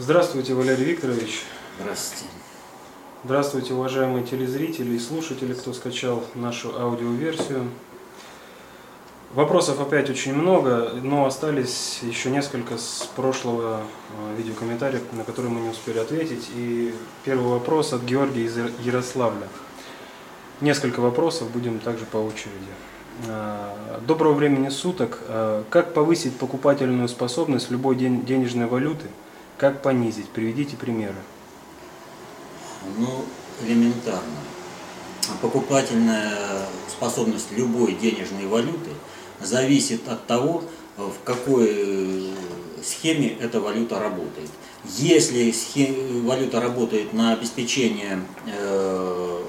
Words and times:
Здравствуйте, 0.00 0.54
Валерий 0.54 0.86
Викторович. 0.86 1.42
Здравствуйте. 1.78 2.24
Здравствуйте, 3.22 3.74
уважаемые 3.74 4.24
телезрители 4.24 4.94
и 4.94 4.98
слушатели, 4.98 5.52
кто 5.52 5.74
скачал 5.74 6.24
нашу 6.34 6.74
аудиоверсию. 6.80 7.68
Вопросов 9.34 9.78
опять 9.78 10.08
очень 10.08 10.32
много, 10.32 10.92
но 11.02 11.26
остались 11.26 12.00
еще 12.00 12.30
несколько 12.30 12.78
с 12.78 13.10
прошлого 13.14 13.82
э, 13.82 14.36
видеокомментариев, 14.38 15.02
на 15.12 15.22
которые 15.22 15.52
мы 15.52 15.60
не 15.60 15.68
успели 15.68 15.98
ответить. 15.98 16.48
И 16.56 16.94
первый 17.26 17.50
вопрос 17.50 17.92
от 17.92 18.00
Георгия 18.00 18.44
из 18.44 18.56
Ярославля. 18.82 19.48
Несколько 20.62 21.00
вопросов, 21.00 21.50
будем 21.50 21.78
также 21.78 22.06
по 22.06 22.16
очереди. 22.16 22.72
Э, 23.26 24.00
доброго 24.06 24.32
времени 24.32 24.70
суток. 24.70 25.18
Э, 25.28 25.62
как 25.68 25.92
повысить 25.92 26.38
покупательную 26.38 27.06
способность 27.10 27.70
любой 27.70 27.96
денежной 27.96 28.64
валюты? 28.64 29.04
Как 29.60 29.82
понизить? 29.82 30.30
Приведите 30.30 30.74
примеры. 30.74 31.16
Ну, 32.96 33.26
элементарно. 33.62 34.38
Покупательная 35.42 36.64
способность 36.88 37.52
любой 37.52 37.92
денежной 37.92 38.46
валюты 38.46 38.88
зависит 39.38 40.08
от 40.08 40.26
того, 40.26 40.64
в 40.96 41.12
какой 41.24 41.68
э, 41.68 42.34
схеме 42.82 43.36
эта 43.38 43.60
валюта 43.60 44.00
работает. 44.00 44.48
Если 44.96 45.54
валюта 46.22 46.58
работает 46.58 47.12
на 47.12 47.34
обеспечение 47.34 48.22
э, 48.46 49.44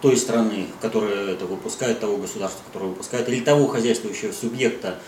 той 0.00 0.16
страны, 0.16 0.66
которая 0.80 1.32
это 1.32 1.46
выпускает, 1.46 1.98
того 1.98 2.18
государства, 2.18 2.62
которое 2.68 2.90
выпускает, 2.90 3.28
или 3.28 3.40
того 3.40 3.66
хозяйствующего 3.66 4.30
субъекта, 4.30 5.00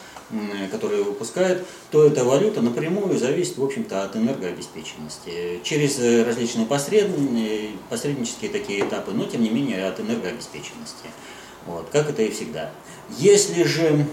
которые 0.70 1.02
выпускают, 1.02 1.66
то 1.90 2.06
эта 2.06 2.24
валюта 2.24 2.62
напрямую 2.62 3.18
зависит, 3.18 3.58
в 3.58 3.64
общем-то, 3.64 4.04
от 4.04 4.16
энергообеспеченности. 4.16 5.60
Через 5.62 5.98
э, 5.98 6.24
различные 6.24 6.66
посреднические 7.88 8.50
такие 8.50 8.80
этапы, 8.80 9.12
но, 9.12 9.24
тем 9.24 9.42
не 9.42 9.50
менее, 9.50 9.86
от 9.86 10.00
энергообеспеченности. 10.00 11.06
Вот, 11.66 11.88
как 11.92 12.10
это 12.10 12.22
и 12.22 12.30
всегда. 12.30 12.70
Если 13.18 13.62
же 13.64 14.06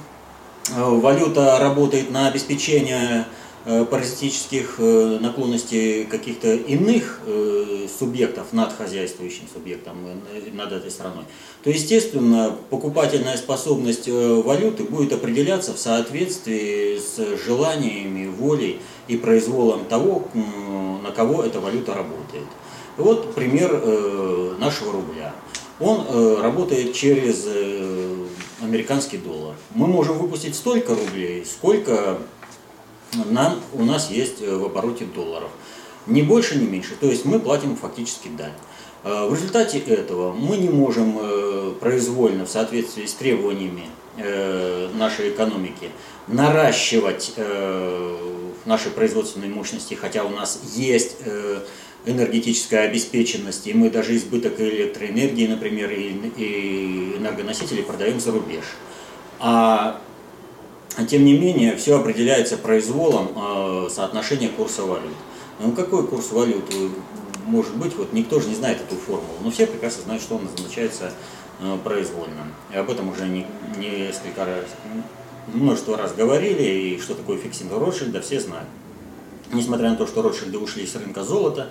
э, 0.76 0.82
валюта 0.82 1.58
работает 1.60 2.12
на 2.12 2.28
обеспечение 2.28 3.26
Э, 3.26 3.26
паразитических 3.66 4.76
э, 4.78 5.18
наклонностей 5.20 6.06
каких-то 6.06 6.54
иных 6.54 7.20
э, 7.26 7.88
субъектов 8.00 8.54
над 8.54 8.74
хозяйствующим 8.74 9.44
субъектом, 9.54 9.98
над 10.54 10.72
этой 10.72 10.90
страной, 10.90 11.26
то, 11.64 11.70
естественно, 11.70 12.56
покупательная 12.70 13.38
способность 13.38 14.08
валюты 14.08 14.84
будет 14.84 15.12
определяться 15.12 15.74
в 15.74 15.80
соответствии 15.80 16.98
с 16.98 17.44
желаниями, 17.46 18.28
волей 18.28 18.80
и 19.08 19.18
произволом 19.18 19.86
того, 19.86 20.28
на 21.04 21.12
кого 21.12 21.44
эта 21.44 21.60
валюта 21.60 21.94
работает. 21.94 22.48
Вот 22.98 23.34
пример 23.34 23.72
нашего 24.60 24.94
рубля. 24.94 25.34
Он 25.80 26.42
работает 26.42 26.94
через 26.94 27.46
американский 28.62 29.18
доллар. 29.18 29.56
Мы 29.74 29.88
можем 29.88 30.18
выпустить 30.18 30.56
столько 30.56 30.96
рублей, 30.96 31.46
сколько 31.46 32.20
нам, 33.14 33.62
у 33.74 33.84
нас 33.84 34.12
есть 34.12 34.42
э, 34.42 34.56
в 34.56 34.66
обороте 34.66 35.06
долларов. 35.06 35.50
Ни 36.08 36.22
больше, 36.22 36.58
ни 36.58 36.66
меньше. 36.66 36.96
То 37.00 37.08
есть 37.08 37.26
мы 37.26 37.40
платим 37.40 37.76
фактически 37.76 38.30
дань. 38.30 38.54
Э, 39.04 39.28
в 39.28 39.34
результате 39.34 39.80
этого 39.80 40.34
мы 40.34 40.58
не 40.58 40.70
можем 40.70 41.18
э, 41.20 41.74
произвольно, 41.80 42.46
в 42.46 42.50
соответствии 42.50 43.06
с 43.06 43.14
требованиями 43.14 43.86
нашей 44.96 45.30
экономики, 45.30 45.92
наращивать 46.28 47.36
наши 48.66 48.90
производственные 48.90 49.50
мощности, 49.50 49.94
хотя 49.94 50.26
у 50.26 50.30
нас 50.30 50.60
есть 50.76 51.16
энергетическая 52.06 52.90
обеспеченность, 52.90 53.66
и 53.68 53.74
мы 53.74 53.90
даже 53.90 54.18
избыток 54.18 54.60
электроэнергии, 54.60 55.48
например, 55.48 55.92
и 55.92 57.14
энергоносителей 57.18 57.84
продаем 57.84 58.20
за 58.20 58.34
рубеж. 58.34 58.66
А 59.40 60.02
тем 61.08 61.26
не 61.26 61.38
менее, 61.38 61.76
все 61.76 61.98
определяется 61.98 62.58
произволом 62.58 63.30
э, 63.36 63.90
соотношения 63.90 64.50
курса 64.50 64.84
валют. 64.84 65.16
Ну 65.60 65.72
какой 65.74 66.08
курс 66.08 66.32
валют 66.32 66.66
может 67.50 67.76
быть, 67.76 67.96
вот 67.96 68.14
никто 68.14 68.40
же 68.40 68.48
не 68.48 68.56
знает 68.56 68.80
эту 68.82 68.96
формулу, 68.96 69.34
но 69.44 69.52
все 69.52 69.66
прекрасно 69.66 70.04
знают, 70.04 70.22
что 70.22 70.36
он 70.36 70.46
назначается 70.46 71.12
э, 71.60 71.78
произвольно. 71.84 72.48
И 72.72 72.78
об 72.78 72.90
этом 72.90 73.10
уже 73.10 73.28
не, 73.28 73.46
несколько 73.78 74.46
раз, 74.46 74.66
множество 75.54 75.98
раз 75.98 76.14
говорили, 76.14 76.64
и 76.64 77.00
что 77.00 77.16
такое 77.16 77.38
фиксинг 77.38 77.72
Ротшильда, 77.72 78.22
все 78.22 78.40
знают. 78.40 78.70
Несмотря 79.52 79.90
на 79.90 79.96
то, 79.96 80.06
что 80.06 80.22
Ротшильды 80.22 80.60
ушли 80.60 80.86
с 80.86 80.96
рынка 80.96 81.24
золота, 81.24 81.70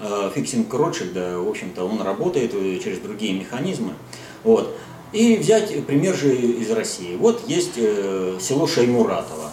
э, 0.00 0.30
фиксинг 0.34 0.72
Ротшильда, 0.74 1.38
в 1.38 1.48
общем-то, 1.48 1.84
он 1.84 2.02
работает 2.02 2.52
через 2.82 2.98
другие 2.98 3.32
механизмы. 3.32 3.94
Вот. 4.42 4.76
И 5.12 5.36
взять 5.36 5.84
пример 5.86 6.14
же 6.14 6.34
из 6.34 6.70
России. 6.70 7.16
Вот 7.16 7.42
есть 7.48 7.72
э, 7.76 8.38
село 8.40 8.68
Шаймуратово. 8.68 9.50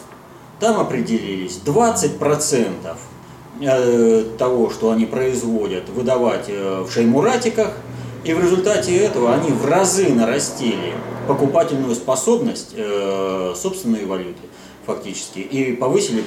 Там 0.59 0.79
определились 0.79 1.59
20% 1.65 2.95
э, 3.61 4.23
того, 4.37 4.69
что 4.69 4.91
они 4.91 5.05
производят, 5.05 5.89
выдавать 5.89 6.45
э, 6.47 6.85
в 6.87 6.91
шаймуратиках. 6.91 7.73
И 8.23 8.33
в 8.33 8.39
результате 8.39 8.95
этого 8.97 9.33
они 9.33 9.49
в 9.51 9.65
разы 9.65 10.09
нарастили 10.13 10.93
покупательную 11.27 11.95
способность 11.95 12.75
собственной 13.55 14.05
валюты 14.05 14.41
фактически 14.85 15.39
и 15.39 15.73
повысили 15.73 16.23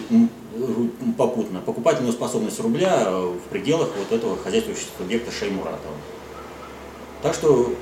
попутно 1.18 1.60
покупательную 1.60 2.12
способность 2.12 2.60
рубля 2.60 3.10
в 3.10 3.50
пределах 3.50 3.88
вот 3.98 4.16
этого 4.16 4.36
хозяйствующего 4.38 4.88
субъекта 4.98 5.30
Шаймуратова. 5.30 5.94
Так 7.22 7.34
что 7.34 7.74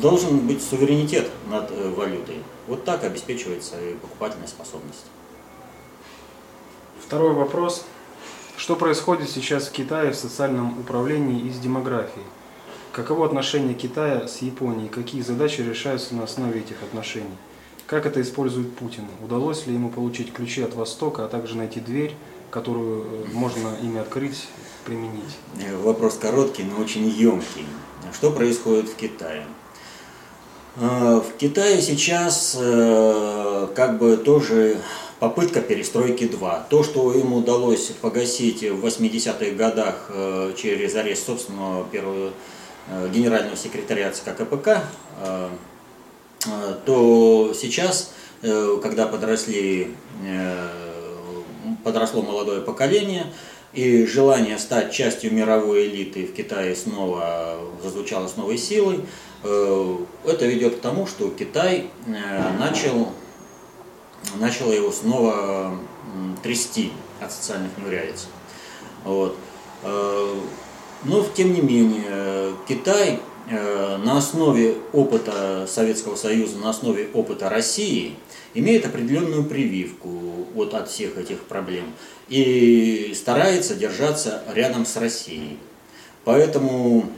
должен 0.00 0.46
быть 0.46 0.62
суверенитет 0.62 1.30
над 1.50 1.70
э, 1.70 1.88
валютой. 1.90 2.42
Вот 2.66 2.84
так 2.84 3.04
обеспечивается 3.04 3.76
покупательная 4.00 4.48
способность. 4.48 5.06
Второй 7.00 7.32
вопрос. 7.32 7.84
Что 8.56 8.76
происходит 8.76 9.30
сейчас 9.30 9.68
в 9.68 9.72
Китае 9.72 10.10
в 10.10 10.16
социальном 10.16 10.78
управлении 10.80 11.46
и 11.46 11.50
с 11.50 11.58
демографией? 11.58 12.26
Каково 12.92 13.26
отношение 13.26 13.74
Китая 13.74 14.26
с 14.26 14.42
Японией? 14.42 14.88
Какие 14.88 15.22
задачи 15.22 15.60
решаются 15.60 16.14
на 16.14 16.24
основе 16.24 16.60
этих 16.60 16.82
отношений? 16.82 17.36
Как 17.86 18.04
это 18.04 18.20
использует 18.20 18.74
Путин? 18.76 19.04
Удалось 19.24 19.66
ли 19.66 19.74
ему 19.74 19.88
получить 19.88 20.32
ключи 20.32 20.60
от 20.62 20.74
Востока, 20.74 21.24
а 21.24 21.28
также 21.28 21.56
найти 21.56 21.80
дверь, 21.80 22.14
которую 22.50 23.04
э, 23.04 23.24
можно 23.32 23.74
ими 23.80 24.00
открыть, 24.00 24.48
применить? 24.84 25.38
Э, 25.64 25.76
вопрос 25.76 26.18
короткий, 26.18 26.64
но 26.64 26.82
очень 26.82 27.08
емкий. 27.08 27.64
Что 28.12 28.30
происходит 28.30 28.88
в 28.88 28.96
Китае? 28.96 29.46
Э, 30.80 31.20
в 31.20 31.36
Китае 31.36 31.82
сейчас 31.82 32.56
э, 32.58 33.68
как 33.74 33.98
бы 33.98 34.16
тоже 34.16 34.78
попытка 35.18 35.60
перестройки 35.60 36.28
2. 36.28 36.66
То, 36.70 36.84
что 36.84 37.12
им 37.12 37.32
удалось 37.32 37.86
погасить 38.00 38.62
в 38.62 38.86
80-х 38.86 39.56
годах 39.56 40.10
э, 40.10 40.52
через 40.56 40.94
арест 40.94 41.26
собственного 41.26 41.84
первого 41.84 42.32
генерального 43.12 43.54
секретаря 43.54 44.10
ЦК 44.12 44.34
КПК, 44.34 44.82
то 46.86 47.52
сейчас, 47.54 48.12
когда 48.40 49.06
подросли, 49.06 49.94
подросло 51.84 52.22
молодое 52.22 52.62
поколение, 52.62 53.26
и 53.74 54.06
желание 54.06 54.58
стать 54.58 54.90
частью 54.90 55.34
мировой 55.34 55.88
элиты 55.88 56.24
в 56.24 56.32
Китае 56.32 56.74
снова 56.74 57.58
зазвучало 57.82 58.26
с 58.26 58.36
новой 58.38 58.56
силой, 58.56 59.00
это 59.42 60.46
ведет 60.46 60.76
к 60.76 60.80
тому, 60.80 61.06
что 61.06 61.30
Китай 61.30 61.90
э, 62.06 62.58
начал, 62.58 63.10
начал 64.36 64.72
его 64.72 64.90
снова 64.90 65.78
трясти 66.42 66.92
от 67.20 67.32
социальных 67.32 67.70
неурядиц. 67.78 68.26
Вот. 69.04 69.36
Э, 69.82 70.34
но, 71.04 71.24
тем 71.34 71.52
не 71.52 71.60
менее, 71.60 72.54
Китай 72.66 73.20
на 73.50 74.18
основе 74.18 74.76
опыта 74.92 75.66
Советского 75.66 76.16
Союза, 76.16 76.58
на 76.58 76.68
основе 76.70 77.08
опыта 77.14 77.48
России 77.48 78.16
имеет 78.52 78.84
определенную 78.84 79.44
прививку 79.44 80.10
вот 80.54 80.74
от 80.74 80.90
всех 80.90 81.16
этих 81.16 81.40
проблем 81.44 81.94
и 82.28 83.12
старается 83.14 83.74
держаться 83.74 84.42
рядом 84.52 84.84
с 84.84 84.96
Россией. 84.96 85.58
Поэтому 86.24 87.10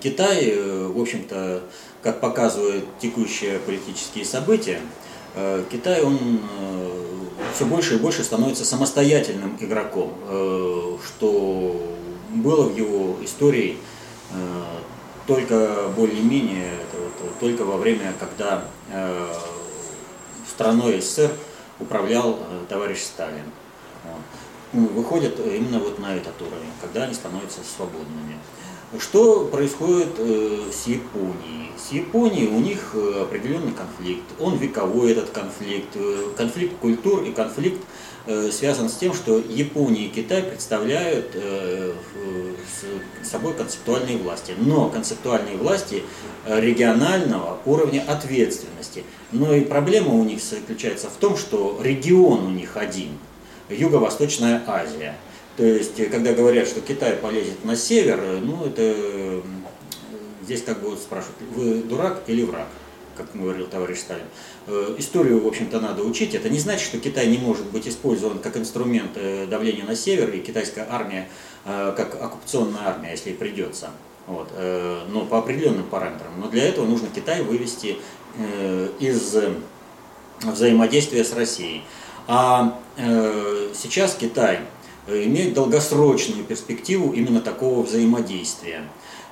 Китай, 0.00 0.50
э, 0.50 0.86
в 0.86 1.00
общем-то, 1.00 1.62
как 2.02 2.20
показывают 2.20 2.84
текущие 3.00 3.58
политические 3.58 4.24
события, 4.24 4.80
э, 5.34 5.64
Китай, 5.70 6.02
он 6.02 6.16
э, 6.16 7.04
все 7.54 7.64
больше 7.64 7.94
и 7.94 7.98
больше 7.98 8.22
становится 8.22 8.64
самостоятельным 8.64 9.56
игроком, 9.60 10.12
что 11.04 11.96
было 12.30 12.68
в 12.68 12.76
его 12.76 13.16
истории 13.24 13.78
только 15.26 15.90
более-менее, 15.96 16.74
только 17.40 17.64
во 17.64 17.76
время, 17.76 18.12
когда 18.20 18.64
страной 20.48 21.00
СССР 21.00 21.30
управлял 21.80 22.38
товарищ 22.68 23.00
Сталин. 23.00 23.50
выходят 24.72 25.40
именно 25.40 25.80
вот 25.80 25.98
на 25.98 26.14
этот 26.14 26.40
уровень, 26.40 26.70
когда 26.80 27.04
они 27.04 27.14
становятся 27.14 27.60
свободными. 27.64 28.36
Что 28.98 29.44
происходит 29.44 30.18
э, 30.18 30.62
с 30.72 30.88
Японией? 30.88 31.70
С 31.78 31.92
Японией 31.92 32.48
у 32.48 32.58
них 32.58 32.90
э, 32.94 33.22
определенный 33.22 33.70
конфликт. 33.70 34.24
Он 34.40 34.56
вековой 34.56 35.12
этот 35.12 35.30
конфликт. 35.30 35.94
Э, 35.94 36.32
конфликт 36.36 36.76
культур 36.78 37.22
и 37.22 37.32
конфликт 37.32 37.80
связан 38.52 38.90
с 38.90 38.96
тем, 38.96 39.14
что 39.14 39.38
Япония 39.38 40.04
и 40.04 40.08
Китай 40.08 40.42
представляют 40.42 41.34
собой 43.24 43.54
концептуальные 43.54 44.18
власти. 44.18 44.54
Но 44.58 44.90
концептуальные 44.90 45.56
власти 45.56 46.02
регионального 46.46 47.58
уровня 47.64 48.04
ответственности. 48.06 49.04
Но 49.32 49.54
и 49.54 49.62
проблема 49.62 50.12
у 50.12 50.22
них 50.22 50.40
заключается 50.42 51.08
в 51.08 51.14
том, 51.14 51.38
что 51.38 51.80
регион 51.82 52.44
у 52.44 52.50
них 52.50 52.76
один. 52.76 53.18
Юго-Восточная 53.70 54.62
Азия– 54.66 55.16
то 55.60 55.66
есть, 55.66 56.00
э, 56.00 56.06
когда 56.06 56.32
говорят, 56.32 56.66
что 56.66 56.80
Китай 56.80 57.12
полезет 57.16 57.66
на 57.66 57.76
север, 57.76 58.18
э, 58.18 58.38
ну, 58.42 58.64
это 58.64 59.42
здесь 60.42 60.62
как 60.62 60.80
бы 60.80 60.88
вот 60.88 60.98
спрашивают, 60.98 61.36
вы 61.54 61.82
дурак 61.82 62.22
или 62.28 62.44
враг, 62.44 62.66
как 63.14 63.26
говорил 63.34 63.66
товарищ 63.66 63.98
Сталин. 63.98 64.24
Э, 64.68 64.94
историю, 64.96 65.42
в 65.42 65.46
общем-то, 65.46 65.78
надо 65.78 66.02
учить. 66.02 66.34
Это 66.34 66.48
не 66.48 66.58
значит, 66.58 66.86
что 66.86 66.98
Китай 66.98 67.26
не 67.26 67.36
может 67.36 67.66
быть 67.66 67.86
использован 67.86 68.38
как 68.38 68.56
инструмент 68.56 69.12
давления 69.50 69.84
на 69.84 69.94
север, 69.94 70.30
и 70.30 70.38
китайская 70.38 70.86
армия 70.88 71.28
как 71.66 72.14
оккупационная 72.14 72.80
армия, 72.86 73.10
если 73.10 73.32
придется. 73.32 73.90
Вот, 74.26 74.48
но 75.10 75.26
по 75.26 75.40
определенным 75.40 75.84
параметрам. 75.84 76.32
Но 76.38 76.48
для 76.48 76.64
этого 76.68 76.86
нужно 76.86 77.08
Китай 77.14 77.42
вывести 77.42 77.98
из 78.98 79.36
взаимодействия 80.42 81.22
с 81.22 81.34
Россией. 81.34 81.84
А 82.26 82.80
сейчас 83.74 84.14
Китай 84.18 84.60
Э, 84.60 84.79
имеет 85.10 85.54
долгосрочную 85.54 86.44
перспективу 86.44 87.12
именно 87.12 87.40
такого 87.40 87.82
взаимодействия. 87.82 88.82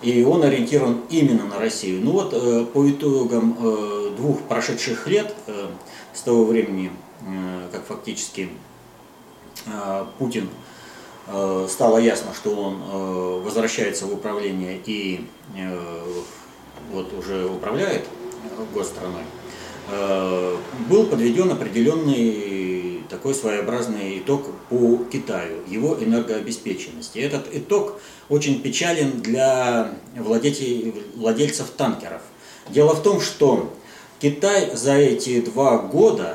И 0.03 0.23
он 0.23 0.43
ориентирован 0.45 1.03
именно 1.11 1.45
на 1.45 1.59
Россию. 1.59 2.01
Ну 2.03 2.13
вот 2.13 2.33
э, 2.33 2.65
по 2.73 2.89
итогам 2.89 3.57
э, 3.61 4.11
двух 4.17 4.41
прошедших 4.43 5.07
лет, 5.07 5.35
с 6.13 6.23
того 6.23 6.45
времени, 6.45 6.91
как 7.71 7.87
фактически 7.87 8.49
Путин 10.19 10.49
стало 11.69 11.99
ясно, 11.99 12.35
что 12.35 12.55
он 12.55 13.43
возвращается 13.43 14.07
в 14.07 14.15
управление 14.15 14.81
и 14.85 15.21
вот 16.91 17.13
уже 17.13 17.47
управляет 17.47 18.05
госстраной, 18.75 19.23
был 20.89 21.07
подведен 21.07 21.53
определенный 21.53 22.98
такой 23.09 23.35
своеобразный 23.35 24.19
итог 24.19 24.47
по 24.69 24.99
Китаю, 25.11 25.63
его 25.67 25.97
энергообеспеченности. 25.99 27.19
Этот 27.19 27.49
итог 27.55 28.01
очень 28.29 28.61
печален 28.61 29.21
для 29.21 29.93
владельцев 30.17 31.71
танкеров. 31.77 32.23
Дело 32.71 32.95
в 32.95 33.03
том, 33.03 33.21
что 33.21 33.73
Китай 34.21 34.75
за 34.75 34.95
эти 34.95 35.41
два 35.41 35.79
года 35.79 36.35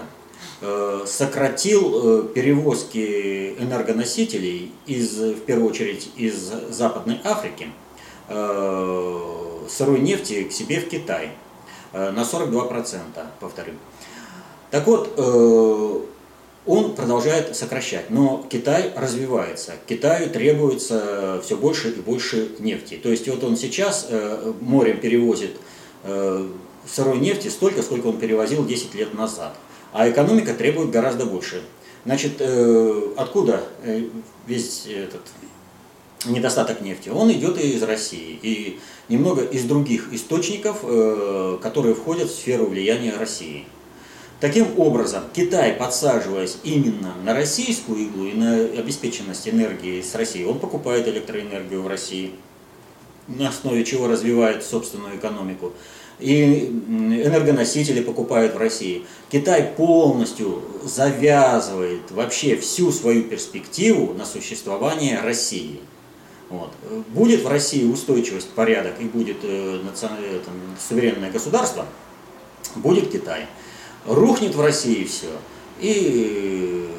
э, 0.61 1.01
сократил 1.05 2.21
э, 2.21 2.27
перевозки 2.33 3.55
энергоносителей 3.59 4.71
из, 4.87 5.17
в 5.17 5.41
первую 5.41 5.69
очередь 5.69 6.09
из 6.15 6.51
Западной 6.69 7.19
Африки 7.23 7.67
э, 8.29 9.65
сырой 9.69 9.99
нефти 9.99 10.43
к 10.43 10.51
себе 10.51 10.79
в 10.79 10.89
Китай 10.89 11.31
на 11.91 12.21
42%, 12.21 12.97
повторю. 13.39 13.73
Так 14.71 14.87
вот, 14.87 15.13
он 16.65 16.95
продолжает 16.95 17.55
сокращать. 17.55 18.09
Но 18.09 18.45
Китай 18.49 18.91
развивается. 18.95 19.73
Китаю 19.87 20.29
требуется 20.29 21.41
все 21.43 21.57
больше 21.57 21.89
и 21.89 22.01
больше 22.01 22.49
нефти. 22.59 22.99
То 23.01 23.09
есть 23.09 23.27
вот 23.27 23.43
он 23.43 23.57
сейчас 23.57 24.07
э, 24.09 24.53
морем 24.61 24.99
перевозит 24.99 25.57
э, 26.03 26.47
сырой 26.87 27.19
нефти 27.19 27.49
столько, 27.49 27.81
сколько 27.81 28.07
он 28.07 28.17
перевозил 28.17 28.65
10 28.65 28.95
лет 28.95 29.13
назад. 29.13 29.55
А 29.91 30.09
экономика 30.09 30.53
требует 30.53 30.89
гораздо 30.89 31.25
больше. 31.25 31.61
Значит, 32.05 32.33
э, 32.39 33.13
откуда 33.17 33.63
весь 34.47 34.87
этот 34.87 35.21
недостаток 36.25 36.79
нефти? 36.79 37.09
Он 37.09 37.29
идет 37.31 37.57
из 37.57 37.83
России 37.83 38.39
и 38.41 38.79
немного 39.09 39.43
из 39.43 39.65
других 39.65 40.13
источников, 40.13 40.81
которые 41.61 41.93
входят 41.93 42.29
в 42.29 42.33
сферу 42.33 42.67
влияния 42.67 43.13
России. 43.17 43.65
Таким 44.43 44.77
образом, 44.77 45.23
Китай, 45.33 45.71
подсаживаясь 45.71 46.57
именно 46.65 47.13
на 47.23 47.33
российскую 47.33 47.99
иглу 47.99 48.25
и 48.25 48.33
на 48.33 48.55
обеспеченность 48.77 49.47
энергии 49.47 50.01
с 50.01 50.13
Россией, 50.15 50.47
он 50.47 50.59
покупает 50.59 51.07
электроэнергию 51.07 51.81
в 51.81 51.87
России, 51.87 52.31
на 53.29 53.47
основе 53.47 53.85
чего 53.85 54.09
развивает 54.09 54.65
собственную 54.65 55.15
экономику. 55.15 55.71
И 56.19 56.65
энергоносители 56.65 58.01
покупают 58.01 58.55
в 58.55 58.57
России. 58.57 59.05
Китай 59.31 59.63
полностью 59.77 60.61
завязывает 60.83 62.11
вообще 62.11 62.57
всю 62.57 62.91
свою 62.91 63.23
перспективу 63.23 64.13
на 64.13 64.25
существование 64.25 65.21
России. 65.21 65.79
Вот. 66.49 66.73
Будет 67.13 67.43
в 67.43 67.47
России 67.47 67.85
устойчивость, 67.85 68.49
порядок 68.49 68.95
и 68.99 69.05
будет 69.05 69.37
э, 69.43 69.79
национальное, 69.85 70.39
там, 70.39 70.55
суверенное 70.85 71.31
государство, 71.31 71.85
будет 72.75 73.09
Китай 73.09 73.45
рухнет 74.05 74.55
в 74.55 74.61
России 74.61 75.03
все, 75.05 75.29
и 75.79 76.89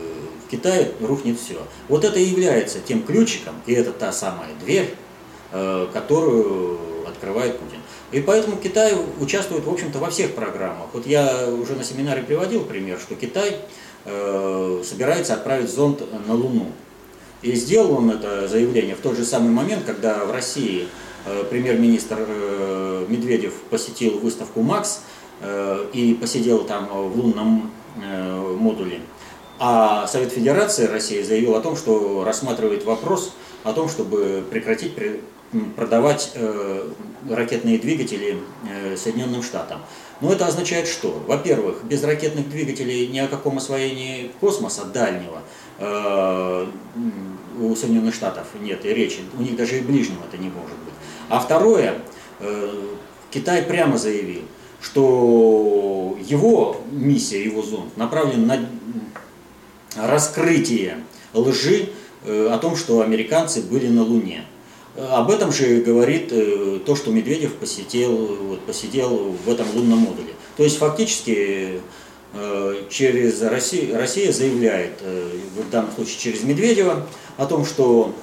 в 0.46 0.50
Китае 0.50 0.92
рухнет 1.00 1.38
все. 1.38 1.62
Вот 1.88 2.04
это 2.04 2.18
и 2.18 2.24
является 2.24 2.80
тем 2.80 3.02
ключиком, 3.02 3.54
и 3.66 3.72
это 3.72 3.92
та 3.92 4.12
самая 4.12 4.50
дверь, 4.62 4.94
э, 5.52 5.86
которую 5.92 6.78
открывает 7.06 7.58
Путин. 7.58 7.78
И 8.12 8.20
поэтому 8.20 8.56
Китай 8.56 8.94
участвует, 9.20 9.64
в 9.64 9.70
общем-то, 9.70 9.98
во 9.98 10.10
всех 10.10 10.34
программах. 10.34 10.88
Вот 10.92 11.06
я 11.06 11.48
уже 11.48 11.74
на 11.74 11.84
семинаре 11.84 12.22
приводил 12.22 12.64
пример, 12.64 12.98
что 12.98 13.14
Китай 13.14 13.56
э, 14.04 14.82
собирается 14.84 15.34
отправить 15.34 15.70
зонд 15.70 16.02
на 16.26 16.34
Луну. 16.34 16.70
И 17.42 17.52
сделал 17.52 17.98
он 17.98 18.10
это 18.10 18.48
заявление 18.48 18.94
в 18.94 19.00
тот 19.00 19.16
же 19.16 19.24
самый 19.24 19.50
момент, 19.50 19.84
когда 19.84 20.24
в 20.24 20.30
России 20.30 20.88
э, 21.26 21.44
премьер-министр 21.50 22.26
Медведев 23.08 23.54
посетил 23.68 24.18
выставку 24.18 24.62
«Макс», 24.62 25.02
и 25.92 26.14
посидел 26.20 26.64
там 26.64 26.86
в 26.86 27.19
лунном 27.19 27.70
э, 28.02 28.56
модуле. 28.58 29.00
А 29.58 30.06
Совет 30.06 30.32
Федерации 30.32 30.86
России 30.86 31.22
заявил 31.22 31.54
о 31.54 31.60
том, 31.60 31.76
что 31.76 32.25
рассматривает 32.25 32.84
вопрос 32.84 33.34
о 33.62 33.73
том, 33.73 33.88
чтобы 33.88 34.44
прекратить 34.50 34.94
продавать 35.76 36.32
э, 36.35 36.90
ракетные 37.30 37.78
двигатели 37.78 38.38
Соединенным 38.97 39.42
Штатам. 39.42 39.82
Но 40.20 40.32
это 40.32 40.47
означает 40.47 40.88
что? 40.88 41.23
Во-первых, 41.26 41.85
без 41.85 42.02
ракетных 42.02 42.49
двигателей 42.50 43.06
ни 43.06 43.18
о 43.18 43.28
каком 43.28 43.59
освоении 43.59 44.32
космоса 44.40 44.85
дальнего 44.85 45.40
у 47.61 47.76
Соединенных 47.76 48.14
Штатов 48.14 48.47
нет 48.61 48.85
и 48.85 48.94
речи. 48.94 49.20
У 49.38 49.42
них 49.42 49.56
даже 49.56 49.78
и 49.78 49.80
ближнего 49.80 50.23
это 50.28 50.40
не 50.40 50.49
может 50.49 50.76
быть. 50.85 50.94
А 51.28 51.40
второе, 51.40 51.94
Китай 53.30 53.62
прямо 53.62 53.97
заявил, 53.99 54.42
что 54.85 56.17
его 56.26 56.76
миссия, 56.93 57.43
его 57.43 57.62
зонд 57.62 57.97
направлен 57.97 58.47
на 58.47 58.69
раскрытие 59.97 60.99
лжи 61.33 61.88
э, 62.25 62.49
о 62.53 62.59
том, 62.59 62.76
что 62.76 63.00
американцы 63.00 63.62
были 63.62 63.88
на 63.88 64.03
Луне. 64.03 64.45
Об 64.97 65.31
этом 65.31 65.53
же 65.53 65.81
говорит 65.81 66.29
э, 66.33 66.81
то, 66.85 66.97
что 66.97 67.11
Медведев 67.11 67.55
посетил, 67.55 68.37
вот, 68.37 68.61
посидел 68.67 69.35
в 69.45 69.49
этом 69.49 69.67
лунном 69.75 70.00
модуле. 70.00 70.35
То 70.57 70.62
есть 70.62 70.76
фактически 70.76 71.81
э, 72.35 72.75
через 72.91 73.41
Россию, 73.41 73.97
Россия 73.97 74.33
заявляет, 74.33 75.00
в 75.00 75.71
данном 75.71 75.93
случае 75.93 76.19
через 76.19 76.43
Медведева, 76.43 77.07
о 77.38 77.47
том, 77.47 77.64
что 77.64 78.14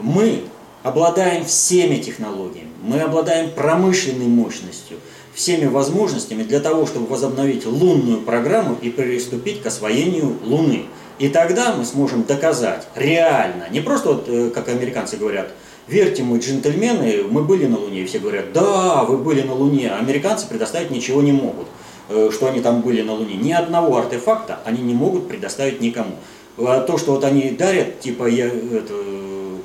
мы 0.00 0.44
обладаем 0.82 1.44
всеми 1.44 1.96
технологиями, 1.96 2.70
мы 2.82 3.00
обладаем 3.00 3.50
промышленной 3.50 4.28
мощностью– 4.28 4.96
всеми 5.36 5.66
возможностями 5.66 6.42
для 6.42 6.60
того, 6.60 6.86
чтобы 6.86 7.06
возобновить 7.06 7.66
лунную 7.66 8.22
программу 8.22 8.76
и 8.80 8.88
приступить 8.88 9.62
к 9.62 9.66
освоению 9.66 10.38
Луны. 10.42 10.86
И 11.18 11.28
тогда 11.28 11.74
мы 11.76 11.84
сможем 11.84 12.24
доказать 12.24 12.88
реально, 12.94 13.68
не 13.70 13.80
просто 13.80 14.08
вот, 14.14 14.24
э, 14.28 14.50
как 14.50 14.68
американцы 14.68 15.18
говорят, 15.18 15.52
верьте 15.88 16.22
мы 16.22 16.38
джентльмены, 16.38 17.24
мы 17.30 17.42
были 17.42 17.66
на 17.66 17.78
Луне, 17.78 18.00
и 18.00 18.06
все 18.06 18.18
говорят, 18.18 18.52
да, 18.54 19.04
вы 19.04 19.18
были 19.18 19.42
на 19.42 19.54
Луне, 19.54 19.90
а 19.90 19.98
американцы 19.98 20.46
предоставить 20.46 20.90
ничего 20.90 21.20
не 21.20 21.32
могут, 21.32 21.66
э, 22.08 22.30
что 22.32 22.48
они 22.48 22.60
там 22.60 22.80
были 22.80 23.02
на 23.02 23.12
Луне. 23.12 23.36
Ни 23.36 23.52
одного 23.52 23.98
артефакта 23.98 24.60
они 24.64 24.82
не 24.82 24.94
могут 24.94 25.28
предоставить 25.28 25.82
никому. 25.82 26.16
А 26.58 26.80
то, 26.80 26.96
что 26.96 27.12
вот 27.12 27.24
они 27.24 27.50
дарят, 27.50 28.00
типа, 28.00 28.26
я, 28.26 28.46
это, 28.46 28.94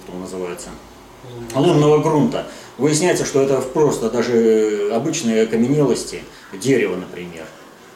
кто 0.04 0.18
называется, 0.20 0.70
лунного 1.56 2.00
грунта, 2.00 2.46
Выясняется, 2.78 3.26
что 3.26 3.42
это 3.42 3.62
просто 3.62 4.10
даже 4.10 4.90
обычные 4.94 5.44
окаменелости, 5.44 6.24
дерево, 6.54 6.96
например. 6.96 7.46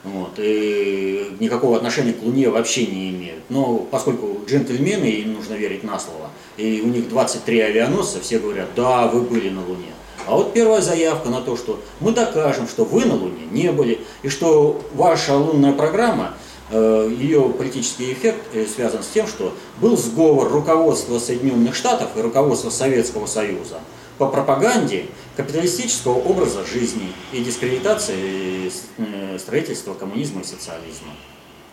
Вот, 0.04 0.34
и 0.38 1.36
никакого 1.40 1.78
отношения 1.78 2.14
к 2.14 2.22
Луне 2.22 2.50
вообще 2.50 2.86
не 2.86 3.10
имеют. 3.10 3.42
Но 3.50 3.80
поскольку 3.80 4.40
джентльмены, 4.46 5.06
им 5.06 5.34
нужно 5.34 5.54
верить 5.56 5.84
на 5.84 5.98
слово, 5.98 6.30
и 6.58 6.82
у 6.86 6.88
них 6.88 7.10
23 7.10 7.60
авианосца, 7.60 8.20
все 8.22 8.38
говорят, 8.38 8.68
да, 8.76 9.08
вы 9.08 9.22
были 9.22 9.50
на 9.50 9.62
Луне. 9.66 9.94
А 10.28 10.36
вот 10.36 10.54
первая 10.54 10.82
заявка 10.82 11.30
на 11.30 11.42
то, 11.42 11.56
что 11.56 11.80
мы 12.00 12.12
докажем, 12.12 12.68
что 12.68 12.86
вы 12.86 13.06
на 13.06 13.16
Луне 13.16 13.48
не 13.52 13.72
были, 13.72 14.00
и 14.22 14.30
что 14.30 14.82
ваша 14.94 15.36
лунная 15.36 15.74
программа, 15.74 16.34
э, 16.72 17.12
ее 17.20 17.50
политический 17.50 18.14
эффект 18.14 18.42
э, 18.54 18.66
связан 18.66 19.04
с 19.04 19.08
тем, 19.08 19.28
что 19.28 19.54
был 19.82 19.98
сговор 19.98 20.52
руководства 20.52 21.20
Соединенных 21.20 21.76
Штатов 21.76 22.10
и 22.16 22.22
руководства 22.22 22.70
Советского 22.70 23.28
Союза 23.28 23.80
по 24.18 24.28
пропаганде 24.28 25.08
капиталистического 25.36 26.14
образа 26.14 26.66
жизни 26.66 27.12
и 27.34 27.44
дискредитации 27.44 28.72
э, 28.98 29.38
строительства 29.38 29.94
коммунизма 29.94 30.42
и 30.42 30.44
социализма. 30.46 31.12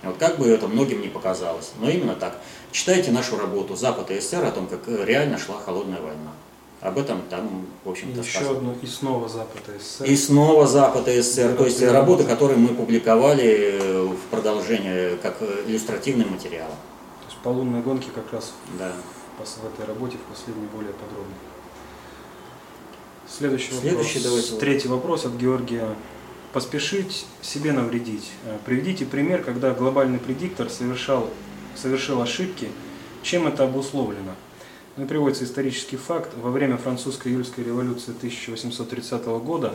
Вот 0.02 0.16
как 0.16 0.38
бы 0.38 0.48
это 0.48 0.66
многим 0.66 1.00
не 1.00 1.08
показалось, 1.08 1.72
но 1.78 1.88
именно 1.88 2.14
так. 2.14 2.36
Читайте 2.72 3.12
нашу 3.12 3.38
работу 3.38 3.76
«Запад 3.76 4.10
и 4.10 4.20
СССР» 4.20 4.44
о 4.44 4.50
том, 4.50 4.66
как 4.66 4.80
реально 4.88 5.38
шла 5.38 5.60
холодная 5.64 6.00
война. 6.00 6.32
Об 6.80 6.98
этом 6.98 7.22
там, 7.30 7.66
в 7.84 7.90
общем-то, 7.90 8.20
Еще 8.20 8.38
сказано. 8.38 8.56
одно, 8.56 8.74
и 8.82 8.86
снова 8.86 9.28
Запад 9.28 9.62
и 9.68 9.78
СССР. 9.78 10.04
И 10.04 10.16
снова 10.16 10.66
Запад 10.66 11.06
и 11.06 11.20
СССР, 11.20 11.54
то 11.56 11.64
есть 11.64 11.80
работы, 11.80 12.24
которые 12.24 12.58
мы 12.58 12.74
публиковали 12.74 14.08
в 14.08 14.18
продолжение, 14.32 15.16
как 15.22 15.40
иллюстративный 15.40 16.24
материал. 16.24 16.70
То 17.20 17.26
есть 17.28 17.38
по 17.44 17.50
лунной 17.50 17.82
гонке 17.82 18.08
как 18.12 18.32
раз 18.32 18.52
да. 18.76 18.90
в 19.38 19.66
этой 19.74 19.86
работе 19.86 20.16
в 20.16 20.32
последней 20.32 20.66
более 20.66 20.92
подробно. 20.94 21.34
Следующий, 23.32 23.72
Следующий 23.72 24.18
вопрос. 24.18 24.24
Давайте. 24.24 24.56
Третий 24.56 24.88
вопрос 24.88 25.24
от 25.24 25.32
Георгия. 25.36 25.88
Поспешить 26.52 27.24
себе 27.40 27.72
навредить. 27.72 28.30
Э, 28.44 28.58
приведите 28.66 29.06
пример, 29.06 29.42
когда 29.42 29.72
глобальный 29.72 30.18
предиктор 30.18 30.68
совершал, 30.68 31.30
совершил 31.74 32.20
ошибки. 32.20 32.68
Чем 33.22 33.46
это 33.46 33.64
обусловлено? 33.64 34.32
Ну, 34.98 35.06
приводится 35.06 35.44
исторический 35.44 35.96
факт. 35.96 36.32
Во 36.36 36.50
время 36.50 36.76
французской 36.76 37.28
июльской 37.28 37.64
революции 37.64 38.12
1830 38.14 39.24
года, 39.38 39.74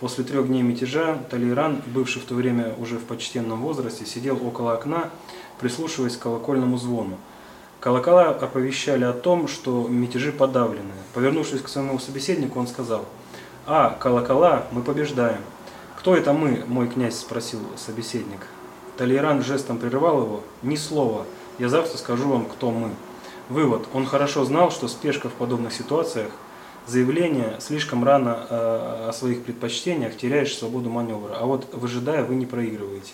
после 0.00 0.24
трех 0.24 0.48
дней 0.48 0.62
мятежа, 0.62 1.22
Талейран, 1.30 1.82
бывший 1.86 2.20
в 2.20 2.24
то 2.24 2.34
время 2.34 2.74
уже 2.76 2.98
в 2.98 3.04
почтенном 3.04 3.62
возрасте, 3.62 4.04
сидел 4.04 4.44
около 4.44 4.72
окна, 4.72 5.10
прислушиваясь 5.60 6.16
к 6.16 6.22
колокольному 6.22 6.76
звону. 6.76 7.18
Колокола 7.86 8.30
оповещали 8.30 9.04
о 9.04 9.12
том, 9.12 9.46
что 9.46 9.86
мятежи 9.86 10.32
подавлены. 10.32 10.90
Повернувшись 11.14 11.62
к 11.62 11.68
своему 11.68 12.00
собеседнику, 12.00 12.58
он 12.58 12.66
сказал, 12.66 13.04
«А, 13.64 13.90
колокола, 13.90 14.64
мы 14.72 14.82
побеждаем». 14.82 15.38
«Кто 15.96 16.16
это 16.16 16.32
мы?»– 16.32 16.64
мой 16.66 16.88
князь 16.88 17.16
спросил 17.16 17.60
собеседник. 17.76 18.48
Толеран 18.96 19.40
жестом 19.40 19.78
прерывал 19.78 20.22
его, 20.22 20.40
«Ни 20.62 20.74
слова, 20.74 21.26
я 21.60 21.68
завтра 21.68 21.96
скажу 21.96 22.28
вам, 22.28 22.46
кто 22.46 22.72
мы». 22.72 22.90
Вывод. 23.50 23.86
Он 23.94 24.04
хорошо 24.04 24.44
знал, 24.44 24.72
что 24.72 24.88
спешка 24.88 25.28
в 25.28 25.34
подобных 25.34 25.72
ситуациях, 25.72 26.32
заявление 26.88 27.54
слишком 27.60 28.02
рано 28.02 28.48
э, 28.50 29.06
о 29.10 29.12
своих 29.12 29.44
предпочтениях, 29.44 30.16
теряешь 30.16 30.58
свободу 30.58 30.90
маневра. 30.90 31.36
А 31.38 31.46
вот 31.46 31.72
выжидая, 31.72 32.24
вы 32.24 32.34
не 32.34 32.46
проигрываете. 32.46 33.12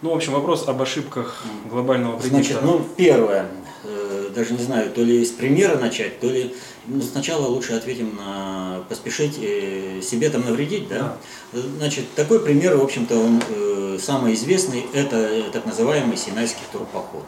Ну, 0.00 0.10
в 0.12 0.16
общем, 0.16 0.32
вопрос 0.32 0.68
об 0.68 0.80
ошибках 0.80 1.42
глобального 1.68 2.16
предиктора. 2.16 2.60
Значит, 2.60 2.62
ну, 2.62 2.86
первое, 2.96 3.46
э, 3.82 4.30
даже 4.32 4.52
не 4.52 4.62
знаю, 4.62 4.92
то 4.92 5.02
ли 5.02 5.24
с 5.24 5.30
примера 5.30 5.76
начать, 5.76 6.20
то 6.20 6.28
ли 6.28 6.54
ну, 6.86 7.02
сначала 7.02 7.48
лучше 7.48 7.72
ответим 7.72 8.14
на 8.14 8.84
поспешить 8.88 9.38
э, 9.42 10.00
себе 10.00 10.30
там 10.30 10.42
навредить, 10.42 10.86
да? 10.86 11.16
да. 11.52 11.60
Значит, 11.78 12.04
такой 12.14 12.38
пример, 12.38 12.76
в 12.76 12.84
общем-то, 12.84 13.18
он 13.18 13.42
э, 13.50 13.98
самый 14.00 14.34
известный, 14.34 14.84
это 14.92 15.50
так 15.52 15.66
называемый 15.66 16.16
Синайский 16.16 16.62
турпоход. 16.70 17.24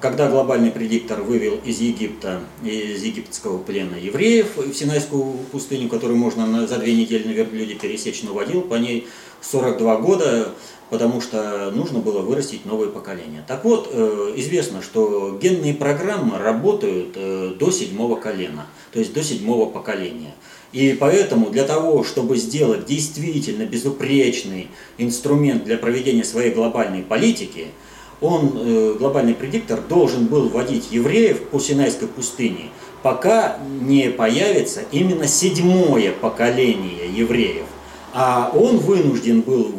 Когда 0.00 0.30
глобальный 0.30 0.70
предиктор 0.70 1.20
вывел 1.20 1.60
из 1.62 1.80
Египта, 1.80 2.40
из 2.64 3.02
египетского 3.02 3.58
плена 3.58 3.96
евреев 3.96 4.56
в 4.56 4.72
Синайскую 4.72 5.34
пустыню, 5.52 5.90
которую 5.90 6.16
можно 6.16 6.66
за 6.66 6.78
две 6.78 6.94
недели 6.96 7.28
на 7.28 7.32
верблюде 7.32 7.74
пересечь, 7.74 8.22
но 8.22 8.32
водил 8.32 8.62
по 8.62 8.76
ней 8.76 9.06
42 9.42 9.96
года, 9.98 10.54
потому 10.90 11.20
что 11.20 11.70
нужно 11.70 12.00
было 12.00 12.20
вырастить 12.20 12.66
новое 12.66 12.88
поколение. 12.88 13.44
Так 13.46 13.64
вот, 13.64 13.88
э, 13.92 14.32
известно, 14.36 14.82
что 14.82 15.38
генные 15.40 15.74
программы 15.74 16.38
работают 16.38 17.14
э, 17.14 17.54
до 17.58 17.70
седьмого 17.70 18.16
колена, 18.16 18.66
то 18.92 18.98
есть 18.98 19.12
до 19.12 19.22
седьмого 19.22 19.70
поколения. 19.70 20.34
И 20.72 20.96
поэтому 20.98 21.50
для 21.50 21.64
того, 21.64 22.04
чтобы 22.04 22.36
сделать 22.36 22.86
действительно 22.86 23.64
безупречный 23.64 24.68
инструмент 24.98 25.64
для 25.64 25.78
проведения 25.78 26.24
своей 26.24 26.52
глобальной 26.52 27.02
политики– 27.02 27.68
он, 28.20 28.52
э, 28.54 28.96
глобальный 28.98 29.34
предиктор, 29.34 29.80
должен 29.80 30.26
был 30.26 30.48
вводить 30.48 30.88
евреев 30.90 31.48
по 31.48 31.58
Синайской 31.58 32.08
пустыне, 32.08 32.70
пока 33.02 33.58
не 33.80 34.10
появится 34.10 34.82
именно 34.92 35.26
седьмое 35.26 36.12
поколение 36.12 37.08
евреев. 37.12 37.64
А 38.12 38.52
он 38.54 38.78
вынужден 38.78 39.40
был 39.40 39.72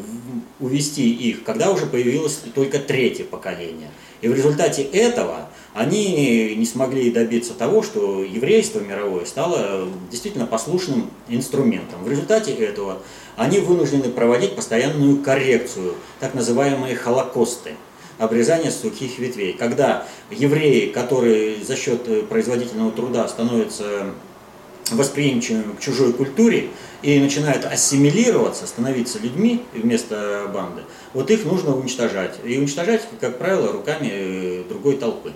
увести 0.61 1.11
их, 1.11 1.43
когда 1.43 1.71
уже 1.71 1.85
появилось 1.87 2.39
только 2.55 2.79
третье 2.79 3.25
поколение. 3.25 3.89
И 4.21 4.27
в 4.27 4.35
результате 4.35 4.83
этого 4.83 5.49
они 5.73 6.55
не 6.55 6.65
смогли 6.65 7.11
добиться 7.11 7.53
того, 7.53 7.81
что 7.81 8.23
еврейство 8.23 8.79
мировое 8.79 9.25
стало 9.25 9.87
действительно 10.11 10.45
послушным 10.45 11.09
инструментом. 11.27 12.03
В 12.03 12.09
результате 12.09 12.53
этого 12.53 12.99
они 13.35 13.59
вынуждены 13.59 14.09
проводить 14.09 14.55
постоянную 14.55 15.17
коррекцию, 15.23 15.95
так 16.19 16.35
называемые 16.35 16.95
холокосты 16.95 17.71
обрезание 18.19 18.71
сухих 18.71 19.17
ветвей. 19.17 19.53
Когда 19.53 20.05
евреи, 20.29 20.91
которые 20.91 21.63
за 21.63 21.75
счет 21.75 22.27
производительного 22.29 22.91
труда 22.91 23.27
становятся 23.27 24.11
восприимчивыми 24.91 25.73
к 25.73 25.79
чужой 25.79 26.13
культуре 26.13 26.69
и 27.01 27.19
начинают 27.19 27.65
ассимилироваться, 27.65 28.67
становиться 28.67 29.19
людьми 29.19 29.63
вместо 29.73 30.49
банды, 30.53 30.83
вот 31.13 31.31
их 31.31 31.45
нужно 31.45 31.75
уничтожать. 31.75 32.35
И 32.43 32.57
уничтожать, 32.57 33.07
как 33.19 33.37
правило, 33.37 33.71
руками 33.71 34.09
э, 34.11 34.63
другой 34.67 34.97
толпы. 34.97 35.33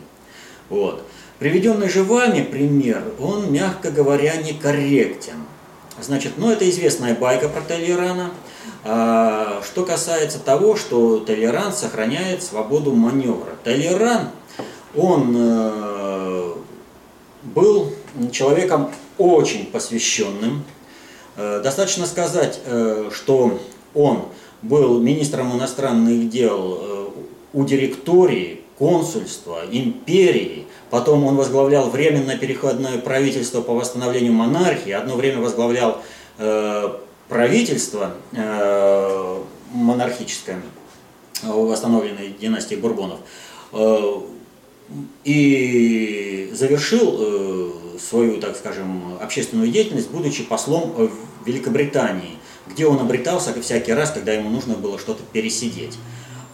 Вот. 0.69 1.03
Приведенный 1.39 1.89
же 1.89 2.03
вами 2.03 2.43
пример, 2.43 3.03
он, 3.19 3.51
мягко 3.51 3.91
говоря, 3.91 4.35
некорректен. 4.37 5.43
Значит, 6.01 6.33
ну 6.37 6.51
это 6.51 6.69
известная 6.69 7.15
байка 7.15 7.49
про 7.49 7.61
Толерана– 7.61 8.31
а, 8.87 9.63
что 9.63 9.83
касается 9.83 10.37
того, 10.37 10.75
что 10.75 11.17
Толеран 11.17 11.73
сохраняет 11.73 12.43
свободу 12.43 12.91
маневра. 12.93 13.55
Толеран, 13.63 14.29
он 14.95 15.35
э, 15.35 16.53
был 17.41 17.91
человеком 18.31 18.91
очень 19.17 19.65
посвященным. 19.65 20.63
Э, 21.37 21.61
достаточно 21.63 22.05
сказать, 22.05 22.59
э, 22.65 23.09
что 23.13 23.59
он 23.93 24.23
был 24.61 24.99
министром 24.99 25.55
иностранных 25.55 26.29
дел 26.29 27.11
у 27.53 27.65
директории, 27.65 28.61
консульства, 28.77 29.61
империи. 29.71 30.65
Потом 30.89 31.23
он 31.23 31.35
возглавлял 31.35 31.89
временное 31.89 32.37
переходное 32.37 32.97
правительство 32.97 33.61
по 33.61 33.73
восстановлению 33.73 34.33
монархии. 34.33 34.91
Одно 34.91 35.15
время 35.15 35.39
возглавлял 35.41 36.01
правительство 37.29 38.13
э, 38.33 39.41
монархическое, 39.71 40.61
восстановленной 41.43 42.35
династии 42.39 42.75
Бурбонов, 42.75 43.19
э, 43.73 44.21
и 45.23 46.49
завершил 46.53 47.17
э, 47.19 47.71
свою, 47.99 48.39
так 48.39 48.55
скажем, 48.55 49.17
общественную 49.21 49.69
деятельность, 49.69 50.09
будучи 50.09 50.43
послом 50.43 50.91
в 50.91 51.11
Великобритании, 51.45 52.37
где 52.67 52.85
он 52.85 52.99
обретался 52.99 53.53
всякий 53.61 53.93
раз, 53.93 54.11
когда 54.11 54.33
ему 54.33 54.49
нужно 54.49 54.75
было 54.75 54.97
что-то 54.99 55.23
пересидеть. 55.31 55.97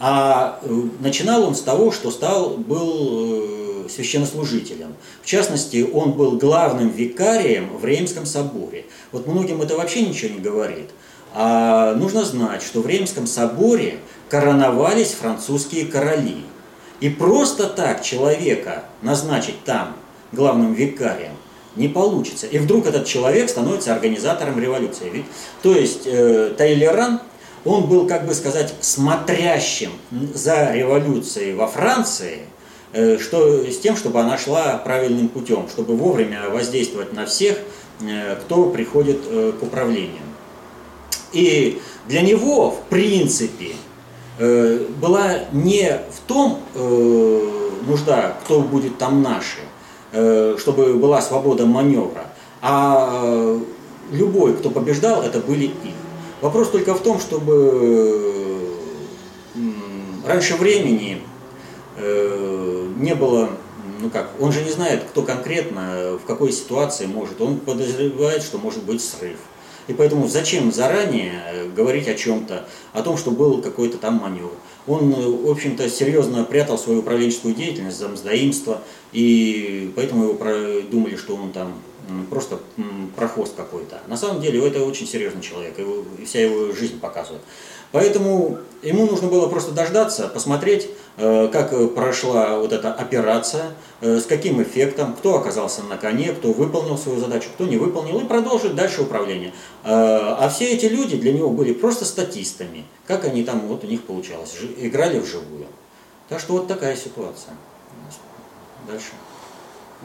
А 0.00 0.60
начинал 1.00 1.44
он 1.44 1.54
с 1.54 1.60
того, 1.60 1.92
что 1.92 2.10
стал, 2.10 2.56
был 2.56 3.88
священнослужителем. 3.88 4.94
В 5.22 5.26
частности, 5.26 5.88
он 5.92 6.12
был 6.12 6.38
главным 6.38 6.88
викарием 6.88 7.76
в 7.76 7.84
Реймском 7.84 8.26
соборе. 8.26 8.86
Вот 9.12 9.26
многим 9.26 9.62
это 9.62 9.76
вообще 9.76 10.02
ничего 10.02 10.34
не 10.34 10.40
говорит. 10.40 10.90
А 11.34 11.94
нужно 11.94 12.24
знать, 12.24 12.62
что 12.62 12.80
в 12.80 12.86
Римском 12.86 13.26
соборе 13.26 13.98
короновались 14.28 15.12
французские 15.12 15.86
короли. 15.86 16.44
И 17.00 17.08
просто 17.08 17.68
так 17.68 18.02
человека 18.02 18.84
назначить 19.02 19.64
там 19.64 19.96
главным 20.32 20.74
викарием 20.74 21.32
не 21.76 21.88
получится. 21.88 22.46
И 22.46 22.58
вдруг 22.58 22.86
этот 22.86 23.06
человек 23.06 23.48
становится 23.48 23.94
организатором 23.94 24.60
революции. 24.60 25.08
Ведь, 25.12 25.24
то 25.62 25.74
есть 25.74 26.02
э, 26.06 26.54
Тайлеран, 26.56 27.20
он 27.64 27.86
был, 27.86 28.06
как 28.06 28.26
бы 28.26 28.34
сказать, 28.34 28.74
смотрящим 28.80 29.90
за 30.34 30.72
революцией 30.72 31.54
во 31.54 31.66
Франции, 31.66 32.40
э, 32.92 33.18
что, 33.18 33.64
с 33.64 33.78
тем, 33.78 33.96
чтобы 33.96 34.20
она 34.20 34.36
шла 34.36 34.76
правильным 34.78 35.28
путем, 35.28 35.68
чтобы 35.70 35.96
вовремя 35.96 36.50
воздействовать 36.50 37.12
на 37.12 37.24
всех, 37.24 37.56
Э, 38.04 38.36
кто 38.36 38.66
приходит 38.66 39.20
э, 39.28 39.52
к 39.58 39.62
управлению. 39.62 40.22
И 41.32 41.80
Для 42.08 42.22
него, 42.22 42.70
в 42.70 42.82
принципе, 42.88 43.76
э, 44.38 44.86
была 45.00 45.44
не 45.52 46.00
в 46.10 46.20
том 46.26 46.58
э, 46.74 47.70
нужда, 47.86 48.36
кто 48.42 48.60
будет 48.60 48.98
там 48.98 49.22
наши, 49.22 49.60
э, 49.60 49.71
чтобы 50.12 50.94
была 50.94 51.22
свобода 51.22 51.66
маневра, 51.66 52.26
а 52.60 53.58
любой, 54.10 54.54
кто 54.54 54.70
побеждал, 54.70 55.22
это 55.22 55.40
были 55.40 55.64
их. 55.64 55.94
Вопрос 56.40 56.70
только 56.70 56.94
в 56.94 57.00
том, 57.00 57.18
чтобы 57.18 58.60
раньше 60.26 60.56
времени 60.56 61.22
не 61.96 63.14
было, 63.14 63.50
ну 64.00 64.10
как, 64.10 64.30
он 64.38 64.52
же 64.52 64.62
не 64.62 64.70
знает, 64.70 65.04
кто 65.04 65.22
конкретно, 65.22 66.18
в 66.22 66.26
какой 66.26 66.52
ситуации 66.52 67.06
может. 67.06 67.40
Он 67.40 67.56
подозревает, 67.58 68.42
что 68.42 68.58
может 68.58 68.82
быть 68.84 69.02
срыв. 69.02 69.38
И 69.88 69.92
поэтому 69.92 70.28
зачем 70.28 70.72
заранее 70.72 71.42
э, 71.46 71.68
говорить 71.68 72.08
о 72.08 72.14
чем-то, 72.14 72.66
о 72.92 73.02
том, 73.02 73.16
что 73.16 73.30
был 73.30 73.60
какой-то 73.60 73.98
там 73.98 74.14
маневр. 74.14 74.52
Он, 74.86 75.12
э, 75.12 75.46
в 75.46 75.50
общем-то, 75.50 75.88
серьезно 75.88 76.44
прятал 76.44 76.78
свою 76.78 77.00
управленческую 77.00 77.54
деятельность, 77.54 77.98
замздоимство, 77.98 78.82
и 79.12 79.92
поэтому 79.96 80.24
его 80.24 80.82
думали, 80.90 81.16
что 81.16 81.34
он 81.36 81.52
там 81.52 81.74
просто 82.30 82.58
прохвост 83.16 83.54
какой-то. 83.54 84.00
На 84.06 84.16
самом 84.16 84.40
деле 84.40 84.66
это 84.66 84.82
очень 84.82 85.06
серьезный 85.06 85.42
человек, 85.42 85.78
и 85.78 86.24
вся 86.24 86.40
его 86.40 86.72
жизнь 86.72 86.98
показывает. 87.00 87.42
Поэтому 87.92 88.58
ему 88.82 89.06
нужно 89.06 89.28
было 89.28 89.48
просто 89.48 89.72
дождаться, 89.72 90.26
посмотреть, 90.28 90.88
э, 91.18 91.48
как 91.52 91.94
прошла 91.94 92.56
вот 92.56 92.72
эта 92.72 92.92
операция, 92.92 93.74
э, 94.00 94.18
с 94.18 94.24
каким 94.24 94.62
эффектом, 94.62 95.12
кто 95.14 95.36
оказался 95.36 95.82
на 95.82 95.98
коне, 95.98 96.32
кто 96.32 96.52
выполнил 96.52 96.96
свою 96.96 97.20
задачу, 97.20 97.50
кто 97.54 97.66
не 97.66 97.76
выполнил, 97.76 98.18
и 98.20 98.24
продолжить 98.24 98.74
дальше 98.74 99.02
управление. 99.02 99.52
Э, 99.84 99.90
а 99.92 100.48
все 100.48 100.72
эти 100.72 100.86
люди 100.86 101.18
для 101.18 101.34
него 101.34 101.50
были 101.50 101.74
просто 101.74 102.06
статистами, 102.06 102.86
как 103.06 103.26
они 103.26 103.44
там 103.44 103.60
вот 103.68 103.84
у 103.84 103.86
них 103.86 104.04
получалось, 104.04 104.56
играли 104.78 105.18
вживую. 105.18 105.66
Так 106.30 106.40
что 106.40 106.54
вот 106.54 106.68
такая 106.68 106.96
ситуация. 106.96 107.54
Дальше. 108.88 109.10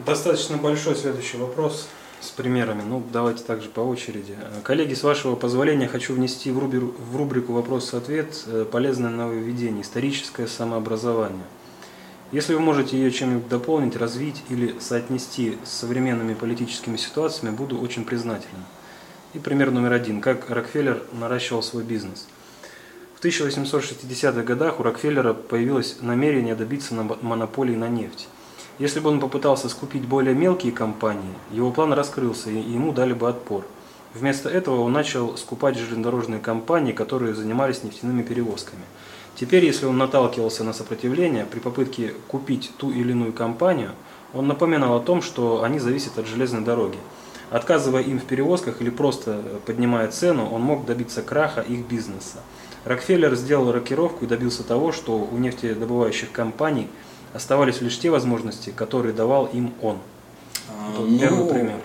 Достаточно 0.06 0.56
большой 0.56 0.94
следующий 0.94 1.38
вопрос 1.38 1.88
с 2.20 2.30
примерами. 2.30 2.82
Ну, 2.82 3.02
давайте 3.12 3.42
также 3.42 3.68
по 3.68 3.80
очереди. 3.80 4.36
Коллеги, 4.62 4.94
с 4.94 5.02
вашего 5.02 5.34
позволения 5.34 5.88
хочу 5.88 6.14
внести 6.14 6.50
в 6.50 6.58
рубрику, 6.58 6.94
в 6.98 7.16
рубрику 7.16 7.52
«Вопрос-ответ» 7.52 8.44
полезное 8.70 9.10
нововведение– 9.10 9.82
историческое 9.82 10.46
самообразование. 10.46 11.44
Если 12.30 12.54
вы 12.54 12.60
можете 12.60 12.96
ее 12.96 13.10
чем-нибудь 13.10 13.48
дополнить, 13.48 13.96
развить 13.96 14.42
или 14.50 14.78
соотнести 14.78 15.58
с 15.64 15.70
современными 15.70 16.34
политическими 16.34 16.96
ситуациями, 16.96 17.54
буду 17.54 17.80
очень 17.80 18.04
признателен. 18.04 18.64
И 19.34 19.38
пример 19.38 19.70
номер 19.72 19.92
один. 19.92 20.20
Как 20.20 20.48
Рокфеллер 20.48 21.02
наращивал 21.12 21.62
свой 21.62 21.82
бизнес. 21.82 22.26
В 23.14 23.24
1860-х 23.24 24.42
годах 24.42 24.78
у 24.78 24.84
Рокфеллера 24.84 25.34
появилось 25.34 25.96
намерение 26.00 26.54
добиться 26.54 26.94
монополии 26.94 27.74
на 27.74 27.88
нефть. 27.88 28.28
Если 28.78 29.00
бы 29.00 29.10
он 29.10 29.18
попытался 29.18 29.68
скупить 29.68 30.06
более 30.06 30.36
мелкие 30.36 30.70
компании, 30.70 31.34
его 31.50 31.72
план 31.72 31.92
раскрылся 31.92 32.48
и 32.48 32.58
ему 32.58 32.92
дали 32.92 33.12
бы 33.12 33.28
отпор. 33.28 33.64
Вместо 34.14 34.48
этого 34.48 34.82
он 34.82 34.92
начал 34.92 35.36
скупать 35.36 35.76
железнодорожные 35.76 36.38
компании, 36.38 36.92
которые 36.92 37.34
занимались 37.34 37.82
нефтяными 37.82 38.22
перевозками. 38.22 38.82
Теперь, 39.34 39.64
если 39.64 39.86
он 39.86 39.98
наталкивался 39.98 40.62
на 40.62 40.72
сопротивление 40.72 41.44
при 41.44 41.58
попытке 41.58 42.14
купить 42.28 42.70
ту 42.76 42.92
или 42.92 43.10
иную 43.10 43.32
компанию, 43.32 43.90
он 44.32 44.46
напоминал 44.46 44.96
о 44.96 45.00
том, 45.00 45.22
что 45.22 45.64
они 45.64 45.80
зависят 45.80 46.16
от 46.16 46.28
железной 46.28 46.62
дороги. 46.62 46.98
Отказывая 47.50 48.02
им 48.02 48.20
в 48.20 48.24
перевозках 48.24 48.80
или 48.80 48.90
просто 48.90 49.42
поднимая 49.66 50.08
цену, 50.08 50.48
он 50.48 50.62
мог 50.62 50.86
добиться 50.86 51.22
краха 51.22 51.62
их 51.62 51.80
бизнеса. 51.86 52.38
Рокфеллер 52.84 53.34
сделал 53.34 53.72
рокировку 53.72 54.24
и 54.24 54.28
добился 54.28 54.62
того, 54.62 54.92
что 54.92 55.18
у 55.18 55.36
нефтедобывающих 55.36 56.30
компаний– 56.30 56.86
Оставались 57.38 57.80
лишь 57.80 57.96
те 58.00 58.10
возможности, 58.10 58.70
которые 58.70 59.14
давал 59.14 59.46
им 59.46 59.72
он. 59.80 59.98
А, 60.68 60.98
ну, 60.98 61.18
первый 61.20 61.48
пример. 61.48 61.76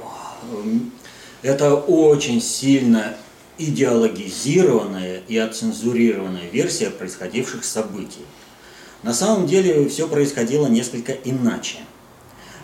Это 1.43 1.75
очень 1.75 2.41
сильно 2.41 3.13
идеологизированная 3.59 5.21
и 5.27 5.37
отцензурированная 5.37 6.49
версия 6.51 6.89
происходивших 6.89 7.63
событий. 7.65 8.25
На 9.03 9.13
самом 9.13 9.45
деле 9.45 9.87
все 9.89 10.07
происходило 10.07 10.65
несколько 10.65 11.11
иначе. 11.11 11.77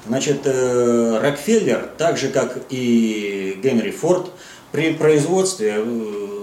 Значит, 0.07 0.41
э, 0.45 1.19
Рокфеллер, 1.21 1.91
так 1.95 2.17
же 2.17 2.29
как 2.29 2.57
и 2.71 3.59
Генри 3.61 3.91
Форд, 3.91 4.31
при 4.71 4.93
производстве 4.93 5.75
э, 5.77 6.39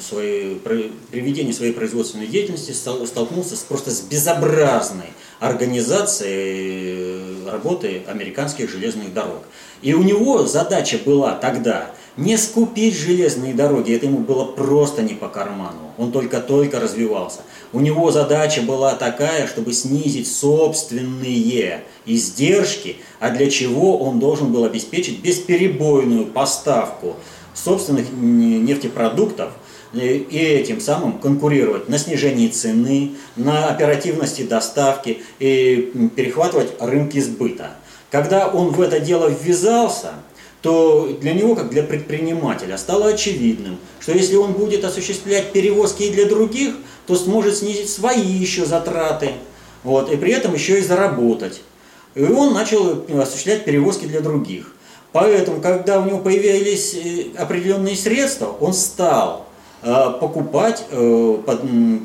своей, 0.00 0.56
при 0.56 1.20
ведении 1.20 1.52
своей 1.52 1.74
производственной 1.74 2.28
деятельности 2.28 2.72
столкнулся 2.72 3.56
просто 3.68 3.90
с 3.90 4.00
безобразной 4.00 5.12
организацией 5.42 7.44
работы 7.50 8.02
американских 8.06 8.70
железных 8.70 9.12
дорог. 9.12 9.42
И 9.82 9.92
у 9.92 10.02
него 10.02 10.46
задача 10.46 10.98
была 11.04 11.34
тогда 11.34 11.90
не 12.16 12.36
скупить 12.36 12.94
железные 12.94 13.52
дороги, 13.52 13.92
это 13.92 14.06
ему 14.06 14.18
было 14.18 14.44
просто 14.44 15.02
не 15.02 15.14
по 15.14 15.28
карману, 15.28 15.92
он 15.98 16.12
только-только 16.12 16.78
развивался. 16.78 17.40
У 17.72 17.80
него 17.80 18.12
задача 18.12 18.62
была 18.62 18.94
такая, 18.94 19.48
чтобы 19.48 19.72
снизить 19.72 20.32
собственные 20.32 21.82
издержки, 22.06 22.98
а 23.18 23.30
для 23.30 23.50
чего 23.50 23.98
он 23.98 24.20
должен 24.20 24.52
был 24.52 24.64
обеспечить 24.64 25.22
бесперебойную 25.22 26.26
поставку 26.26 27.16
собственных 27.54 28.12
нефтепродуктов 28.12 29.52
и 29.92 30.36
этим 30.36 30.80
самым 30.80 31.18
конкурировать 31.18 31.88
на 31.88 31.98
снижении 31.98 32.48
цены, 32.48 33.12
на 33.36 33.68
оперативности 33.68 34.42
доставки 34.42 35.22
и 35.38 36.10
перехватывать 36.16 36.72
рынки 36.80 37.18
сбыта. 37.20 37.76
Когда 38.10 38.48
он 38.48 38.70
в 38.70 38.80
это 38.80 39.00
дело 39.00 39.28
ввязался, 39.28 40.12
то 40.62 41.08
для 41.20 41.34
него, 41.34 41.56
как 41.56 41.70
для 41.70 41.82
предпринимателя, 41.82 42.78
стало 42.78 43.08
очевидным, 43.08 43.78
что 44.00 44.12
если 44.12 44.36
он 44.36 44.52
будет 44.52 44.84
осуществлять 44.84 45.52
перевозки 45.52 46.04
и 46.04 46.12
для 46.12 46.26
других, 46.26 46.74
то 47.06 47.16
сможет 47.16 47.56
снизить 47.56 47.90
свои 47.90 48.22
еще 48.22 48.64
затраты, 48.64 49.32
вот, 49.82 50.10
и 50.12 50.16
при 50.16 50.32
этом 50.32 50.54
еще 50.54 50.78
и 50.78 50.82
заработать. 50.82 51.62
И 52.14 52.22
он 52.22 52.54
начал 52.54 53.04
осуществлять 53.20 53.64
перевозки 53.64 54.04
для 54.04 54.20
других. 54.20 54.74
Поэтому, 55.12 55.60
когда 55.60 56.00
у 56.00 56.06
него 56.06 56.18
появились 56.18 56.94
э, 56.94 57.26
определенные 57.36 57.96
средства, 57.96 58.46
он 58.60 58.72
стал 58.72 59.46
э, 59.46 59.51
покупать 59.82 60.84
э, 60.90 61.38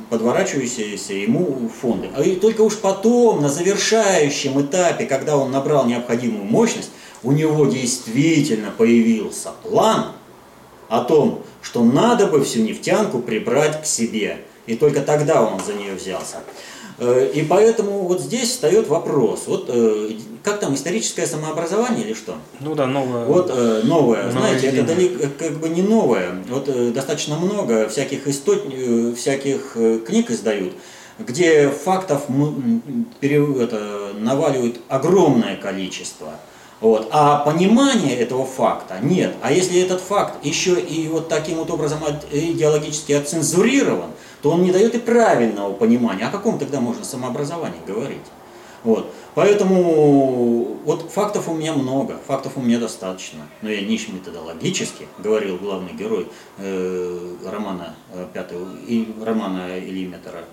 подворачивающиеся 0.10 1.14
ему 1.14 1.70
фонды. 1.82 2.10
А 2.16 2.24
и 2.24 2.36
только 2.36 2.62
уж 2.62 2.78
потом, 2.78 3.42
на 3.42 3.50
завершающем 3.50 4.60
этапе, 4.62 5.06
когда 5.06 5.38
он 5.38 5.52
набрал 5.52 5.86
необходимую 5.86 6.44
мощность, 6.44 6.90
у 7.22 7.32
него 7.32 7.66
действительно 7.68 8.72
появился 8.76 9.50
план 9.64 10.14
о 10.90 11.02
том, 11.02 11.44
что 11.62 11.84
надо 11.84 12.28
бы 12.28 12.44
всю 12.44 12.62
нефтянку 12.62 13.20
прибрать 13.20 13.82
к 13.82 13.86
себе. 13.86 14.40
И 14.66 14.76
только 14.76 15.02
тогда 15.02 15.44
он 15.44 15.62
за 15.64 15.74
нее 15.74 15.94
взялся. 15.94 16.38
Э, 17.00 17.30
и 17.32 17.44
поэтому 17.44 18.08
вот 18.08 18.22
здесь 18.22 18.50
встает 18.50 18.88
вопрос, 18.88 19.44
вот 19.46 19.66
э, 19.70 20.12
как 20.44 20.60
там, 20.60 20.74
историческое 20.74 21.28
самообразование 21.28 22.04
или 22.04 22.14
что? 22.14 22.36
Ну 22.60 22.74
да, 22.74 22.88
новое. 22.88 23.26
Вот 23.26 23.52
э, 23.54 23.82
новое, 23.84 24.32
знаете, 24.32 24.68
это 24.68 24.84
далеко, 24.84 25.26
как 25.38 25.60
бы 25.60 25.70
не 25.70 25.84
новое. 25.84 26.32
Вот 26.50 26.94
достаточно 26.94 27.38
много 27.38 27.88
всяких, 27.88 28.28
истот... 28.28 28.66
всяких 29.16 29.78
книг 30.06 30.32
издают, 30.32 30.74
где 31.20 31.70
фактов 31.70 32.24
это, 33.22 34.12
наваливают 34.20 34.80
огромное 34.88 35.56
количество. 35.56 36.30
Вот. 36.80 37.10
А 37.12 37.40
понимания 37.40 38.16
этого 38.16 38.46
факта 38.46 39.00
нет. 39.02 39.34
А 39.42 39.52
если 39.52 39.82
этот 39.82 40.00
факт 40.00 40.46
еще 40.46 40.80
и 40.80 41.08
вот 41.08 41.28
таким 41.28 41.58
вот 41.58 41.72
образом 41.72 42.00
идеологически 42.32 43.14
отцензурирован, 43.14 44.12
то 44.42 44.52
он 44.52 44.64
не 44.64 44.72
дает 44.72 44.96
и 44.96 45.00
правильного 45.00 45.74
понимания. 45.74 46.28
О 46.28 46.32
каком 46.32 46.60
тогда 46.60 46.80
можно 46.80 47.04
самообразовании 47.04 47.80
говорить? 47.86 48.22
Вот. 48.84 49.12
Поэтому 49.34 50.78
вот 50.86 51.12
фактов 51.12 51.50
у 51.50 51.54
меня 51.54 51.74
много, 51.74 52.20
фактов 52.26 52.54
у 52.56 52.62
меня 52.62 52.80
достаточно. 52.80 53.42
Но 53.62 53.70
я 53.70 53.82
не 53.82 53.98
методологически, 53.98 55.08
говорил 55.20 55.58
главный 55.58 55.94
герой 55.94 56.28
э, 56.58 57.36
романа, 57.46 57.96
э, 58.14 58.28
пятый, 58.34 58.58
и, 58.88 59.14
романа 59.24 59.78
Ильи 59.78 60.06
Метера 60.06 60.46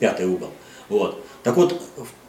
«Пятый 0.00 0.26
угол». 0.26 0.50
Вот. 0.88 1.24
Так 1.42 1.56
вот, 1.56 1.80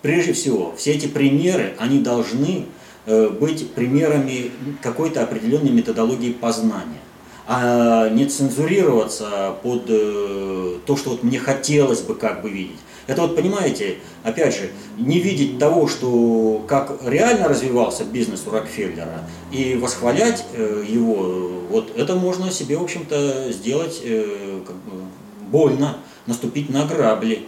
прежде 0.01 0.33
всего, 0.33 0.73
все 0.75 0.91
эти 0.91 1.07
примеры, 1.07 1.75
они 1.77 1.99
должны 1.99 2.65
э, 3.05 3.29
быть 3.29 3.71
примерами 3.73 4.51
какой-то 4.81 5.23
определенной 5.23 5.71
методологии 5.71 6.33
познания 6.33 6.99
а 7.47 8.09
не 8.09 8.25
цензурироваться 8.25 9.55
под 9.63 9.83
э, 9.87 10.79
то, 10.85 10.97
что 10.97 11.11
вот 11.11 11.23
мне 11.23 11.39
хотелось 11.39 12.01
бы 12.01 12.13
как 12.13 12.41
бы 12.41 12.49
видеть. 12.49 12.79
Это 13.07 13.21
вот, 13.21 13.37
понимаете, 13.37 13.99
опять 14.23 14.53
же, 14.53 14.69
не 14.97 15.19
видеть 15.19 15.57
того, 15.57 15.87
что 15.87 16.61
как 16.67 16.99
реально 17.05 17.47
развивался 17.47 18.03
бизнес 18.03 18.43
у 18.45 18.51
Рокфеллера, 18.51 19.23
и 19.49 19.75
восхвалять 19.75 20.45
э, 20.53 20.83
его, 20.85 21.63
вот 21.69 21.95
это 21.95 22.15
можно 22.15 22.51
себе, 22.51 22.77
в 22.77 22.83
общем-то, 22.83 23.53
сделать 23.53 24.01
э, 24.03 24.59
как 24.67 24.75
бы 24.75 25.03
больно, 25.49 25.97
наступить 26.25 26.69
на 26.69 26.85
грабли. 26.85 27.47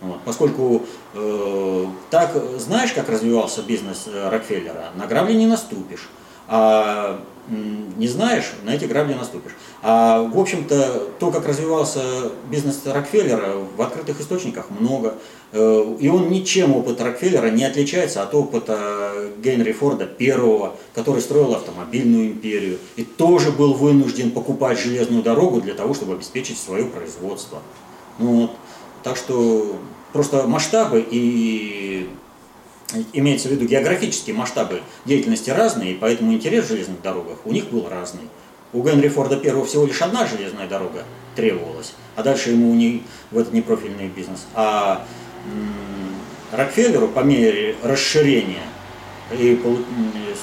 Вот. 0.00 0.20
Поскольку 0.24 0.86
э, 1.12 1.86
так 2.08 2.34
знаешь, 2.58 2.92
как 2.92 3.10
развивался 3.10 3.62
бизнес 3.62 4.08
Рокфеллера, 4.30 4.90
на 4.96 5.06
грабли 5.06 5.34
не 5.34 5.46
наступишь. 5.46 6.08
А 6.54 7.18
не 7.48 8.08
знаешь, 8.08 8.52
на 8.62 8.74
эти 8.74 8.84
грабли 8.84 9.14
наступишь. 9.14 9.52
А, 9.82 10.22
в 10.22 10.38
общем-то, 10.38 11.08
то, 11.18 11.30
как 11.30 11.48
развивался 11.48 12.30
бизнес 12.50 12.82
Рокфеллера, 12.84 13.54
в 13.74 13.80
открытых 13.80 14.20
источниках 14.20 14.66
много. 14.68 15.14
Э, 15.52 15.96
и 15.98 16.08
он 16.08 16.28
ничем, 16.28 16.76
опыт 16.76 17.00
Рокфеллера, 17.00 17.48
не 17.48 17.64
отличается 17.64 18.22
от 18.22 18.34
опыта 18.34 19.30
Генри 19.42 19.72
Форда 19.72 20.04
первого, 20.06 20.76
который 20.94 21.22
строил 21.22 21.54
автомобильную 21.54 22.26
империю 22.26 22.78
и 22.96 23.02
тоже 23.02 23.50
был 23.50 23.72
вынужден 23.72 24.30
покупать 24.30 24.78
железную 24.78 25.22
дорогу 25.22 25.62
для 25.62 25.72
того, 25.72 25.94
чтобы 25.94 26.12
обеспечить 26.12 26.58
свое 26.58 26.84
производство. 26.84 27.60
Ну, 28.18 28.42
вот. 28.42 28.50
Так 29.02 29.16
что 29.16 29.78
просто 30.12 30.46
масштабы 30.46 31.04
и 31.10 32.08
имеется 33.12 33.48
в 33.48 33.52
виду 33.52 33.66
географические 33.66 34.36
масштабы 34.36 34.82
деятельности 35.04 35.50
разные, 35.50 35.92
и 35.92 35.94
поэтому 35.94 36.32
интерес 36.32 36.66
в 36.66 36.68
железных 36.68 37.00
дорогах 37.02 37.38
у 37.44 37.52
них 37.52 37.70
был 37.70 37.88
разный. 37.88 38.28
У 38.72 38.82
Генри 38.82 39.08
Форда 39.08 39.36
первого 39.36 39.66
всего 39.66 39.86
лишь 39.86 40.00
одна 40.00 40.26
железная 40.26 40.66
дорога 40.66 41.04
требовалась, 41.36 41.92
а 42.16 42.22
дальше 42.22 42.50
ему 42.50 42.74
не, 42.74 43.02
в 43.30 43.38
этот 43.38 43.52
непрофильный 43.52 44.08
бизнес. 44.08 44.46
А 44.54 45.04
Рокфеллеру 46.52 47.08
по 47.08 47.20
мере 47.20 47.76
расширения 47.82 48.64
и 49.32 49.58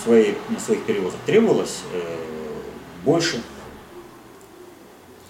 своей, 0.04 0.36
своих 0.64 0.84
перевозок 0.84 1.20
требовалось 1.26 1.82
э, 1.94 2.02
больше 3.06 3.42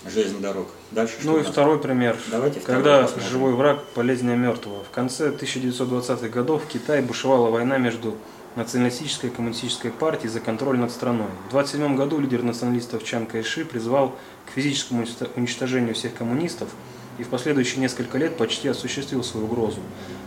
железных 0.08 0.42
дорог. 0.42 0.68
Дальше 0.92 1.16
ну 1.24 1.40
и 1.40 1.44
второй 1.44 1.80
пример. 1.80 2.18
Давайте 2.32 2.60
Когда 2.60 3.04
посмотрим. 3.04 3.30
живой 3.30 3.54
враг 3.54 3.84
полезнее 3.96 4.38
мертвого. 4.38 4.84
В 4.84 4.90
конце 4.90 5.30
1920-х 5.30 6.30
годов 6.30 6.64
в 6.64 6.68
Китае 6.68 7.02
бушевала 7.02 7.50
война 7.50 7.78
между 7.78 8.16
националистической 8.56 9.30
и 9.30 9.34
коммунистической 9.34 9.92
партией 9.92 10.30
за 10.30 10.40
контроль 10.40 10.78
над 10.78 10.92
страной. 10.92 11.28
В 11.50 11.56
1927 11.56 11.96
году 11.96 12.20
лидер 12.20 12.44
националистов 12.44 13.04
Чан 13.04 13.26
Кайши 13.26 13.66
призвал 13.66 14.16
к 14.48 14.56
физическому 14.56 15.06
уничтожению 15.36 15.94
всех 15.94 16.16
коммунистов 16.16 16.70
и 17.20 17.24
в 17.24 17.28
последующие 17.28 17.82
несколько 17.82 18.18
лет 18.18 18.38
почти 18.38 18.70
осуществил 18.70 19.24
свою 19.24 19.46
угрозу, 19.46 19.82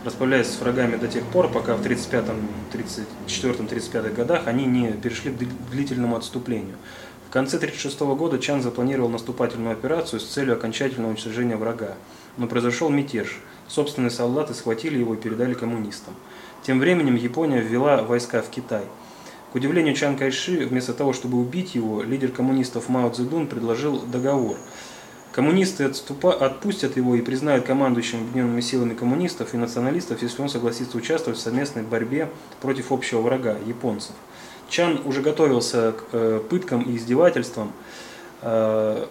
расправляясь 0.05 0.47
с 0.47 0.59
врагами 0.59 0.95
до 0.95 1.07
тех 1.07 1.23
пор, 1.25 1.51
пока 1.51 1.75
в 1.75 1.85
1934-1935 1.85 4.13
годах 4.13 4.43
они 4.45 4.65
не 4.65 4.91
перешли 4.91 5.31
к 5.31 5.37
длительному 5.71 6.15
отступлению 6.15 6.75
конце 7.33 7.57
1936 7.57 7.99
года 8.15 8.37
Чан 8.37 8.61
запланировал 8.61 9.09
наступательную 9.09 9.73
операцию 9.73 10.19
с 10.19 10.25
целью 10.25 10.53
окончательного 10.53 11.09
уничтожения 11.09 11.57
врага. 11.57 11.95
Но 12.37 12.45
произошел 12.45 12.89
мятеж. 12.89 13.39
Собственные 13.67 14.11
солдаты 14.11 14.53
схватили 14.53 14.99
его 14.99 15.15
и 15.15 15.17
передали 15.17 15.55
коммунистам. 15.55 16.13
Тем 16.61 16.79
временем 16.79 17.15
Япония 17.15 17.59
ввела 17.59 18.03
войска 18.03 18.43
в 18.43 18.51
Китай. 18.51 18.83
К 19.51 19.55
удивлению 19.55 19.95
Чан 19.95 20.15
Кайши, 20.15 20.63
вместо 20.67 20.93
того, 20.93 21.11
чтобы 21.11 21.39
убить 21.39 21.73
его, 21.73 22.03
лидер 22.03 22.31
коммунистов 22.31 22.87
Мао 22.87 23.09
Цзэдун 23.09 23.47
предложил 23.47 23.99
договор. 23.99 24.55
Коммунисты 25.31 25.85
отступа, 25.85 26.35
отпустят 26.35 26.97
его 26.97 27.15
и 27.15 27.21
признают 27.21 27.65
командующим 27.65 28.19
объединенными 28.19 28.61
силами 28.61 28.93
коммунистов 28.93 29.55
и 29.55 29.57
националистов, 29.57 30.21
если 30.21 30.39
он 30.43 30.49
согласится 30.49 30.95
участвовать 30.97 31.39
в 31.39 31.41
совместной 31.41 31.81
борьбе 31.81 32.29
против 32.61 32.91
общего 32.91 33.21
врага– 33.21 33.57
японцев. 33.65 34.13
Чан 34.69 35.01
уже 35.05 35.21
готовился 35.21 35.93
к 35.93 36.03
э, 36.13 36.41
пыткам 36.49 36.81
и 36.81 36.95
издевательствам, 36.95 37.71
э, 38.41 39.05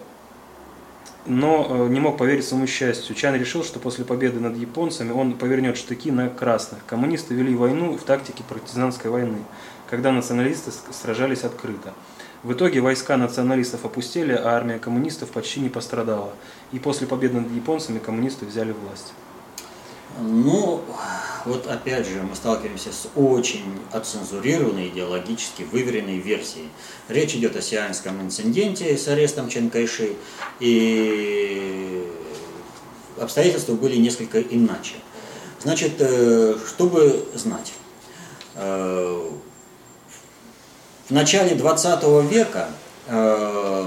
но 1.25 1.67
э, 1.69 1.87
не 1.87 1.99
мог 1.99 2.17
поверить 2.17 2.45
своему 2.45 2.67
счастью. 2.67 3.15
Чан 3.15 3.35
решил, 3.35 3.63
что 3.63 3.79
после 3.79 4.03
победы 4.03 4.39
над 4.39 4.57
японцами 4.57 5.11
он 5.11 5.33
повернет 5.33 5.77
штыки 5.77 6.11
на 6.11 6.29
красных. 6.29 6.85
Коммунисты 6.85 7.33
вели 7.33 7.55
войну 7.55 7.97
в 7.97 8.03
тактике 8.03 8.43
партизанской 8.47 9.09
войны, 9.09 9.39
когда 9.89 10.11
националисты 10.11 10.71
сражались 10.91 11.43
открыто. 11.43 11.93
В 12.43 12.51
итоге 12.51 12.81
войска 12.81 13.15
националистов 13.15 13.85
опустили, 13.85 14.33
а 14.33 14.49
армия 14.49 14.77
коммунистов 14.77 15.29
почти 15.29 15.61
не 15.61 15.69
пострадала. 15.69 16.33
И 16.73 16.79
после 16.79 17.07
победы 17.07 17.39
над 17.39 17.51
японцами 17.51 17.99
коммунисты 17.99 18.45
взяли 18.45 18.73
власть. 18.73 19.13
Ну, 20.19 20.83
вот 21.45 21.67
опять 21.67 22.07
же 22.07 22.21
мы 22.21 22.35
сталкиваемся 22.35 22.89
с 22.91 23.07
очень 23.15 23.79
отцензурированной, 23.91 24.89
идеологически 24.89 25.63
выверенной 25.63 26.19
версией. 26.19 26.69
Речь 27.07 27.35
идет 27.35 27.55
о 27.55 27.61
сианском 27.61 28.21
инциденте 28.21 28.97
с 28.97 29.07
арестом 29.07 29.49
Чен 29.49 29.69
Кайши, 29.69 30.13
и 30.59 32.07
обстоятельства 33.19 33.73
были 33.73 33.95
несколько 33.95 34.39
иначе. 34.41 34.95
Значит, 35.61 35.93
э, 35.99 36.55
чтобы 36.67 37.25
знать, 37.33 37.73
э, 38.55 39.29
в 41.07 41.11
начале 41.11 41.55
20 41.55 42.21
века 42.23 42.69
э, 43.07 43.85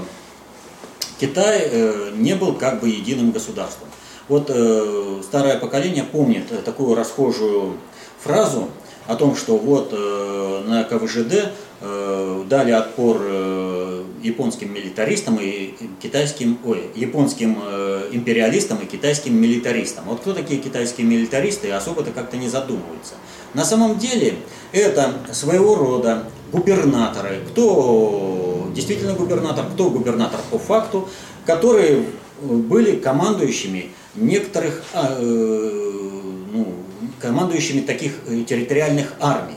Китай 1.19 1.71
не 2.13 2.35
был 2.35 2.55
как 2.55 2.79
бы 2.79 2.89
единым 2.89 3.31
государством. 3.31 3.89
Вот 4.29 4.49
э, 4.53 5.21
старое 5.23 5.57
поколение 5.57 6.03
помнит 6.03 6.51
э, 6.51 6.57
такую 6.57 6.95
расхожую 6.95 7.77
фразу 8.19 8.67
о 9.07 9.15
том, 9.15 9.35
что 9.37 9.57
вот 9.57 9.89
э, 9.93 10.63
на 10.67 10.83
КВЖД 10.83 11.51
э, 11.79 12.43
дали 12.49 12.71
отпор 12.71 13.21
э, 13.21 14.03
японским 14.21 14.73
милитаристам 14.73 15.37
и 15.39 15.75
китайским, 16.01 16.57
ой, 16.65 16.89
японским 16.95 17.57
э, 17.63 18.09
империалистам 18.11 18.79
и 18.79 18.85
китайским 18.85 19.33
милитаристам. 19.33 20.03
Вот 20.05 20.19
кто 20.19 20.33
такие 20.33 20.59
китайские 20.59 21.07
милитаристы, 21.07 21.71
особо-то 21.71 22.11
как-то 22.11 22.35
не 22.35 22.49
задумываются. 22.49 23.13
На 23.53 23.63
самом 23.63 23.97
деле 23.97 24.35
это 24.73 25.13
своего 25.31 25.75
рода 25.75 26.25
губернаторы, 26.51 27.39
кто 27.49 28.67
действительно 28.75 29.13
губернатор, 29.13 29.65
кто 29.73 29.89
губернатор 29.89 30.41
по 30.51 30.59
факту, 30.59 31.07
которые 31.45 32.03
были 32.41 32.97
командующими 32.97 33.91
некоторых, 34.17 34.83
а, 34.93 35.15
э, 35.17 36.21
ну, 36.53 36.73
командующими 37.19 37.81
таких 37.81 38.13
э, 38.27 38.43
территориальных 38.43 39.13
армий. 39.19 39.55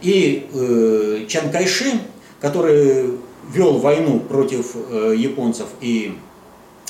И 0.00 0.48
э, 0.52 1.26
Чан 1.28 1.50
Кайши, 1.50 2.00
который 2.40 3.18
вел 3.52 3.78
войну 3.78 4.20
против 4.20 4.74
э, 4.74 5.14
японцев 5.16 5.66
и 5.80 6.16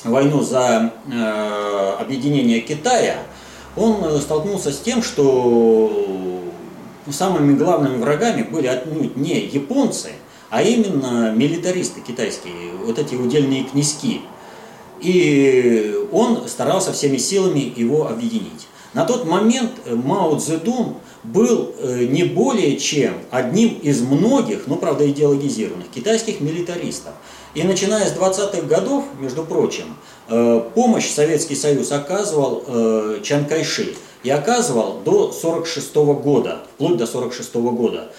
войну 0.04 0.42
за 0.42 0.92
э, 1.10 1.94
объединение 1.98 2.60
Китая, 2.60 3.18
он 3.76 4.04
э, 4.04 4.18
столкнулся 4.20 4.70
с 4.72 4.78
тем, 4.78 5.02
что 5.02 6.42
самыми 7.10 7.56
главными 7.56 8.00
врагами 8.00 8.42
были 8.42 8.66
отнюдь 8.66 9.16
не 9.16 9.40
японцы, 9.40 10.12
а 10.50 10.62
именно 10.62 11.32
милитаристы 11.32 12.00
китайские, 12.00 12.72
вот 12.84 12.98
эти 12.98 13.14
удельные 13.14 13.64
князьки, 13.64 14.20
и 15.02 15.94
он 16.12 16.48
старался 16.48 16.92
всеми 16.92 17.16
силами 17.16 17.72
его 17.74 18.08
объединить. 18.08 18.68
На 18.94 19.04
тот 19.04 19.24
момент 19.24 19.72
э, 19.84 19.94
Мао 19.94 20.36
Цзэдун 20.36 20.96
был 21.24 21.74
э, 21.78 22.04
не 22.04 22.24
более 22.24 22.76
чем 22.76 23.14
одним 23.30 23.78
из 23.82 24.02
многих, 24.02 24.66
ну 24.66 24.76
правда 24.76 25.08
идеологизированных, 25.08 25.88
китайских 25.88 26.40
милитаристов. 26.40 27.14
И 27.54 27.62
начиная 27.62 28.06
с 28.06 28.12
20-х 28.12 28.62
годов, 28.62 29.04
между 29.18 29.44
прочим, 29.44 29.96
э, 30.28 30.62
помощь 30.74 31.08
Советский 31.08 31.54
Союз 31.54 31.90
оказывал 31.92 32.64
Чан 33.22 33.46
Кайши. 33.46 33.94
И 34.22 34.30
оказывал 34.30 35.00
до 35.04 35.32
1946 35.32 35.94
года, 36.22 36.62
вплоть 36.74 36.96
до 36.96 37.06
1946 37.06 37.54
года. 37.72 38.12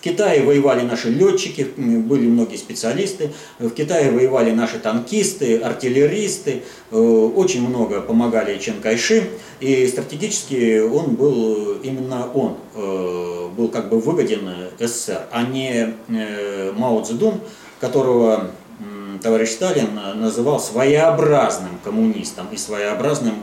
В 0.00 0.02
Китае 0.02 0.42
воевали 0.42 0.80
наши 0.80 1.10
летчики, 1.10 1.66
были 1.76 2.26
многие 2.26 2.56
специалисты. 2.56 3.32
В 3.58 3.68
Китае 3.68 4.10
воевали 4.10 4.50
наши 4.50 4.78
танкисты, 4.78 5.58
артиллеристы. 5.58 6.62
Э, 6.90 6.96
очень 6.96 7.68
много 7.68 8.00
помогали 8.00 8.56
Чен 8.56 8.80
Кайши. 8.80 9.28
И 9.60 9.86
стратегически 9.86 10.80
он 10.80 11.16
был, 11.16 11.74
именно 11.82 12.26
он 12.32 12.56
э, 12.74 13.48
был 13.54 13.68
как 13.68 13.90
бы 13.90 14.00
выгоден 14.00 14.48
СССР, 14.78 15.20
а 15.30 15.42
не 15.42 15.94
э, 16.08 16.72
Мао 16.74 17.02
Цзэдун, 17.02 17.34
которого 17.78 18.52
товарищ 19.22 19.50
Сталин 19.50 20.00
называл 20.14 20.60
своеобразным 20.60 21.78
коммунистом 21.84 22.46
и 22.52 22.56
своеобразным 22.56 23.34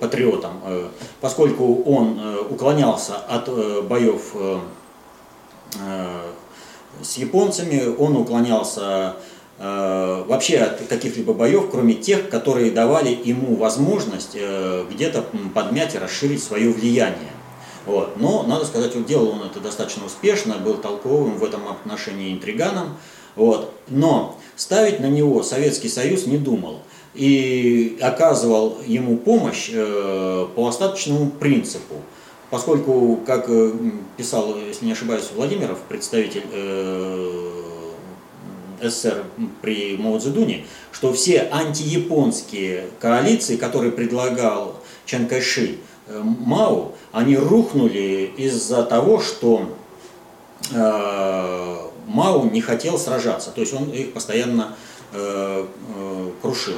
патриотом, 0.00 0.52
поскольку 1.20 1.82
он 1.82 2.18
уклонялся 2.48 3.16
от 3.16 3.50
боев 3.86 4.34
Э, 4.34 4.58
с 7.02 7.16
японцами, 7.16 7.94
он 7.96 8.16
уклонялся 8.16 9.16
э, 9.58 10.24
вообще 10.26 10.58
от 10.58 10.86
каких-либо 10.86 11.32
боев, 11.32 11.70
кроме 11.70 11.94
тех, 11.94 12.28
которые 12.28 12.70
давали 12.70 13.16
ему 13.24 13.56
возможность 13.56 14.32
э, 14.34 14.84
где-то 14.90 15.24
подмять 15.54 15.94
и 15.94 15.98
расширить 15.98 16.42
свое 16.42 16.70
влияние. 16.70 17.32
Вот. 17.86 18.18
Но, 18.18 18.42
надо 18.42 18.64
сказать, 18.66 18.92
делал 19.06 19.30
он 19.30 19.42
это 19.42 19.60
достаточно 19.60 20.04
успешно, 20.04 20.56
был 20.56 20.74
толковым 20.74 21.38
в 21.38 21.44
этом 21.44 21.68
отношении 21.68 22.32
интриганом. 22.32 22.96
Вот. 23.36 23.72
Но 23.88 24.38
ставить 24.56 25.00
на 25.00 25.06
него 25.06 25.42
Советский 25.42 25.88
Союз 25.88 26.26
не 26.26 26.36
думал 26.36 26.80
и 27.14 27.98
оказывал 28.00 28.78
ему 28.86 29.16
помощь 29.16 29.70
э, 29.72 30.46
по 30.54 30.68
остаточному 30.68 31.30
принципу. 31.30 31.96
Поскольку, 32.50 33.20
как 33.24 33.48
э, 33.48 33.72
писал, 34.16 34.58
если 34.58 34.84
не 34.84 34.92
ошибаюсь, 34.92 35.30
Владимиров, 35.34 35.78
представитель 35.88 36.42
э, 36.52 37.92
СССР 38.82 39.24
при 39.62 39.96
Мао 39.96 40.18
Цзэдуне, 40.18 40.66
что 40.90 41.12
все 41.12 41.48
антияпонские 41.52 42.88
коалиции, 42.98 43.56
которые 43.56 43.92
предлагал 43.92 44.80
Чан 45.06 45.28
Кайши 45.28 45.78
э, 46.08 46.20
Мао, 46.20 46.92
они 47.12 47.36
рухнули 47.36 48.32
из-за 48.36 48.82
того, 48.82 49.20
что 49.20 49.76
Мао 50.72 52.44
не 52.52 52.60
хотел 52.60 52.98
сражаться, 52.98 53.50
то 53.50 53.62
есть 53.62 53.72
он 53.72 53.90
их 53.90 54.12
постоянно 54.12 54.76
крушил. 56.42 56.74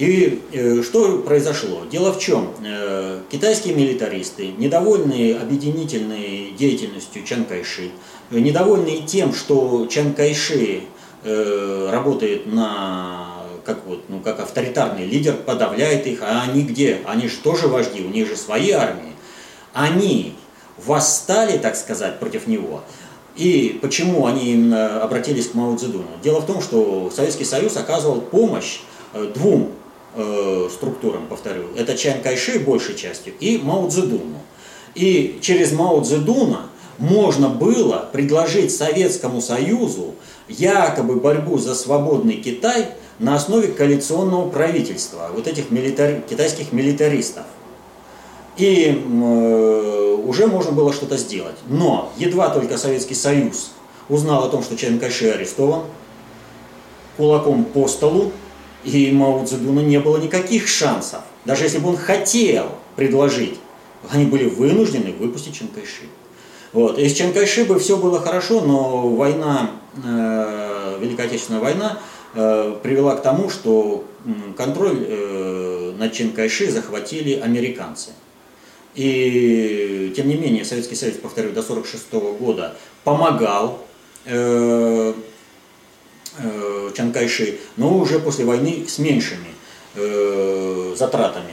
И 0.00 0.40
э, 0.52 0.82
что 0.82 1.18
произошло? 1.18 1.82
Дело 1.92 2.14
в 2.14 2.18
чем? 2.18 2.54
Э, 2.64 3.20
китайские 3.30 3.74
милитаристы, 3.74 4.46
недовольные 4.56 5.36
объединительной 5.36 6.54
деятельностью 6.58 7.22
Чан 7.22 7.44
Кайши, 7.44 7.90
недовольные 8.30 9.02
тем, 9.02 9.34
что 9.34 9.86
Чан 9.90 10.14
Кайши 10.14 10.84
э, 11.22 11.88
работает 11.92 12.46
на 12.46 13.44
как 13.66 13.84
вот, 13.84 14.04
ну, 14.08 14.20
как 14.20 14.40
авторитарный 14.40 15.04
лидер, 15.04 15.34
подавляет 15.34 16.06
их, 16.06 16.22
а 16.22 16.44
они 16.48 16.62
где? 16.62 17.00
Они 17.04 17.28
же 17.28 17.36
тоже 17.36 17.68
вожди, 17.68 18.00
у 18.00 18.08
них 18.08 18.26
же 18.26 18.36
свои 18.36 18.70
армии. 18.70 19.12
Они 19.74 20.32
восстали, 20.78 21.58
так 21.58 21.76
сказать, 21.76 22.18
против 22.18 22.46
него. 22.46 22.80
И 23.36 23.78
почему 23.82 24.24
они 24.24 24.52
именно 24.52 25.02
обратились 25.02 25.48
к 25.48 25.54
Мао 25.54 25.76
Цзэдуну? 25.76 26.08
Дело 26.22 26.40
в 26.40 26.46
том, 26.46 26.62
что 26.62 27.12
Советский 27.14 27.44
Союз 27.44 27.76
оказывал 27.76 28.22
помощь 28.22 28.80
двум 29.34 29.74
э, 30.14 30.68
структурам, 30.72 31.26
повторю. 31.28 31.64
Это 31.76 31.96
Чан 31.96 32.20
Кайши 32.22 32.58
большей 32.58 32.96
частью 32.96 33.32
и 33.40 33.58
Мао 33.58 33.88
Цзэдуну. 33.88 34.38
И 34.94 35.38
через 35.40 35.72
Мао 35.72 36.00
Цзэдуна 36.02 36.66
можно 36.98 37.48
было 37.48 38.08
предложить 38.12 38.74
Советскому 38.74 39.40
Союзу 39.40 40.14
якобы 40.48 41.16
борьбу 41.16 41.58
за 41.58 41.74
свободный 41.74 42.36
Китай 42.36 42.88
на 43.18 43.36
основе 43.36 43.68
коалиционного 43.68 44.48
правительства, 44.50 45.30
вот 45.34 45.46
этих 45.46 45.70
милитари, 45.70 46.22
китайских 46.28 46.72
милитаристов. 46.72 47.44
И 48.56 49.02
э, 49.06 50.16
уже 50.26 50.46
можно 50.46 50.72
было 50.72 50.92
что-то 50.92 51.16
сделать. 51.16 51.56
Но 51.68 52.12
едва 52.18 52.50
только 52.50 52.76
Советский 52.76 53.14
Союз 53.14 53.70
узнал 54.08 54.44
о 54.44 54.48
том, 54.48 54.62
что 54.62 54.76
Чан 54.76 54.98
Кайши 54.98 55.30
арестован, 55.30 55.84
кулаком 57.16 57.64
по 57.64 57.88
столу 57.88 58.32
и 58.84 59.10
Мао 59.12 59.44
Цзэдуна 59.44 59.80
не 59.80 59.98
было 60.00 60.16
никаких 60.18 60.68
шансов. 60.68 61.20
Даже 61.44 61.64
если 61.64 61.78
бы 61.78 61.90
он 61.90 61.96
хотел 61.96 62.66
предложить, 62.96 63.58
они 64.08 64.24
были 64.24 64.44
вынуждены 64.44 65.12
выпустить 65.12 65.58
Чан 65.58 65.68
Кайши. 65.68 66.04
Вот. 66.72 66.98
И 66.98 67.08
с 67.08 67.14
Чан 67.14 67.32
Кайши 67.32 67.64
бы 67.64 67.78
все 67.78 67.96
было 67.96 68.20
хорошо, 68.20 68.60
но 68.60 69.08
война, 69.08 69.72
э, 70.04 70.98
Великая 71.00 71.26
Отечественная 71.26 71.60
война 71.60 71.98
э, 72.34 72.76
привела 72.82 73.16
к 73.16 73.22
тому, 73.22 73.50
что 73.50 74.04
контроль 74.56 75.04
э, 75.06 75.92
над 75.98 76.12
Чан 76.12 76.30
Кайши 76.30 76.70
захватили 76.70 77.34
американцы. 77.34 78.10
И 78.94 80.12
тем 80.16 80.28
не 80.28 80.34
менее 80.34 80.64
Советский 80.64 80.96
Союз, 80.96 81.16
повторю, 81.16 81.52
до 81.52 81.60
1946 81.60 82.40
года 82.40 82.74
помогал 83.04 83.78
э, 84.24 85.14
Чан 86.96 87.12
Кайши, 87.12 87.58
но 87.76 87.98
уже 87.98 88.18
после 88.18 88.44
войны 88.44 88.84
с 88.88 88.98
меньшими 88.98 89.48
э, 89.94 90.94
затратами. 90.96 91.52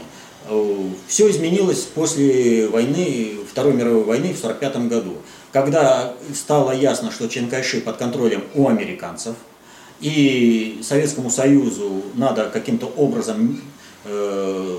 Все 1.07 1.29
изменилось 1.29 1.81
после 1.81 2.67
войны, 2.69 3.39
Второй 3.51 3.73
мировой 3.73 4.03
войны 4.03 4.33
в 4.33 4.43
1945 4.43 4.87
году, 4.87 5.17
когда 5.51 6.13
стало 6.33 6.71
ясно, 6.71 7.11
что 7.11 7.27
Чан 7.27 7.49
Кайши 7.49 7.81
под 7.81 7.97
контролем 7.97 8.43
у 8.55 8.69
американцев, 8.69 9.35
и 9.99 10.79
Советскому 10.83 11.29
Союзу 11.29 12.03
надо 12.13 12.49
каким-то 12.49 12.85
образом 12.85 13.61
э, 14.05 14.77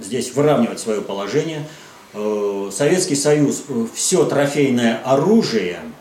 здесь 0.00 0.32
выравнивать 0.34 0.80
свое 0.80 1.02
положение. 1.02 1.66
Э, 2.14 2.70
Советский 2.72 3.16
Союз 3.16 3.64
все 3.94 4.24
трофейное 4.24 5.02
оружие 5.04 5.80
Э, 5.80 5.91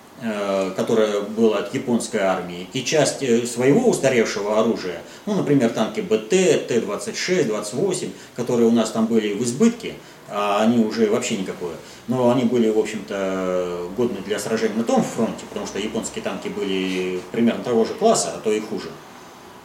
которое 0.75 1.21
было 1.21 1.59
от 1.59 1.73
японской 1.73 2.17
армии, 2.17 2.67
и 2.73 2.83
часть 2.83 3.23
э, 3.23 3.45
своего 3.47 3.89
устаревшего 3.89 4.59
оружия, 4.59 5.01
ну, 5.25 5.33
например, 5.33 5.71
танки 5.71 6.01
БТ, 6.01 6.29
Т-26, 6.29 7.45
28, 7.45 8.11
которые 8.35 8.67
у 8.67 8.71
нас 8.71 8.91
там 8.91 9.07
были 9.07 9.33
в 9.33 9.43
избытке, 9.43 9.95
а 10.29 10.61
они 10.61 10.85
уже 10.85 11.09
вообще 11.09 11.37
никакое, 11.37 11.73
но 12.07 12.29
они 12.31 12.43
были, 12.43 12.69
в 12.69 12.77
общем-то, 12.77 13.89
годны 13.97 14.19
для 14.25 14.37
сражений 14.37 14.75
на 14.75 14.83
том 14.83 15.03
фронте, 15.03 15.43
потому 15.49 15.65
что 15.65 15.79
японские 15.79 16.23
танки 16.23 16.47
были 16.49 17.19
примерно 17.31 17.63
того 17.63 17.83
же 17.83 17.93
класса, 17.95 18.33
а 18.35 18.39
то 18.39 18.51
и 18.51 18.59
хуже. 18.59 18.89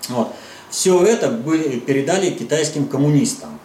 Вот. 0.09 0.33
Все 0.71 1.03
это 1.05 1.31
передали 1.87 2.31
китайским 2.31 2.87
коммунистам. 2.87 3.59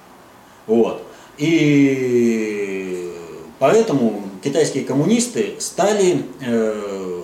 Вот. 0.68 1.04
И 1.38 3.12
поэтому 3.60 4.31
китайские 4.42 4.86
коммунисты 4.86 5.56
стали 5.60 6.26
э, 6.42 7.24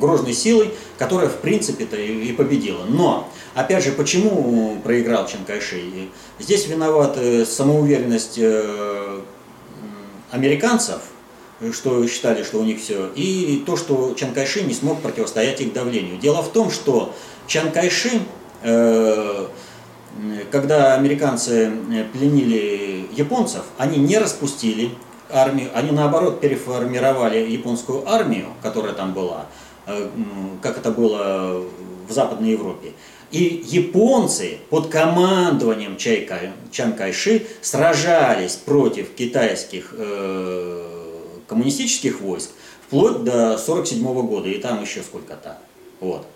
грозной 0.00 0.32
силой, 0.32 0.70
которая 0.98 1.28
в 1.28 1.36
принципе-то 1.36 1.96
и 1.96 2.32
победила. 2.32 2.84
Но, 2.84 3.28
опять 3.54 3.84
же, 3.84 3.92
почему 3.92 4.80
проиграл 4.82 5.26
Чан 5.26 5.44
Кайши? 5.44 6.08
Здесь 6.38 6.66
виновата 6.66 7.44
самоуверенность 7.44 8.38
э, 8.38 9.20
американцев, 10.30 11.00
что 11.72 12.06
считали, 12.06 12.42
что 12.42 12.58
у 12.58 12.64
них 12.64 12.80
все, 12.80 13.10
и 13.14 13.62
то, 13.66 13.76
что 13.76 14.14
Чан 14.14 14.32
Кайши 14.32 14.62
не 14.62 14.74
смог 14.74 15.00
противостоять 15.00 15.60
их 15.60 15.72
давлению. 15.72 16.18
Дело 16.18 16.42
в 16.42 16.50
том, 16.52 16.70
что 16.70 17.14
Чан 17.46 17.70
Кайши 17.70 18.20
э, 18.62 19.46
когда 20.50 20.94
американцы 20.94 21.70
э, 21.70 22.04
пленили 22.12 23.06
японцев, 23.12 23.62
они 23.78 23.98
не 23.98 24.18
распустили 24.18 24.90
армию, 25.30 25.70
они 25.74 25.92
наоборот 25.92 26.40
переформировали 26.40 27.38
японскую 27.38 28.08
армию, 28.08 28.48
которая 28.62 28.92
там 28.92 29.14
была, 29.14 29.46
э, 29.86 30.08
как 30.62 30.78
это 30.78 30.90
было 30.90 31.64
в 32.08 32.12
Западной 32.12 32.50
Европе. 32.50 32.92
И 33.30 33.62
японцы 33.64 34.58
под 34.70 34.88
командованием 34.88 35.96
Чан 35.96 36.92
Кайши 36.94 37.46
сражались 37.62 38.56
против 38.56 39.14
китайских 39.14 39.94
э, 39.96 40.86
коммунистических 41.46 42.20
войск 42.20 42.50
вплоть 42.86 43.22
до 43.22 43.52
1947 43.54 44.26
года, 44.26 44.48
и 44.48 44.58
там 44.58 44.82
еще 44.82 45.02
сколько-то. 45.02 45.58
Вот. 46.00 46.26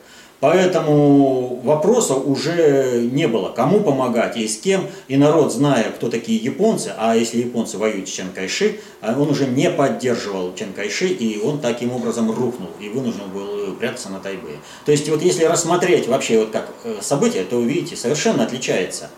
Поэтому 0.40 1.61
вопроса 1.64 2.14
уже 2.14 3.09
не 3.11 3.27
было, 3.27 3.51
кому 3.51 3.81
помогать 3.81 4.37
и 4.37 4.47
с 4.47 4.59
кем. 4.59 4.87
И 5.09 5.16
народ, 5.16 5.53
зная, 5.53 5.85
кто 5.90 6.11
такие 6.11 6.38
японцы, 6.38 6.92
а 6.99 7.16
если 7.16 7.38
японцы 7.38 7.79
воюют 7.79 8.09
с 8.09 8.12
Чан 8.12 8.29
Кайши, 8.35 8.81
а 9.01 9.18
он 9.18 9.31
уже 9.31 9.47
не 9.47 9.70
поддерживал 9.70 10.55
Чан 10.55 10.73
Кайши, 10.75 11.07
и 11.07 11.40
он 11.40 11.61
таким 11.61 11.92
образом 11.92 12.31
рухнул 12.31 12.68
и 12.81 12.88
вынужден 12.88 13.31
был 13.33 13.75
прятаться 13.75 14.11
на 14.11 14.20
Тайбэе. 14.20 14.57
То 14.85 14.92
есть 14.92 15.09
вот 15.09 15.23
если 15.23 15.44
рассмотреть 15.44 16.09
вообще 16.09 16.40
вот 16.40 16.51
как 16.51 16.70
э, 16.85 16.99
события, 17.01 17.44
то 17.44 17.57
увидите, 17.57 17.97
совершенно 17.97 18.44
отличается. 18.44 19.11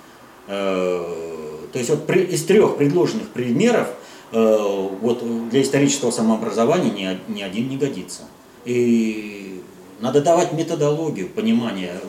Э, 0.49 1.05
то 1.73 1.79
есть 1.79 1.91
вот 1.91 2.09
из 2.11 2.45
трех 2.45 2.77
предложенных 2.77 3.29
примеров 3.29 3.89
э, 4.33 4.89
вот 5.01 5.49
для 5.51 5.63
исторического 5.63 6.11
самообразования 6.11 7.19
ни 7.29 7.43
один 7.43 7.69
не 7.69 7.77
годится. 7.77 8.23
И 8.65 9.56
надо 10.01 10.21
давать 10.21 10.53
методологию 10.53 11.29
понимания 11.29 12.01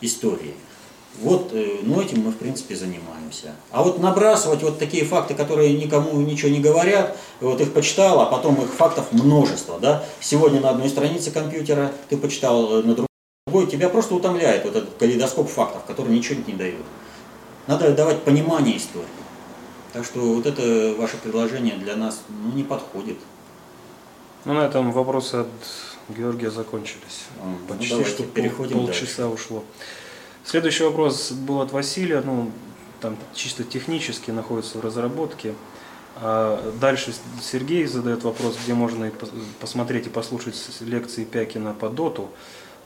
истории. 0.00 0.54
Вот, 1.20 1.50
э, 1.52 1.78
ну 1.82 2.00
этим 2.00 2.22
мы 2.22 2.30
в 2.30 2.36
принципе 2.36 2.76
занимаемся. 2.76 3.52
А 3.72 3.82
вот 3.82 3.98
набрасывать 3.98 4.62
вот 4.62 4.78
такие 4.78 5.04
факты, 5.04 5.34
которые 5.34 5.76
никому 5.76 6.20
ничего 6.20 6.50
не 6.50 6.60
говорят, 6.60 7.16
вот 7.40 7.60
их 7.60 7.72
почитал, 7.72 8.20
а 8.20 8.26
потом 8.26 8.54
их 8.62 8.72
фактов 8.72 9.10
множество, 9.10 9.80
да. 9.80 10.04
Сегодня 10.20 10.60
на 10.60 10.70
одной 10.70 10.88
странице 10.88 11.32
компьютера 11.32 11.92
ты 12.08 12.16
почитал, 12.16 12.80
э, 12.80 12.82
на 12.82 12.94
другой, 12.94 13.70
тебя 13.70 13.88
просто 13.88 14.14
утомляет 14.14 14.64
вот 14.64 14.76
этот 14.76 14.94
калейдоскоп 14.96 15.48
фактов, 15.48 15.82
который 15.86 16.14
ничего 16.14 16.40
не 16.46 16.54
дает. 16.54 16.84
Надо 17.66 17.92
давать 17.92 18.22
понимание 18.22 18.76
истории. 18.76 19.06
Так 19.92 20.04
что 20.04 20.20
вот 20.20 20.46
это 20.46 20.94
ваше 20.96 21.16
предложение 21.16 21.76
для 21.76 21.96
нас 21.96 22.20
ну, 22.28 22.52
не 22.52 22.62
подходит. 22.62 23.18
Ну, 24.44 24.54
на 24.54 24.66
этом 24.66 24.92
вопрос 24.92 25.34
от 25.34 25.48
Георгия 26.08 26.50
закончились. 26.50 27.26
Ну, 27.44 27.56
Почти 27.68 27.90
давайте 27.90 28.10
что 28.10 28.22
пол- 28.22 28.32
переходим 28.32 28.78
полчаса 28.78 29.22
дальше. 29.28 29.34
ушло. 29.34 29.64
Следующий 30.44 30.84
вопрос 30.84 31.32
был 31.32 31.60
от 31.60 31.72
Василия. 31.72 32.22
Ну, 32.24 32.50
там 33.00 33.16
чисто 33.34 33.64
технически 33.64 34.30
находится 34.30 34.78
в 34.78 34.80
разработке. 34.80 35.54
А 36.16 36.72
дальше 36.80 37.12
Сергей 37.42 37.84
задает 37.86 38.24
вопрос, 38.24 38.56
где 38.64 38.74
можно 38.74 39.04
и 39.04 39.10
пос- 39.10 39.30
посмотреть 39.60 40.06
и 40.06 40.10
послушать 40.10 40.54
лекции 40.80 41.24
Пякина 41.24 41.74
по 41.74 41.88
доту. 41.88 42.30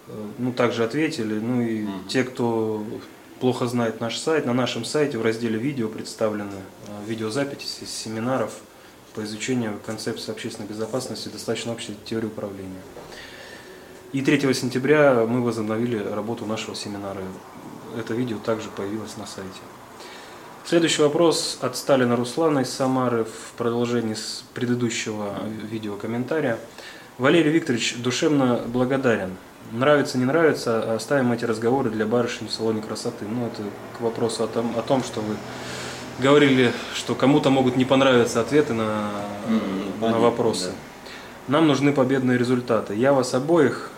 Э, 0.08 0.12
Ну, 0.38 0.52
также 0.52 0.84
ответили. 0.84 1.38
Ну 1.38 1.62
и 1.62 1.82
Мгм. 1.82 2.08
те, 2.08 2.24
кто 2.24 2.84
плохо 3.40 3.66
знает 3.68 4.00
наш 4.00 4.18
сайт, 4.18 4.46
на 4.46 4.52
нашем 4.52 4.84
сайте 4.84 5.16
в 5.18 5.22
разделе 5.22 5.58
видео 5.58 5.88
представлены 5.88 6.50
э, 6.88 6.90
видеозаписи 7.08 7.84
с 7.84 7.90
семинаров 7.90 8.52
по 9.14 9.22
изучению 9.24 9.78
концепции 9.86 10.32
общественной 10.32 10.68
безопасности, 10.68 11.28
достаточно 11.28 11.72
общей 11.72 11.94
теории 12.04 12.26
управления. 12.26 12.80
И 14.12 14.20
3 14.20 14.52
сентября 14.52 15.24
мы 15.26 15.42
возобновили 15.42 15.96
работу 15.96 16.44
нашего 16.44 16.76
семинара. 16.76 17.22
Это 17.98 18.12
видео 18.12 18.36
также 18.36 18.68
появилось 18.68 19.16
на 19.16 19.26
сайте. 19.26 19.60
Следующий 20.66 21.00
вопрос 21.00 21.58
от 21.62 21.78
Сталина 21.78 22.14
Руслана 22.14 22.58
из 22.58 22.70
Самары 22.70 23.24
в 23.24 23.56
продолжении 23.56 24.12
с 24.12 24.44
предыдущего 24.52 25.34
видеокомментария. 25.70 26.58
Валерий 27.16 27.50
Викторович 27.52 27.96
душевно 28.02 28.60
благодарен. 28.66 29.30
Нравится, 29.70 30.18
не 30.18 30.26
нравится, 30.26 30.94
оставим 30.94 31.32
эти 31.32 31.46
разговоры 31.46 31.88
для 31.88 32.04
барышни 32.04 32.48
в 32.48 32.52
салоне 32.52 32.82
красоты. 32.82 33.24
Ну, 33.24 33.46
это 33.46 33.62
к 33.96 34.02
вопросу 34.02 34.44
о 34.44 34.46
том, 34.46 34.74
о 34.76 34.82
том 34.82 35.02
что 35.02 35.20
вы 35.20 35.36
говорили, 36.18 36.72
что 36.94 37.14
кому-то 37.14 37.48
могут 37.48 37.76
не 37.76 37.86
понравиться 37.86 38.42
ответы 38.42 38.74
на, 38.74 39.10
М, 39.48 39.56
на 39.56 39.92
понятно, 40.00 40.20
вопросы. 40.20 40.72
Нам 41.48 41.66
нужны 41.66 41.92
победные 41.92 42.36
результаты. 42.36 42.94
Я 42.94 43.14
вас 43.14 43.32
обоих, 43.32 43.91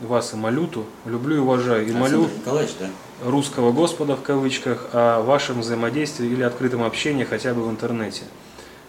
вас 0.00 0.32
и 0.32 0.36
Малюту, 0.36 0.84
люблю 1.04 1.36
и 1.36 1.38
уважаю. 1.38 1.86
И 1.86 1.92
молю 1.92 2.28
Николаевич, 2.38 2.74
да? 2.78 2.88
русского 3.24 3.72
Господа 3.72 4.16
в 4.16 4.22
кавычках 4.22 4.88
о 4.92 5.22
вашем 5.22 5.60
взаимодействии 5.60 6.28
или 6.28 6.42
открытом 6.42 6.82
общении 6.82 7.24
хотя 7.24 7.54
бы 7.54 7.62
в 7.62 7.70
интернете, 7.70 8.22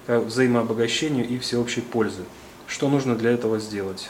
к 0.07 0.19
взаимообогащению 0.19 1.27
и 1.27 1.37
всеобщей 1.37 1.81
пользы. 1.81 2.23
Что 2.67 2.89
нужно 2.89 3.15
для 3.15 3.31
этого 3.31 3.59
сделать? 3.59 4.09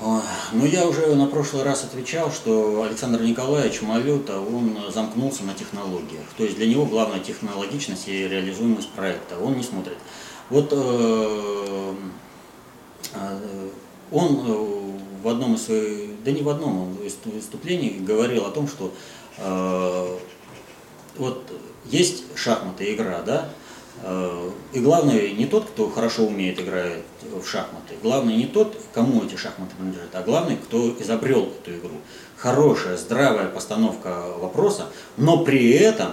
Ну, 0.00 0.66
я 0.66 0.88
уже 0.88 1.14
на 1.14 1.26
прошлый 1.26 1.62
раз 1.62 1.84
отвечал, 1.84 2.32
что 2.32 2.82
Александр 2.82 3.22
Николаевич 3.22 3.80
Малюта, 3.82 4.40
он 4.40 4.76
замкнулся 4.92 5.44
на 5.44 5.54
технологиях. 5.54 6.24
То 6.36 6.42
есть 6.42 6.56
для 6.56 6.66
него 6.66 6.84
главная 6.84 7.20
технологичность 7.20 8.08
и 8.08 8.28
реализуемость 8.28 8.90
проекта. 8.90 9.38
Он 9.38 9.56
не 9.56 9.62
смотрит. 9.62 9.96
Вот 10.50 10.68
э, 10.72 11.94
э, 13.14 13.68
он 14.10 14.44
э, 14.46 14.94
в 15.24 15.28
одном 15.28 15.54
из 15.54 15.64
своих, 15.64 16.22
да 16.22 16.30
не 16.30 16.42
в 16.42 16.48
одном 16.48 16.96
из 17.02 17.16
выступлений 17.24 17.98
говорил 17.98 18.46
о 18.46 18.50
том, 18.50 18.68
что 18.68 18.92
э, 19.38 20.18
вот 21.18 21.42
есть 21.86 22.24
шахматы, 22.36 22.94
игра, 22.94 23.22
да, 23.22 23.50
Э, 24.02 24.50
и 24.72 24.80
главное 24.80 25.30
не 25.30 25.46
тот, 25.46 25.66
кто 25.66 25.88
хорошо 25.88 26.26
умеет 26.26 26.60
играть 26.60 27.02
в 27.22 27.46
шахматы, 27.46 27.94
главное 28.02 28.36
не 28.36 28.46
тот, 28.46 28.76
кому 28.92 29.24
эти 29.24 29.36
шахматы 29.36 29.74
принадлежат, 29.76 30.14
а 30.14 30.22
главное, 30.22 30.56
кто 30.56 30.94
изобрел 30.98 31.48
эту 31.62 31.76
игру. 31.76 31.96
Хорошая, 32.36 32.96
здравая 32.96 33.48
постановка 33.48 34.26
вопроса, 34.38 34.86
но 35.16 35.44
при 35.44 35.70
этом 35.70 36.10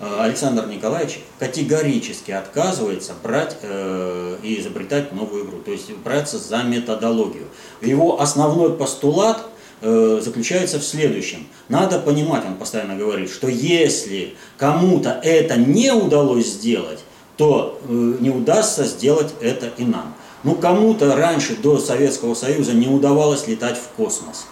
Александр 0.00 0.66
Николаевич 0.68 1.20
категорически 1.38 2.30
отказывается 2.30 3.14
брать 3.22 3.56
э, 3.62 4.36
и 4.42 4.60
изобретать 4.60 5.12
новую 5.12 5.44
игру, 5.44 5.58
то 5.58 5.72
есть 5.72 5.92
браться 6.04 6.38
за 6.38 6.62
методологию. 6.62 7.46
Его 7.82 8.20
основной 8.20 8.74
постулат 8.74 9.40
э, 9.80 10.20
заключается 10.22 10.78
в 10.78 10.84
следующем. 10.84 11.48
Надо 11.68 11.98
понимать, 11.98 12.44
он 12.46 12.54
постоянно 12.54 12.96
говорит, 12.96 13.30
что 13.30 13.48
если 13.48 14.34
кому-то 14.56 15.20
это 15.22 15.56
не 15.56 15.92
удалось 15.92 16.46
сделать, 16.46 17.00
то 17.36 17.80
э, 17.88 18.14
не 18.20 18.30
удастся 18.30 18.84
сделать 18.84 19.34
это 19.40 19.70
и 19.78 19.84
нам. 19.84 20.14
Ну, 20.44 20.54
кому-то 20.54 21.16
раньше, 21.16 21.56
до 21.56 21.78
Советского 21.78 22.34
Союза, 22.34 22.72
не 22.72 22.86
удавалось 22.86 23.48
летать 23.48 23.76
в 23.76 23.96
космос. 23.96 24.46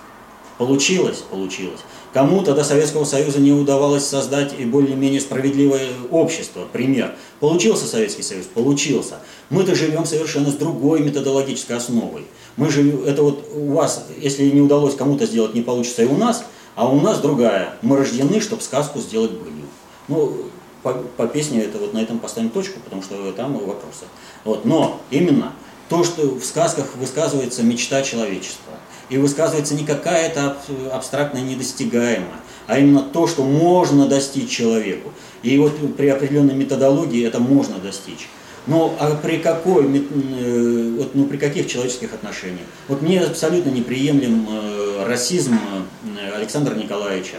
Получилось? 0.58 1.18
Получилось. 1.18 1.80
Кому-то 2.16 2.54
до 2.54 2.64
Советского 2.64 3.04
Союза 3.04 3.40
не 3.40 3.52
удавалось 3.52 4.06
создать 4.06 4.58
и 4.58 4.64
более-менее 4.64 5.20
справедливое 5.20 5.90
общество. 6.10 6.62
Пример. 6.72 7.14
Получился 7.40 7.84
Советский 7.84 8.22
Союз? 8.22 8.46
Получился. 8.46 9.16
Мы-то 9.50 9.74
живем 9.74 10.06
совершенно 10.06 10.50
с 10.50 10.54
другой 10.54 11.00
методологической 11.00 11.76
основой. 11.76 12.24
Мы 12.56 12.70
живем, 12.70 13.04
это 13.04 13.22
вот 13.22 13.46
у 13.54 13.74
вас, 13.74 14.06
если 14.16 14.44
не 14.48 14.62
удалось 14.62 14.94
кому-то 14.94 15.26
сделать, 15.26 15.52
не 15.52 15.60
получится 15.60 16.04
и 16.04 16.06
у 16.06 16.16
нас, 16.16 16.46
а 16.74 16.88
у 16.88 16.98
нас 17.02 17.18
другая. 17.18 17.74
Мы 17.82 17.98
рождены, 17.98 18.40
чтобы 18.40 18.62
сказку 18.62 18.98
сделать 18.98 19.32
былью. 19.32 19.66
Ну, 20.08 20.38
по, 20.82 20.94
по 20.94 21.26
песне 21.26 21.64
это 21.64 21.76
вот 21.76 21.92
на 21.92 21.98
этом 21.98 22.18
поставим 22.18 22.48
точку, 22.48 22.80
потому 22.80 23.02
что 23.02 23.30
там 23.32 23.58
вопросы. 23.58 24.06
Вот. 24.42 24.64
Но 24.64 25.02
именно 25.10 25.52
то, 25.90 26.02
что 26.02 26.22
в 26.22 26.42
сказках 26.42 26.96
высказывается 26.96 27.62
мечта 27.62 28.00
человечества, 28.00 28.72
и 29.08 29.18
высказывается 29.18 29.74
не 29.74 29.84
какая-то 29.84 30.50
аб- 30.50 30.92
абстрактная 30.92 31.42
недостигаемая, 31.42 32.40
а 32.66 32.78
именно 32.78 33.02
то, 33.02 33.26
что 33.26 33.42
можно 33.44 34.06
достичь 34.06 34.50
человеку. 34.50 35.12
И 35.42 35.56
вот 35.58 35.96
при 35.96 36.08
определенной 36.08 36.54
методологии 36.54 37.24
это 37.24 37.38
можно 37.38 37.78
достичь. 37.78 38.28
Но 38.66 38.96
а 38.98 39.14
при 39.14 39.38
какой, 39.38 39.84
э, 39.84 40.94
вот, 40.98 41.14
ну, 41.14 41.26
при 41.26 41.36
каких 41.36 41.68
человеческих 41.68 42.12
отношениях? 42.14 42.66
Вот 42.88 43.00
мне 43.00 43.20
абсолютно 43.20 43.70
неприемлем 43.70 44.46
э, 44.50 45.04
расизм 45.06 45.54
э, 45.54 46.36
Александра 46.36 46.74
Николаевича, 46.74 47.36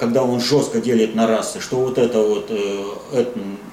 когда 0.00 0.24
он 0.24 0.40
жестко 0.40 0.80
делит 0.80 1.14
на 1.14 1.28
расы, 1.28 1.60
что 1.60 1.76
вот 1.76 1.96
это 1.96 2.18
вот 2.20 2.50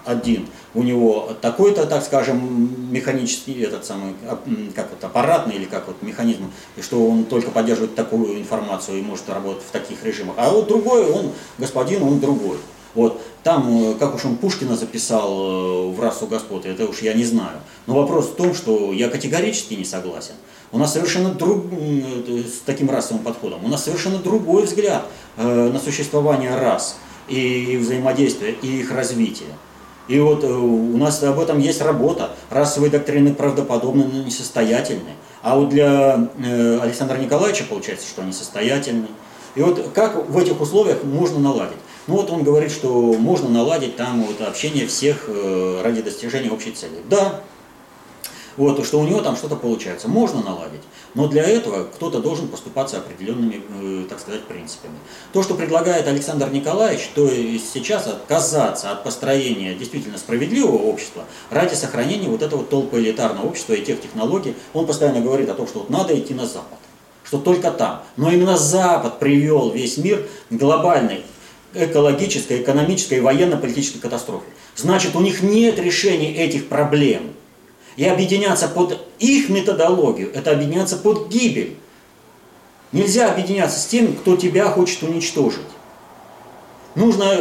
один, 0.06 0.48
у 0.74 0.84
него 0.84 1.34
такой-то, 1.42 1.86
так 1.86 2.04
скажем, 2.04 2.92
механический, 2.92 3.62
этот 3.62 3.86
самый, 3.86 4.16
м, 4.46 4.72
как 4.76 4.90
вот 4.90 5.04
аппаратный 5.04 5.56
или 5.56 5.66
как 5.66 5.88
вот 5.88 6.02
механизм, 6.02 6.52
и 6.76 6.82
что 6.82 7.06
он 7.06 7.26
только 7.26 7.52
поддерживает 7.52 7.96
такую 7.96 8.40
информацию 8.40 9.00
и 9.00 9.02
может 9.02 9.30
работать 9.30 9.64
в 9.64 9.72
таких 9.72 10.04
режимах. 10.04 10.36
А 10.38 10.50
вот 10.50 10.68
другой, 10.68 11.10
он 11.12 11.32
господин, 11.58 12.04
он 12.04 12.20
другой. 12.20 12.58
Вот 12.94 13.22
там, 13.44 13.92
э, 13.92 13.96
как 13.96 14.16
уж 14.16 14.26
он 14.26 14.36
Пушкина 14.36 14.76
записал 14.76 15.32
э, 15.32 15.92
в 15.92 16.00
расу 16.00 16.28
Господ, 16.28 16.66
это 16.66 16.86
уж 16.86 17.02
я 17.02 17.14
не 17.14 17.24
знаю. 17.24 17.60
Но 17.88 17.96
вопрос 17.96 18.28
в 18.28 18.36
том, 18.36 18.54
что 18.54 18.92
я 18.92 19.10
категорически 19.10 19.76
не 19.76 19.86
согласен. 19.86 20.34
У 20.72 20.78
нас 20.78 20.94
совершенно 20.94 21.34
друг, 21.34 21.66
э, 21.72 22.44
с 22.44 22.60
таким 22.66 22.90
расовым 22.90 23.24
подходом, 23.24 23.64
у 23.64 23.68
нас 23.68 23.84
совершенно 23.84 24.18
другой 24.18 24.64
взгляд 24.64 25.06
на 25.38 25.80
существование 25.80 26.54
рас 26.56 26.98
и 27.30 27.78
взаимодействие, 27.78 28.56
и 28.62 28.82
их 28.82 28.92
развитие. 28.92 29.48
И 30.08 30.20
вот 30.20 30.44
э, 30.44 30.48
у 30.48 30.98
нас 30.98 31.22
об 31.24 31.40
этом 31.40 31.60
есть 31.60 31.82
работа. 31.82 32.32
Расовые 32.50 32.92
доктрины 32.92 33.34
правдоподобны, 33.34 34.06
но 34.06 34.24
несостоятельны. 34.24 35.12
А 35.42 35.56
вот 35.56 35.70
для 35.70 36.30
э, 36.44 36.80
Александра 36.82 37.18
Николаевича 37.18 37.64
получается, 37.70 38.08
что 38.08 38.22
они 38.22 38.34
состоятельны. 38.34 39.08
И 39.56 39.62
вот 39.62 39.90
как 39.94 40.30
в 40.30 40.38
этих 40.38 40.62
условиях 40.62 41.04
можно 41.04 41.40
наладить? 41.40 41.78
Ну 42.08 42.16
вот 42.16 42.32
он 42.32 42.44
говорит, 42.44 42.72
что 42.72 42.90
можно 43.14 43.50
наладить 43.50 43.96
там 43.96 44.24
вот 44.24 44.42
общение 44.42 44.88
всех 44.88 45.26
э, 45.28 45.82
ради 45.84 46.02
достижения 46.02 46.50
общей 46.50 46.72
цели. 46.72 46.98
Да, 47.10 47.42
вот, 48.58 48.86
что 48.86 49.00
у 49.00 49.06
него 49.06 49.22
там 49.22 49.36
что-то 49.36 49.56
получается. 49.56 50.08
Можно 50.08 50.44
наладить. 50.44 50.82
Но 51.14 51.28
для 51.28 51.44
этого 51.44 51.86
кто-то 51.86 52.20
должен 52.20 52.48
поступаться 52.48 52.98
определенными, 52.98 53.62
э, 53.70 54.06
так 54.10 54.20
сказать, 54.20 54.44
принципами. 54.44 54.96
То, 55.34 55.44
что 55.44 55.56
предлагает 55.56 56.08
Александр 56.08 56.50
Николаевич, 56.52 57.10
то 57.16 57.28
есть 57.28 57.72
сейчас 57.72 58.08
отказаться 58.08 58.92
от 58.92 59.04
построения 59.04 59.74
действительно 59.74 60.18
справедливого 60.18 60.78
общества 60.78 61.24
ради 61.50 61.76
сохранения 61.76 62.28
вот 62.28 62.42
этого 62.42 62.64
толпоэлитарного 62.64 63.48
общества 63.48 63.74
и 63.74 63.84
тех 63.84 64.02
технологий, 64.02 64.56
он 64.74 64.86
постоянно 64.86 65.22
говорит 65.22 65.50
о 65.50 65.54
том, 65.54 65.68
что 65.68 65.80
вот 65.80 65.90
надо 65.90 66.18
идти 66.18 66.34
на 66.34 66.46
Запад, 66.46 66.80
что 67.24 67.38
только 67.38 67.72
там. 67.72 68.04
Но 68.18 68.32
именно 68.32 68.58
Запад 68.58 69.20
привел 69.20 69.72
весь 69.72 69.98
мир 69.98 70.28
к 70.50 70.54
глобальной 70.54 71.24
экологической, 71.74 72.62
экономической 72.62 73.16
и 73.16 73.22
военно-политической 73.22 74.00
катастрофе. 74.00 74.46
Значит, 74.76 75.16
у 75.16 75.22
них 75.22 75.42
нет 75.42 75.80
решения 75.80 76.36
этих 76.36 76.68
проблем. 76.68 77.34
И 77.98 78.06
объединяться 78.06 78.68
под 78.68 79.06
их 79.20 79.50
методологию, 79.50 80.32
это 80.34 80.52
объединяться 80.52 80.98
под 80.98 81.30
гибель. 81.30 81.76
Нельзя 82.92 83.32
объединяться 83.32 83.80
с 83.80 83.86
теми, 83.86 84.14
кто 84.14 84.36
тебя 84.36 84.70
хочет 84.70 85.04
уничтожить. 85.04 85.60
Нужно, 86.96 87.38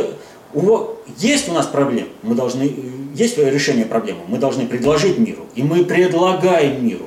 есть 1.19 1.49
у 1.49 1.53
нас 1.53 1.67
проблемы, 1.67 2.09
мы 2.23 2.35
должны, 2.35 2.73
есть 3.15 3.37
решение 3.39 3.85
проблемы, 3.85 4.21
мы 4.29 4.39
должны 4.39 4.67
предложить 4.67 5.19
миру, 5.19 5.47
и 5.57 5.63
мы 5.63 5.85
предлагаем 5.85 6.87
миру. 6.87 7.07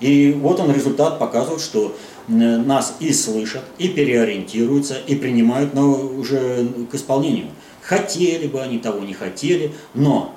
И 0.00 0.32
вот 0.40 0.60
он 0.60 0.72
результат 0.72 1.18
показывает, 1.18 1.60
что 1.60 1.96
нас 2.28 2.96
и 3.00 3.12
слышат, 3.12 3.64
и 3.78 3.88
переориентируются, 3.88 4.96
и 5.06 5.14
принимают 5.14 5.74
на, 5.74 5.86
уже 5.86 6.68
к 6.90 6.94
исполнению. 6.94 7.46
Хотели 7.82 8.46
бы 8.46 8.62
они 8.62 8.78
того, 8.78 9.00
не 9.00 9.12
хотели, 9.14 9.72
но 9.92 10.34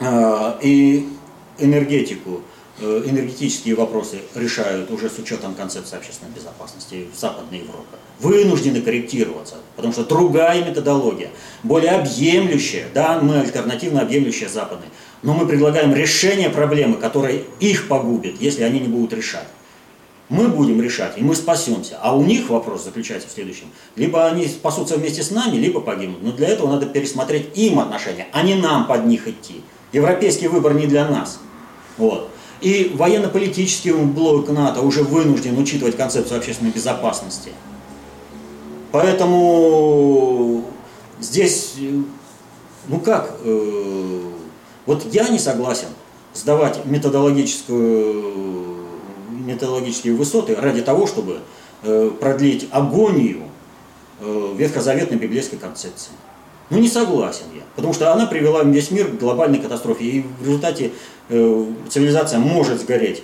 э, 0.00 0.52
и 0.62 1.08
энергетику 1.58 2.42
э, 2.80 3.02
энергетические 3.06 3.74
вопросы 3.74 4.20
решают 4.34 4.90
уже 4.90 5.10
с 5.10 5.18
учетом 5.18 5.54
концепции 5.54 5.96
общественной 5.96 6.32
безопасности 6.32 7.06
в 7.14 7.18
Западной 7.18 7.58
Европе, 7.58 7.96
вынуждены 8.20 8.80
корректироваться, 8.80 9.56
потому 9.76 9.92
что 9.92 10.04
другая 10.04 10.64
методология, 10.64 11.30
более 11.62 11.92
объемлющая, 11.92 12.86
да, 12.94 13.20
мы 13.20 13.40
альтернативно 13.40 14.02
объемлющая 14.02 14.48
западной, 14.48 14.88
но 15.22 15.34
мы 15.34 15.46
предлагаем 15.46 15.94
решение 15.94 16.50
проблемы, 16.50 16.96
которая 16.96 17.42
их 17.60 17.88
погубит, 17.88 18.40
если 18.40 18.62
они 18.62 18.80
не 18.80 18.88
будут 18.88 19.12
решать. 19.12 19.48
Мы 20.28 20.48
будем 20.48 20.82
решать, 20.82 21.14
и 21.16 21.22
мы 21.22 21.34
спасемся. 21.34 21.98
А 22.02 22.14
у 22.14 22.22
них 22.22 22.50
вопрос 22.50 22.84
заключается 22.84 23.28
в 23.28 23.30
следующем. 23.30 23.68
Либо 23.96 24.26
они 24.26 24.46
спасутся 24.46 24.96
вместе 24.96 25.22
с 25.22 25.30
нами, 25.30 25.56
либо 25.56 25.80
погибнут. 25.80 26.22
Но 26.22 26.32
для 26.32 26.48
этого 26.48 26.70
надо 26.70 26.84
пересмотреть 26.84 27.56
им 27.56 27.80
отношения, 27.80 28.26
а 28.32 28.42
не 28.42 28.54
нам 28.54 28.86
под 28.86 29.06
них 29.06 29.26
идти. 29.26 29.62
Европейский 29.92 30.48
выбор 30.48 30.74
не 30.74 30.86
для 30.86 31.08
нас. 31.08 31.40
Вот. 31.98 32.30
И 32.60 32.92
военно-политический 32.94 33.92
блок 33.92 34.48
НАТО 34.48 34.80
уже 34.80 35.02
вынужден 35.02 35.58
учитывать 35.58 35.96
концепцию 35.96 36.38
общественной 36.38 36.70
безопасности. 36.70 37.52
Поэтому 38.90 40.64
здесь, 41.20 41.74
ну 42.88 43.00
как, 43.00 43.36
э, 43.44 44.22
вот 44.86 45.06
я 45.12 45.28
не 45.28 45.38
согласен 45.38 45.88
сдавать 46.34 46.84
методологическую, 46.86 48.76
методологические 49.30 50.14
высоты 50.14 50.54
ради 50.56 50.82
того, 50.82 51.06
чтобы 51.06 51.40
э, 51.82 52.10
продлить 52.18 52.68
агонию 52.70 53.42
э, 54.20 54.54
ветхозаветной 54.56 55.18
библейской 55.18 55.58
концепции. 55.58 56.12
Ну 56.70 56.78
не 56.78 56.88
согласен 56.88 57.46
я, 57.54 57.62
потому 57.76 57.94
что 57.94 58.12
она 58.12 58.26
привела 58.26 58.62
весь 58.62 58.90
мир 58.90 59.08
к 59.08 59.18
глобальной 59.18 59.58
катастрофе, 59.58 60.04
и 60.04 60.20
в 60.20 60.44
результате 60.44 60.92
э, 61.28 61.64
цивилизация 61.88 62.38
может 62.38 62.80
сгореть 62.80 63.22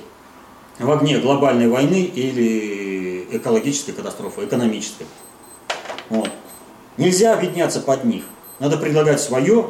в 0.79 0.91
огне 0.91 1.19
глобальной 1.19 1.69
войны 1.69 2.03
или 2.03 3.29
экологической 3.33 3.93
катастрофы, 3.93 4.45
экономической. 4.45 5.07
Вот. 6.09 6.31
Нельзя 6.97 7.35
объединяться 7.35 7.81
под 7.81 8.05
них. 8.05 8.25
Надо 8.61 8.77
предлагать 8.77 9.21
свое 9.21 9.67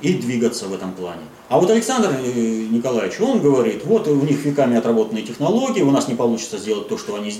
и 0.00 0.14
двигаться 0.14 0.66
в 0.66 0.74
этом 0.74 0.92
плане. 0.92 1.22
А 1.48 1.58
вот 1.58 1.70
Александр 1.70 2.10
э, 2.10 2.66
Николаевич, 2.70 3.20
он 3.20 3.40
говорит, 3.40 3.84
вот 3.84 4.08
у 4.08 4.20
них 4.22 4.44
веками 4.44 4.76
отработанные 4.76 5.24
технологии, 5.24 5.82
у 5.82 5.90
нас 5.90 6.08
не 6.08 6.14
получится 6.14 6.58
сделать 6.58 6.88
то, 6.88 6.98
что 6.98 7.14
они 7.14 7.32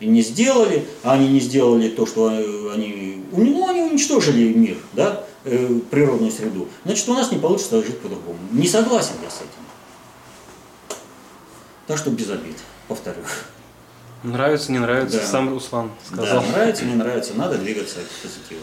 не 0.00 0.22
сделали, 0.22 0.84
а 1.02 1.12
они 1.12 1.28
не 1.28 1.40
сделали 1.40 1.88
то, 1.88 2.04
что 2.06 2.30
э, 2.30 2.72
они, 2.74 3.22
ну, 3.32 3.68
они 3.68 3.82
уничтожили 3.82 4.52
мир, 4.52 4.76
да, 4.92 5.24
э, 5.44 5.78
природную 5.90 6.32
среду. 6.32 6.68
Значит, 6.84 7.08
у 7.08 7.14
нас 7.14 7.30
не 7.30 7.38
получится 7.38 7.82
жить 7.82 7.98
по-другому. 8.00 8.38
Не 8.50 8.66
согласен 8.66 9.14
я 9.22 9.30
с 9.30 9.36
этим. 9.36 10.98
Так 11.86 11.98
что 11.98 12.10
без 12.10 12.30
обид, 12.30 12.56
повторю. 12.88 13.22
Нравится, 14.22 14.70
не 14.70 14.78
нравится, 14.78 15.18
да. 15.18 15.26
сам 15.26 15.50
Руслан 15.50 15.90
сказал. 16.06 16.42
Да, 16.42 16.48
нравится, 16.48 16.84
не 16.84 16.94
нравится, 16.94 17.34
надо 17.34 17.58
двигаться 17.58 17.96
к 17.96 18.22
позитиву. 18.22 18.60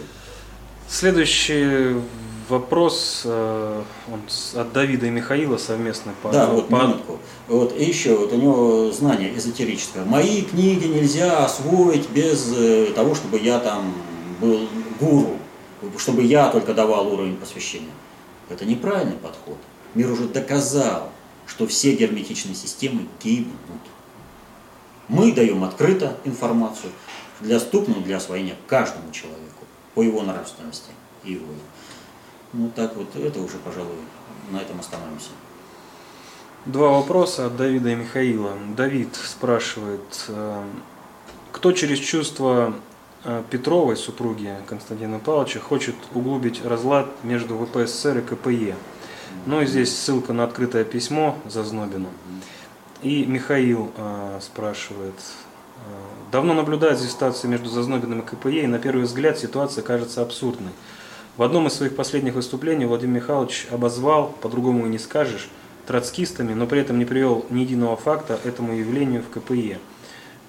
Следующий 0.88 1.96
вопрос 2.50 3.22
э, 3.26 3.84
он 4.12 4.22
от 4.60 4.74
Давида 4.74 5.08
и 5.08 5.10
Михаила 5.10 5.58
совместно 5.58 6.14
по... 6.22 6.32
Да, 6.32 6.48
вот 6.48 6.70
по... 6.70 6.76
минутку. 6.76 7.20
Вот, 7.48 7.78
и 7.78 7.84
еще, 7.84 8.16
вот 8.18 8.34
у 8.34 8.36
него 8.36 8.92
знание 8.92 9.36
эзотерическое. 9.38 10.06
Мои 10.06 10.42
книги 10.42 10.88
нельзя 10.88 11.46
освоить 11.46 12.10
без 12.10 12.52
э, 12.56 12.92
того, 12.96 13.16
чтобы 13.16 13.40
я 13.40 13.60
там 13.60 13.94
был 14.42 14.68
гуру, 15.00 15.38
чтобы 15.98 16.24
я 16.24 16.50
только 16.50 16.74
давал 16.74 17.08
уровень 17.14 17.38
посвящения. 17.38 17.92
Это 18.50 18.66
неправильный 18.66 19.18
подход. 19.18 19.58
Мир 19.94 20.12
уже 20.12 20.28
доказал, 20.28 21.10
что 21.46 21.68
все 21.68 21.96
герметичные 21.96 22.56
системы 22.56 23.08
гибнут. 23.24 23.56
Мы 25.08 25.32
даем 25.32 25.64
открыто 25.64 26.18
информацию, 26.24 26.92
доступную 27.40 28.02
для 28.02 28.18
освоения 28.18 28.56
каждому 28.68 29.12
человеку 29.12 29.66
по 29.96 30.04
его 30.04 30.22
нравственности 30.22 30.92
и 31.24 31.34
его 31.34 31.46
ну 32.54 32.72
так 32.76 32.96
вот, 32.96 33.16
это 33.16 33.40
уже, 33.40 33.58
пожалуй, 33.58 33.96
на 34.52 34.58
этом 34.58 34.80
остановимся. 34.80 35.30
Два 36.66 36.90
вопроса 36.90 37.46
от 37.46 37.56
Давида 37.56 37.90
и 37.90 37.96
Михаила. 37.96 38.52
Давид 38.76 39.16
спрашивает, 39.16 40.26
э, 40.28 40.64
кто 41.54 41.72
через 41.72 42.00
чувство 42.00 42.74
э, 43.24 43.44
Петровой, 43.50 43.96
супруги 43.96 44.54
Константина 44.68 45.20
Павловича, 45.20 45.60
хочет 45.60 45.96
углубить 46.14 46.64
разлад 46.66 47.08
между 47.24 47.58
ВПССР 47.58 48.20
и 48.20 48.22
КПЕ. 48.22 48.76
Ну 49.46 49.62
и 49.62 49.66
здесь 49.66 49.96
ссылка 49.96 50.34
на 50.34 50.44
открытое 50.44 50.84
письмо 50.84 51.38
Зазнобину. 51.46 52.10
И 53.02 53.26
Михаил 53.26 53.92
э, 53.96 54.40
спрашивает, 54.42 55.16
давно 56.32 56.54
наблюдает 56.54 57.00
здесь 57.00 57.12
ситуацию 57.12 57.50
между 57.50 57.70
Зазнобиным 57.70 58.20
и 58.20 58.26
КПЕ, 58.26 58.64
и 58.64 58.68
на 58.68 58.80
первый 58.80 59.06
взгляд 59.06 59.40
ситуация 59.40 59.82
кажется 59.82 60.22
абсурдной. 60.22 60.72
В 61.40 61.44
одном 61.44 61.68
из 61.68 61.74
своих 61.76 61.96
последних 61.96 62.34
выступлений 62.34 62.84
Владимир 62.84 63.22
Михайлович 63.22 63.66
обозвал, 63.72 64.36
по-другому 64.42 64.86
и 64.86 64.90
не 64.90 65.00
скажешь, 65.00 65.48
троцкистами, 65.88 66.54
но 66.54 66.68
при 66.68 66.82
этом 66.82 67.00
не 67.00 67.06
привел 67.06 67.46
ни 67.50 67.62
единого 67.62 67.96
факта 67.96 68.38
этому 68.44 68.74
явлению 68.74 69.24
в 69.24 69.30
КПЕ. 69.30 69.78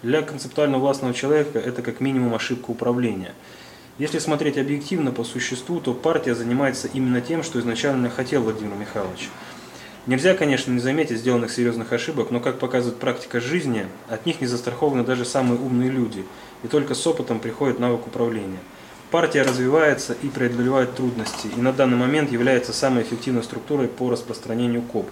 Для 0.02 0.22
концептуально 0.22 0.78
властного 0.78 1.14
человека 1.14 1.60
это 1.60 1.82
как 1.82 2.00
минимум 2.00 2.34
ошибка 2.34 2.72
управления. 2.72 3.34
Если 3.98 4.18
смотреть 4.18 4.58
объективно 4.58 5.12
по 5.12 5.22
существу, 5.22 5.78
то 5.78 5.94
партия 5.94 6.34
занимается 6.34 6.88
именно 6.92 7.20
тем, 7.20 7.44
что 7.44 7.60
изначально 7.60 8.10
хотел 8.10 8.42
Владимир 8.42 8.74
Михайлович. 8.74 9.28
Нельзя, 10.08 10.34
конечно, 10.34 10.72
не 10.72 10.80
заметить 10.80 11.18
сделанных 11.18 11.52
серьезных 11.52 11.92
ошибок, 11.92 12.32
но, 12.32 12.40
как 12.40 12.58
показывает 12.58 12.98
практика 12.98 13.40
жизни, 13.40 13.86
от 14.08 14.26
них 14.26 14.40
не 14.40 14.48
застрахованы 14.48 15.04
даже 15.04 15.24
самые 15.24 15.60
умные 15.60 15.88
люди, 15.88 16.24
и 16.64 16.66
только 16.66 16.96
с 16.96 17.06
опытом 17.06 17.38
приходит 17.38 17.78
навык 17.78 18.08
управления. 18.08 18.58
Партия 19.10 19.42
развивается 19.42 20.16
и 20.22 20.28
преодолевает 20.28 20.94
трудности, 20.94 21.48
и 21.56 21.60
на 21.60 21.72
данный 21.72 21.96
момент 21.96 22.30
является 22.30 22.72
самой 22.72 23.02
эффективной 23.02 23.42
структурой 23.42 23.88
по 23.88 24.08
распространению 24.08 24.82
КОП. 24.82 25.10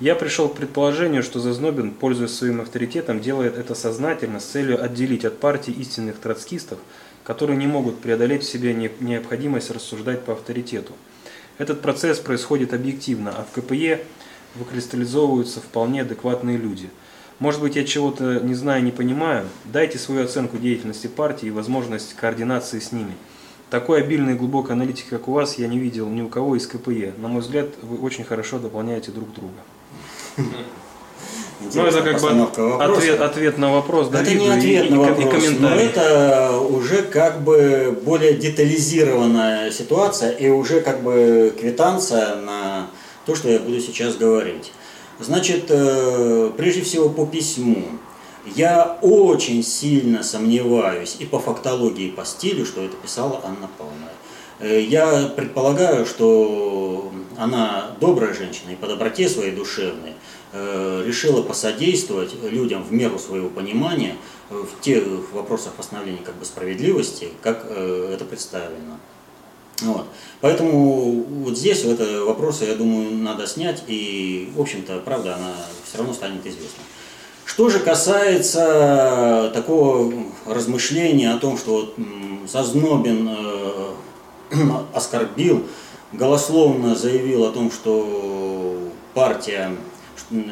Я 0.00 0.14
пришел 0.14 0.48
к 0.48 0.56
предположению, 0.56 1.22
что 1.22 1.38
Зазнобин, 1.38 1.90
пользуясь 1.90 2.34
своим 2.34 2.62
авторитетом, 2.62 3.20
делает 3.20 3.58
это 3.58 3.74
сознательно 3.74 4.40
с 4.40 4.46
целью 4.46 4.82
отделить 4.82 5.26
от 5.26 5.38
партии 5.38 5.70
истинных 5.70 6.16
троцкистов, 6.16 6.78
которые 7.22 7.58
не 7.58 7.66
могут 7.66 8.00
преодолеть 8.00 8.42
в 8.42 8.48
себе 8.48 8.72
необходимость 8.72 9.70
рассуждать 9.70 10.24
по 10.24 10.32
авторитету. 10.32 10.94
Этот 11.58 11.82
процесс 11.82 12.20
происходит 12.20 12.72
объективно, 12.72 13.34
а 13.36 13.44
в 13.44 13.60
КПЕ 13.60 14.02
выкристаллизовываются 14.54 15.60
вполне 15.60 16.00
адекватные 16.00 16.56
люди– 16.56 16.88
может 17.40 17.60
быть, 17.62 17.74
я 17.74 17.84
чего-то 17.84 18.40
не 18.40 18.54
знаю, 18.54 18.84
не 18.84 18.92
понимаю. 18.92 19.46
Дайте 19.64 19.98
свою 19.98 20.24
оценку 20.24 20.58
деятельности 20.58 21.06
партии 21.06 21.46
и 21.46 21.50
возможность 21.50 22.14
координации 22.14 22.78
с 22.78 22.92
ними. 22.92 23.14
Такой 23.70 24.02
обильной 24.02 24.34
и 24.34 24.36
глубокой 24.36 24.72
аналитики, 24.72 25.08
как 25.08 25.26
у 25.26 25.32
вас, 25.32 25.56
я 25.58 25.66
не 25.66 25.78
видел 25.78 26.08
ни 26.08 26.20
у 26.20 26.28
кого 26.28 26.54
из 26.56 26.66
КПЕ. 26.66 27.14
На 27.16 27.28
мой 27.28 27.40
взгляд, 27.40 27.68
вы 27.82 27.98
очень 27.98 28.24
хорошо 28.24 28.58
дополняете 28.58 29.10
друг 29.10 29.32
друга. 29.32 29.54
Ну, 31.74 31.84
это 31.84 32.02
как 32.02 32.20
бы 32.20 32.30
ответ, 32.82 33.20
ответ 33.20 33.58
на 33.58 33.72
вопрос 33.72 34.08
это 34.08 34.24
Давиду 34.24 34.44
не 34.44 34.48
ответ 34.48 34.86
и, 34.86 34.90
на 34.90 35.00
вопрос, 35.00 35.18
и 35.18 35.30
комментарий. 35.30 35.58
Но 35.60 35.74
это 35.74 36.58
уже 36.58 37.02
как 37.02 37.42
бы 37.42 37.98
более 38.02 38.34
детализированная 38.34 39.70
ситуация 39.70 40.30
и 40.30 40.48
уже 40.48 40.80
как 40.80 41.02
бы 41.02 41.54
квитанция 41.58 42.36
на 42.36 42.88
то, 43.26 43.34
что 43.34 43.50
я 43.50 43.58
буду 43.58 43.78
сейчас 43.80 44.16
говорить. 44.16 44.72
Значит, 45.20 45.66
э, 45.68 46.50
прежде 46.56 46.80
всего 46.82 47.10
по 47.10 47.26
письму. 47.26 47.84
Я 48.56 48.98
очень 49.02 49.62
сильно 49.62 50.22
сомневаюсь 50.22 51.16
и 51.18 51.26
по 51.26 51.38
фактологии, 51.38 52.06
и 52.06 52.10
по 52.10 52.24
стилю, 52.24 52.64
что 52.64 52.82
это 52.82 52.96
писала 52.96 53.38
Анна 53.44 53.68
Павловна. 53.76 54.08
Э, 54.60 54.80
я 54.80 55.30
предполагаю, 55.36 56.06
что 56.06 57.12
она 57.36 57.90
добрая 58.00 58.32
женщина 58.32 58.70
и 58.70 58.76
по 58.76 58.86
доброте 58.86 59.28
своей 59.28 59.52
душевной 59.52 60.14
э, 60.52 61.04
решила 61.06 61.42
посодействовать 61.42 62.34
людям 62.42 62.82
в 62.82 62.90
меру 62.90 63.18
своего 63.18 63.50
понимания 63.50 64.16
в 64.48 64.80
тех 64.80 65.04
вопросах 65.32 65.74
восстановления 65.76 66.22
как 66.24 66.36
бы 66.36 66.46
справедливости, 66.46 67.28
как 67.42 67.66
это 67.70 68.24
представлено. 68.24 68.98
Вот. 69.82 70.06
Поэтому 70.40 71.24
вот 71.44 71.56
здесь 71.56 71.84
это 71.84 72.24
вопросы, 72.24 72.64
я 72.64 72.74
думаю, 72.74 73.12
надо 73.16 73.46
снять, 73.46 73.82
и, 73.86 74.50
в 74.54 74.60
общем-то, 74.60 75.00
правда, 75.04 75.36
она 75.36 75.52
все 75.84 75.98
равно 75.98 76.12
станет 76.12 76.40
известна. 76.46 76.82
Что 77.44 77.68
же 77.68 77.80
касается 77.80 79.50
такого 79.54 80.12
размышления 80.46 81.32
о 81.32 81.38
том, 81.38 81.58
что 81.58 81.72
вот 81.72 81.94
Зазнобин 82.48 83.28
э, 83.28 83.90
оскорбил, 84.94 85.64
голословно 86.12 86.94
заявил 86.94 87.44
о 87.44 87.50
том, 87.50 87.70
что 87.70 88.90
партия, 89.14 89.76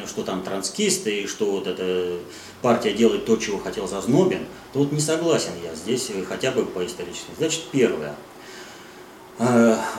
что, 0.07 0.23
там 0.23 0.43
транскисты, 0.43 1.21
и 1.21 1.27
что 1.27 1.51
вот 1.51 1.67
эта 1.67 2.19
партия 2.61 2.93
делает 2.93 3.25
то, 3.25 3.37
чего 3.37 3.57
хотел 3.57 3.87
Зазнобин, 3.87 4.45
то 4.73 4.79
вот 4.79 4.91
не 4.91 4.99
согласен 4.99 5.51
я 5.63 5.73
здесь 5.75 6.11
хотя 6.27 6.51
бы 6.51 6.65
по 6.65 6.85
исторически. 6.85 7.31
Значит, 7.37 7.63
первое– 7.71 8.15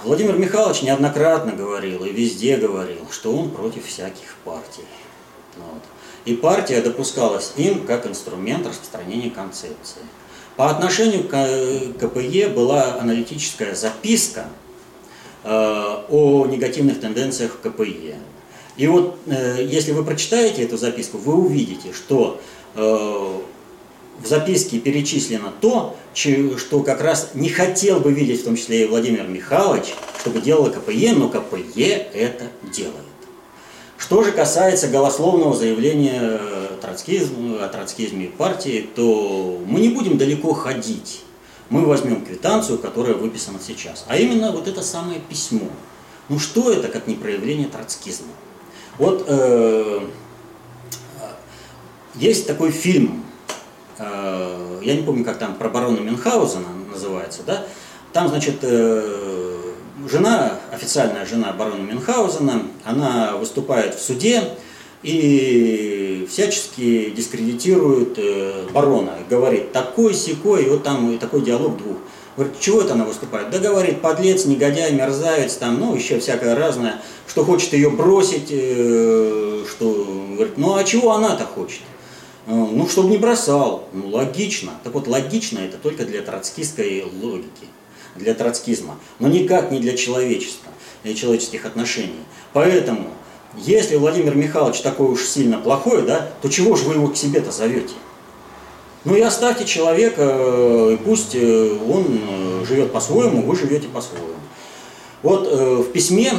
Владимир 0.04 0.36
Михайлович 0.36 0.82
неоднократно 0.82 1.52
говорил 1.52 2.04
и 2.04 2.12
везде 2.12 2.56
говорил, 2.58 3.06
что 3.10 3.34
он 3.34 3.50
против 3.50 3.86
всяких 3.86 4.36
партий. 4.44 4.84
Вот. 5.56 5.82
И 6.26 6.34
партия 6.34 6.82
допускалась 6.82 7.54
им 7.56 7.86
как 7.86 8.06
инструмент 8.06 8.66
распространения 8.66 9.30
концепции. 9.30 10.02
По 10.56 10.68
отношению 10.68 11.26
к 11.26 11.98
КПЕ 11.98 12.48
была 12.48 12.98
аналитическая 13.00 13.74
записка 13.74 14.44
э, 15.42 15.48
о 15.48 16.46
негативных 16.46 17.00
тенденциях 17.00 17.52
в 17.54 17.60
КПЕ. 17.66 18.18
И 18.76 18.86
вот 18.86 19.18
э, 19.26 19.64
если 19.64 19.92
вы 19.92 20.04
прочитаете 20.04 20.62
эту 20.62 20.76
записку, 20.76 21.16
вы 21.16 21.34
увидите, 21.34 21.94
что 21.94 22.40
э, 22.74 23.38
в 24.22 24.26
записке 24.26 24.78
перечислено 24.78 25.52
то, 25.60 25.96
что 26.14 26.82
как 26.82 27.00
раз 27.00 27.30
не 27.34 27.48
хотел 27.48 28.00
бы 28.00 28.12
видеть, 28.12 28.42
в 28.42 28.44
том 28.44 28.56
числе 28.56 28.84
и 28.84 28.86
Владимир 28.86 29.26
Михайлович, 29.26 29.94
чтобы 30.20 30.40
делало 30.40 30.70
КПЕ, 30.70 31.12
но 31.12 31.28
КПЕ 31.28 32.08
это 32.12 32.46
делает. 32.72 32.96
Что 33.98 34.22
же 34.22 34.32
касается 34.32 34.88
голословного 34.88 35.54
заявления 35.54 36.40
троцкизма, 36.80 37.64
о 37.64 37.68
троцкизме 37.68 38.26
партии, 38.26 38.88
то 38.94 39.60
мы 39.66 39.80
не 39.80 39.90
будем 39.90 40.18
далеко 40.18 40.52
ходить. 40.54 41.20
Мы 41.68 41.84
возьмем 41.84 42.24
квитанцию, 42.24 42.78
которая 42.78 43.14
выписана 43.14 43.58
сейчас. 43.64 44.04
А 44.08 44.16
именно 44.16 44.52
вот 44.52 44.66
это 44.66 44.82
самое 44.82 45.20
письмо. 45.20 45.68
Ну 46.28 46.38
что 46.38 46.72
это, 46.72 46.88
как 46.88 47.06
не 47.06 47.14
проявление 47.14 47.68
троцкизма? 47.68 48.32
Вот 48.98 49.24
э, 49.28 50.00
есть 52.16 52.46
такой 52.46 52.70
фильм 52.70 53.20
Э, 53.20 53.29
я 54.00 54.94
не 54.94 55.02
помню, 55.02 55.24
как 55.24 55.38
там 55.38 55.54
про 55.54 55.68
барона 55.68 55.98
Мюнхгаузена 55.98 56.68
называется, 56.90 57.42
да, 57.46 57.64
там, 58.12 58.28
значит, 58.28 58.56
э, 58.62 59.56
жена, 60.10 60.54
официальная 60.72 61.24
жена 61.26 61.52
барона 61.52 61.82
Мюнхгаузена, 61.82 62.62
она 62.84 63.36
выступает 63.36 63.94
в 63.94 64.02
суде 64.02 64.42
и 65.02 66.26
всячески 66.28 67.10
дискредитирует 67.10 68.18
э, 68.18 68.66
барона, 68.72 69.12
говорит 69.28 69.72
такой 69.72 70.14
секой, 70.14 70.64
и 70.64 70.68
вот 70.68 70.82
там 70.82 71.18
такой 71.18 71.42
диалог 71.42 71.76
двух. 71.76 71.98
Говорит, 72.36 72.58
чего 72.58 72.80
это 72.80 72.94
она 72.94 73.04
выступает? 73.04 73.50
Да 73.50 73.58
говорит, 73.58 74.00
подлец, 74.00 74.44
негодяй, 74.44 74.92
мерзавец, 74.92 75.54
там, 75.54 75.78
ну, 75.78 75.94
еще 75.94 76.18
всякое 76.18 76.56
разное, 76.56 77.00
что 77.28 77.44
хочет 77.44 77.72
ее 77.74 77.90
бросить, 77.90 78.48
что, 78.48 80.06
говорит, 80.34 80.56
ну, 80.56 80.74
а 80.74 80.84
чего 80.84 81.12
она-то 81.12 81.44
хочет? 81.44 81.82
Э, 82.50 82.66
ну, 82.72 82.88
чтобы 82.88 83.10
не 83.10 83.18
бросал. 83.18 83.84
Ну, 83.92 84.08
логично. 84.08 84.72
Так 84.82 84.94
вот, 84.94 85.06
логично 85.06 85.60
это 85.60 85.76
только 85.78 86.04
для 86.04 86.20
троцкистской 86.20 87.04
логики, 87.22 87.68
для 88.16 88.34
троцкизма, 88.34 88.96
но 89.20 89.28
никак 89.28 89.70
не 89.70 89.78
для 89.78 89.96
человечества, 89.96 90.72
для 91.04 91.14
человеческих 91.14 91.64
отношений. 91.64 92.24
Поэтому, 92.52 93.10
если 93.56 93.94
Владимир 93.94 94.34
Михайлович 94.34 94.80
такой 94.80 95.12
уж 95.12 95.22
сильно 95.22 95.58
плохой, 95.58 96.02
да, 96.02 96.28
то 96.42 96.48
чего 96.48 96.74
же 96.74 96.86
вы 96.86 96.94
его 96.94 97.06
к 97.06 97.16
себе-то 97.16 97.52
зовете? 97.52 97.94
Ну 99.04 99.14
и 99.14 99.20
оставьте 99.20 99.64
человека, 99.64 100.22
э, 100.22 100.94
и 100.94 100.96
пусть 100.96 101.36
э, 101.36 101.78
он 101.88 102.66
живет 102.66 102.92
по-своему, 102.92 103.42
вы 103.42 103.54
живете 103.54 103.86
по-своему. 103.88 104.26
Вот 105.22 105.46
в 105.52 105.92
письме, 105.92 106.32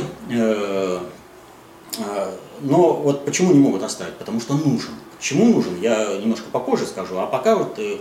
но 2.61 2.93
вот 2.93 3.25
почему 3.25 3.53
не 3.53 3.59
могут 3.59 3.83
оставить? 3.83 4.15
Потому 4.15 4.41
что 4.41 4.55
нужен. 4.55 4.93
Чему 5.21 5.45
нужен, 5.45 5.79
я 5.79 6.17
немножко 6.17 6.45
попозже 6.51 6.87
скажу, 6.87 7.19
а 7.19 7.27
пока 7.27 7.55
вот 7.55 7.77
э, 7.77 7.97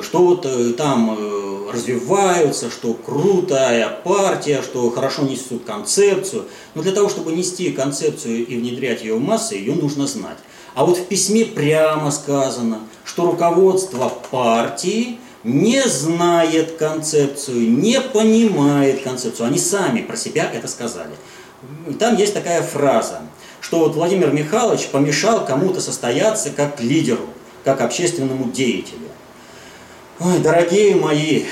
что 0.00 0.24
вот 0.24 0.46
э, 0.46 0.72
там 0.72 1.14
э, 1.18 1.70
развиваются, 1.70 2.70
что 2.70 2.94
крутая 2.94 3.90
партия, 4.02 4.62
что 4.62 4.88
хорошо 4.90 5.22
несут 5.22 5.64
концепцию. 5.64 6.46
Но 6.74 6.80
для 6.80 6.92
того, 6.92 7.10
чтобы 7.10 7.32
нести 7.32 7.70
концепцию 7.72 8.46
и 8.46 8.56
внедрять 8.56 9.02
ее 9.02 9.16
в 9.16 9.20
массы, 9.20 9.56
ее 9.56 9.74
нужно 9.74 10.06
знать. 10.06 10.38
А 10.74 10.86
вот 10.86 10.96
в 10.96 11.04
письме 11.04 11.44
прямо 11.44 12.10
сказано, 12.10 12.80
что 13.04 13.26
руководство 13.26 14.10
партии 14.30 15.18
не 15.44 15.86
знает 15.86 16.78
концепцию, 16.78 17.70
не 17.70 18.00
понимает 18.00 19.02
концепцию. 19.02 19.48
Они 19.48 19.58
сами 19.58 20.00
про 20.00 20.16
себя 20.16 20.50
это 20.50 20.68
сказали. 20.68 21.12
Там 21.98 22.16
есть 22.16 22.32
такая 22.32 22.62
фраза– 22.62 23.20
что 23.62 23.78
вот 23.78 23.94
Владимир 23.94 24.32
Михайлович 24.32 24.88
помешал 24.88 25.46
кому-то 25.46 25.80
состояться 25.80 26.50
как 26.50 26.80
лидеру, 26.80 27.26
как 27.64 27.80
общественному 27.80 28.50
деятелю. 28.50 29.08
Ой, 30.18 30.38
дорогие 30.38 30.96
мои, 30.96 31.44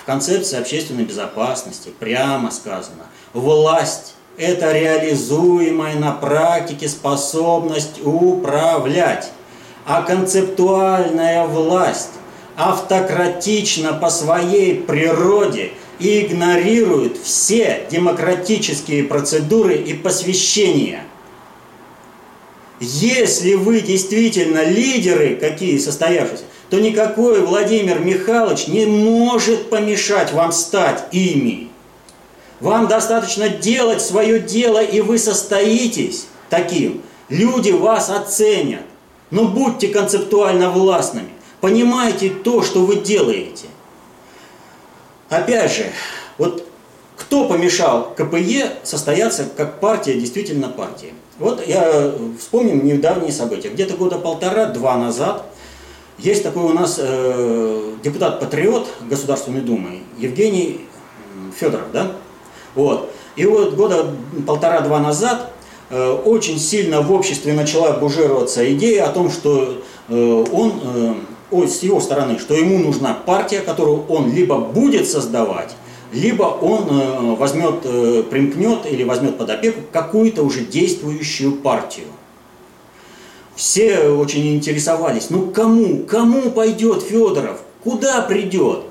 в 0.00 0.06
концепции 0.06 0.58
общественной 0.58 1.04
безопасности 1.04 1.90
прямо 1.98 2.52
сказано, 2.52 3.06
власть– 3.32 4.14
это 4.38 4.72
реализуемая 4.72 5.96
на 5.96 6.12
практике 6.12 6.88
способность 6.88 8.00
управлять, 8.04 9.32
а 9.84 10.02
концептуальная 10.02 11.46
власть 11.46 12.12
автократична 12.56 13.92
по 13.92 14.08
своей 14.08 14.76
природе 14.76 15.72
и 15.98 16.26
игнорирует 16.26 17.16
все 17.18 17.86
демократические 17.90 19.02
процедуры 19.02 19.74
и 19.74 19.94
посвящения– 19.94 21.02
если 22.80 23.54
вы 23.54 23.80
действительно 23.80 24.64
лидеры, 24.64 25.36
какие 25.36 25.78
состоявшиеся, 25.78 26.44
то 26.68 26.78
никакой 26.78 27.40
Владимир 27.40 28.00
Михайлович 28.00 28.66
не 28.66 28.86
может 28.86 29.70
помешать 29.70 30.32
вам 30.32 30.52
стать 30.52 31.04
ими. 31.12 31.68
Вам 32.60 32.88
достаточно 32.88 33.48
делать 33.48 34.02
свое 34.02 34.40
дело, 34.40 34.82
и 34.82 35.00
вы 35.00 35.18
состоитесь 35.18 36.26
таким. 36.50 37.02
Люди 37.28 37.70
вас 37.70 38.10
оценят. 38.10 38.82
Но 39.30 39.44
будьте 39.44 39.88
концептуально 39.88 40.70
властными. 40.70 41.30
Понимайте 41.60 42.30
то, 42.30 42.62
что 42.62 42.86
вы 42.86 42.96
делаете. 42.96 43.66
Опять 45.28 45.72
же, 45.72 45.86
вот 46.38 46.66
кто 47.16 47.48
помешал 47.48 48.14
КПЕ 48.16 48.74
состояться 48.84 49.48
как 49.56 49.80
партия, 49.80 50.14
действительно 50.14 50.68
партия? 50.68 51.12
Вот 51.38 51.66
я 51.66 52.12
вспомним 52.38 52.86
недавние 52.86 53.32
события. 53.32 53.68
Где-то 53.68 53.96
года 53.96 54.16
полтора-два 54.16 54.96
назад 54.96 55.44
есть 56.18 56.42
такой 56.42 56.64
у 56.64 56.72
нас 56.72 56.98
э, 56.98 57.92
депутат-патриот 58.02 58.88
Государственной 59.02 59.60
Думы 59.60 60.00
Евгений 60.16 60.86
Федоров, 61.54 61.92
да? 61.92 62.12
Вот. 62.74 63.10
И 63.36 63.44
вот 63.44 63.74
года 63.74 64.06
полтора-два 64.46 64.98
назад 64.98 65.52
э, 65.90 66.10
очень 66.24 66.58
сильно 66.58 67.02
в 67.02 67.12
обществе 67.12 67.52
начала 67.52 67.92
бужироваться 67.92 68.72
идея 68.72 69.04
о 69.04 69.12
том, 69.12 69.30
что 69.30 69.82
э, 70.08 70.44
он, 70.52 71.18
э, 71.52 71.66
с 71.66 71.82
его 71.82 72.00
стороны, 72.00 72.38
что 72.38 72.54
ему 72.54 72.78
нужна 72.78 73.12
партия, 73.12 73.60
которую 73.60 74.06
он 74.06 74.32
либо 74.32 74.56
будет 74.56 75.06
создавать, 75.06 75.76
либо 76.16 76.44
он 76.44 76.88
э, 76.88 77.34
возьмет, 77.36 77.84
э, 77.84 78.22
примкнет 78.28 78.86
или 78.86 79.04
возьмет 79.04 79.36
под 79.36 79.50
опеку 79.50 79.82
какую-то 79.92 80.42
уже 80.42 80.64
действующую 80.64 81.56
партию. 81.56 82.06
Все 83.54 84.08
очень 84.08 84.54
интересовались, 84.54 85.28
ну 85.28 85.50
кому, 85.50 86.04
кому 86.04 86.50
пойдет 86.50 87.02
Федоров, 87.02 87.60
куда 87.84 88.22
придет? 88.22 88.84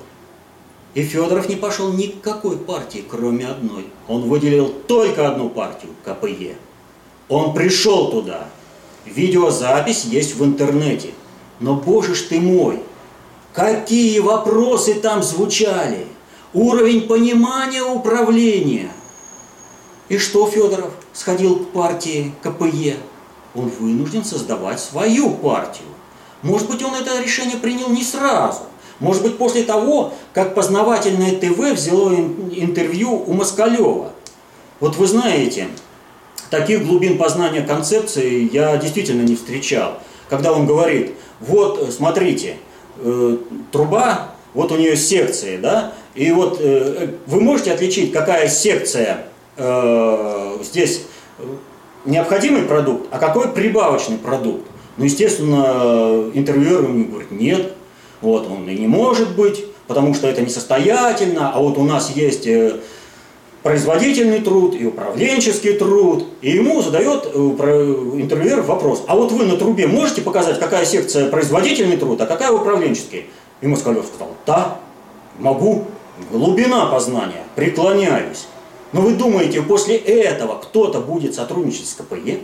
И 0.94 1.02
Федоров 1.02 1.50
не 1.50 1.56
пошел 1.56 1.92
ни 1.92 2.08
к 2.08 2.22
какой 2.22 2.58
партии, 2.58 3.04
кроме 3.10 3.48
одной. 3.48 3.88
Он 4.08 4.30
выделил 4.30 4.70
только 4.88 5.28
одну 5.28 5.50
партию, 5.50 5.92
КПЕ. 6.06 6.56
Он 7.28 7.54
пришел 7.54 8.12
туда. 8.12 8.48
Видеозапись 9.06 10.06
есть 10.06 10.36
в 10.36 10.46
интернете. 10.46 11.10
Но, 11.60 11.76
боже 11.76 12.16
ж 12.16 12.22
ты 12.22 12.40
мой, 12.40 12.80
какие 13.54 14.20
вопросы 14.20 14.94
там 14.94 15.24
звучали! 15.24 16.08
Уровень 16.56 17.02
понимания 17.02 17.84
управления. 17.84 18.90
И 20.10 20.18
что 20.18 20.50
Федоров 20.50 20.92
сходил 21.14 21.58
к 21.58 21.70
партии 21.70 22.32
КПЕ? 22.42 22.96
Он 23.54 23.70
вынужден 23.80 24.24
создавать 24.24 24.80
свою 24.80 25.32
партию. 25.32 25.88
Может 26.42 26.70
быть, 26.70 26.84
он 26.84 26.96
это 26.96 27.22
решение 27.22 27.58
принял 27.58 27.90
не 27.90 28.04
сразу. 28.04 28.62
Может 29.00 29.24
быть, 29.24 29.38
после 29.38 29.64
того, 29.64 30.14
как 30.34 30.56
познавательное 30.56 31.36
ТВ 31.36 31.74
взяло 31.74 32.14
интервью 32.14 33.12
у 33.12 33.34
Москалева. 33.34 34.12
Вот 34.80 34.96
вы 34.96 35.08
знаете, 35.08 35.68
таких 36.50 36.86
глубин 36.86 37.18
познания 37.18 37.62
концепции 37.62 38.50
я 38.52 38.78
действительно 38.78 39.24
не 39.24 39.36
встречал. 39.36 40.00
Когда 40.30 40.54
он 40.54 40.66
говорит, 40.66 41.14
вот 41.40 41.94
смотрите, 41.94 42.58
э, 42.98 43.38
труба, 43.72 44.36
вот 44.54 44.72
у 44.72 44.78
нее 44.78 44.96
секции, 44.96 45.58
да, 45.58 45.94
и 46.16 46.32
вот 46.32 46.60
э, 46.62 47.10
вы 47.28 47.42
можете 47.42 47.74
отличить, 47.74 48.14
какая 48.14 48.48
секция 48.48 49.26
э, 49.58 50.58
здесь 50.64 51.04
необходимый 52.06 52.64
продукт, 52.64 53.08
а 53.12 53.20
какой 53.20 53.50
прибавочный 53.50 54.18
продукт. 54.18 54.66
Ну, 54.98 55.04
естественно, 55.04 56.32
интервьюер 56.34 56.84
говорит, 56.84 57.32
нет, 57.32 57.74
вот 58.22 58.48
он 58.50 58.70
и 58.70 58.78
не 58.78 58.88
может 58.88 59.36
быть, 59.36 59.66
потому 59.88 60.14
что 60.14 60.28
это 60.28 60.42
несостоятельно, 60.42 61.52
а 61.54 61.60
вот 61.60 61.78
у 61.78 61.84
нас 61.84 62.12
есть 62.16 62.48
э, 62.48 62.80
производительный 63.62 64.40
труд, 64.40 64.76
и 64.80 64.86
управленческий 64.86 65.74
труд, 65.74 66.28
и 66.42 66.52
ему 66.52 66.82
задает 66.82 67.26
интервьюер 67.26 68.62
вопрос, 68.62 69.04
а 69.08 69.16
вот 69.16 69.32
вы 69.34 69.44
на 69.46 69.58
трубе 69.58 69.88
можете 69.88 70.22
показать, 70.22 70.60
какая 70.60 70.86
секция 70.86 71.30
производительный 71.30 71.98
труд, 71.98 72.22
а 72.22 72.26
какая 72.26 72.52
управленческий? 72.52 73.26
И 73.62 73.68
Москалев 73.68 74.06
сказал, 74.06 74.30
да, 74.46 74.78
могу, 75.40 75.86
глубина 76.32 76.86
познания, 76.88 77.44
преклоняюсь. 77.56 78.48
Но 78.92 79.02
вы 79.02 79.14
думаете, 79.14 79.62
после 79.62 79.98
этого 79.98 80.60
кто-то 80.60 81.00
будет 81.00 81.36
сотрудничать 81.36 81.88
с 81.88 81.94
КПЕ? 81.94 82.40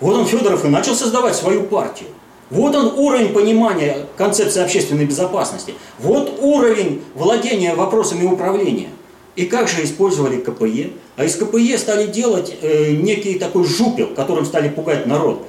Вот 0.00 0.16
он, 0.16 0.26
Федоров, 0.26 0.64
и 0.64 0.68
начал 0.68 0.94
создавать 0.94 1.36
свою 1.36 1.64
партию. 1.64 2.08
Вот 2.50 2.74
он 2.74 2.98
уровень 2.98 3.32
понимания 3.32 4.06
концепции 4.16 4.62
общественной 4.62 5.06
безопасности. 5.06 5.74
Вот 5.98 6.38
уровень 6.40 7.02
владения 7.14 7.74
вопросами 7.74 8.26
управления. 8.26 8.88
И 9.36 9.46
как 9.46 9.68
же 9.68 9.82
использовали 9.82 10.40
КПЕ? 10.40 10.90
А 11.16 11.24
из 11.24 11.36
КПЕ 11.36 11.76
стали 11.78 12.06
делать 12.06 12.54
э, 12.60 12.92
некий 12.92 13.38
такой 13.38 13.64
жупел, 13.64 14.08
которым 14.14 14.44
стали 14.44 14.68
пугать 14.68 15.06
народ. 15.06 15.44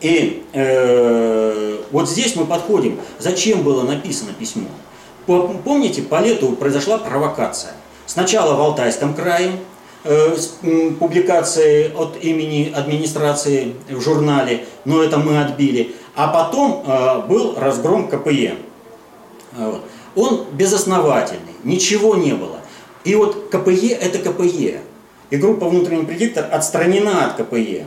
И 0.00 0.44
э, 0.52 1.78
вот 1.90 2.08
здесь 2.08 2.36
мы 2.36 2.44
подходим. 2.44 2.98
Зачем 3.18 3.62
было 3.62 3.82
написано 3.82 4.32
письмо? 4.38 4.66
Помните, 5.26 6.02
по 6.02 6.20
лету 6.20 6.52
произошла 6.52 6.98
провокация. 6.98 7.72
Сначала 8.06 8.54
в 8.54 8.60
Алтайском 8.60 9.14
крае, 9.14 9.52
э, 10.04 10.36
публикации 11.00 11.92
от 11.92 12.22
имени 12.22 12.72
администрации 12.72 13.74
в 13.90 14.00
журнале, 14.00 14.64
но 14.84 15.02
это 15.02 15.18
мы 15.18 15.42
отбили. 15.42 15.96
А 16.14 16.28
потом 16.28 16.84
э, 16.86 17.26
был 17.28 17.56
разгром 17.58 18.08
КПЕ. 18.08 18.54
Вот. 19.56 19.82
Он 20.14 20.46
безосновательный, 20.52 21.54
ничего 21.64 22.14
не 22.14 22.32
было. 22.32 22.60
И 23.04 23.14
вот 23.14 23.48
КПЕ 23.50 23.88
это 23.88 24.18
КПЕ. 24.18 24.80
И 25.30 25.36
группа 25.36 25.68
внутренний 25.68 26.04
предиктор 26.04 26.46
отстранена 26.50 27.26
от 27.26 27.36
КПЕ. 27.36 27.86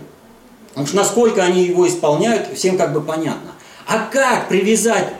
Потому 0.73 0.87
насколько 0.93 1.41
они 1.41 1.63
его 1.63 1.87
исполняют, 1.87 2.53
всем 2.53 2.77
как 2.77 2.93
бы 2.93 3.01
понятно. 3.01 3.51
А 3.89 4.07
как 4.11 4.49
привязать 4.49 5.15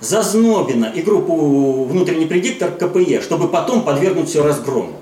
Зазнобина 0.00 0.86
и 0.86 1.02
группу 1.02 1.84
внутренний 1.84 2.24
предиктор 2.24 2.70
к 2.70 2.78
КПЕ, 2.78 3.20
чтобы 3.20 3.48
потом 3.48 3.82
подвергнуть 3.84 4.30
все 4.30 4.42
разгрому? 4.42 4.94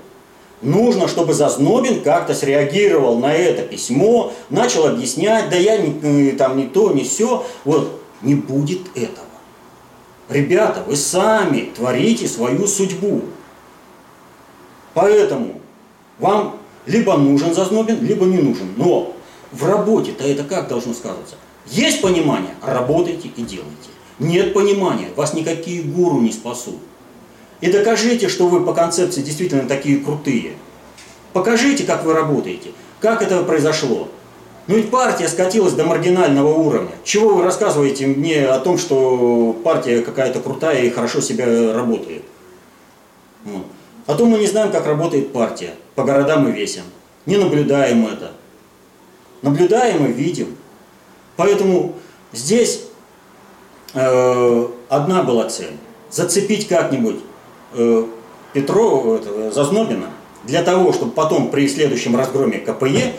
Нужно, 0.61 1.07
чтобы 1.07 1.33
Зазнобин 1.33 2.01
как-то 2.01 2.33
среагировал 2.33 3.19
на 3.19 3.33
это 3.33 3.61
письмо, 3.61 4.33
начал 4.49 4.87
объяснять, 4.87 5.49
да 5.49 5.55
я 5.55 5.77
не, 5.77 6.31
э, 6.31 6.35
там 6.35 6.57
не 6.57 6.65
то, 6.65 6.91
не 6.91 7.05
все. 7.05 7.45
Вот, 7.63 8.01
не 8.21 8.35
будет 8.35 8.81
этого. 8.93 9.27
Ребята, 10.27 10.83
вы 10.85 10.97
сами 10.97 11.71
творите 11.73 12.27
свою 12.27 12.67
судьбу. 12.67 13.21
Поэтому 14.93 15.61
вам 16.19 16.57
либо 16.85 17.15
нужен 17.15 17.53
Зазнобин, 17.53 18.03
либо 18.03 18.25
не 18.25 18.39
нужен. 18.39 18.73
Но 18.75 19.13
в 19.53 19.65
работе-то 19.65 20.25
это 20.25 20.43
как 20.43 20.67
должно 20.67 20.93
сказываться? 20.93 21.35
Есть 21.67 22.01
понимание, 22.01 22.55
работайте 22.61 23.29
и 23.29 23.41
делайте. 23.41 23.89
Нет 24.19 24.53
понимания, 24.53 25.09
вас 25.15 25.33
никакие 25.33 25.81
гуру 25.81 26.19
не 26.19 26.31
спасут. 26.31 26.79
И 27.61 27.71
докажите, 27.71 28.27
что 28.27 28.47
вы 28.47 28.65
по 28.65 28.73
концепции 28.73 29.21
действительно 29.21 29.67
такие 29.67 29.99
крутые. 29.99 30.53
Покажите, 31.31 31.83
как 31.83 32.03
вы 32.03 32.13
работаете, 32.13 32.71
как 32.99 33.21
это 33.21 33.41
произошло. 33.43 34.09
Ну 34.67 34.75
ведь 34.75 34.91
партия 34.91 35.27
скатилась 35.27 35.73
до 35.73 35.83
маргинального 35.83 36.53
уровня. 36.53 36.91
Чего 37.03 37.35
вы 37.35 37.43
рассказываете 37.43 38.07
мне 38.07 38.45
о 38.45 38.59
том, 38.59 38.77
что 38.77 39.53
партия 39.63 40.01
какая-то 40.01 40.39
крутая 40.39 40.83
и 40.83 40.89
хорошо 40.89 41.21
себя 41.21 41.73
работает? 41.73 42.23
Вот. 43.43 43.65
А 44.07 44.15
то 44.15 44.25
мы 44.25 44.37
не 44.37 44.47
знаем, 44.47 44.71
как 44.71 44.85
работает 44.85 45.33
партия. 45.33 45.73
По 45.95 46.03
городам 46.03 46.47
и 46.47 46.51
весям. 46.51 46.85
Не 47.25 47.37
наблюдаем 47.37 48.05
это. 48.05 48.31
Наблюдаем 49.41 50.05
и 50.05 50.11
видим. 50.11 50.55
Поэтому 51.35 51.95
здесь 52.31 52.81
э, 53.93 54.67
одна 54.89 55.23
была 55.23 55.49
цель. 55.49 55.77
Зацепить 56.09 56.67
как-нибудь 56.67 57.17
э, 57.73 58.05
Петрова, 58.53 59.15
этого, 59.15 59.51
Зазнобина, 59.51 60.09
для 60.43 60.61
того, 60.63 60.93
чтобы 60.93 61.11
потом 61.11 61.49
при 61.49 61.67
следующем 61.67 62.15
разгроме 62.15 62.59
КПЕ 62.59 63.13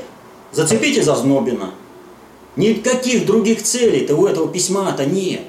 зацепите 0.52 1.02
Зазнобина. 1.02 1.70
Никаких 2.56 3.26
других 3.26 3.62
целей-то 3.62 4.14
у 4.14 4.26
этого 4.26 4.48
письма-то 4.48 5.06
нет. 5.06 5.42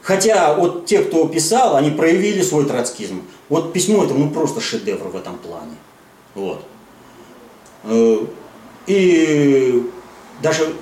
Хотя 0.00 0.54
вот 0.54 0.86
те, 0.86 1.00
кто 1.00 1.28
писал, 1.28 1.76
они 1.76 1.90
проявили 1.90 2.42
свой 2.42 2.64
троцкизм. 2.64 3.22
Вот 3.48 3.72
письмо 3.72 4.04
это 4.04 4.14
ну 4.14 4.30
просто 4.30 4.60
шедевр 4.60 5.08
в 5.08 5.16
этом 5.16 5.36
плане. 5.36 5.76
Вот. 6.34 6.62
Э, 7.84 8.18
и 8.86 9.90
даже 10.42 10.72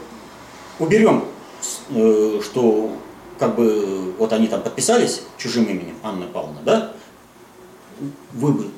уберем, 0.81 1.25
э, 1.91 2.41
что 2.43 2.91
как 3.39 3.55
бы 3.55 4.13
вот 4.19 4.33
они 4.33 4.49
там 4.49 4.63
подписались 4.63 5.23
чужим 5.39 5.65
именем, 5.65 5.95
Анна 6.03 6.27
Павловна, 6.27 6.61
да? 6.65 6.93
Вы 8.33 8.53
бы, 8.53 8.71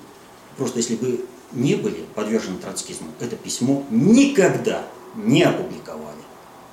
просто 0.56 0.78
если 0.78 0.96
бы 0.96 1.24
не 1.52 1.74
были 1.74 2.04
подвержены 2.14 2.58
троцкизму, 2.58 3.08
это 3.20 3.36
письмо 3.36 3.84
никогда 3.90 4.84
не 5.16 5.42
опубликовали. 5.42 6.16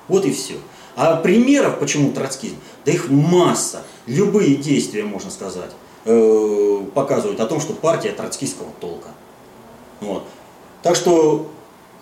Вот 0.08 0.24
и 0.24 0.32
все. 0.32 0.54
А 0.96 1.16
примеров, 1.16 1.78
почему 1.78 2.12
троцкизм, 2.12 2.56
да 2.84 2.92
их 2.92 3.08
масса. 3.10 3.82
Любые 4.06 4.56
действия, 4.56 5.04
можно 5.04 5.30
сказать, 5.30 5.70
э, 6.04 6.84
показывают 6.94 7.40
о 7.40 7.46
том, 7.46 7.60
что 7.60 7.74
партия 7.74 8.10
троцкистского 8.10 8.70
толка. 8.80 9.08
Вот. 10.00 10.24
Так 10.82 10.96
что 10.96 11.50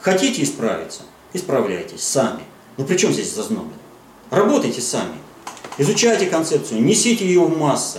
хотите 0.00 0.42
исправиться, 0.42 1.02
исправляйтесь 1.32 2.02
сами. 2.02 2.42
Ну 2.78 2.84
при 2.84 2.96
чем 2.96 3.12
здесь 3.12 3.34
зазнобин? 3.34 3.72
Работайте 4.30 4.80
сами. 4.80 5.16
Изучайте 5.76 6.26
концепцию, 6.26 6.82
несите 6.82 7.26
ее 7.26 7.40
в 7.40 7.58
массы. 7.58 7.98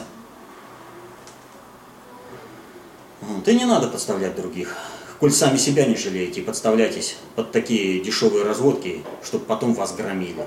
И 3.46 3.56
не 3.56 3.66
надо 3.66 3.88
подставлять 3.88 4.36
других. 4.36 4.78
Коль 5.20 5.32
сами 5.32 5.58
себя 5.58 5.86
не 5.86 5.96
жалеете, 5.96 6.42
подставляйтесь 6.44 7.18
под 7.36 7.52
такие 7.52 8.00
дешевые 8.00 8.46
разводки, 8.46 9.04
чтобы 9.24 9.44
потом 9.46 9.74
вас 9.74 9.96
громили. 9.96 10.46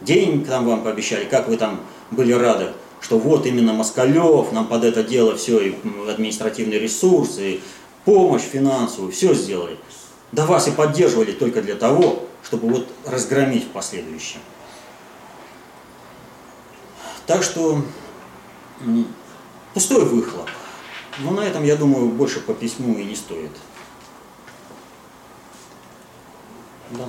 Денег 0.00 0.46
там 0.46 0.66
вам 0.66 0.82
пообещали, 0.82 1.24
как 1.24 1.48
вы 1.48 1.56
там 1.56 1.80
были 2.10 2.32
рады, 2.32 2.72
что 3.00 3.18
вот 3.18 3.46
именно 3.46 3.72
Москалев 3.72 4.50
нам 4.52 4.66
под 4.66 4.82
это 4.82 5.04
дело 5.04 5.36
все, 5.36 5.60
и 5.60 5.74
административные 6.08 6.80
ресурсы, 6.80 7.52
и 7.52 7.60
помощь 8.04 8.42
финансовую, 8.42 9.12
все 9.12 9.32
сделали. 9.32 9.78
Да 10.32 10.44
вас 10.46 10.66
и 10.66 10.72
поддерживали 10.72 11.30
только 11.30 11.62
для 11.62 11.76
того, 11.76 12.25
чтобы 12.46 12.68
вот 12.68 12.88
разгромить 13.04 13.64
в 13.64 13.70
последующем. 13.70 14.38
Так 17.26 17.42
что 17.42 17.82
пустой 19.74 20.04
выхлоп. 20.04 20.48
Но 21.18 21.32
на 21.32 21.40
этом, 21.40 21.64
я 21.64 21.74
думаю, 21.76 22.08
больше 22.08 22.40
по 22.40 22.54
письму 22.54 22.96
и 22.98 23.04
не 23.04 23.16
стоит. 23.16 23.50
Да. 26.90 27.06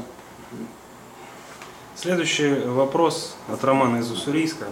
Следующий 1.96 2.54
вопрос 2.54 3.36
от 3.48 3.64
Романа 3.64 3.98
из 3.98 4.10
Уссурийска. 4.10 4.68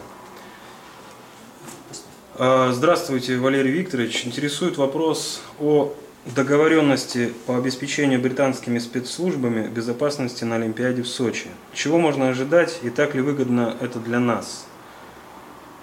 А, 2.35 2.71
здравствуйте, 2.71 3.37
Валерий 3.37 3.71
Викторович. 3.71 4.25
Интересует 4.25 4.77
вопрос 4.77 5.41
о 5.59 5.93
договоренности 6.25 7.33
по 7.45 7.57
обеспечению 7.57 8.19
британскими 8.19 8.79
спецслужбами 8.79 9.67
безопасности 9.67 10.43
на 10.43 10.55
Олимпиаде 10.55 11.03
в 11.03 11.07
Сочи. 11.07 11.47
Чего 11.73 11.99
можно 11.99 12.29
ожидать 12.29 12.79
и 12.81 12.89
так 12.89 13.13
ли 13.13 13.21
выгодно 13.21 13.75
это 13.79 13.99
для 13.99 14.19
нас? 14.19 14.65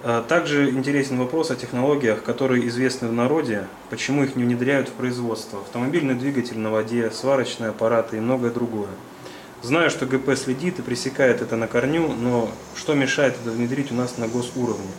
А, 0.03 0.23
также 0.23 0.71
интересен 0.71 1.17
вопрос 1.17 1.53
о 1.53 1.57
технологиях, 1.57 2.25
которые 2.25 2.67
известны 2.67 3.07
в 3.07 3.13
народе, 3.13 3.69
почему 3.89 4.25
их 4.25 4.35
не 4.35 4.43
внедряют 4.43 4.89
в 4.89 4.93
производство. 4.93 5.61
Автомобильный 5.61 6.15
двигатель 6.15 6.59
на 6.59 6.73
воде, 6.73 7.13
сварочные 7.13 7.71
аппараты 7.71 8.17
и 8.17 8.21
многое 8.21 8.51
другое. 8.51 8.91
Знаю, 9.63 9.91
что 9.91 10.07
ГП 10.07 10.37
следит 10.37 10.81
и 10.81 10.83
пресекает 10.83 11.41
это 11.41 11.55
на 11.55 11.69
корню, 11.69 12.09
но 12.09 12.51
что 12.75 12.95
мешает 12.95 13.37
это 13.41 13.53
внедрить 13.53 13.93
у 13.93 13.95
нас 13.95 14.19
на 14.19 14.27
госуровне? 14.27 14.91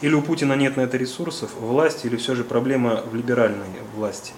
Или 0.00 0.14
у 0.14 0.22
Путина 0.22 0.54
нет 0.54 0.78
на 0.78 0.80
это 0.80 0.96
ресурсов, 0.96 1.50
власти, 1.60 2.06
или 2.06 2.16
все 2.16 2.34
же 2.34 2.42
проблема 2.42 3.02
в 3.04 3.14
либеральной 3.14 3.66
власти? 3.94 4.32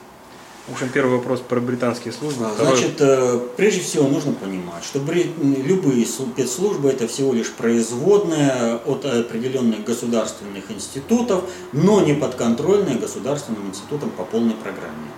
В 0.67 0.73
общем, 0.73 0.89
первый 0.89 1.19
вопрос 1.19 1.41
про 1.41 1.61
британские 1.61 2.15
службы. 2.15 2.47
А, 2.47 2.49
Второй... 2.49 2.79
Значит, 2.79 2.97
э, 2.99 3.39
прежде 3.55 3.83
всего 3.83 4.09
нужно 4.09 4.33
понимать, 4.33 4.83
что 4.83 4.99
любые 4.99 6.07
спецслужбы 6.07 6.89
это 6.89 7.07
всего 7.07 7.35
лишь 7.35 7.53
производная 7.53 8.77
от 8.77 9.05
определенных 9.05 9.85
государственных 9.85 10.71
институтов, 10.71 11.45
но 11.73 12.01
не 12.01 12.15
подконтрольная 12.15 12.97
государственным 12.97 13.69
институтам 13.69 14.09
по 14.09 14.25
полной 14.25 14.55
программе. 14.55 15.11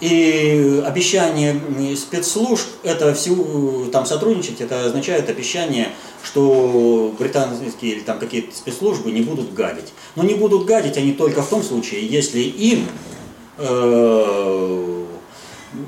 И 0.00 0.82
обещание 0.84 1.58
спецслужб, 1.96 2.66
это 2.82 3.14
всего, 3.14 3.86
там 3.90 4.04
сотрудничать, 4.04 4.60
это 4.60 4.84
означает 4.84 5.30
обещание, 5.30 5.92
что 6.22 7.14
британские 7.18 7.92
или 7.92 8.00
там 8.00 8.18
какие-то 8.18 8.54
спецслужбы 8.54 9.12
не 9.12 9.22
будут 9.22 9.54
гадить. 9.54 9.94
Но 10.14 10.24
не 10.24 10.34
будут 10.34 10.66
гадить 10.66 10.98
они 10.98 11.12
только 11.12 11.40
в 11.40 11.48
том 11.48 11.62
случае, 11.62 12.06
если 12.06 12.40
им 12.40 12.86
э, 13.58 15.04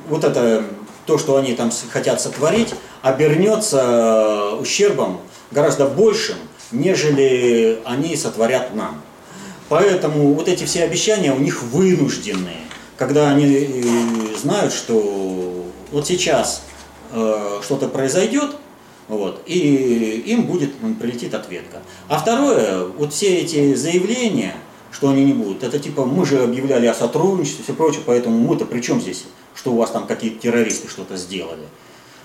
вот 0.09 0.25
это, 0.25 0.65
то, 1.07 1.19
что 1.19 1.37
они 1.37 1.55
там 1.55 1.71
хотят 1.91 2.21
сотворить, 2.21 2.75
обернется 3.03 4.55
ущербом 4.61 5.21
гораздо 5.51 5.87
большим, 5.87 6.37
нежели 6.73 7.81
они 7.85 8.17
сотворят 8.17 8.75
нам. 8.75 9.01
Поэтому 9.69 10.35
вот 10.35 10.49
эти 10.49 10.65
все 10.65 10.85
обещания 10.85 11.33
у 11.33 11.39
них 11.39 11.63
вынужденные, 11.63 12.61
когда 12.97 13.31
они 13.31 13.45
э, 13.47 14.37
знают, 14.37 14.73
что 14.73 15.65
вот 15.91 16.07
сейчас 16.07 16.63
э, 17.13 17.61
что-то 17.65 17.89
произойдет, 17.89 18.57
вот, 19.09 19.43
и 19.47 20.25
им 20.27 20.47
будет, 20.47 20.75
прилетит 21.01 21.35
ответка. 21.35 21.79
А 22.09 22.19
второе, 22.19 22.85
вот 22.85 23.13
все 23.13 23.39
эти 23.39 23.75
заявления, 23.75 24.55
что 24.97 25.11
они 25.11 25.27
не 25.27 25.35
будут, 25.35 25.63
это 25.63 25.79
типа 25.79 26.07
мы 26.07 26.25
же 26.25 26.43
объявляли 26.43 26.87
о 26.87 26.95
сотрудничестве 26.95 27.61
и 27.61 27.65
все 27.65 27.75
прочее, 27.75 28.01
поэтому 28.07 28.39
мы-то 28.39 28.65
при 28.65 28.81
чем 28.81 28.99
здесь, 28.99 29.25
что 29.55 29.73
у 29.73 29.77
вас 29.77 29.91
там 29.91 30.07
какие-то 30.07 30.41
террористы 30.41 30.89
что-то 30.89 31.19
сделали. 31.19 31.65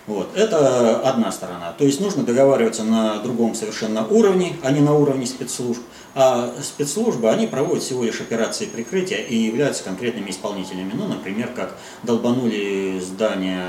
Вот. 0.07 0.29
Это 0.35 1.01
одна 1.01 1.33
сторона. 1.33 1.73
То 1.77 1.83
есть 1.83 1.99
нужно 1.99 2.23
договариваться 2.23 2.85
на 2.85 3.17
другом 3.17 3.55
совершенно 3.55 4.07
уровне, 4.07 4.55
а 4.63 4.71
не 4.71 4.79
на 4.79 4.93
уровне 4.93 5.25
спецслужб. 5.25 5.81
А 6.15 6.53
спецслужбы, 6.63 7.29
они 7.29 7.45
проводят 7.45 7.83
всего 7.83 8.05
лишь 8.05 8.21
операции 8.21 8.65
прикрытия 8.65 9.17
и 9.17 9.35
являются 9.35 9.83
конкретными 9.83 10.29
исполнителями. 10.29 10.93
Ну, 10.95 11.07
например, 11.07 11.49
как 11.53 11.75
долбанули 12.03 13.01
здания 13.01 13.67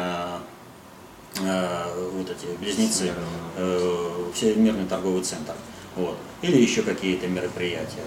э, 1.40 2.08
вот 2.12 2.30
эти 2.30 2.56
близнецы, 2.60 3.10
э, 3.56 4.08
Всемирный 4.32 4.86
торговый 4.86 5.22
центр. 5.22 5.54
Вот. 5.96 6.16
Или 6.40 6.62
еще 6.62 6.82
какие-то 6.82 7.26
мероприятия. 7.26 8.06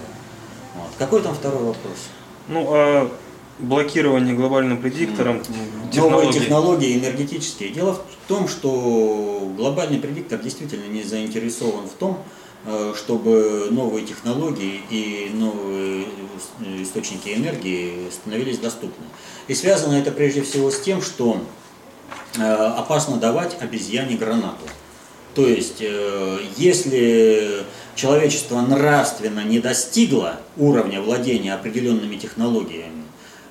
Вот. 0.76 0.90
Какой 0.98 1.22
там 1.22 1.34
второй 1.34 1.64
вопрос? 1.64 2.10
Ну, 2.48 2.68
а 2.70 3.12
блокирование 3.60 4.36
глобальным 4.36 4.82
предиктором, 4.82 5.42
технологии. 5.42 6.00
Новые 6.00 6.34
технологии 6.34 6.98
энергетические. 6.98 7.70
Дело 7.70 7.94
в 7.94 8.28
том, 8.28 8.48
что 8.48 9.50
глобальный 9.56 10.00
предиктор 10.00 10.40
действительно 10.40 10.86
не 10.88 11.04
заинтересован 11.04 11.88
в 11.88 11.94
том, 11.94 12.20
э, 12.66 12.94
чтобы 12.98 13.70
новые 13.72 14.06
технологии 14.06 14.82
и 14.90 15.32
новые 15.34 16.06
источники 16.82 17.30
энергии 17.30 18.10
становились 18.12 18.58
доступны. 18.58 19.06
И 19.48 19.56
связано 19.56 19.94
это 19.94 20.12
прежде 20.12 20.42
всего 20.42 20.70
с 20.70 20.80
тем, 20.82 21.02
что 21.02 21.40
э, 22.38 22.42
опасно 22.44 23.18
давать 23.18 23.56
обезьяне 23.62 24.18
гранату. 24.18 24.66
То 25.34 25.48
есть, 25.48 25.78
э, 25.80 26.40
если 26.58 27.66
человечество 27.96 28.62
нравственно 28.62 29.44
не 29.44 29.60
достигло 29.60 30.40
уровня 30.58 31.02
владения 31.02 31.54
определенными 31.54 32.16
технологиями, 32.18 33.06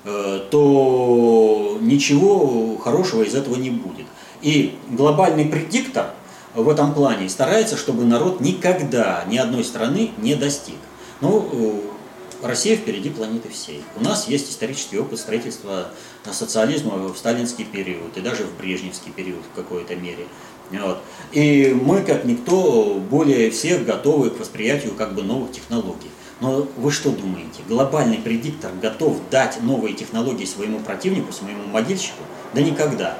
Э, 0.07 0.39
то 0.51 1.79
ничего 1.81 2.77
хорошего 2.77 3.23
из 3.23 3.33
этого 3.33 3.55
не 3.55 3.71
будет. 3.71 4.05
И 4.43 4.77
глобальный 4.91 5.45
предиктор 5.45 6.11
в 6.53 6.69
этом 6.69 6.93
плане 6.93 7.27
старается, 7.27 7.75
чтобы 7.75 8.05
народ 8.05 8.39
никогда 8.39 9.23
ни 9.27 9.37
одной 9.37 9.63
страны 9.63 10.11
не 10.19 10.35
достиг. 10.35 10.75
Ну, 11.21 11.49
э, 11.51 12.45
Россия 12.45 12.77
впереди 12.77 13.09
планеты 13.09 13.49
всей. 13.49 13.83
У 13.95 14.03
нас 14.03 14.27
есть 14.27 14.51
исторический 14.51 14.99
опыт 14.99 15.17
строительства 15.17 15.87
социализма 16.31 16.97
в 16.97 17.17
сталинский 17.17 17.65
период 17.65 18.15
и 18.15 18.21
даже 18.21 18.43
в 18.43 18.55
брежневский 18.59 19.11
период 19.11 19.41
в 19.51 19.55
какой-то 19.55 19.95
мере. 19.95 20.27
Вот. 20.71 20.99
И 21.31 21.77
мы, 21.79 22.01
как 22.01 22.25
никто, 22.25 23.01
более 23.09 23.51
всех 23.51 23.85
готовы 23.85 24.29
к 24.29 24.39
восприятию 24.39 24.93
как 24.93 25.13
бы 25.13 25.23
новых 25.23 25.51
технологий. 25.51 26.09
Но 26.41 26.67
вы 26.77 26.91
что 26.91 27.11
думаете, 27.11 27.61
глобальный 27.67 28.17
предиктор 28.17 28.71
готов 28.81 29.17
дать 29.31 29.61
новые 29.61 29.93
технологии 29.93 30.45
своему 30.45 30.79
противнику, 30.79 31.31
своему 31.31 31.65
могильщику? 31.71 32.23
Да 32.53 32.61
никогда. 32.61 33.17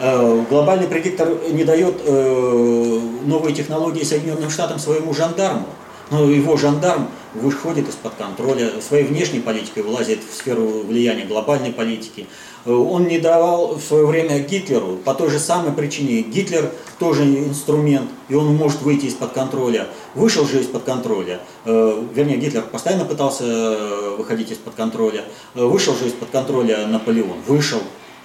Э, 0.00 0.44
глобальный 0.50 0.88
предиктор 0.88 1.28
не 1.50 1.64
дает 1.64 2.00
э, 2.04 3.00
новые 3.24 3.54
технологии 3.54 4.02
Соединенным 4.02 4.50
Штатам 4.50 4.78
своему 4.78 5.14
жандарму, 5.14 5.68
но 6.10 6.28
его 6.28 6.56
жандарм 6.56 7.08
выходит 7.34 7.88
из-под 7.88 8.14
контроля, 8.14 8.80
своей 8.80 9.04
внешней 9.04 9.40
политикой 9.40 9.82
влазит 9.82 10.20
в 10.28 10.34
сферу 10.34 10.82
влияния 10.82 11.24
глобальной 11.24 11.72
политики. 11.72 12.26
Э, 12.66 12.72
он 12.72 13.06
не 13.06 13.18
давал 13.18 13.76
в 13.76 13.82
свое 13.82 14.06
время 14.06 14.40
Гитлеру 14.40 14.98
по 15.04 15.14
той 15.14 15.30
же 15.30 15.38
самой 15.38 15.72
причине. 15.72 16.22
Гитлер 16.22 16.72
тоже 16.98 17.24
инструмент, 17.24 18.10
и 18.28 18.34
он 18.34 18.54
может 18.54 18.82
выйти 18.82 19.06
из-под 19.06 19.32
контроля. 19.32 19.86
Вышел 20.14 20.46
же 20.46 20.60
из-под 20.60 20.82
контроля. 20.82 21.40
Э, 21.64 22.04
вернее, 22.14 22.36
Гитлер 22.36 22.62
постоянно 22.62 23.04
пытался 23.04 23.44
э, 23.46 24.16
выходить 24.18 24.50
из-под 24.50 24.74
контроля. 24.74 25.24
Вышел 25.54 25.94
же 25.94 26.08
из-под 26.08 26.30
контроля 26.30 26.86
Наполеон. 26.86 27.38
Вышел. 27.46 27.80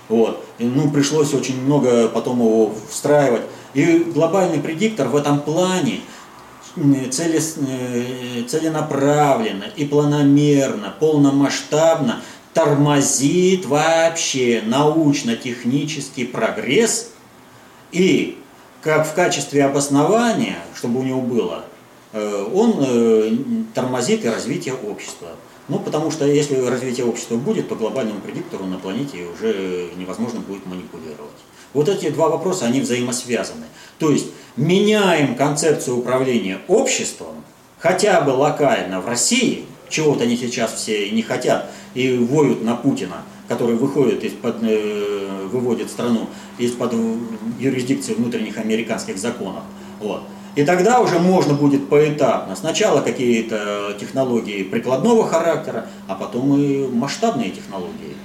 Вот. 0.09 0.43
И, 0.57 0.65
ну, 0.65 0.91
пришлось 0.91 1.33
очень 1.33 1.61
много 1.61 2.09
потом 2.09 2.39
его 2.39 2.73
встраивать. 2.89 3.43
И 3.73 3.99
глобальный 4.13 4.59
предиктор 4.59 5.07
в 5.07 5.15
этом 5.15 5.39
плане 5.39 6.01
целенаправленно 7.15 9.65
и 9.75 9.85
планомерно, 9.85 10.93
полномасштабно 10.99 12.21
тормозит 12.53 13.65
вообще 13.65 14.61
научно-технический 14.65 16.25
прогресс 16.25 17.11
и 17.91 18.37
как 18.81 19.07
в 19.07 19.13
качестве 19.13 19.65
обоснования, 19.65 20.57
чтобы 20.75 20.99
у 20.99 21.03
него 21.03 21.21
было, 21.21 21.65
э, 22.13 22.47
он 22.53 22.75
э, 22.79 23.31
тормозит 23.73 24.25
и 24.25 24.29
развитие 24.29 24.73
общества. 24.73 25.29
Ну, 25.67 25.79
потому 25.79 26.11
что 26.11 26.25
если 26.25 26.59
развитие 26.59 27.05
общества 27.05 27.35
будет, 27.35 27.69
то 27.69 27.75
глобальному 27.75 28.19
предиктору 28.19 28.65
на 28.65 28.77
планете 28.77 29.25
уже 29.25 29.91
невозможно 29.95 30.39
будет 30.39 30.65
манипулировать. 30.65 31.31
Вот 31.73 31.87
эти 31.87 32.09
два 32.09 32.27
вопроса, 32.27 32.65
они 32.65 32.81
взаимосвязаны. 32.81 33.65
То 33.97 34.11
есть 34.11 34.27
меняем 34.57 35.35
концепцию 35.35 35.99
управления 35.99 36.59
обществом, 36.67 37.45
хотя 37.79 38.19
бы 38.21 38.31
локально 38.31 38.99
в 38.99 39.07
России, 39.07 39.65
чего-то 39.87 40.23
они 40.23 40.35
сейчас 40.35 40.73
все 40.73 41.09
не 41.11 41.21
хотят, 41.21 41.71
и 41.93 42.17
воют 42.17 42.63
на 42.63 42.75
Путина, 42.75 43.23
который 43.47 43.75
выходит 43.75 44.23
из-под, 44.23 44.63
э, 44.63 45.47
выводит 45.51 45.89
страну 45.89 46.27
из-под 46.57 46.93
юрисдикции 47.59 48.13
внутренних 48.13 48.57
американских 48.57 49.17
законов. 49.17 49.63
Вот. 49.99 50.23
И 50.55 50.63
тогда 50.63 50.99
уже 50.99 51.19
можно 51.19 51.53
будет 51.53 51.87
поэтапно. 51.87 52.55
Сначала 52.55 53.01
какие-то 53.01 53.95
технологии 53.99 54.63
прикладного 54.63 55.25
характера, 55.27 55.87
а 56.07 56.15
потом 56.15 56.57
и 56.57 56.87
масштабные 56.87 57.51
технологии 57.51 58.15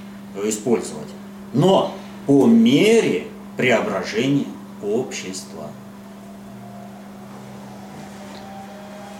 использовать. 0.43 1.07
Но 1.53 1.93
по 2.25 2.45
мере 2.45 3.27
преображения 3.55 4.45
общества. 4.83 5.69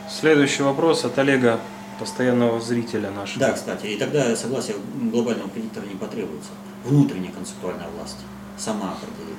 Следующий 0.09 0.63
вопрос 0.63 1.05
от 1.05 1.17
Олега 1.17 1.59
постоянного 1.99 2.59
зрителя 2.61 3.11
нашего. 3.11 3.39
Да, 3.39 3.53
кстати, 3.53 3.87
и 3.87 3.97
тогда 3.97 4.35
согласие 4.35 4.77
глобального 5.11 5.49
кредитора 5.49 5.85
не 5.85 5.95
потребуется. 5.95 6.49
Внутренняя 6.83 7.31
концептуальная 7.31 7.87
власть 7.95 8.17
сама 8.57 8.93
определит. 8.93 9.37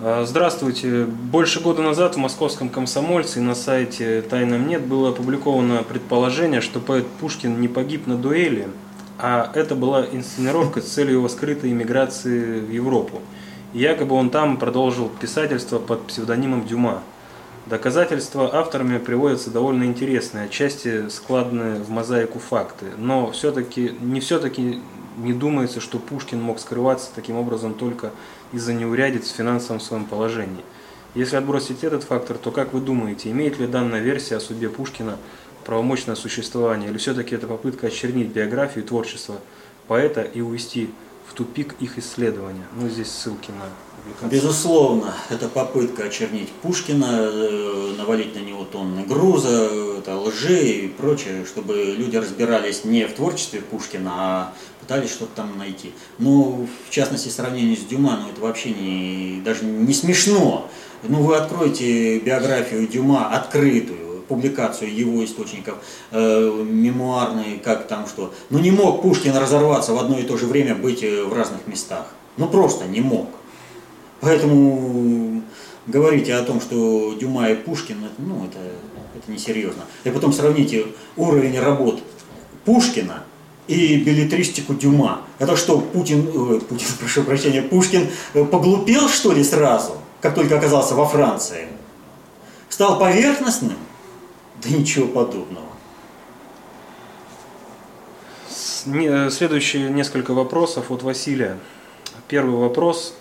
А, 0.00 0.24
здравствуйте. 0.24 1.04
Больше 1.06 1.60
года 1.60 1.82
назад 1.82 2.14
в 2.14 2.18
московском 2.18 2.68
комсомольце 2.68 3.40
и 3.40 3.42
на 3.42 3.56
сайте 3.56 4.22
Тайном 4.22 4.68
нет 4.68 4.86
было 4.86 5.10
опубликовано 5.10 5.82
предположение, 5.82 6.60
что 6.60 6.78
поэт 6.78 7.06
Пушкин 7.20 7.60
не 7.60 7.66
погиб 7.66 8.06
на 8.06 8.16
дуэли, 8.16 8.68
а 9.18 9.50
это 9.54 9.74
была 9.74 10.06
инсценировка 10.06 10.80
с 10.80 10.84
целью 10.84 11.14
его 11.14 11.28
скрытой 11.28 11.72
иммиграции 11.72 12.60
в 12.60 12.70
Европу. 12.70 13.20
Якобы 13.72 14.14
он 14.14 14.30
там 14.30 14.56
продолжил 14.56 15.08
писательство 15.08 15.80
под 15.80 16.06
псевдонимом 16.06 16.64
Дюма. 16.64 17.02
Доказательства 17.68 18.54
авторами 18.54 18.96
приводятся 18.96 19.50
довольно 19.50 19.84
интересные, 19.84 20.46
отчасти 20.46 21.10
складные 21.10 21.74
в 21.74 21.90
мозаику 21.90 22.38
факты, 22.38 22.86
но 22.96 23.30
все-таки 23.32 23.94
не 24.00 24.20
все-таки 24.20 24.80
не 25.18 25.34
думается, 25.34 25.80
что 25.80 25.98
Пушкин 25.98 26.40
мог 26.40 26.60
скрываться 26.60 27.10
таким 27.14 27.36
образом 27.36 27.74
только 27.74 28.12
из-за 28.52 28.72
неурядиц 28.72 29.30
в 29.30 29.36
финансовом 29.36 29.80
своем 29.80 30.06
положении. 30.06 30.64
Если 31.14 31.36
отбросить 31.36 31.84
этот 31.84 32.04
фактор, 32.04 32.38
то 32.38 32.52
как 32.52 32.72
вы 32.72 32.80
думаете, 32.80 33.30
имеет 33.32 33.58
ли 33.58 33.66
данная 33.66 34.00
версия 34.00 34.36
о 34.36 34.40
судьбе 34.40 34.70
Пушкина 34.70 35.18
правомочное 35.66 36.14
существование, 36.14 36.88
или 36.88 36.96
все-таки 36.96 37.34
это 37.34 37.46
попытка 37.46 37.88
очернить 37.88 38.28
биографию 38.28 38.82
и 38.82 38.88
творчество 38.88 39.36
поэта 39.88 40.22
и 40.22 40.40
увести 40.40 40.88
в 41.26 41.34
тупик 41.34 41.74
их 41.80 41.98
исследования? 41.98 42.64
Ну, 42.80 42.88
здесь 42.88 43.10
ссылки 43.10 43.50
на 43.50 43.66
Безусловно, 44.30 45.14
это 45.30 45.48
попытка 45.48 46.04
очернить 46.04 46.50
Пушкина, 46.62 47.06
э, 47.10 47.94
навалить 47.96 48.34
на 48.34 48.40
него 48.40 48.64
тонны 48.64 49.04
груза, 49.04 49.70
это 49.98 50.16
лжи 50.16 50.62
и 50.62 50.88
прочее, 50.88 51.44
чтобы 51.46 51.94
люди 51.96 52.16
разбирались 52.16 52.84
не 52.84 53.06
в 53.06 53.12
творчестве 53.14 53.60
Пушкина, 53.60 54.10
а 54.14 54.54
пытались 54.80 55.10
что-то 55.10 55.36
там 55.36 55.58
найти. 55.58 55.92
Ну, 56.18 56.66
в 56.88 56.90
частности, 56.90 57.28
сравнение 57.28 57.76
с 57.76 57.80
Дюма, 57.80 58.20
ну 58.22 58.30
это 58.30 58.40
вообще 58.40 58.70
не, 58.70 59.40
даже 59.44 59.64
не 59.64 59.94
смешно. 59.94 60.68
Ну, 61.02 61.22
вы 61.22 61.36
откроете 61.36 62.18
биографию 62.18 62.88
Дюма 62.88 63.28
открытую, 63.28 64.22
публикацию 64.28 64.94
его 64.94 65.24
источников, 65.24 65.78
э, 66.10 66.64
мемуарные, 66.64 67.58
как 67.58 67.88
там 67.88 68.06
что. 68.06 68.32
Но 68.50 68.58
не 68.58 68.70
мог 68.70 69.02
Пушкин 69.02 69.36
разорваться 69.36 69.92
в 69.92 69.98
одно 69.98 70.18
и 70.18 70.22
то 70.22 70.36
же 70.36 70.46
время 70.46 70.74
быть 70.74 71.02
э, 71.02 71.24
в 71.24 71.32
разных 71.32 71.66
местах. 71.66 72.06
Ну 72.36 72.48
просто 72.48 72.86
не 72.86 73.00
мог. 73.00 73.28
Поэтому 74.20 75.42
говорите 75.86 76.34
о 76.34 76.42
том, 76.42 76.60
что 76.60 77.14
Дюма 77.14 77.50
и 77.50 77.54
Пушкин, 77.54 77.96
ну 78.18 78.46
это, 78.46 78.58
это 79.16 79.30
несерьезно. 79.30 79.82
И 80.04 80.10
потом 80.10 80.32
сравните 80.32 80.86
уровень 81.16 81.58
работ 81.58 82.02
Пушкина 82.64 83.24
и 83.66 83.96
билетристику 83.98 84.74
Дюма. 84.74 85.22
Это 85.38 85.56
что, 85.56 85.80
Путин, 85.80 86.28
ой, 86.34 86.60
Путин, 86.60 86.86
прошу 86.98 87.22
прощения, 87.22 87.62
Пушкин 87.62 88.08
э, 88.34 88.44
поглупел, 88.44 89.08
что 89.08 89.32
ли, 89.32 89.44
сразу, 89.44 89.98
как 90.20 90.34
только 90.34 90.58
оказался 90.58 90.94
во 90.94 91.06
Франции? 91.06 91.68
Стал 92.68 92.98
поверхностным? 92.98 93.76
Да 94.62 94.70
ничего 94.70 95.06
подобного. 95.06 95.66
Э, 98.86 99.30
следующие 99.30 99.90
несколько 99.90 100.32
вопросов 100.32 100.90
от 100.90 101.02
Василия. 101.02 101.58
Первый 102.26 102.56
вопрос. 102.56 103.14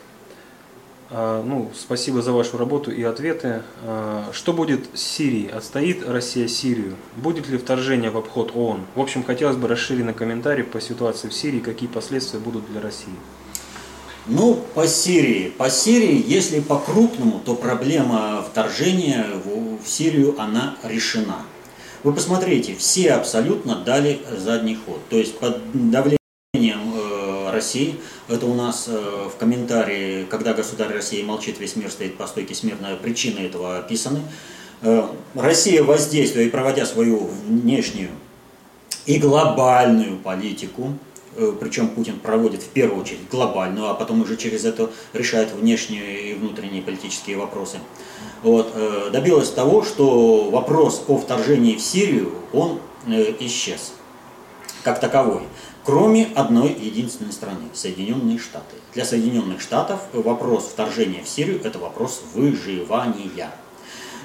А, 1.09 1.41
ну, 1.41 1.71
спасибо 1.73 2.21
за 2.21 2.31
вашу 2.31 2.57
работу 2.57 2.91
и 2.91 3.01
ответы. 3.03 3.61
А, 3.83 4.29
что 4.33 4.53
будет 4.53 4.85
с 4.93 5.01
Сирией? 5.01 5.49
Отстоит 5.49 6.07
Россия 6.07 6.47
Сирию? 6.47 6.95
Будет 7.15 7.47
ли 7.47 7.57
вторжение 7.57 8.09
в 8.09 8.17
обход 8.17 8.51
ООН? 8.55 8.81
В 8.95 9.01
общем, 9.01 9.23
хотелось 9.23 9.55
бы 9.55 9.67
расширенный 9.67 10.13
комментарий 10.13 10.63
по 10.63 10.81
ситуации 10.81 11.29
в 11.29 11.33
Сирии, 11.33 11.59
какие 11.59 11.87
последствия 11.87 12.39
будут 12.39 12.69
для 12.69 12.81
России. 12.81 13.13
Ну, 14.25 14.59
по 14.75 14.85
Сирии. 14.87 15.49
По 15.57 15.69
Сирии, 15.69 16.21
если 16.27 16.59
по-крупному, 16.59 17.39
то 17.39 17.55
проблема 17.55 18.43
вторжения 18.49 19.25
в 19.45 19.87
Сирию, 19.87 20.35
она 20.37 20.75
решена. 20.83 21.37
Вы 22.03 22.11
посмотрите, 22.11 22.75
все 22.75 23.13
абсолютно 23.13 23.75
дали 23.75 24.19
задний 24.37 24.75
ход. 24.75 24.99
То 25.09 25.17
есть 25.17 25.39
под 25.39 25.61
давлением 25.73 26.17
э, 26.53 27.51
России, 27.51 27.95
это 28.27 28.45
у 28.45 28.53
нас 28.53 28.85
э, 28.87 29.29
в 29.33 29.37
комментарии, 29.37 30.25
когда 30.29 30.53
государь 30.53 30.93
России 30.93 31.21
молчит, 31.21 31.59
весь 31.59 31.75
мир 31.75 31.89
стоит 31.91 32.17
по 32.17 32.27
стойке 32.27 32.55
смирно, 32.55 32.95
причины 33.01 33.39
этого 33.39 33.77
описаны. 33.77 34.21
Э, 34.81 35.07
Россия, 35.35 35.83
воздействуя 35.83 36.43
и 36.43 36.49
проводя 36.49 36.85
свою 36.85 37.29
внешнюю 37.47 38.09
и 39.05 39.17
глобальную 39.17 40.17
политику, 40.17 40.93
Э, 41.37 41.53
причем 41.59 41.89
Путин 41.89 42.19
проводит 42.19 42.63
в 42.63 42.69
первую 42.69 42.99
очередь 42.99 43.29
глобальную, 43.29 43.89
а 43.89 43.93
потом 43.93 44.21
уже 44.21 44.37
через 44.37 44.65
это 44.65 44.89
решает 45.13 45.51
внешние 45.53 46.31
и 46.31 46.33
внутренние 46.33 46.81
политические 46.81 47.37
вопросы. 47.37 47.77
Вот, 48.41 48.73
добилась 49.11 49.49
того, 49.49 49.83
что 49.83 50.49
вопрос 50.49 51.03
о 51.07 51.17
вторжении 51.17 51.75
в 51.75 51.81
Сирию, 51.81 52.31
он 52.53 52.79
исчез 53.39 53.93
как 54.83 54.99
таковой, 54.99 55.41
кроме 55.87 56.25
одной 56.35 56.73
единственной 56.73 57.31
страны– 57.31 57.69
Соединенные 57.73 58.37
Штаты. 58.37 58.75
Для 58.93 59.05
Соединенных 59.05 59.61
Штатов 59.61 60.01
вопрос 60.11 60.65
вторжения 60.65 61.23
в 61.23 61.29
Сирию– 61.29 61.61
это 61.63 61.79
вопрос 61.79 62.23
выживания. 62.33 63.49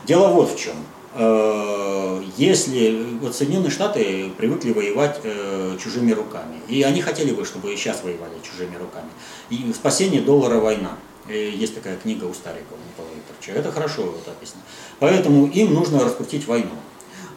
Дело 0.05 0.27
вот 0.27 0.51
в 0.51 0.59
чем. 0.59 0.75
Э, 1.15 2.21
если 2.37 3.07
вот 3.21 3.37
Соединенные 3.37 3.71
Штаты 3.71 4.31
привыкли 4.37 4.73
воевать 4.73 5.21
э, 5.23 5.77
чужими 5.81 6.11
руками, 6.11 6.61
и 6.67 6.83
они 6.83 7.01
хотели 7.01 7.33
бы, 7.33 7.45
чтобы 7.45 7.73
и 7.73 7.77
сейчас 7.77 8.03
воевали 8.03 8.35
чужими 8.43 8.75
руками. 8.75 9.11
И 9.49 9.73
спасение 9.73 10.21
доллара 10.21 10.59
война. 10.59 10.99
Э, 11.29 11.49
есть 11.49 11.77
такая 11.77 11.97
книга 11.97 12.25
у 12.25 12.35
Старикова 12.35 12.79
Николая 12.91 13.15
Викторовича. 13.15 13.53
Это 13.53 13.71
хорошо 13.71 14.03
вот 14.03 14.27
описано. 14.27 14.63
Поэтому 14.99 15.47
им 15.47 15.75
нужно 15.75 16.03
раскрутить 16.03 16.49
войну. 16.49 16.75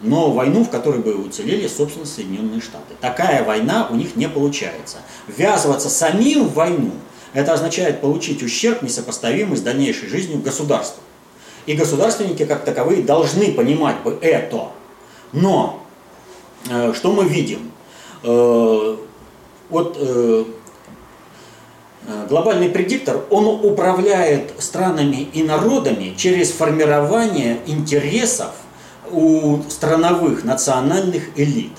Но 0.02 0.32
войну, 0.32 0.64
в 0.64 0.70
которой 0.70 1.00
бы 1.00 1.16
уцелели, 1.16 1.68
собственно, 1.68 2.06
Соединенные 2.06 2.62
Штаты. 2.62 2.96
Такая 3.02 3.44
война 3.44 3.88
у 3.90 3.96
них 3.96 4.16
не 4.16 4.28
получается. 4.28 4.98
Ввязываться 5.28 5.90
самим 5.90 6.48
в 6.48 6.54
войну, 6.54 6.92
это 7.34 7.54
означает 7.54 8.00
получить 8.00 8.42
ущерб, 8.44 8.82
несопоставимый 8.82 9.58
с 9.58 9.62
дальнейшей 9.62 10.08
жизнью 10.08 10.40
государства. 10.40 11.04
И 11.66 11.74
государственники 11.74 12.46
как 12.46 12.64
таковые 12.64 13.04
должны 13.04 13.52
понимать 13.52 14.02
бы 14.04 14.18
это. 14.22 14.70
Но 15.34 15.82
э, 16.70 16.94
что 16.94 17.12
мы 17.12 17.26
видим? 17.28 17.72
Э, 18.24 18.96
вот 19.70 19.98
э, 20.00 20.46
глобальный 22.30 22.70
предиктор, 22.70 23.26
он 23.30 23.48
управляет 23.48 24.54
странами 24.60 25.28
и 25.34 25.44
народами 25.44 26.14
через 26.16 26.52
формирование 26.52 27.60
интересов 27.66 28.52
у 29.16 29.62
страновых 29.70 30.44
национальных 30.44 31.30
элит. 31.38 31.72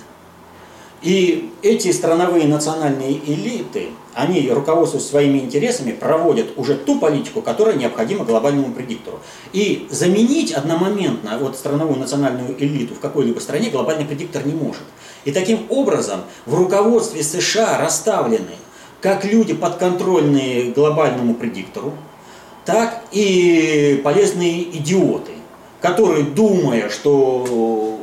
И 1.03 1.53
эти 1.62 1.93
страновые 1.93 2.49
национальные 2.49 3.20
элиты, 3.26 3.91
они, 4.14 4.51
руководствуясь 4.51 5.07
своими 5.07 5.39
интересами, 5.39 5.93
проводят 5.93 6.49
уже 6.57 6.74
ту 6.74 6.99
политику, 6.99 7.43
которая 7.43 7.76
необходима 7.76 8.24
глобальному 8.24 8.72
предиктору. 8.72 9.20
И 9.53 9.87
заменить 9.91 10.53
одномоментно 10.53 11.39
вот 11.39 11.55
страновую 11.55 11.99
национальную 11.99 12.57
элиту 12.59 12.95
в 12.95 13.01
какой-либо 13.01 13.39
стране 13.41 13.70
глобальный 13.70 14.07
предиктор 14.07 14.45
не 14.47 14.55
может. 14.55 14.82
И 15.24 15.32
таким 15.32 15.66
образом 15.68 16.22
в 16.47 16.55
руководстве 16.55 17.22
США 17.22 17.78
расставлены 17.78 18.57
как 19.01 19.24
люди 19.24 19.55
подконтрольные 19.55 20.72
глобальному 20.72 21.34
предиктору, 21.34 21.93
так 22.64 23.05
и 23.12 24.01
полезные 24.03 24.62
идиоты, 24.76 25.36
которые, 25.81 26.24
думая, 26.24 26.89
что 26.89 27.99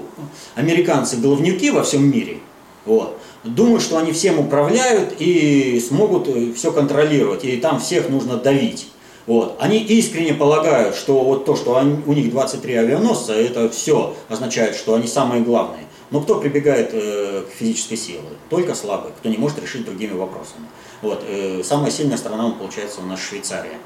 американцы 0.55 1.17
головнюки 1.17 1.71
во 1.71 1.84
всем 1.84 2.09
мире– 2.09 2.38
вот. 2.86 3.17
Думают, 3.43 3.82
что 3.82 3.97
они 3.97 4.11
всем 4.11 4.39
управляют 4.39 5.15
и 5.19 5.80
смогут 5.86 6.28
э, 6.30 6.53
все 6.53 6.71
контролировать, 6.71 7.43
и 7.43 7.57
там 7.57 7.80
всех 7.80 8.09
нужно 8.09 8.38
давить. 8.38 8.88
Вот. 9.26 9.57
Они 9.59 9.80
искренне 9.80 10.34
полагают, 10.34 10.95
что 10.95 11.24
вот 11.24 11.45
то, 11.45 11.55
что 11.55 11.78
они, 11.78 11.97
у 12.05 12.13
них 12.13 12.30
23 12.30 12.76
авианосца, 12.76 13.34
это 13.34 13.69
все 13.69 14.15
означает, 14.30 14.76
что 14.76 14.95
они 14.95 15.07
самые 15.07 15.41
главные. 15.41 15.86
Но 16.09 16.21
кто 16.21 16.39
прибегает 16.39 16.89
э, 16.93 17.43
к 17.49 17.53
физической 17.53 17.95
силе? 17.95 18.19
Только 18.49 18.76
слабый, 18.76 19.11
кто 19.17 19.30
не 19.30 19.38
может 19.38 19.61
решить 19.61 19.86
другими 19.86 20.13
вопросами. 20.13 20.65
Вот. 21.01 21.24
Э, 21.28 21.61
самая 21.63 21.91
сильная 21.91 22.17
страна, 22.17 22.49
получается, 22.51 23.01
у 23.01 23.05
нас 23.05 23.19
Швейцария. 23.19 23.78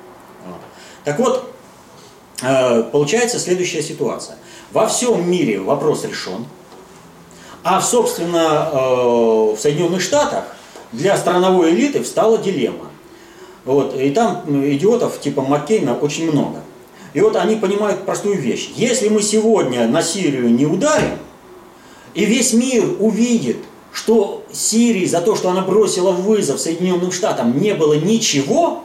Вот. 0.46 0.62
Так 1.04 1.20
вот, 1.20 1.52
получается 2.40 3.40
следующая 3.40 3.82
ситуация. 3.82 4.38
Во 4.72 4.88
всем 4.88 5.30
мире 5.30 5.60
вопрос 5.60 6.04
решен, 6.04 6.46
а, 7.64 7.82
собственно, 7.82 8.70
э, 8.72 8.76
в 8.78 9.58
Соединенных 9.60 10.02
Штатах 10.02 10.46
для 10.92 11.18
страновой 11.18 11.72
элиты 11.72 12.04
встала 12.04 12.38
дилемма. 12.38 12.88
Вот, 13.66 14.00
и 14.00 14.10
там 14.12 14.44
идиотов 14.48 15.20
типа 15.20 15.42
Маккейна 15.42 15.96
очень 15.96 16.32
много. 16.32 16.62
И 17.14 17.20
вот 17.20 17.36
они 17.36 17.56
понимают 17.56 18.06
простую 18.06 18.40
вещь. 18.40 18.70
Если 18.76 19.10
мы 19.10 19.22
сегодня 19.22 19.88
на 19.88 20.02
Сирию 20.02 20.50
не 20.50 20.66
ударим, 20.66 21.18
и 22.14 22.26
весь 22.26 22.54
мир 22.54 22.86
увидит, 23.00 23.58
что 23.92 24.44
Сирии 24.52 25.06
за 25.06 25.22
то, 25.22 25.36
что 25.36 25.50
она 25.50 25.62
бросила 25.62 26.12
вызов 26.12 26.60
Соединенным 26.60 27.12
Штатам, 27.12 27.60
не 27.60 27.74
было 27.74 27.94
ничего, 27.94 28.84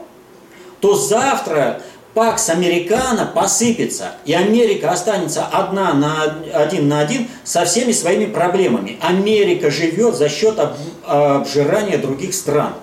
то 0.81 0.95
завтра 0.95 1.81
Пакс 2.13 2.49
Американо 2.49 3.25
посыпется, 3.33 4.11
и 4.25 4.33
Америка 4.33 4.91
останется 4.91 5.45
одна 5.45 5.93
на 5.93 6.35
один 6.53 6.87
на 6.87 6.99
один 6.99 7.27
со 7.43 7.65
всеми 7.65 7.91
своими 7.91 8.25
проблемами. 8.25 8.97
Америка 9.01 9.71
живет 9.71 10.15
за 10.15 10.29
счет 10.29 10.59
обжирания 11.07 11.97
других 11.97 12.35
стран. 12.35 12.73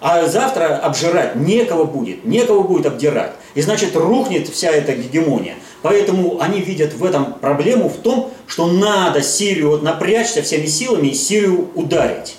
А 0.00 0.26
завтра 0.26 0.76
обжирать 0.76 1.36
некого 1.36 1.84
будет, 1.84 2.24
некого 2.24 2.62
будет 2.62 2.86
обдирать. 2.86 3.32
И 3.54 3.60
значит 3.60 3.94
рухнет 3.94 4.48
вся 4.48 4.70
эта 4.70 4.92
гегемония. 4.94 5.56
Поэтому 5.82 6.40
они 6.40 6.60
видят 6.60 6.94
в 6.94 7.04
этом 7.04 7.34
проблему 7.34 7.90
в 7.90 7.96
том, 7.98 8.30
что 8.46 8.66
надо 8.66 9.22
Сирию 9.22 9.70
вот 9.70 9.82
напрячься 9.82 10.42
всеми 10.42 10.66
силами 10.66 11.08
и 11.08 11.14
Сирию 11.14 11.70
ударить. 11.74 12.36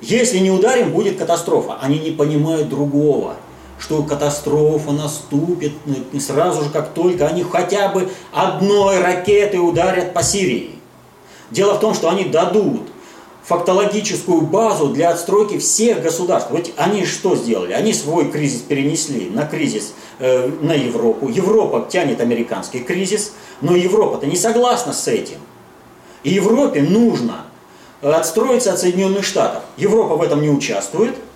Если 0.00 0.38
не 0.38 0.50
ударим, 0.50 0.90
будет 0.90 1.18
катастрофа. 1.18 1.78
Они 1.80 1.98
не 1.98 2.10
понимают 2.10 2.68
другого 2.68 3.36
что 3.82 4.04
катастрофа 4.04 4.92
наступит 4.92 5.72
не 6.12 6.20
сразу 6.20 6.62
же, 6.62 6.70
как 6.70 6.94
только 6.94 7.26
они 7.26 7.42
хотя 7.42 7.88
бы 7.88 8.08
одной 8.32 9.00
ракетой 9.00 9.58
ударят 9.58 10.14
по 10.14 10.22
Сирии. 10.22 10.76
Дело 11.50 11.74
в 11.74 11.80
том, 11.80 11.92
что 11.92 12.08
они 12.08 12.26
дадут 12.26 12.82
фактологическую 13.42 14.42
базу 14.42 14.90
для 14.90 15.10
отстройки 15.10 15.58
всех 15.58 16.00
государств. 16.00 16.52
Вот 16.52 16.70
они 16.76 17.04
что 17.04 17.34
сделали? 17.34 17.72
Они 17.72 17.92
свой 17.92 18.30
кризис 18.30 18.60
перенесли 18.60 19.28
на 19.28 19.46
кризис 19.46 19.94
э, 20.20 20.48
на 20.60 20.74
Европу. 20.74 21.28
Европа 21.28 21.84
тянет 21.90 22.20
американский 22.20 22.78
кризис, 22.78 23.32
но 23.60 23.74
Европа-то 23.74 24.26
не 24.26 24.36
согласна 24.36 24.92
с 24.92 25.08
этим. 25.08 25.38
И 26.22 26.30
Европе 26.30 26.82
нужно 26.82 27.46
отстроиться 28.00 28.74
от 28.74 28.78
Соединенных 28.78 29.24
Штатов. 29.24 29.64
Европа 29.76 30.14
в 30.14 30.22
этом 30.22 30.40
не 30.40 30.50
участвует– 30.50 31.16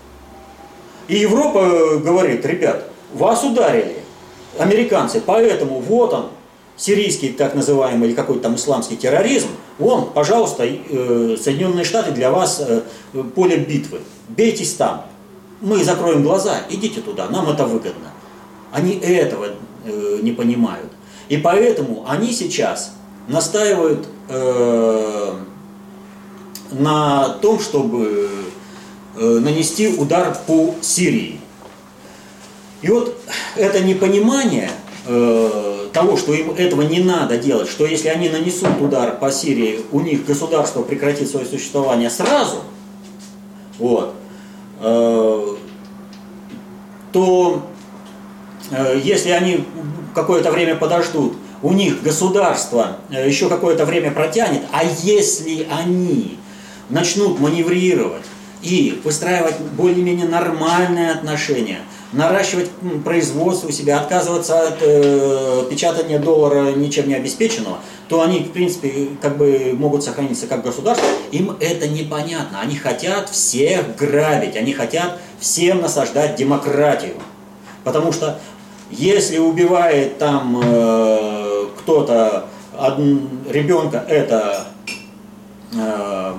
и 1.09 1.17
Европа 1.19 1.99
говорит, 1.99 2.45
ребят, 2.45 2.91
вас 3.15 3.45
ударили, 3.45 3.97
американцы, 4.59 5.23
поэтому 5.25 5.81
вот 5.81 6.13
он, 6.13 6.27
сирийский 6.77 7.31
так 7.31 7.55
называемый 7.55 8.09
или 8.09 8.15
какой-то 8.15 8.43
там 8.43 8.57
исламский 8.57 8.97
терроризм, 8.97 9.49
он, 9.79 10.11
пожалуйста, 10.13 10.65
э, 10.67 11.37
Соединенные 11.41 11.85
Штаты 11.85 12.13
для 12.13 12.31
вас 12.31 12.61
э, 12.61 12.83
поле 13.35 13.59
битвы. 13.59 14.01
Бейтесь 14.29 14.75
там. 14.75 15.05
Мы 15.61 15.83
закроем 15.85 16.23
глаза, 16.23 16.61
идите 16.69 17.01
туда, 17.01 17.29
нам 17.29 17.49
это 17.49 17.65
выгодно. 17.67 18.13
Они 18.73 18.93
этого 18.99 19.47
э, 19.85 20.19
не 20.23 20.33
понимают. 20.33 20.91
И 21.29 21.39
поэтому 21.39 22.05
они 22.09 22.33
сейчас 22.33 22.93
настаивают 23.27 24.07
на 26.71 27.29
том, 27.41 27.59
чтобы 27.59 28.29
нанести 29.17 29.89
удар 29.89 30.37
по 30.47 30.75
Сирии. 30.81 31.41
И 32.83 32.89
вот 32.89 33.19
это 33.57 33.81
непонимание 33.81 34.71
того, 35.97 36.19
что 36.19 36.35
им 36.35 36.51
этого 36.51 36.83
не 36.83 37.01
надо 37.01 37.39
делать, 37.39 37.71
что 37.71 37.87
если 37.87 38.09
они 38.09 38.29
нанесут 38.29 38.81
удар 38.83 39.17
по 39.17 39.31
Сирии, 39.31 39.81
у 39.93 40.01
них 40.01 40.27
государство 40.27 40.83
прекратит 40.83 41.31
свое 41.31 41.47
существование 41.47 42.11
сразу, 42.11 42.63
вот, 43.79 44.15
э, 44.81 45.57
то 47.13 47.63
э, 48.71 49.01
если 49.03 49.31
они 49.31 49.65
какое-то 50.15 50.51
время 50.51 50.77
подождут, 50.77 51.35
у 51.63 51.73
них 51.73 52.03
государство 52.03 52.99
э, 53.11 53.27
еще 53.27 53.49
какое-то 53.49 53.87
время 53.87 54.11
протянет, 54.11 54.63
а 54.73 54.85
если 54.85 55.67
они 55.71 56.39
начнут 56.91 57.41
маневрировать 57.41 58.25
и 58.63 59.01
выстраивать 59.05 59.59
более-менее 59.77 60.27
нормальные 60.27 61.13
отношения– 61.13 61.81
наращивать 62.13 62.71
производство 63.05 63.69
у 63.69 63.71
себя, 63.71 64.01
отказываться 64.01 64.69
от 64.69 64.79
э, 64.81 65.65
печатания 65.69 66.19
доллара 66.19 66.73
ничем 66.73 67.09
не 67.09 67.15
обеспеченного, 67.15 67.79
то 68.09 68.23
они, 68.23 68.41
в 68.41 68.53
принципе, 68.53 69.09
как 69.21 69.37
бы 69.37 69.75
могут 69.77 70.05
сохраниться 70.05 70.47
как 70.47 70.63
государство. 70.63 71.07
Им 71.33 71.57
это 71.61 71.89
непонятно. 71.89 72.61
Они 72.61 72.77
хотят 72.77 73.29
всех 73.29 73.97
грабить, 73.97 74.57
они 74.57 74.73
хотят 74.73 75.19
всем 75.41 75.81
насаждать 75.81 76.37
демократию. 76.37 77.15
Потому 77.85 78.13
что 78.13 78.39
если 78.91 79.39
убивает 79.39 80.19
там 80.19 80.61
э, 80.65 81.67
кто-то 81.79 82.49
ребенка, 83.49 84.05
это 84.07 84.67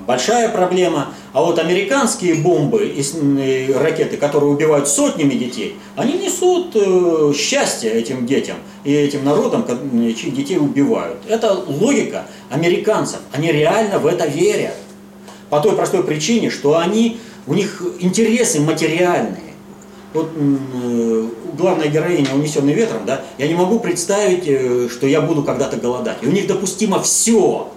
большая 0.06 0.50
проблема. 0.50 1.10
А 1.34 1.44
вот 1.44 1.60
американские 1.60 2.36
бомбы 2.36 2.86
и 2.88 3.74
ракеты, 3.74 4.18
которые 4.18 4.52
убивают 4.52 4.88
сотнями 4.88 5.34
детей, 5.34 5.78
они 5.96 6.14
несут 6.14 6.76
э, 6.76 7.34
счастье 7.36 7.92
этим 7.92 8.26
детям 8.26 8.58
и 8.84 8.94
этим 8.94 9.24
народам, 9.24 9.66
чьих 10.16 10.34
детей 10.34 10.58
убивают. 10.58 11.18
Это 11.28 11.54
логика 11.54 12.26
американцев. 12.50 13.20
Они 13.34 13.52
реально 13.52 14.00
в 14.00 14.08
это 14.08 14.26
верят. 14.26 14.76
По 15.50 15.60
той 15.60 15.76
простой 15.76 16.04
причине, 16.04 16.50
что 16.50 16.78
они, 16.78 17.20
у 17.46 17.54
них 17.54 17.84
интересы 18.00 18.62
материальные. 18.62 19.54
Вот 20.14 20.32
э, 20.36 21.28
главная 21.58 21.90
героиня 21.90 22.34
«Унесенный 22.34 22.74
ветром», 22.74 23.02
да, 23.06 23.22
я 23.38 23.48
не 23.48 23.54
могу 23.54 23.80
представить, 23.80 24.44
что 24.90 25.06
я 25.06 25.22
буду 25.22 25.44
когда-то 25.44 25.78
голодать. 25.78 26.18
И 26.22 26.28
у 26.28 26.32
них 26.32 26.48
допустимо 26.48 27.02
все 27.02 27.70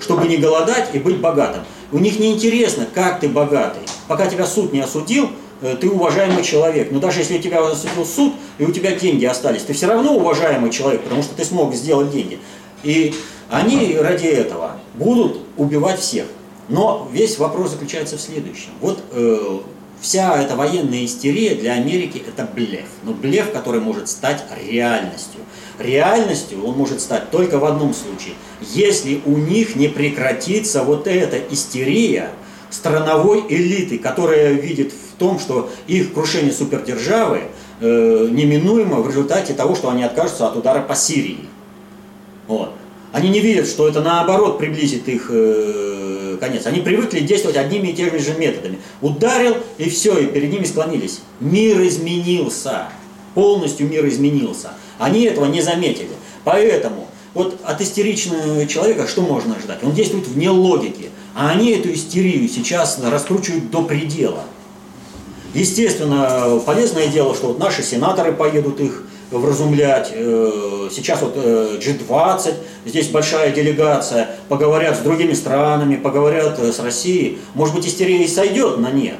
чтобы 0.00 0.26
не 0.26 0.38
голодать 0.38 0.90
и 0.94 0.98
быть 0.98 1.18
богатым. 1.18 1.62
У 1.92 1.98
них 1.98 2.18
не 2.18 2.32
интересно, 2.32 2.86
как 2.92 3.20
ты 3.20 3.28
богатый. 3.28 3.82
Пока 4.08 4.26
тебя 4.26 4.46
суд 4.46 4.72
не 4.72 4.80
осудил, 4.80 5.28
э, 5.60 5.76
ты 5.80 5.88
уважаемый 5.88 6.42
человек. 6.42 6.90
Но 6.90 7.00
даже 7.00 7.20
если 7.20 7.38
тебя 7.38 7.66
осудил 7.66 8.04
суд, 8.04 8.34
и 8.58 8.64
у 8.64 8.72
тебя 8.72 8.92
деньги 8.92 9.24
остались, 9.24 9.62
ты 9.62 9.72
все 9.72 9.86
равно 9.86 10.16
уважаемый 10.16 10.70
человек, 10.70 11.02
потому 11.02 11.22
что 11.22 11.34
ты 11.34 11.44
смог 11.44 11.74
сделать 11.74 12.10
деньги. 12.10 12.38
И 12.82 13.14
они 13.50 13.96
ради 13.96 14.26
этого 14.26 14.76
будут 14.94 15.40
убивать 15.56 16.00
всех. 16.00 16.26
Но 16.68 17.08
весь 17.12 17.38
вопрос 17.38 17.70
заключается 17.70 18.16
в 18.16 18.20
следующем. 18.20 18.70
Вот 18.80 19.00
э, 19.10 19.58
вся 20.00 20.40
эта 20.40 20.56
военная 20.56 21.04
истерия 21.04 21.54
для 21.54 21.74
Америки 21.74 22.22
это 22.26 22.48
блеф. 22.52 22.86
Но 23.02 23.12
блеф, 23.12 23.52
который 23.52 23.80
может 23.80 24.08
стать 24.08 24.44
реальностью. 24.68 25.40
Реальностью 25.78 26.64
он 26.64 26.76
может 26.76 27.00
стать 27.00 27.30
только 27.30 27.58
в 27.58 27.64
одном 27.64 27.94
случае. 27.94 28.34
Если 28.60 29.20
у 29.24 29.36
них 29.36 29.76
не 29.76 29.88
прекратится 29.88 30.82
вот 30.82 31.06
эта 31.06 31.38
истерия 31.52 32.30
страновой 32.70 33.44
элиты, 33.48 33.98
которая 33.98 34.52
видит 34.52 34.92
в 34.92 35.18
том, 35.18 35.38
что 35.38 35.70
их 35.86 36.12
крушение 36.14 36.52
супердержавы 36.52 37.42
э, 37.80 38.28
неминуемо 38.30 39.00
в 39.00 39.08
результате 39.08 39.54
того, 39.54 39.74
что 39.74 39.90
они 39.90 40.04
откажутся 40.04 40.46
от 40.46 40.56
удара 40.56 40.80
по 40.80 40.94
Сирии. 40.94 41.40
Вот. 42.46 42.72
Они 43.12 43.28
не 43.28 43.40
видят, 43.40 43.66
что 43.66 43.88
это 43.88 44.00
наоборот 44.02 44.58
приблизит 44.58 45.08
их 45.08 45.30
э, 45.30 45.99
конец. 46.40 46.66
Они 46.66 46.80
привыкли 46.80 47.20
действовать 47.20 47.56
одними 47.56 47.88
и 47.88 47.92
теми 47.92 48.18
же 48.18 48.34
методами. 48.34 48.78
Ударил, 49.00 49.56
и 49.78 49.88
все, 49.88 50.18
и 50.18 50.26
перед 50.26 50.50
ними 50.50 50.64
склонились. 50.64 51.20
Мир 51.38 51.80
изменился. 51.86 52.88
Полностью 53.34 53.88
мир 53.88 54.08
изменился. 54.08 54.70
Они 54.98 55.24
этого 55.24 55.44
не 55.46 55.62
заметили. 55.62 56.10
Поэтому 56.42 57.06
вот 57.34 57.60
от 57.64 57.80
истеричного 57.80 58.66
человека 58.66 59.06
что 59.06 59.22
можно 59.22 59.54
ждать? 59.60 59.78
Он 59.84 59.92
действует 59.92 60.26
вне 60.26 60.50
логики. 60.50 61.10
А 61.34 61.50
они 61.50 61.70
эту 61.70 61.92
истерию 61.92 62.48
сейчас 62.48 62.98
раскручивают 63.00 63.70
до 63.70 63.82
предела. 63.82 64.44
Естественно, 65.54 66.60
полезное 66.64 67.06
дело, 67.08 67.34
что 67.34 67.48
вот 67.48 67.58
наши 67.58 67.82
сенаторы 67.82 68.32
поедут 68.32 68.80
их 68.80 69.04
вразумлять. 69.30 70.10
Э, 70.12 70.88
сейчас 70.90 71.22
вот 71.22 71.36
G20, 71.36 72.48
э, 72.48 72.52
здесь 72.88 73.08
большая 73.08 73.52
делегация, 73.52 74.36
поговорят 74.48 74.96
с 74.96 75.00
другими 75.00 75.32
странами, 75.32 75.96
поговорят 75.96 76.58
э, 76.58 76.72
с 76.72 76.80
Россией. 76.80 77.38
Может 77.54 77.74
быть, 77.74 77.86
истерия 77.86 78.22
и 78.22 78.28
сойдет 78.28 78.78
на 78.78 78.90
нет. 78.90 79.16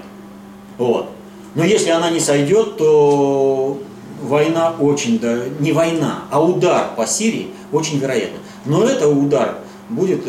Вот. 0.78 1.10
Но 1.54 1.64
если 1.64 1.90
она 1.90 2.10
не 2.10 2.20
сойдет, 2.20 2.76
то 2.76 3.80
война 4.22 4.74
очень, 4.78 5.18
да, 5.18 5.38
не 5.58 5.72
война, 5.72 6.24
а 6.30 6.42
удар 6.42 6.90
по 6.96 7.06
Сирии 7.06 7.48
очень 7.72 7.98
вероятно. 7.98 8.38
Но 8.64 8.84
это 8.84 9.08
удар 9.08 9.56
будет 9.88 10.24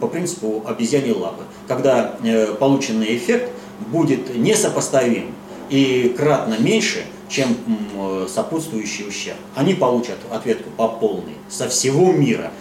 по 0.00 0.06
принципу 0.06 0.64
обезьяньей 0.66 1.14
лапы, 1.14 1.42
когда 1.66 2.14
полученный 2.58 3.16
эффект 3.16 3.50
будет 3.88 4.34
несопоставим 4.34 5.34
и 5.68 6.14
кратно 6.16 6.56
меньше– 6.58 7.04
чем 7.28 7.56
сопутствующий 8.28 9.06
ущерб. 9.06 9.38
Они 9.54 9.74
получат 9.74 10.18
ответку 10.30 10.70
по 10.76 10.88
полной 10.88 11.34
со 11.48 11.68
всего 11.68 12.12
мира. 12.12 12.52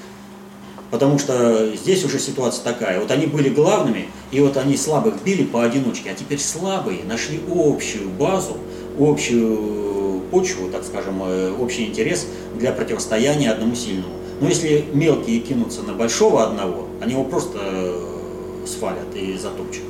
Потому 0.90 1.20
что 1.20 1.76
здесь 1.76 2.06
уже 2.06 2.18
ситуация 2.18 2.64
такая. 2.64 3.02
Вот 3.02 3.12
они 3.12 3.26
были 3.26 3.50
главными, 3.50 4.08
и 4.32 4.40
вот 4.40 4.56
они 4.56 4.78
слабых 4.78 5.22
били 5.22 5.44
поодиночке, 5.44 6.12
а 6.12 6.14
теперь 6.14 6.40
слабые 6.40 7.04
нашли 7.04 7.42
общую 7.50 8.10
базу, 8.10 8.58
общую 8.98 10.22
почву, 10.32 10.70
так 10.70 10.84
скажем, 10.84 11.22
э, 11.24 11.52
общий 11.52 11.86
интерес 11.86 12.28
для 12.58 12.72
противостояния 12.72 13.52
одному 13.52 13.76
сильному. 13.76 14.14
Но 14.40 14.48
если 14.48 14.86
мелкие 14.94 15.40
кинутся 15.40 15.84
на 15.84 15.94
большого 15.94 16.44
одного, 16.46 16.88
они 17.02 17.14
его 17.14 17.24
просто 17.24 17.60
э, 17.62 18.66
свалят 18.66 19.14
и 19.16 19.38
затопчут. 19.38 19.84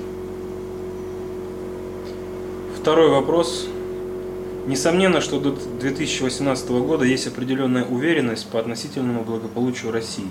Второй 2.80 3.10
вопрос 3.10 3.68
Несомненно, 4.68 5.22
что 5.22 5.40
до 5.40 5.52
2018 5.52 6.70
года 6.70 7.06
есть 7.06 7.26
определенная 7.26 7.86
уверенность 7.86 8.50
по 8.50 8.60
относительному 8.60 9.24
благополучию 9.24 9.94
России. 9.94 10.28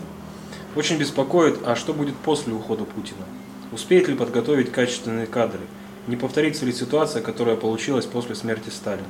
Очень 0.77 0.99
беспокоит, 0.99 1.61
а 1.65 1.75
что 1.75 1.95
будет 1.95 2.15
после 2.17 2.53
ухода 2.53 2.85
Путина? 2.85 3.25
Успеет 3.73 4.09
ли 4.09 4.15
подготовить 4.15 4.71
качественные 4.71 5.27
кадры? 5.27 5.61
Не 6.07 6.17
повторится 6.17 6.67
ли 6.67 6.73
ситуация, 6.75 7.23
которая 7.23 7.57
получилась 7.57 8.05
после 8.05 8.35
смерти 8.35 8.69
Сталина? 8.69 9.07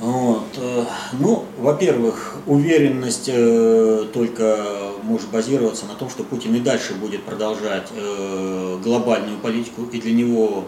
Вот. 0.00 0.46
Э, 0.56 0.84
ну, 1.12 1.44
во-первых, 1.58 2.36
уверенность 2.46 3.28
э, 3.30 4.06
только 4.14 4.64
может 5.02 5.28
базироваться 5.28 5.84
на 5.84 5.94
том, 5.94 6.08
что 6.08 6.24
Путин 6.24 6.54
и 6.54 6.60
дальше 6.60 6.94
будет 6.94 7.22
продолжать 7.24 7.88
э, 7.94 8.78
глобальную 8.82 9.36
политику, 9.40 9.82
и 9.92 10.00
для 10.00 10.12
него 10.12 10.64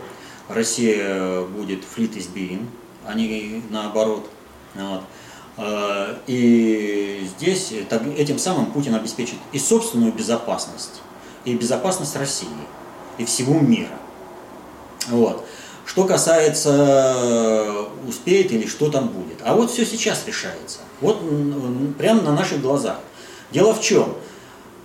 Россия 0.49 1.43
будет 1.43 1.85
флит 1.85 2.17
из 2.17 2.27
Бирин, 2.27 2.69
а 3.05 3.15
не 3.15 3.63
наоборот. 3.71 4.29
Вот. 4.75 5.03
А, 5.57 6.19
и 6.27 7.29
здесь 7.37 7.73
этим 7.73 8.39
самым 8.39 8.67
Путин 8.67 8.95
обеспечит 8.95 9.37
и 9.53 9.59
собственную 9.59 10.13
безопасность, 10.13 11.03
и 11.45 11.55
безопасность 11.55 12.15
России, 12.17 12.49
и 13.19 13.25
всего 13.25 13.59
мира. 13.59 13.99
Вот. 15.09 15.47
Что 15.85 16.05
касается 16.05 17.87
успеет 18.07 18.51
или 18.51 18.67
что 18.67 18.91
там 18.91 19.09
будет. 19.09 19.39
А 19.45 19.55
вот 19.55 19.71
все 19.71 19.87
сейчас 19.87 20.27
решается. 20.27 20.81
Вот 21.01 21.21
прямо 21.97 22.23
на 22.23 22.33
наших 22.33 22.61
глазах. 22.61 22.99
Дело 23.53 23.73
в 23.73 23.81
чем? 23.81 24.15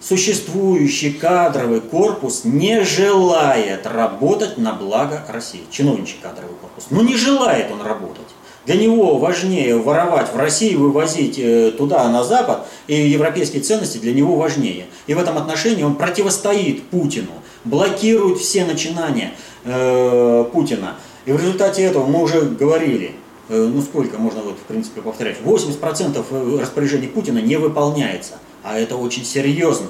Существующий 0.01 1.13
кадровый 1.13 1.79
корпус 1.79 2.41
не 2.43 2.83
желает 2.83 3.85
работать 3.85 4.57
на 4.57 4.73
благо 4.73 5.23
России. 5.29 5.61
Чиновничий 5.69 6.17
кадровый 6.21 6.55
корпус. 6.59 6.87
Ну 6.89 7.01
не 7.01 7.15
желает 7.15 7.71
он 7.71 7.81
работать. 7.81 8.25
Для 8.65 8.75
него 8.75 9.17
важнее 9.17 9.77
воровать 9.77 10.31
в 10.31 10.37
России, 10.37 10.75
вывозить 10.75 11.39
э, 11.39 11.71
туда, 11.71 12.07
на 12.09 12.23
Запад, 12.23 12.67
и 12.87 12.95
европейские 12.95 13.63
ценности 13.63 13.97
для 13.97 14.13
него 14.13 14.35
важнее. 14.35 14.85
И 15.07 15.15
в 15.15 15.19
этом 15.19 15.37
отношении 15.37 15.83
он 15.83 15.95
противостоит 15.95 16.83
Путину, 16.89 17.31
блокирует 17.65 18.37
все 18.37 18.65
начинания 18.65 19.33
э, 19.65 20.45
Путина. 20.53 20.95
И 21.25 21.31
в 21.31 21.37
результате 21.37 21.83
этого 21.83 22.05
мы 22.05 22.21
уже 22.21 22.41
говорили, 22.41 23.15
э, 23.49 23.57
ну 23.57 23.81
сколько 23.81 24.19
можно 24.19 24.41
вот 24.41 24.57
в 24.57 24.67
принципе 24.67 25.01
повторять, 25.01 25.37
80% 25.43 26.23
э, 26.29 26.59
распоряжений 26.61 27.07
Путина 27.07 27.39
не 27.39 27.55
выполняется, 27.55 28.35
а 28.63 28.77
это 28.77 28.95
очень 28.97 29.25
серьезно. 29.25 29.87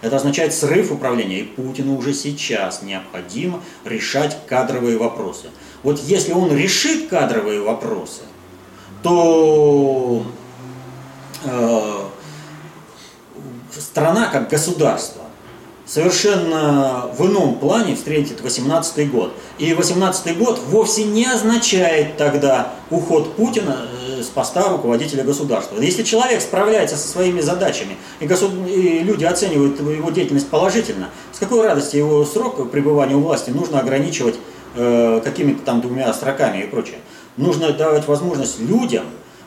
Это 0.00 0.16
означает 0.16 0.54
срыв 0.54 0.92
управления, 0.92 1.40
и 1.40 1.44
Путину 1.44 1.96
уже 1.96 2.14
сейчас 2.14 2.82
необходимо 2.82 3.62
решать 3.84 4.38
кадровые 4.46 4.96
вопросы. 4.96 5.46
Вот 5.82 6.00
если 6.00 6.32
он 6.32 6.56
решит 6.56 7.08
кадровые 7.08 7.60
вопросы, 7.60 8.22
то 9.02 10.24
э, 11.44 11.98
страна 13.76 14.26
как 14.26 14.48
государство 14.48 15.22
совершенно 15.88 17.10
в 17.16 17.26
ином 17.26 17.56
плане 17.56 17.96
встретит 17.96 18.40
18 18.40 19.10
год. 19.10 19.32
И 19.58 19.72
18 19.72 20.36
год 20.38 20.60
вовсе 20.66 21.04
не 21.04 21.24
означает 21.26 22.16
тогда 22.16 22.72
уход 22.90 23.34
Путина 23.34 23.88
э, 24.06 24.07
с 24.22 24.26
поста 24.26 24.68
руководителя 24.68 25.24
государства. 25.24 25.80
Если 25.80 26.02
человек 26.02 26.40
справляется 26.40 26.96
со 26.96 27.08
своими 27.08 27.40
задачами, 27.40 27.96
и, 28.20 28.26
госуд... 28.26 28.52
и 28.66 29.00
люди 29.00 29.24
оценивают 29.24 29.80
его 29.80 30.10
деятельность 30.10 30.48
положительно, 30.48 31.10
с 31.32 31.38
какой 31.38 31.62
радости 31.62 31.96
его 31.96 32.24
срок 32.24 32.70
пребывания 32.70 33.14
у 33.14 33.20
власти 33.20 33.50
нужно 33.50 33.80
ограничивать 33.80 34.36
э, 34.74 35.20
какими-то 35.22 35.62
там 35.62 35.80
двумя 35.80 36.12
строками 36.12 36.62
и 36.62 36.66
прочее. 36.66 36.98
Нужно 37.36 37.72
давать 37.72 38.06
возможность 38.08 38.60
людям 38.60 39.04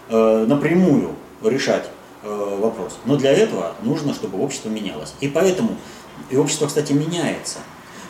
э, 0.10 0.46
напрямую 0.48 1.16
решать 1.44 1.90
э, 2.24 2.58
вопрос. 2.60 2.98
Но 3.06 3.18
для 3.18 3.32
этого 3.32 3.76
нужно, 3.84 4.14
чтобы 4.14 4.42
общество 4.42 4.70
менялось. 4.70 5.14
И 5.20 5.28
поэтому 5.28 5.78
и 6.30 6.38
общество, 6.38 6.68
кстати, 6.68 6.94
меняется. 6.94 7.60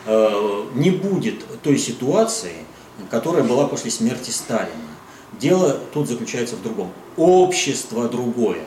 Э, 0.06 0.64
не 0.76 0.92
будет 0.92 1.44
той 1.62 1.78
ситуации, 1.78 2.54
которая 3.10 3.44
была 3.44 3.68
после 3.68 3.92
смерти 3.92 4.30
Сталина. 4.30 4.70
Дело 5.42 5.80
тут 5.92 6.08
заключается 6.08 6.56
в 6.56 6.62
другом. 6.62 6.92
Общество 7.18 8.08
другое. 8.08 8.62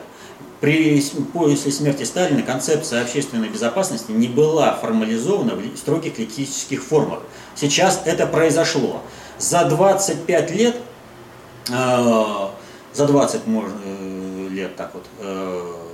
При, 0.59 1.01
после 1.33 1.71
смерти 1.71 2.03
Сталина 2.03 2.41
концепция 2.41 3.01
общественной 3.01 3.47
безопасности 3.47 4.11
не 4.11 4.27
была 4.27 4.73
формализована 4.73 5.55
в 5.55 5.77
строгих 5.77 6.19
лексических 6.19 6.83
формах. 6.83 7.19
Сейчас 7.55 8.01
это 8.05 8.27
произошло. 8.27 9.01
За 9.37 9.63
25 9.65 10.51
лет, 10.51 10.75
э, 11.69 12.47
за 12.93 13.07
20 13.07 13.47
можно, 13.47 13.77
э, 13.85 14.47
лет 14.49 14.75
так 14.75 14.91
вот, 14.93 15.05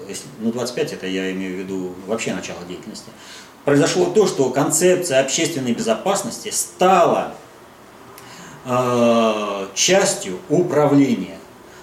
если, 0.08 0.26
ну 0.40 0.52
25 0.52 0.94
это 0.94 1.08
я 1.08 1.32
имею 1.32 1.56
в 1.56 1.60
виду 1.60 1.94
вообще 2.08 2.34
начало 2.34 2.60
деятельности, 2.68 3.10
произошло 3.66 4.06
то, 4.06 4.28
что 4.28 4.50
концепция 4.50 5.20
общественной 5.22 5.74
безопасности 5.74 6.50
стала 6.50 7.34
э, 8.66 9.68
частью 9.74 10.39
управления, 10.49 11.38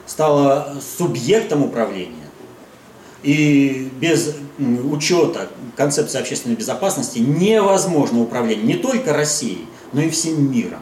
стала 0.06 0.76
субъектом 0.96 1.64
управления. 1.64 2.14
И 3.22 3.90
без 4.00 4.36
учета 4.58 5.48
концепции 5.76 6.20
общественной 6.20 6.56
безопасности 6.56 7.18
невозможно 7.18 8.20
управление 8.20 8.64
не 8.64 8.76
только 8.76 9.12
Россией, 9.12 9.66
но 9.92 10.00
и 10.00 10.10
всем 10.10 10.50
миром. 10.50 10.80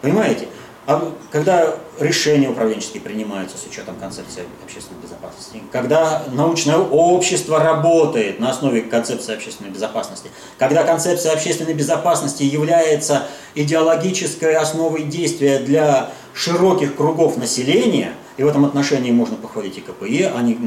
Понимаете? 0.00 0.48
А 0.86 1.14
когда 1.30 1.76
решения 2.00 2.48
управленческие 2.48 3.00
принимаются 3.00 3.56
с 3.56 3.66
учетом 3.66 3.96
концепции 3.96 4.44
общественной 4.64 5.00
безопасности, 5.00 5.62
когда 5.70 6.24
научное 6.32 6.76
общество 6.76 7.58
работает 7.58 8.40
на 8.40 8.50
основе 8.50 8.82
концепции 8.82 9.34
общественной 9.34 9.70
безопасности, 9.70 10.30
когда 10.58 10.82
концепция 10.84 11.32
общественной 11.32 11.74
безопасности 11.74 12.42
является 12.42 13.26
идеологической 13.54 14.54
основой 14.56 15.04
действия 15.04 15.58
для 15.58 16.10
широких 16.32 16.96
кругов 16.96 17.36
населения, 17.36 18.12
и 18.36 18.42
в 18.42 18.48
этом 18.48 18.64
отношении 18.64 19.12
можно 19.12 19.36
похвалить 19.36 19.78
и 19.78 19.80
КПЕ, 19.80 20.32
они 20.36 20.58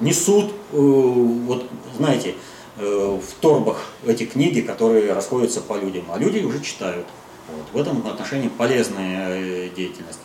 несут, 0.00 0.52
э, 0.72 0.76
вот 0.76 1.66
знаете, 1.96 2.34
э, 2.78 3.18
в 3.20 3.40
торбах 3.40 3.92
эти 4.06 4.24
книги, 4.24 4.62
которые 4.62 5.12
расходятся 5.12 5.60
по 5.60 5.74
людям, 5.78 6.04
а 6.10 6.18
люди 6.18 6.38
уже 6.38 6.60
читают. 6.62 7.06
Вот. 7.48 7.66
В 7.72 7.80
этом 7.82 8.06
отношении 8.06 8.48
полезная 8.48 9.36
э, 9.36 9.68
деятельность. 9.76 10.20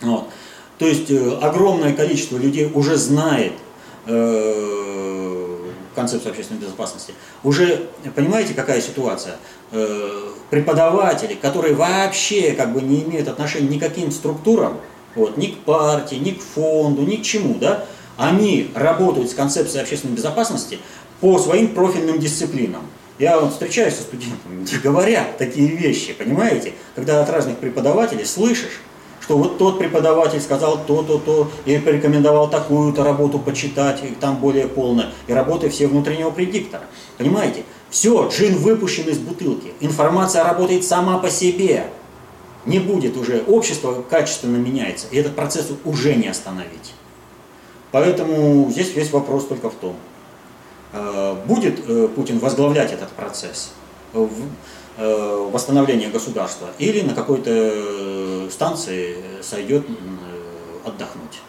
Вот. 0.00 0.28
То 0.78 0.86
есть 0.86 1.10
э, 1.10 1.38
огромное 1.40 1.92
количество 1.92 2.36
людей 2.36 2.70
уже 2.74 2.96
знает 2.96 3.52
э, 4.06 5.56
концепцию 5.94 6.30
общественной 6.30 6.60
безопасности. 6.60 7.14
Уже 7.42 7.88
понимаете, 8.14 8.54
какая 8.54 8.80
ситуация? 8.80 9.36
Э, 9.70 10.30
преподаватели, 10.50 11.34
которые 11.34 11.74
вообще 11.74 12.52
как 12.52 12.72
бы 12.72 12.82
не 12.82 13.02
имеют 13.02 13.28
отношения 13.28 13.68
ни 13.68 13.78
к 13.78 13.82
каким 13.82 14.10
структурам, 14.10 14.78
вот, 15.14 15.36
ни 15.36 15.46
к 15.46 15.58
партии, 15.60 16.16
ни 16.16 16.32
к 16.32 16.42
фонду, 16.42 17.02
ни 17.02 17.16
к 17.16 17.22
чему, 17.22 17.54
да, 17.54 17.84
они 18.16 18.70
работают 18.74 19.30
с 19.30 19.34
концепцией 19.34 19.82
общественной 19.82 20.14
безопасности 20.14 20.78
по 21.20 21.38
своим 21.38 21.74
профильным 21.74 22.18
дисциплинам. 22.18 22.82
Я 23.18 23.38
вот 23.38 23.52
встречаюсь 23.52 23.94
со 23.94 24.02
студентами, 24.02 24.62
где 24.62 24.76
говорят 24.82 25.38
такие 25.38 25.68
вещи, 25.68 26.12
понимаете? 26.12 26.72
Когда 26.96 27.22
от 27.22 27.30
разных 27.30 27.58
преподавателей 27.58 28.24
слышишь, 28.24 28.80
что 29.24 29.36
вот 29.36 29.58
тот 29.58 29.78
преподаватель 29.78 30.40
сказал 30.40 30.78
то-то, 30.86 31.18
то, 31.18 31.50
и 31.64 31.76
порекомендовал 31.78 32.48
такую-то 32.48 33.02
работу 33.02 33.38
почитать, 33.38 34.04
и 34.04 34.14
там 34.14 34.36
более 34.36 34.68
полно, 34.68 35.06
и 35.26 35.32
работы 35.32 35.68
все 35.70 35.88
внутреннего 35.88 36.30
предиктора. 36.30 36.84
Понимаете? 37.18 37.64
Все, 37.90 38.28
джин 38.28 38.56
выпущен 38.56 39.08
из 39.08 39.18
бутылки. 39.18 39.72
Информация 39.80 40.44
работает 40.44 40.84
сама 40.84 41.18
по 41.18 41.30
себе. 41.30 41.86
Не 42.66 42.78
будет 42.78 43.16
уже, 43.16 43.42
общество 43.46 44.04
качественно 44.08 44.56
меняется, 44.56 45.06
и 45.10 45.16
этот 45.16 45.34
процесс 45.34 45.68
уже 45.84 46.14
не 46.14 46.28
остановить. 46.28 46.94
Поэтому 47.90 48.70
здесь 48.70 48.94
весь 48.94 49.10
вопрос 49.12 49.46
только 49.46 49.70
в 49.70 49.74
том, 49.74 49.96
Э, 50.94 51.34
будет 51.46 51.80
э, 51.88 52.08
Путин 52.14 52.38
возглавлять 52.38 52.92
этот 52.92 53.08
процесс 53.10 53.72
э, 54.12 55.48
восстановления 55.50 56.08
государства 56.08 56.68
или 56.78 57.00
на 57.00 57.14
какой-то 57.14 57.50
станции 58.50 59.16
сойдет 59.42 59.86
отдохнуть. 60.84 61.40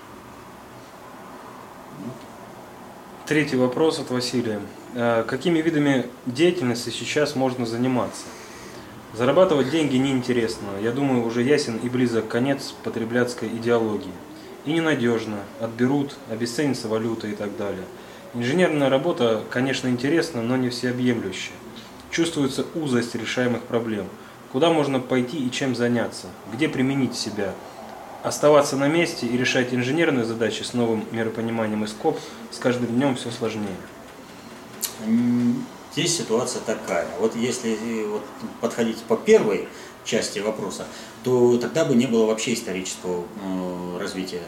Третий 3.26 3.58
вопрос 3.58 4.00
от 4.00 4.12
Василия. 4.12 4.62
Какими 5.28 5.60
видами 5.60 6.08
деятельности 6.26 6.90
сейчас 6.90 7.36
можно 7.36 7.66
заниматься? 7.66 8.24
Зарабатывать 9.14 9.72
деньги 9.72 9.96
неинтересно. 9.96 10.68
Я 10.82 10.92
думаю, 10.92 11.26
уже 11.26 11.42
ясен 11.42 11.78
и 11.78 11.90
близок 11.90 12.28
конец 12.28 12.74
потребляцкой 12.84 13.50
идеологии. 13.50 14.12
И 14.66 14.74
ненадежно. 14.74 15.38
Отберут, 15.60 16.18
обесценится 16.30 16.88
валюта 16.88 17.28
и 17.28 17.36
так 17.36 17.56
далее. 17.58 17.86
Инженерная 18.34 18.90
работа, 18.90 19.44
конечно, 19.50 19.88
интересна, 19.88 20.42
но 20.42 20.58
не 20.58 20.70
всеобъемлющая. 20.70 21.56
Чувствуется 22.12 22.66
узость 22.76 23.16
решаемых 23.16 23.64
проблем. 23.64 24.08
Куда 24.56 24.70
можно 24.70 25.02
пойти 25.02 25.46
и 25.46 25.52
чем 25.52 25.76
заняться? 25.76 26.28
Где 26.54 26.70
применить 26.70 27.14
себя? 27.14 27.54
Оставаться 28.24 28.78
на 28.78 28.88
месте 28.88 29.28
и 29.28 29.38
решать 29.38 29.74
инженерные 29.74 30.24
задачи 30.24 30.64
с 30.64 30.74
новым 30.74 31.04
миропониманием 31.12 31.84
и 31.84 31.88
скоп 31.88 32.18
с 32.52 32.58
каждым 32.58 32.88
днем 32.88 33.18
все 33.18 33.32
сложнее. 33.32 33.76
Здесь 35.92 36.16
ситуация 36.16 36.62
такая. 36.62 37.06
Вот 37.20 37.36
если 37.36 37.74
э, 37.74 38.08
вот 38.08 38.24
подходить 38.62 39.04
по 39.04 39.18
первой 39.18 39.68
части 40.06 40.40
вопроса, 40.40 40.86
то 41.26 41.58
тогда 41.58 41.84
бы 41.84 41.94
не 41.94 42.06
было 42.08 42.26
вообще 42.26 42.54
исторического 42.54 43.26
э, 43.44 43.98
развития 44.00 44.44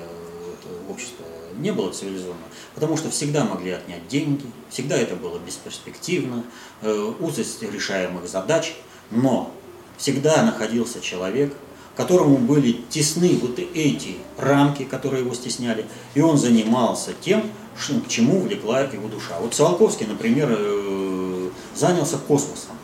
общества, 0.90 1.26
не 1.58 1.74
было 1.74 1.92
цивилизованного 1.92 2.48
потому 2.76 2.96
что 2.96 3.10
всегда 3.10 3.44
могли 3.44 3.72
отнять 3.72 4.08
деньги, 4.08 4.46
всегда 4.70 4.96
это 4.96 5.18
было 5.18 5.38
бесперспективно, 5.38 6.46
э, 6.82 7.14
узость 7.20 7.62
решаемых 7.62 8.30
задач, 8.30 8.74
но 9.12 9.52
всегда 9.98 10.44
находился 10.44 11.02
человек, 11.02 11.54
которому 11.96 12.38
были 12.38 12.84
тесны 12.90 13.38
вот 13.42 13.60
эти 13.60 14.18
рамки, 14.38 14.84
которые 14.84 15.24
его 15.24 15.34
стесняли, 15.34 15.86
и 16.14 16.22
он 16.22 16.38
занимался 16.38 17.12
тем, 17.20 17.44
к 17.76 18.08
чему 18.08 18.42
влекла 18.42 18.82
его 18.82 19.08
душа. 19.08 19.40
Вот 19.40 19.54
Циолковский, 19.54 20.06
например, 20.06 20.48
э, 20.52 21.50
занялся 21.76 22.18
космосом. 22.18 22.76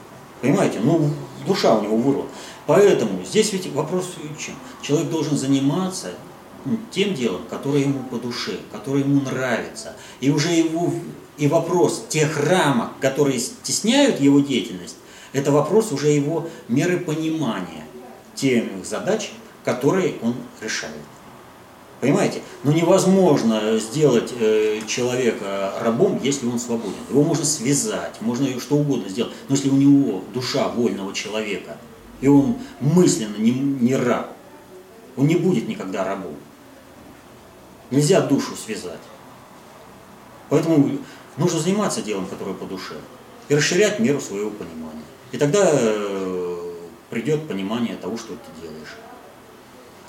Понимаете, 0.41 0.80
ну 0.81 1.11
душа 1.48 1.76
у 1.77 1.84
него 1.84 1.98
вырвала. 1.98 2.27
Поэтому 2.65 3.23
здесь 3.23 3.53
ведь 3.53 3.72
вопрос 3.73 4.14
в 4.18 4.38
чем? 4.40 4.56
Человек 4.81 5.10
должен 5.10 5.38
заниматься 5.38 6.11
тем 6.91 7.14
делом, 7.14 7.41
которое 7.49 7.84
ему 7.84 7.99
по 8.10 8.18
душе, 8.18 8.60
которое 8.72 9.03
ему 9.03 9.22
нравится. 9.22 9.95
И 10.22 10.30
уже 10.30 10.49
его 10.49 10.94
и 11.38 11.48
вопрос 11.48 12.06
тех 12.10 12.38
рамок, 12.38 12.91
которые 12.99 13.40
стесняют 13.40 14.19
его 14.19 14.40
деятельность, 14.40 14.95
это 15.34 15.51
вопрос 15.51 15.91
уже 15.91 16.10
его 16.10 16.47
меры 16.68 16.99
понимания 16.99 17.85
тех 18.35 18.64
задач, 18.85 19.31
которые 19.65 20.15
он 20.22 20.35
решает. 20.61 20.93
Понимаете? 21.99 22.41
Но 22.64 22.73
невозможно 22.73 23.80
сделать 23.80 24.34
э, 24.38 24.81
человека 24.88 25.73
рабом, 25.81 26.19
если 26.22 26.45
он 26.45 26.60
свободен. 26.60 26.97
Его 27.10 27.23
можно 27.23 27.45
связать, 27.45 28.19
можно 28.19 28.60
что 28.60 28.76
угодно 28.76 29.07
сделать. 29.07 29.31
Но 29.47 29.55
если 29.55 29.69
у 29.69 29.76
него 29.76 30.22
душа 30.34 30.68
вольного 30.68 31.14
человека, 31.14 31.77
и 32.19 32.27
он 32.27 32.57
мысленно 32.81 33.38
не, 33.38 33.51
не 33.51 33.95
раб, 33.95 34.34
он 35.15 35.27
не 35.27 35.35
будет 35.35 35.68
никогда 35.68 36.03
рабом. 36.03 36.35
Нельзя 37.89 38.19
душу 38.22 38.55
связать. 38.55 38.99
Поэтому 40.49 40.97
нужно 41.38 41.60
заниматься 41.60 42.01
делом, 42.01 42.26
которое 42.26 42.53
по 42.53 42.65
душе, 42.65 42.95
и 43.47 43.55
расширять 43.55 43.99
меру 43.99 44.19
своего 44.19 44.49
понимания. 44.49 45.03
И 45.34 45.38
тогда 45.38 45.68
э, 45.68 46.73
придет 47.10 47.47
понимание 47.47 47.95
того, 47.95 48.18
что 48.18 48.34
ты 48.35 48.61
делаешь. 48.61 48.95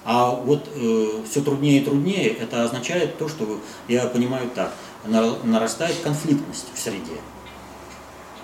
А 0.04 0.30
вот 0.30 0.68
э, 0.74 1.22
все 1.28 1.40
труднее 1.40 1.80
и 1.80 1.84
труднее, 1.84 2.28
это 2.28 2.62
означает 2.62 3.16
то, 3.16 3.26
что, 3.26 3.58
я 3.88 4.06
понимаю 4.06 4.50
так, 4.54 4.74
нарастает 5.06 5.96
конфликтность 6.04 6.66
в 6.74 6.78
среде. 6.78 7.18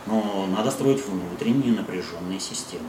Но 0.07 0.47
надо 0.47 0.71
строить 0.71 1.07
внутренние 1.07 1.75
напряженные 1.75 2.41
системы. 2.41 2.89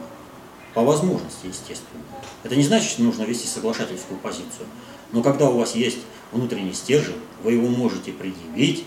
По 0.72 0.80
возможности, 0.80 1.48
естественно. 1.48 2.02
Это 2.44 2.56
не 2.56 2.62
значит, 2.62 2.88
что 2.88 3.02
нужно 3.02 3.24
вести 3.24 3.46
соглашательскую 3.46 4.18
позицию. 4.18 4.68
Но 5.12 5.22
когда 5.22 5.50
у 5.50 5.58
вас 5.58 5.74
есть 5.74 5.98
внутренний 6.32 6.72
стержень, 6.72 7.20
вы 7.42 7.52
его 7.52 7.68
можете 7.68 8.12
предъявить, 8.12 8.86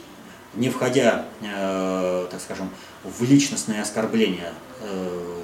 не 0.55 0.71
входя, 0.71 1.27
э, 1.43 2.27
так 2.31 2.41
скажем, 2.41 2.71
в 3.05 3.23
личностные 3.23 3.81
оскорбления 3.81 4.53
э, 4.81 5.41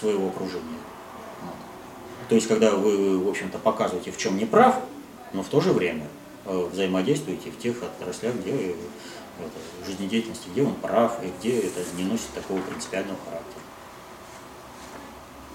своего 0.00 0.28
окружения. 0.28 0.78
То 2.28 2.34
есть, 2.36 2.46
когда 2.46 2.76
вы, 2.76 3.18
в 3.18 3.28
общем-то, 3.28 3.58
показываете, 3.58 4.12
в 4.12 4.16
чем 4.16 4.36
не 4.36 4.44
прав, 4.44 4.76
но 5.32 5.42
в 5.42 5.48
то 5.48 5.60
же 5.60 5.72
время 5.72 6.06
э, 6.44 6.68
взаимодействуете 6.72 7.50
в 7.50 7.58
тех 7.58 7.82
отраслях, 7.82 8.34
где 8.36 8.52
это, 8.52 8.76
жизнедеятельности, 9.86 10.48
где 10.52 10.62
он 10.62 10.74
прав 10.74 11.18
и 11.24 11.32
где 11.38 11.60
это 11.60 11.80
не 11.96 12.04
носит 12.04 12.28
такого 12.34 12.60
принципиального 12.60 13.18
характера. 13.24 13.49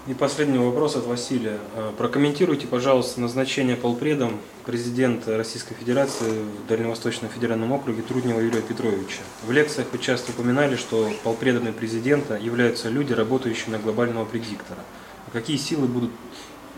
И 0.06 0.14
последний 0.14 0.58
вопрос 0.58 0.94
от 0.94 1.04
Василия. 1.04 1.58
Э, 1.74 1.90
прокомментируйте, 1.98 2.68
пожалуйста, 2.68 3.20
назначение 3.20 3.74
полпредом 3.74 4.38
президента 4.64 5.36
Российской 5.36 5.74
Федерации 5.74 6.44
в 6.44 6.68
Дальневосточном 6.68 7.28
федеральном 7.28 7.72
округе 7.72 8.02
Труднева 8.02 8.38
Юрия 8.38 8.62
Петровича. 8.62 9.22
В 9.44 9.50
лекциях 9.50 9.88
вы 9.90 9.98
часто 9.98 10.30
упоминали, 10.30 10.76
что 10.76 11.10
полпредами 11.24 11.72
президента 11.72 12.36
являются 12.36 12.88
люди, 12.88 13.14
работающие 13.14 13.70
на 13.70 13.80
глобального 13.80 14.24
предиктора. 14.24 14.78
А 15.26 15.30
какие 15.32 15.56
силы 15.56 15.88
будут 15.88 16.12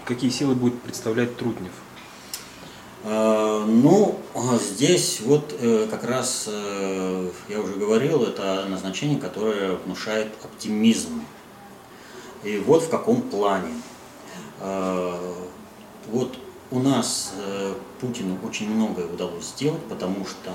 какие 0.07 0.31
силы 0.31 0.55
будет 0.55 0.81
представлять 0.81 1.37
Трутнев? 1.37 1.73
Э, 3.05 3.63
ну, 3.67 4.19
здесь 4.59 5.21
вот 5.21 5.55
э, 5.61 5.87
как 5.91 6.05
раз, 6.05 6.49
я 6.49 7.61
уже 7.61 7.75
говорил, 7.75 8.23
это 8.23 8.65
назначение, 8.71 9.21
которое 9.21 9.73
внушает 9.85 10.29
оптимизм. 10.43 11.21
И 12.45 12.59
вот 12.59 12.85
в 12.85 12.91
каком 12.91 13.23
плане. 13.23 13.75
Вот 14.61 16.39
у 16.71 16.79
нас 16.79 17.35
Путину 18.01 18.39
очень 18.47 18.71
многое 18.71 19.07
удалось 19.07 19.47
сделать, 19.47 19.83
потому 19.89 20.25
что 20.25 20.53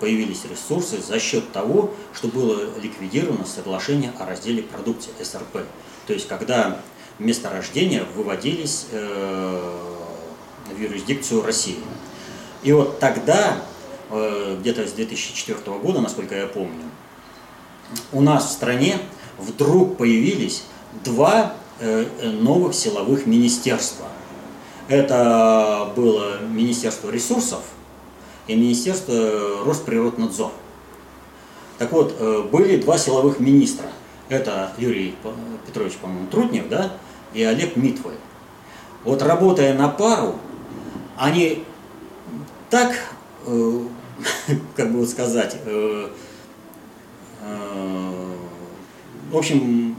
появились 0.00 0.44
ресурсы 0.44 1.00
за 1.00 1.20
счет 1.20 1.52
того, 1.52 1.92
что 2.14 2.28
было 2.28 2.78
ликвидировано 2.80 3.44
соглашение 3.44 4.12
о 4.18 4.26
разделе 4.26 4.62
продукции 4.62 5.10
СРП. 5.22 5.58
То 6.06 6.12
есть, 6.12 6.28
когда 6.28 6.80
места 7.18 7.50
рождения 7.50 8.04
выводились 8.14 8.86
э, 8.90 9.78
в 10.70 10.80
юрисдикцию 10.80 11.42
России. 11.42 11.78
И 12.62 12.72
вот 12.72 12.98
тогда, 12.98 13.56
э, 14.10 14.56
где-то 14.60 14.86
с 14.86 14.92
2004 14.92 15.58
года, 15.78 16.00
насколько 16.00 16.34
я 16.34 16.46
помню, 16.46 16.84
у 18.12 18.20
нас 18.20 18.46
в 18.46 18.52
стране 18.52 18.98
вдруг 19.38 19.96
появились 19.96 20.64
два 21.04 21.54
э, 21.80 22.06
новых 22.22 22.74
силовых 22.74 23.26
министерства. 23.26 24.06
Это 24.88 25.92
было 25.96 26.40
Министерство 26.40 27.10
ресурсов 27.10 27.60
и 28.46 28.54
Министерство 28.54 29.64
Росприроднадзор. 29.64 30.52
Так 31.78 31.92
вот, 31.92 32.16
были 32.50 32.76
два 32.76 32.96
силовых 32.96 33.40
министра. 33.40 33.86
Это 34.28 34.72
Юрий 34.78 35.14
Петрович, 35.66 35.94
по-моему, 35.94 36.28
Трутнев, 36.28 36.68
да, 36.68 36.92
и 37.34 37.42
Олег 37.42 37.76
Митвой. 37.76 38.14
Вот 39.04 39.22
работая 39.22 39.74
на 39.74 39.88
пару, 39.88 40.36
они 41.16 41.64
так, 42.70 42.92
э, 43.46 43.80
как 44.76 44.92
бы 44.92 45.06
сказать, 45.06 45.56
э, 45.64 46.08
э, 47.42 48.34
в 49.30 49.36
общем, 49.36 49.96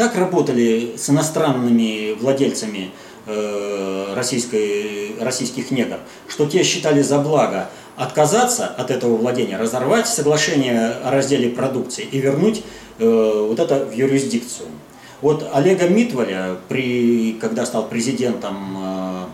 так 0.00 0.16
работали 0.16 0.94
с 0.96 1.10
иностранными 1.10 2.14
владельцами 2.14 2.90
э, 3.26 4.14
российской, 4.14 5.14
российских 5.20 5.70
негр, 5.70 5.98
что 6.26 6.46
те 6.46 6.62
считали 6.62 7.02
за 7.02 7.18
благо 7.18 7.68
отказаться 7.96 8.66
от 8.66 8.90
этого 8.90 9.18
владения, 9.18 9.58
разорвать 9.58 10.08
соглашение 10.08 10.86
о 11.04 11.10
разделе 11.10 11.50
продукции 11.50 12.02
и 12.10 12.18
вернуть 12.18 12.62
э, 12.98 13.46
вот 13.46 13.60
это 13.60 13.84
в 13.84 13.92
юрисдикцию. 13.92 14.68
Вот 15.20 15.46
Олега 15.52 15.86
Митваля, 15.86 16.56
при, 16.70 17.34
когда 17.38 17.66
стал 17.66 17.86
президентом 17.86 18.78
э, 18.82 19.24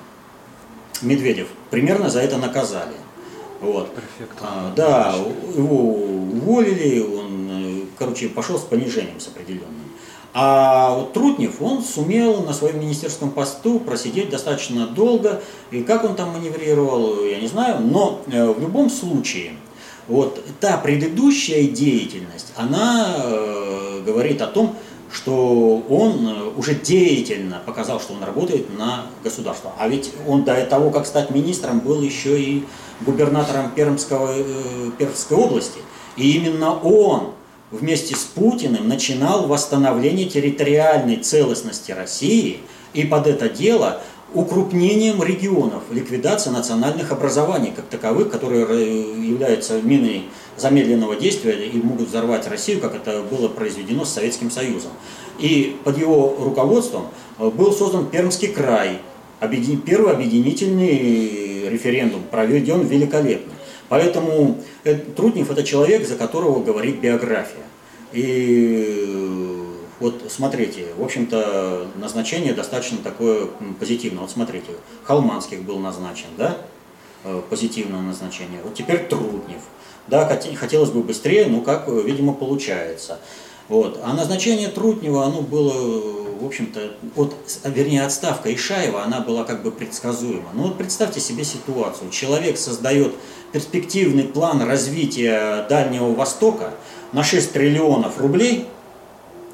Медведев, 1.02 1.46
примерно 1.70 2.10
за 2.10 2.22
это 2.22 2.38
наказали. 2.38 2.96
Вот. 3.60 3.88
А, 4.40 4.72
да, 4.74 5.14
его 5.54 5.92
уволили, 5.92 7.02
он, 7.02 7.48
э, 7.52 7.82
короче, 7.96 8.28
пошел 8.28 8.58
с 8.58 8.62
понижением 8.62 9.20
с 9.20 9.28
определенным. 9.28 9.85
А 10.38 10.94
вот 10.94 11.14
Трутнев, 11.14 11.62
он 11.62 11.82
сумел 11.82 12.42
на 12.42 12.52
своем 12.52 12.78
министерском 12.78 13.30
посту 13.30 13.80
просидеть 13.80 14.28
достаточно 14.28 14.86
долго, 14.86 15.40
и 15.70 15.82
как 15.82 16.04
он 16.04 16.14
там 16.14 16.34
маневрировал, 16.34 17.24
я 17.24 17.40
не 17.40 17.46
знаю, 17.46 17.80
но 17.80 18.20
э, 18.30 18.44
в 18.44 18.60
любом 18.60 18.90
случае, 18.90 19.52
вот 20.08 20.44
та 20.60 20.76
предыдущая 20.76 21.68
деятельность, 21.68 22.52
она 22.54 23.14
э, 23.16 24.02
говорит 24.04 24.42
о 24.42 24.46
том, 24.48 24.76
что 25.10 25.82
он 25.88 26.28
э, 26.28 26.50
уже 26.58 26.74
деятельно 26.74 27.62
показал, 27.64 27.98
что 27.98 28.12
он 28.12 28.22
работает 28.22 28.76
на 28.76 29.06
государство. 29.24 29.72
А 29.78 29.88
ведь 29.88 30.12
он 30.28 30.44
до 30.44 30.66
того, 30.66 30.90
как 30.90 31.06
стать 31.06 31.30
министром, 31.30 31.80
был 31.80 32.02
еще 32.02 32.38
и 32.38 32.66
губернатором 33.00 33.70
Пермского, 33.70 34.34
Пермской 34.98 35.38
области. 35.38 35.80
И 36.18 36.36
именно 36.36 36.78
он 36.78 37.35
вместе 37.70 38.14
с 38.14 38.24
Путиным 38.24 38.88
начинал 38.88 39.46
восстановление 39.46 40.28
территориальной 40.28 41.16
целостности 41.16 41.92
России, 41.92 42.60
и 42.94 43.04
под 43.04 43.26
это 43.26 43.48
дело 43.48 44.00
укрупнением 44.34 45.22
регионов, 45.22 45.84
ликвидация 45.90 46.52
национальных 46.52 47.12
образований 47.12 47.72
как 47.74 47.86
таковых, 47.86 48.30
которые 48.30 48.66
э, 48.68 48.82
являются 49.24 49.80
миной 49.80 50.24
замедленного 50.56 51.16
действия 51.16 51.52
и 51.52 51.76
могут 51.78 52.08
взорвать 52.08 52.46
Россию, 52.48 52.80
как 52.80 52.94
это 52.94 53.22
было 53.22 53.48
произведено 53.48 54.04
с 54.04 54.12
Советским 54.12 54.50
Союзом. 54.50 54.90
И 55.38 55.76
под 55.84 55.98
его 55.98 56.36
руководством 56.40 57.08
э, 57.38 57.48
был 57.48 57.72
создан 57.72 58.06
Пермский 58.06 58.48
край, 58.48 59.00
первый 59.86 60.12
объединительный 60.12 61.68
референдум, 61.68 62.22
проведен 62.30 62.86
великолепно. 62.86 63.52
Поэтому 63.88 64.58
Трутнев 65.16 65.50
это 65.50 65.62
человек, 65.62 66.06
за 66.06 66.16
которого 66.16 66.62
говорит 66.62 67.00
биография. 67.00 67.64
И 68.12 69.16
вот 70.00 70.24
смотрите, 70.28 70.88
в 70.96 71.04
общем-то, 71.04 71.88
назначение 71.96 72.52
достаточно 72.52 72.98
такое 72.98 73.48
позитивное. 73.80 74.22
Вот 74.22 74.30
смотрите, 74.30 74.72
Халманских 75.04 75.62
был 75.62 75.78
назначен, 75.78 76.28
да, 76.36 76.58
э, 77.24 77.42
позитивное 77.48 78.00
назначение. 78.00 78.60
Вот 78.62 78.74
теперь 78.74 79.06
Труднев. 79.06 79.62
Да, 80.06 80.40
хотелось 80.56 80.90
бы 80.90 81.02
быстрее, 81.02 81.46
но 81.46 81.62
как, 81.62 81.88
видимо, 81.88 82.32
получается. 82.32 83.18
Вот. 83.68 84.00
А 84.04 84.12
назначение 84.12 84.68
Трутнева, 84.68 85.24
оно 85.24 85.40
было, 85.40 86.25
в 86.40 86.46
общем-то, 86.46 86.92
от, 87.16 87.34
вернее, 87.64 88.04
отставка 88.04 88.52
Ишаева, 88.54 89.02
она 89.02 89.20
была 89.20 89.44
как 89.44 89.62
бы 89.62 89.70
предсказуема. 89.70 90.50
Ну 90.54 90.64
вот 90.64 90.78
представьте 90.78 91.20
себе 91.20 91.44
ситуацию. 91.44 92.10
Человек 92.10 92.58
создает 92.58 93.14
перспективный 93.52 94.24
план 94.24 94.62
развития 94.62 95.66
Дальнего 95.68 96.12
Востока 96.14 96.74
на 97.12 97.22
6 97.22 97.52
триллионов 97.52 98.20
рублей– 98.20 98.66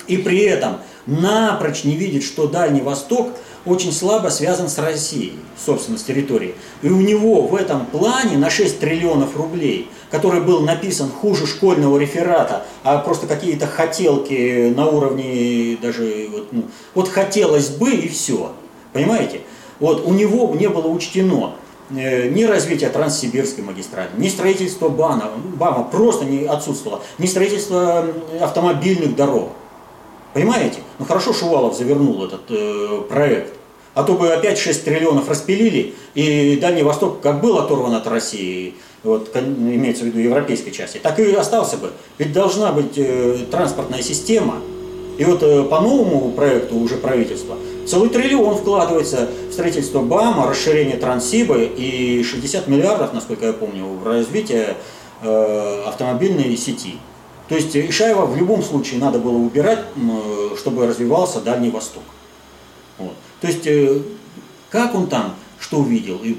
и 0.07 0.17
при 0.17 0.41
этом 0.41 0.79
напрочь 1.07 1.85
не 1.85 1.97
видит, 1.97 2.23
что 2.23 2.47
Дальний 2.47 2.81
Восток 2.81 3.31
очень 3.65 3.93
слабо 3.93 4.29
связан 4.29 4.69
с 4.69 4.79
Россией, 4.79 5.35
собственно, 5.65 5.99
с 5.99 6.03
территорией. 6.03 6.55
И 6.83 6.89
у 6.89 7.01
него 7.01 7.43
в 7.43 7.55
этом 7.55 7.87
плане 7.87 8.37
на 8.37 8.51
6 8.51 8.81
триллионов 8.81 9.37
рублей, 9.37 9.89
который 10.11 10.41
был 10.41 10.61
написан 10.61 11.09
хуже 11.11 11.47
школьного 11.47 11.99
реферата, 11.99 12.65
а 12.83 12.99
просто 12.99 13.27
какие-то 13.27 13.67
хотелки 13.67 14.73
на 14.75 14.87
уровне 14.87 15.79
даже, 15.81 16.29
вот, 16.31 16.49
ну, 16.53 16.65
вот 16.95 17.09
хотелось 17.09 17.69
бы 17.69 17.93
и 17.93 18.09
все, 18.09 18.53
понимаете? 18.93 19.43
Вот, 19.79 20.07
у 20.07 20.13
него 20.13 20.55
не 20.55 20.69
было 20.69 20.89
учтено 20.89 21.55
э, 21.91 22.29
ни 22.29 22.45
развитие 22.45 22.91
Транссибирской 22.91 23.63
магистрали, 23.63 24.11
ни 24.17 24.29
строительство 24.29 24.89
БАНа, 24.89 25.31
БАМа 25.55 25.85
просто 25.85 26.25
не 26.25 26.47
отсутствовало, 26.47 27.03
ни 27.19 27.27
строительство 27.27 28.07
автомобильных 28.41 29.15
дорог. 29.15 29.51
Понимаете? 30.35 30.79
Ну 30.99 31.05
хорошо 31.05 31.33
Шувалов 31.33 31.77
завернул 31.77 32.25
этот 32.25 32.43
э, 32.49 33.03
проект. 33.09 33.55
А 33.95 34.03
то 34.05 34.15
бы 34.15 34.33
опять 34.33 34.59
6 34.59 34.85
триллионов 34.85 35.29
распилили, 35.29 35.95
и 36.15 36.57
Дальний 36.57 36.83
Восток 36.83 37.21
как 37.21 37.43
был 37.43 37.59
оторван 37.59 37.95
от 37.95 38.07
России, 38.07 38.75
вот, 39.03 39.37
имеется 39.37 40.05
в 40.05 40.07
виду 40.07 40.19
европейской 40.19 40.71
части, 40.71 40.99
так 40.99 41.19
и 41.19 41.31
остался 41.35 41.77
бы. 41.77 41.91
Ведь 42.17 42.33
должна 42.33 42.73
быть 42.73 42.97
э, 42.97 43.37
транспортная 43.51 44.01
система. 44.01 44.57
И 45.19 45.25
вот 45.25 45.43
э, 45.43 45.65
по 45.65 45.81
новому 45.81 46.33
проекту 46.33 46.77
уже 46.77 46.97
правительства 46.97 47.57
целый 47.87 48.09
триллион 48.09 48.57
вкладывается 48.57 49.29
в 49.51 49.53
строительство 49.53 50.01
БАМа, 50.01 50.49
расширение 50.49 50.97
Транссиба 50.97 51.59
и 51.59 52.23
60 52.23 52.69
миллиардов, 52.69 53.13
насколько 53.13 53.45
я 53.45 53.53
помню, 53.53 53.85
в 53.85 54.07
развитие 54.07 54.77
э, 55.21 55.83
автомобильной 55.87 56.57
сети. 56.57 56.95
То 57.53 57.57
есть 57.57 57.77
Ишаева 57.77 58.24
в 58.24 58.35
любом 58.35 58.62
случае 58.62 58.99
надо 58.99 59.19
было 59.19 59.37
убирать, 59.37 59.81
чтобы 60.57 60.87
развивался 60.87 61.39
Дальний 61.39 61.69
Восток. 61.69 62.03
Вот. 62.97 63.12
То 63.43 63.47
есть, 63.47 63.66
э, 63.66 64.01
как 64.70 64.95
он 64.95 65.07
там, 65.07 65.35
что 65.61 65.81
увидел, 65.81 66.19
и 66.23 66.39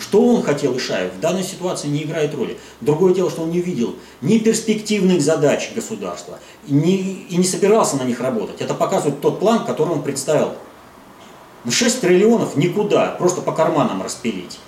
что 0.00 0.26
он 0.26 0.42
хотел 0.42 0.74
Ишаев, 0.74 1.12
в 1.12 1.20
данной 1.20 1.42
ситуации 1.42 1.88
не 1.88 2.04
играет 2.04 2.34
роли. 2.34 2.56
Другое 2.80 3.12
дело, 3.12 3.28
что 3.28 3.42
он 3.42 3.50
не 3.50 3.60
видел 3.60 3.96
ни 4.22 4.38
перспективных 4.38 5.20
задач 5.20 5.72
государства, 5.74 6.38
ни, 6.66 7.26
и 7.28 7.36
не 7.36 7.44
собирался 7.44 7.98
на 7.98 8.04
них 8.04 8.18
работать. 8.20 8.62
Это 8.62 8.72
показывает 8.72 9.20
тот 9.20 9.38
план, 9.40 9.66
который 9.66 9.90
он 9.90 10.02
представил. 10.02 10.54
6 11.68 12.00
триллионов 12.00 12.56
никуда, 12.56 13.08
просто 13.18 13.42
по 13.42 13.52
карманам 13.52 14.00
распилить. 14.00 14.58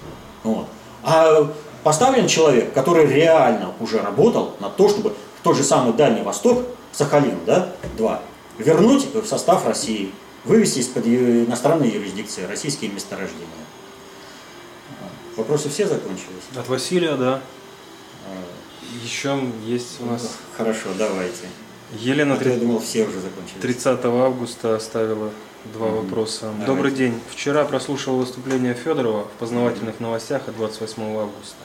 Вот. 0.45 0.67
А 1.03 1.51
поставлен 1.83 2.27
человек, 2.27 2.75
который 2.75 3.07
реально 3.07 3.73
уже 3.81 4.03
работал 4.03 4.53
на 4.61 4.69
то, 4.69 4.91
чтобы 4.91 5.15
в 5.39 5.43
тот 5.43 5.57
же 5.57 5.63
самый 5.63 5.93
Дальний 5.93 6.23
Восток, 6.23 6.65
Сахалин, 6.93 7.39
да, 7.47 7.73
два, 7.97 8.23
вернуть 8.59 9.15
в 9.15 9.27
состав 9.27 9.67
России 9.67 10.13
вывести 10.45 10.81
из-под 10.81 11.07
иностранной 11.07 11.91
юрисдикции 11.91 12.45
российские 12.45 12.91
месторождения. 12.91 13.47
Вопросы 15.37 15.69
все 15.69 15.87
закончились? 15.87 16.43
От 16.57 16.69
Василия, 16.69 17.15
да. 17.15 17.41
Еще 19.05 19.39
есть 19.65 20.01
у 20.01 20.07
нас... 20.07 20.37
Хорошо, 20.57 20.89
давайте. 20.99 21.47
Елена, 21.93 22.35
а 22.35 22.39
3... 22.39 22.53
я 22.53 22.59
думал, 22.59 22.81
все 22.81 23.05
уже 23.05 23.21
закончились. 23.21 23.61
30 23.61 24.05
августа 24.05 24.75
оставила 24.75 25.31
два 25.73 25.87
mm-hmm. 25.87 26.03
вопроса. 26.03 26.41
Давайте. 26.43 26.67
Добрый 26.67 26.93
день. 26.93 27.21
Вчера 27.31 27.65
прослушал 27.65 28.17
выступление 28.17 28.75
Федорова 28.75 29.25
в 29.25 29.31
познавательных 29.39 30.01
новостях 30.01 30.49
от 30.49 30.57
28 30.57 31.03
августа. 31.03 31.57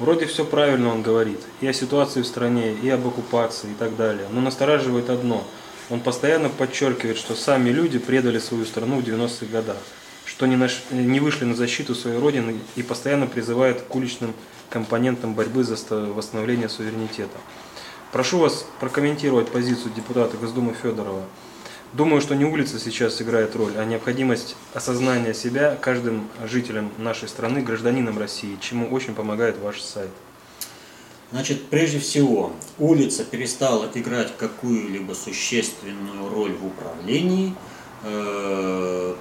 Вроде 0.00 0.26
все 0.26 0.44
правильно 0.44 0.92
он 0.92 1.02
говорит. 1.02 1.40
И 1.60 1.68
о 1.68 1.72
ситуации 1.72 2.22
в 2.22 2.26
стране, 2.26 2.72
и 2.72 2.88
об 2.88 3.06
оккупации, 3.06 3.70
и 3.70 3.74
так 3.74 3.96
далее. 3.96 4.26
Но 4.32 4.40
настораживает 4.40 5.10
одно– 5.10 5.44
он 5.90 6.00
постоянно 6.00 6.48
подчеркивает, 6.48 7.18
что 7.18 7.34
сами 7.34 7.70
люди 7.70 7.98
предали 7.98 8.38
свою 8.38 8.64
страну 8.64 9.00
в 9.00 9.04
90-х 9.04 9.46
годах, 9.46 9.76
что 10.24 10.46
не, 10.46 10.56
наш, 10.56 10.82
не 10.92 11.18
вышли 11.18 11.44
на 11.44 11.54
защиту 11.54 11.96
своей 11.96 12.18
родины 12.18 12.58
и 12.76 12.82
постоянно 12.84 13.26
призывает 13.26 13.82
к 13.82 13.94
уличным 13.94 14.32
компонентам 14.70 15.34
борьбы 15.34 15.64
за 15.64 15.76
восстановление 15.90 16.68
суверенитета. 16.68 17.36
Прошу 18.12 18.38
вас 18.38 18.64
прокомментировать 18.78 19.50
позицию 19.50 19.92
депутата 19.94 20.36
Госдумы 20.36 20.74
Федорова. 20.80 21.24
Думаю, 21.92 22.20
что 22.20 22.36
не 22.36 22.44
улица 22.44 22.78
сейчас 22.78 23.20
играет 23.20 23.56
роль, 23.56 23.72
а 23.76 23.84
необходимость 23.84 24.54
осознания 24.74 25.34
себя 25.34 25.76
каждым 25.80 26.28
жителем 26.44 26.92
нашей 26.98 27.28
страны, 27.28 27.62
гражданином 27.62 28.16
России, 28.16 28.58
чему 28.60 28.88
очень 28.90 29.12
помогает 29.12 29.58
ваш 29.58 29.80
сайт. 29.80 30.10
Значит, 31.32 31.66
прежде 31.66 31.98
всего, 31.98 32.52
улица 32.78 33.24
перестала 33.24 33.88
играть 33.92 34.36
какую-либо 34.36 35.14
существенную 35.14 36.28
роль 36.32 36.52
в 36.52 36.66
управлении 36.66 37.54
э, 38.04 39.14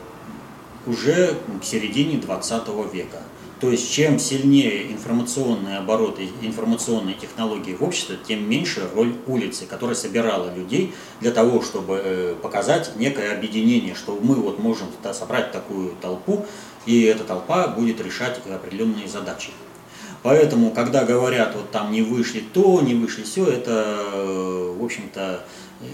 уже 0.86 1.38
к 1.62 1.64
середине 1.64 2.18
20 2.18 2.68
века. 2.94 3.22
То 3.60 3.70
есть, 3.72 3.92
чем 3.92 4.20
сильнее 4.20 4.90
информационные 4.92 5.80
обороты, 5.80 6.30
информационные 6.42 7.16
технологии 7.16 7.74
в 7.74 7.84
обществе, 7.84 8.18
тем 8.26 8.50
меньше 8.50 8.88
роль 8.96 9.14
улицы, 9.28 9.66
которая 9.66 9.96
собирала 9.96 10.54
людей 10.54 10.94
для 11.20 11.32
того, 11.32 11.62
чтобы 11.62 12.02
э, 12.02 12.36
показать 12.42 12.96
некое 12.96 13.34
объединение, 13.34 13.96
что 13.96 14.18
мы 14.22 14.36
вот 14.36 14.60
можем 14.60 14.88
собрать 15.12 15.52
такую 15.52 15.94
толпу, 16.02 16.46
и 16.86 17.04
эта 17.04 17.26
толпа 17.26 17.68
будет 17.68 18.00
решать 18.00 18.40
определенные 18.48 19.10
задачи. 19.10 19.52
Поэтому, 20.24 20.72
когда 20.72 21.04
говорят, 21.04 21.54
вот 21.56 21.72
там 21.72 21.92
не 21.92 22.02
вышли 22.02 22.42
то, 22.54 22.82
не 22.82 22.96
вышли 22.96 23.24
все, 23.24 23.46
это, 23.46 24.74
в 24.78 24.84
общем-то, 24.84 25.44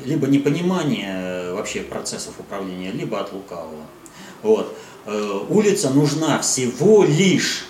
либо 0.05 0.27
непонимание 0.27 1.51
вообще 1.53 1.81
процессов 1.81 2.35
управления, 2.39 2.91
либо 2.91 3.19
от 3.19 3.33
лукавого. 3.33 3.85
Вот. 4.41 4.75
Э, 5.05 5.39
улица 5.49 5.91
нужна 5.91 6.39
всего 6.39 7.03
лишь 7.03 7.65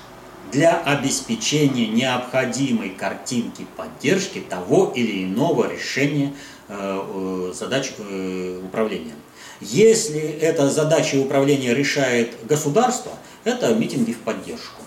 для 0.51 0.77
обеспечения 0.77 1.87
необходимой 1.87 2.89
картинки 2.89 3.67
поддержки 3.75 4.39
того 4.39 4.93
или 4.95 5.25
иного 5.25 5.69
решения 5.69 6.33
э, 6.69 7.51
задач 7.53 7.91
э, 7.97 8.61
управления. 8.63 9.15
Если 9.59 10.19
эта 10.19 10.69
задача 10.69 11.15
управления 11.15 11.73
решает 11.73 12.35
государство, 12.45 13.11
это 13.43 13.73
митинги 13.73 14.13
в 14.13 14.19
поддержку. 14.19 14.81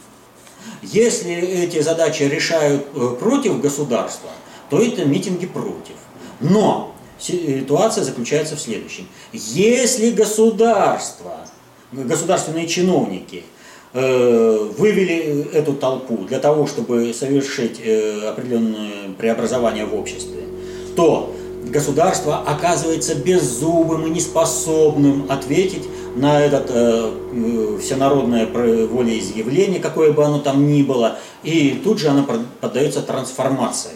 Если 0.82 1.32
эти 1.32 1.80
задачи 1.80 2.22
решают 2.22 3.18
против 3.18 3.60
государства, 3.60 4.30
то 4.70 4.80
это 4.80 5.04
митинги 5.04 5.46
против. 5.46 5.96
Но 6.40 6.94
ситуация 7.18 8.04
заключается 8.04 8.56
в 8.56 8.60
следующем. 8.60 9.08
Если 9.32 10.10
государство, 10.10 11.46
государственные 11.92 12.66
чиновники 12.66 13.44
э, 13.92 14.68
вывели 14.76 15.48
эту 15.52 15.74
толпу 15.74 16.18
для 16.28 16.38
того, 16.38 16.66
чтобы 16.66 17.12
совершить 17.14 17.80
э, 17.82 18.28
определенное 18.28 19.10
преобразование 19.16 19.86
в 19.86 19.94
обществе, 19.94 20.42
то 20.96 21.34
государство 21.64 22.38
оказывается 22.46 23.14
беззубым 23.14 24.06
и 24.06 24.10
неспособным 24.10 25.26
ответить 25.30 25.84
на 26.16 26.40
это 26.40 26.64
э, 27.32 27.78
всенародное 27.80 28.46
волеизъявление, 28.46 29.80
какое 29.80 30.12
бы 30.12 30.24
оно 30.24 30.40
там 30.40 30.66
ни 30.66 30.82
было, 30.82 31.18
и 31.42 31.80
тут 31.84 31.98
же 31.98 32.08
оно 32.08 32.26
поддается 32.60 33.02
трансформации. 33.02 33.92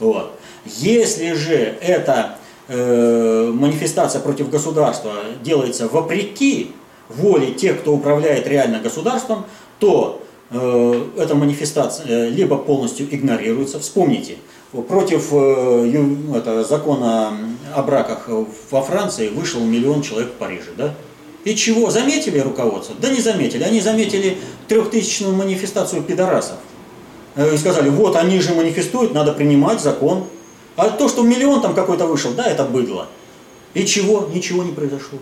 Вот. 0.00 0.32
Если 0.64 1.32
же 1.34 1.54
эта 1.80 2.36
э, 2.68 3.50
манифестация 3.54 4.20
против 4.20 4.50
государства 4.50 5.12
делается 5.42 5.88
вопреки 5.88 6.72
воле 7.08 7.52
тех, 7.52 7.80
кто 7.80 7.92
управляет 7.92 8.46
реально 8.46 8.80
государством, 8.80 9.44
то 9.78 10.22
э, 10.50 11.04
эта 11.18 11.34
манифестация 11.34 12.06
э, 12.06 12.30
либо 12.30 12.56
полностью 12.56 13.06
игнорируется. 13.14 13.80
Вспомните, 13.80 14.36
против 14.88 15.28
э, 15.32 16.04
это, 16.34 16.64
закона 16.64 17.32
о 17.74 17.82
браках 17.82 18.28
во 18.70 18.82
Франции 18.82 19.28
вышел 19.28 19.60
миллион 19.60 20.02
человек 20.02 20.30
в 20.30 20.34
Париже, 20.34 20.70
да? 20.76 20.94
И 21.44 21.54
чего? 21.54 21.90
Заметили 21.90 22.40
руководство? 22.40 22.96
Да 23.00 23.08
не 23.08 23.20
заметили. 23.20 23.62
Они 23.62 23.80
заметили 23.80 24.36
трехтысячную 24.66 25.32
манифестацию 25.32 26.02
пидорасов. 26.02 26.56
Э, 27.36 27.54
и 27.54 27.56
сказали, 27.56 27.88
вот 27.88 28.16
они 28.16 28.40
же 28.40 28.52
манифестуют, 28.52 29.14
надо 29.14 29.32
принимать 29.32 29.80
закон. 29.80 30.24
А 30.74 30.90
то, 30.90 31.08
что 31.08 31.22
миллион 31.22 31.62
там 31.62 31.74
какой-то 31.74 32.06
вышел, 32.06 32.32
да, 32.32 32.44
это 32.44 32.64
быдло. 32.64 33.06
И 33.74 33.86
чего? 33.86 34.28
Ничего 34.34 34.64
не 34.64 34.72
произошло. 34.72 35.18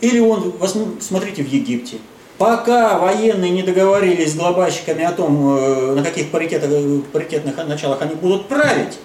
Или 0.00 0.20
он, 0.20 0.54
смотрите, 1.00 1.42
в 1.42 1.48
Египте. 1.48 1.98
Пока 2.38 2.98
военные 2.98 3.50
не 3.50 3.62
договорились 3.62 4.32
с 4.32 4.36
глобальщиками 4.36 5.04
о 5.04 5.12
том, 5.12 5.56
э, 5.56 5.94
на 5.94 6.02
каких 6.02 6.30
паритетах, 6.30 6.70
паритетных 7.12 7.56
началах 7.68 8.02
они 8.02 8.16
будут 8.16 8.48
править 8.48 8.98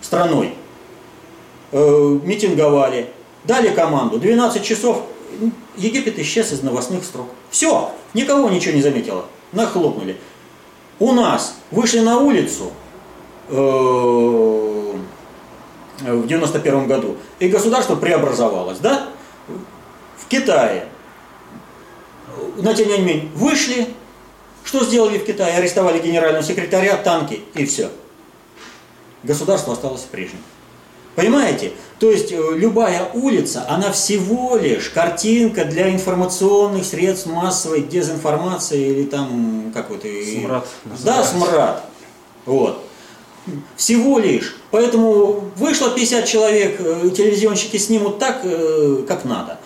страной, 0.00 0.54
э, 1.70 2.18
митинговали, 2.24 3.10
дали 3.44 3.68
команду, 3.68 4.18
12 4.18 4.64
часов 4.64 5.02
Египет 5.76 6.18
исчез 6.18 6.52
из 6.52 6.62
новостных 6.62 7.04
строк. 7.04 7.28
Все, 7.50 7.92
никого 8.12 8.48
ничего 8.48 8.74
не 8.74 8.82
заметило. 8.82 9.26
Нахлопнули. 9.52 10.16
У 10.98 11.12
нас 11.12 11.56
вышли 11.70 12.00
на 12.00 12.18
улицу 12.18 12.72
э, 13.48 13.54
в 16.00 16.26
91 16.26 16.86
году, 16.88 17.16
и 17.38 17.48
государство 17.48 17.94
преобразовалось, 17.94 18.78
да? 18.78 19.08
В 20.28 20.30
Китае. 20.30 20.84
На 22.58 22.74
Тяньаньмень 22.74 23.30
вышли, 23.34 23.86
что 24.62 24.84
сделали 24.84 25.16
в 25.16 25.24
Китае? 25.24 25.56
Арестовали 25.56 25.98
генерального 26.00 26.44
секретаря, 26.44 26.98
танки 26.98 27.40
и 27.54 27.64
все. 27.64 27.88
Государство 29.22 29.72
осталось 29.72 30.02
прежним. 30.02 30.40
Понимаете? 31.14 31.72
То 31.98 32.10
есть 32.10 32.30
э, 32.30 32.36
любая 32.56 33.08
улица, 33.14 33.64
она 33.70 33.90
всего 33.90 34.56
лишь 34.56 34.90
картинка 34.90 35.64
для 35.64 35.90
информационных 35.90 36.84
средств 36.84 37.26
массовой 37.26 37.80
дезинформации 37.80 38.90
или 38.90 39.04
там 39.04 39.72
как 39.72 39.88
вот. 39.88 40.02
Смрад. 40.02 40.68
Да, 41.04 41.24
смрад. 41.24 41.84
Вот. 42.44 42.84
Всего 43.76 44.18
лишь. 44.18 44.56
Поэтому 44.70 45.44
вышло 45.56 45.90
50 45.90 46.26
человек, 46.26 46.76
э, 46.80 47.08
телевизионщики 47.16 47.78
снимут 47.78 48.18
так, 48.18 48.42
э, 48.44 49.04
как 49.08 49.24
надо. 49.24 49.57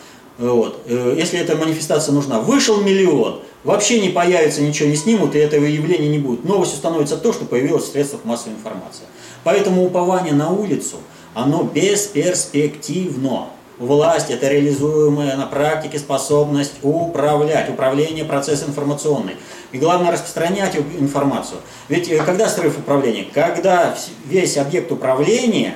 Вот. 0.43 0.83
Если 0.87 1.39
эта 1.39 1.57
манифестация 1.57 2.13
нужна. 2.13 2.41
Вышел 2.41 2.83
миллион, 2.83 3.41
вообще 3.65 4.01
не 4.01 4.09
появится, 4.09 4.63
ничего 4.63 4.89
не 4.89 4.97
снимут, 4.97 5.35
и 5.35 5.39
этого 5.39 5.65
явления 5.65 6.09
не 6.09 6.19
будет. 6.19 6.45
Новостью 6.45 6.79
становится 6.79 7.17
то, 7.17 7.33
что 7.33 7.45
появилось 7.45 7.85
в 7.85 7.93
средствах 7.93 8.25
массовой 8.25 8.55
информации. 8.55 9.05
Поэтому 9.45 9.85
упование 9.85 10.35
на 10.35 10.51
улицу– 10.51 10.97
оно 11.35 11.63
бесперспективно. 11.63 13.49
Власть– 13.79 14.31
это 14.31 14.49
реализуемая 14.49 15.37
на 15.37 15.47
практике 15.47 15.99
способность 15.99 16.75
управлять, 16.83 17.69
управление 17.71 18.25
процессом 18.25 18.71
информационный. 18.71 19.37
И 19.73 19.79
главное 19.79 20.13
распространять 20.13 20.77
информацию. 20.77 21.59
Ведь 21.89 22.09
э, 22.11 22.23
когда 22.23 22.49
срыв 22.49 22.79
управления? 22.79 23.27
Когда 23.33 23.97
весь 24.27 24.57
объект 24.59 24.93
управления 24.93 25.75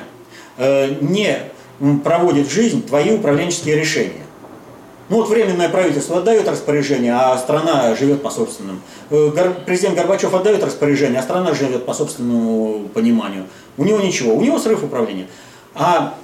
э, 0.58 0.94
не 1.00 1.38
проводит 2.04 2.46
в 2.46 2.52
жизнь 2.52 2.86
твои 2.86 3.12
управленческие 3.12 3.76
решения. 3.76 4.25
Ну 5.08 5.18
вот 5.18 5.28
временное 5.28 5.68
правительство 5.68 6.18
отдает 6.18 6.48
распоряжение, 6.48 7.14
а 7.14 7.38
страна 7.38 7.94
живет 7.94 8.22
по 8.22 8.30
собственным. 8.30 8.82
Э, 9.10 9.30
президент 9.64 9.96
Горбачев 9.96 10.34
отдает 10.34 10.64
распоряжение, 10.64 11.20
а 11.20 11.22
страна 11.22 11.54
живет 11.54 11.86
по 11.86 11.94
собственному 11.94 12.88
пониманию. 12.88 13.46
У 13.76 13.84
него 13.84 14.00
ничего, 14.00 14.34
у 14.34 14.42
него 14.42 14.58
срыв 14.58 14.82
управления. 14.82 15.28
А 15.74 16.14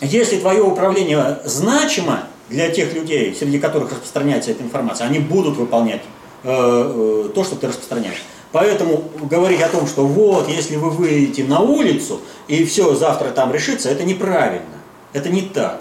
если 0.00 0.38
твое 0.38 0.62
управление 0.62 1.40
значимо 1.44 2.24
для 2.48 2.70
тех 2.70 2.94
людей, 2.94 3.34
среди 3.38 3.58
которых 3.58 3.92
распространяется 3.92 4.52
эта 4.52 4.62
информация, 4.62 5.06
они 5.06 5.18
будут 5.18 5.58
выполнять 5.58 6.00
э, 6.44 6.48
э, 6.48 7.28
то, 7.34 7.44
что 7.44 7.56
ты 7.56 7.68
распространяешь. 7.68 8.22
Поэтому 8.52 9.04
говорить 9.22 9.60
о 9.60 9.68
том, 9.68 9.86
что 9.86 10.06
вот, 10.06 10.48
если 10.48 10.76
вы 10.76 10.90
выйдете 10.90 11.44
на 11.44 11.60
улицу 11.60 12.20
и 12.48 12.64
все 12.64 12.94
завтра 12.94 13.30
там 13.30 13.52
решится, 13.52 13.90
это 13.90 14.04
неправильно. 14.04 14.64
Это 15.12 15.28
не 15.28 15.42
так. 15.42 15.80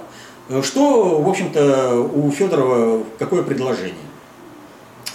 Что, 0.64 1.22
в 1.22 1.30
общем-то, 1.30 2.10
у 2.14 2.30
Федорова 2.32 3.04
какое 3.18 3.44
предложение? 3.44 3.96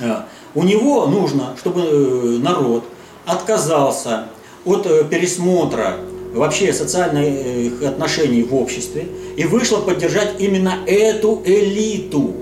Э, 0.00 0.22
у 0.54 0.62
него 0.62 1.06
нужно, 1.06 1.54
чтобы 1.58 1.82
э, 1.82 2.38
народ 2.38 2.84
отказался 3.26 4.28
от 4.64 4.86
э, 4.86 5.04
пересмотра 5.04 5.98
вообще 6.32 6.72
социальных 6.72 7.82
отношений 7.82 8.42
в 8.42 8.54
обществе 8.54 9.08
и 9.36 9.44
вышло 9.44 9.78
поддержать 9.78 10.34
именно 10.38 10.78
эту 10.86 11.42
элиту. 11.44 12.34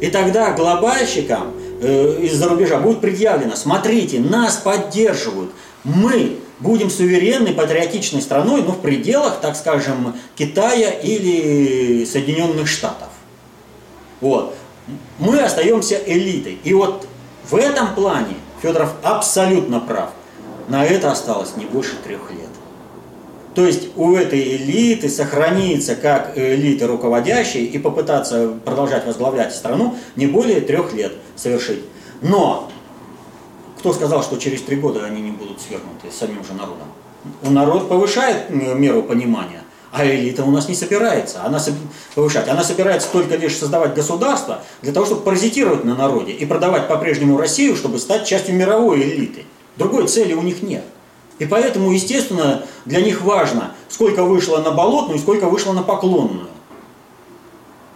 И 0.00 0.08
тогда 0.08 0.52
глобальщикам 0.52 1.52
э, 1.80 2.18
из-за 2.22 2.48
рубежа 2.48 2.78
будет 2.78 3.00
предъявлено, 3.00 3.56
смотрите, 3.56 4.20
нас 4.20 4.56
поддерживают, 4.56 5.50
мы 5.84 6.36
будем 6.60 6.90
суверенной, 6.90 7.52
патриотичной 7.52 8.22
страной, 8.22 8.62
но 8.62 8.72
в 8.72 8.80
пределах, 8.80 9.40
так 9.40 9.56
скажем, 9.56 10.14
Китая 10.34 10.90
или 10.90 12.04
Соединенных 12.04 12.68
Штатов. 12.68 13.08
Вот. 14.20 14.54
Мы 15.18 15.40
остаемся 15.40 16.00
элитой. 16.06 16.58
И 16.64 16.72
вот 16.72 17.06
в 17.50 17.56
этом 17.56 17.94
плане 17.94 18.34
Федоров 18.62 18.94
абсолютно 19.02 19.80
прав. 19.80 20.10
На 20.68 20.84
это 20.84 21.12
осталось 21.12 21.56
не 21.56 21.64
больше 21.64 21.96
трех 22.02 22.30
лет. 22.30 22.48
То 23.54 23.64
есть 23.64 23.88
у 23.96 24.14
этой 24.14 24.56
элиты 24.56 25.08
сохраниться 25.08 25.96
как 25.96 26.36
элиты 26.36 26.86
руководящей 26.86 27.64
и 27.64 27.78
попытаться 27.78 28.48
продолжать 28.64 29.06
возглавлять 29.06 29.54
страну 29.54 29.96
не 30.14 30.26
более 30.26 30.60
трех 30.60 30.92
лет 30.92 31.12
совершить. 31.36 31.80
Но 32.20 32.70
кто 33.86 33.92
сказал, 33.92 34.20
что 34.24 34.36
через 34.36 34.62
три 34.62 34.74
года 34.74 35.04
они 35.04 35.20
не 35.20 35.30
будут 35.30 35.60
свергнуты 35.60 36.10
самим 36.10 36.44
же 36.44 36.54
народом? 36.54 36.88
У 37.44 37.50
народ 37.50 37.88
повышает 37.88 38.50
меру 38.50 39.04
понимания, 39.04 39.62
а 39.92 40.04
элита 40.04 40.42
у 40.42 40.50
нас 40.50 40.68
не 40.68 40.74
собирается 40.74 41.44
она 41.44 41.60
повышать. 42.16 42.48
Она 42.48 42.64
собирается 42.64 43.08
только 43.12 43.36
лишь 43.36 43.56
создавать 43.56 43.94
государство 43.94 44.64
для 44.82 44.92
того, 44.92 45.06
чтобы 45.06 45.20
паразитировать 45.20 45.84
на 45.84 45.94
народе 45.94 46.32
и 46.32 46.44
продавать 46.46 46.88
по-прежнему 46.88 47.38
Россию, 47.38 47.76
чтобы 47.76 48.00
стать 48.00 48.26
частью 48.26 48.56
мировой 48.56 49.04
элиты. 49.04 49.44
Другой 49.76 50.08
цели 50.08 50.32
у 50.32 50.42
них 50.42 50.64
нет. 50.64 50.84
И 51.38 51.46
поэтому, 51.46 51.92
естественно, 51.92 52.64
для 52.86 53.00
них 53.00 53.22
важно, 53.22 53.74
сколько 53.88 54.24
вышло 54.24 54.58
на 54.58 54.72
болотную 54.72 55.20
сколько 55.20 55.48
вышло 55.48 55.72
на 55.72 55.84
поклонную. 55.84 56.48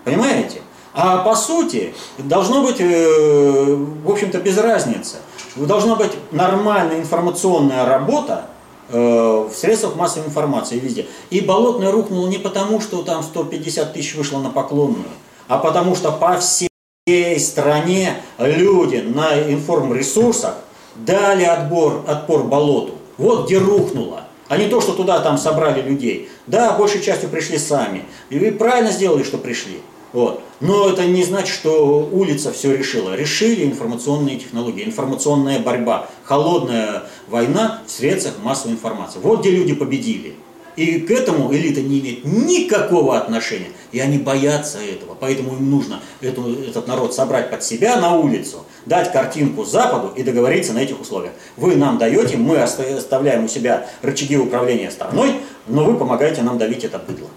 Понимаете? 0.05 0.63
А 0.95 1.19
по 1.19 1.35
сути, 1.35 1.95
должно 2.19 2.63
быть, 2.63 2.77
э, 2.81 3.75
в 4.05 4.09
общем-то, 4.09 4.39
без 4.39 4.57
разницы. 4.57 5.17
Должна 5.57 5.97
быть 5.97 6.13
нормальная 6.31 6.99
информационная 6.99 7.85
работа 7.85 8.47
э, 8.89 8.99
в 8.99 9.53
средствах 9.55 9.97
массовой 9.97 10.27
информации 10.27 10.79
везде. 10.79 11.07
И 11.31 11.41
болотная 11.41 11.91
рухнула 11.91 12.29
не 12.29 12.39
потому, 12.39 12.81
что 12.81 13.03
там 13.03 13.23
150 13.23 13.93
тысяч 13.93 14.15
вышло 14.15 14.39
на 14.39 14.51
поклонную, 14.51 15.09
а 15.49 15.59
потому 15.59 15.97
что 15.97 16.13
по 16.13 16.39
всей 16.39 17.41
стране 17.41 18.15
люди 18.39 18.97
на 18.97 19.41
информресурсах 19.51 20.55
дали 20.95 21.45
отбор, 21.45 22.05
отпор 22.07 22.45
болоту. 22.45 22.95
Вот 23.19 23.47
где 23.47 23.59
рухнуло. 23.59 24.25
А 24.49 24.57
не 24.57 24.69
то, 24.69 24.81
что 24.81 24.93
туда 24.93 25.21
там 25.21 25.39
собрали 25.39 25.81
людей. 25.81 26.29
Да, 26.47 26.73
большей 26.73 27.01
частью 27.01 27.29
пришли 27.29 27.59
сами. 27.59 28.05
И 28.31 28.39
вы 28.39 28.51
правильно 28.51 28.91
сделали, 28.91 29.23
что 29.23 29.39
пришли. 29.39 29.81
Вот. 30.13 30.43
Но 30.61 30.91
это 30.91 31.07
не 31.07 31.25
значит, 31.25 31.55
что 31.55 32.09
улица 32.13 32.53
все 32.53 32.77
решила. 32.77 33.15
Решили 33.15 33.65
информационные 33.65 34.37
технологии, 34.37 34.85
информационная 34.85 35.59
борьба, 35.61 36.09
холодная 36.25 37.05
война 37.29 37.83
в 37.87 37.91
средствах 37.91 38.35
массовой 38.43 38.73
информации. 38.73 39.21
Вот 39.23 39.41
где 39.41 39.51
люди 39.51 39.75
победили. 39.75 40.35
И 40.77 41.01
к 41.01 41.11
этому 41.11 41.53
элита 41.53 41.81
не 41.81 42.01
имеет 42.01 42.25
никакого 42.25 43.19
отношения. 43.19 43.71
И 43.93 44.01
они 44.01 44.19
боятся 44.19 44.79
этого. 44.79 45.17
Поэтому 45.19 45.57
им 45.57 45.71
нужно 45.71 46.01
эту, 46.21 46.63
этот 46.63 46.87
народ 46.87 47.15
собрать 47.15 47.51
под 47.51 47.63
себя 47.63 47.97
на 48.01 48.17
улицу, 48.17 48.65
дать 48.87 49.13
картинку 49.13 49.65
Западу 49.65 50.13
и 50.17 50.23
договориться 50.23 50.73
на 50.73 50.79
этих 50.79 51.01
условиях. 51.01 51.33
Вы 51.57 51.77
нам 51.77 51.99
даете, 51.99 52.37
мы 52.37 52.59
оставляем 52.59 53.45
у 53.45 53.49
себя 53.49 53.89
рычаги 54.03 54.37
управления 54.37 54.91
страной, 54.91 55.41
но 55.67 55.85
вы 55.85 55.97
помогаете 55.97 56.43
нам 56.43 56.57
давить 56.57 56.85
это 56.85 56.99
быдло. 56.99 57.29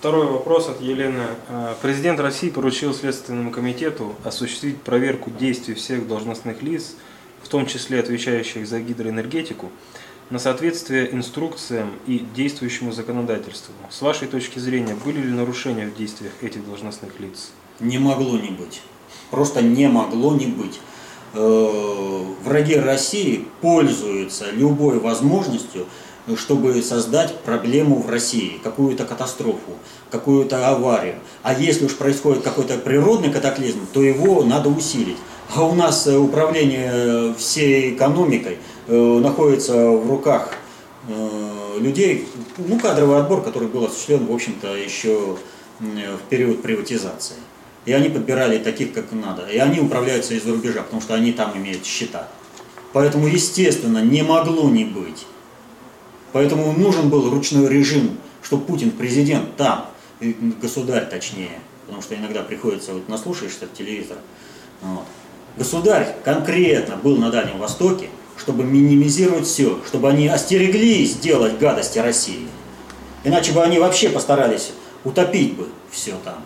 Второй 0.00 0.28
вопрос 0.28 0.66
от 0.66 0.80
Елены. 0.80 1.24
А, 1.50 1.76
президент 1.82 2.20
России 2.20 2.48
поручил 2.48 2.94
Следственному 2.94 3.50
комитету 3.50 4.14
осуществить 4.24 4.80
проверку 4.80 5.30
действий 5.30 5.74
всех 5.74 6.08
должностных 6.08 6.62
лиц, 6.62 6.94
в 7.42 7.48
том 7.48 7.66
числе 7.66 8.00
отвечающих 8.00 8.66
за 8.66 8.80
гидроэнергетику, 8.80 9.70
на 10.30 10.38
соответствие 10.38 11.14
инструкциям 11.14 11.90
и 12.06 12.24
действующему 12.34 12.92
законодательству. 12.92 13.74
С 13.90 14.00
вашей 14.00 14.26
точки 14.26 14.58
зрения, 14.58 14.94
были 15.04 15.20
ли 15.20 15.32
нарушения 15.34 15.86
в 15.86 15.94
действиях 15.94 16.32
этих 16.40 16.64
должностных 16.64 17.20
лиц? 17.20 17.50
Не 17.78 17.98
могло 17.98 18.38
не 18.38 18.48
быть. 18.48 18.80
Просто 19.30 19.60
не 19.60 19.86
могло 19.86 20.34
не 20.34 20.46
быть. 20.46 20.80
Э, 21.34 22.24
враги 22.42 22.76
России 22.76 23.46
пользуются 23.60 24.50
любой 24.50 24.98
возможностью, 24.98 25.84
чтобы 26.36 26.82
создать 26.82 27.34
проблему 27.40 28.00
в 28.00 28.08
России, 28.08 28.60
какую-то 28.62 29.04
катастрофу, 29.04 29.72
какую-то 30.10 30.68
аварию. 30.68 31.16
А 31.42 31.54
если 31.54 31.86
уж 31.86 31.96
происходит 31.96 32.42
какой-то 32.42 32.78
природный 32.78 33.30
катаклизм, 33.30 33.86
то 33.92 34.02
его 34.02 34.44
надо 34.44 34.68
усилить. 34.68 35.16
А 35.54 35.64
у 35.64 35.74
нас 35.74 36.06
э, 36.06 36.16
управление 36.16 37.34
всей 37.34 37.94
экономикой– 37.94 38.58
Э, 38.90 39.20
находится 39.20 39.88
в 39.88 40.10
руках 40.10 40.52
э, 41.06 41.78
людей, 41.78 42.26
ну, 42.58 42.76
кадровый 42.80 43.18
отбор, 43.18 43.40
который 43.40 43.68
был 43.68 43.84
осуществлен, 43.84 44.26
в 44.26 44.32
общем-то, 44.32 44.74
еще 44.74 45.36
в 45.78 46.28
период 46.28 46.60
приватизации. 46.60 47.36
И 47.86 47.92
они 47.92 48.08
подбирали 48.08 48.58
таких, 48.58 48.92
как 48.92 49.12
надо. 49.12 49.46
И 49.46 49.58
они 49.58 49.78
управляются 49.78 50.34
из-за 50.34 50.50
рубежа, 50.50 50.82
потому 50.82 51.00
что 51.00 51.14
они 51.14 51.32
там 51.32 51.56
имеют 51.56 51.86
счета. 51.86 52.28
Поэтому, 52.92 53.28
естественно, 53.28 54.02
не 54.02 54.22
могло 54.22 54.68
не 54.68 54.84
быть. 54.84 55.24
Поэтому 56.32 56.72
нужен 56.72 57.08
был 57.08 57.28
ручной 57.30 57.68
режим, 57.68 58.18
что 58.42 58.56
Путин, 58.56 58.90
президент 58.92 59.56
там, 59.56 59.86
государь 60.60 61.08
точнее, 61.08 61.58
потому 61.86 62.02
что 62.02 62.14
иногда 62.14 62.42
приходится, 62.42 62.94
вот 62.94 63.08
наслушаешься 63.08 63.66
телевизора, 63.66 64.20
вот. 64.82 65.04
государь 65.56 66.16
конкретно 66.24 66.96
был 66.96 67.16
на 67.16 67.30
Дальнем 67.30 67.58
Востоке, 67.58 68.08
чтобы 68.36 68.64
минимизировать 68.64 69.46
все, 69.46 69.80
чтобы 69.86 70.08
они 70.08 70.28
остереглись 70.28 71.16
делать 71.16 71.58
гадости 71.58 71.98
России. 71.98 72.46
Иначе 73.24 73.52
бы 73.52 73.62
они 73.62 73.78
вообще 73.78 74.08
постарались 74.08 74.72
утопить 75.04 75.54
бы 75.54 75.68
все 75.90 76.14
там, 76.24 76.42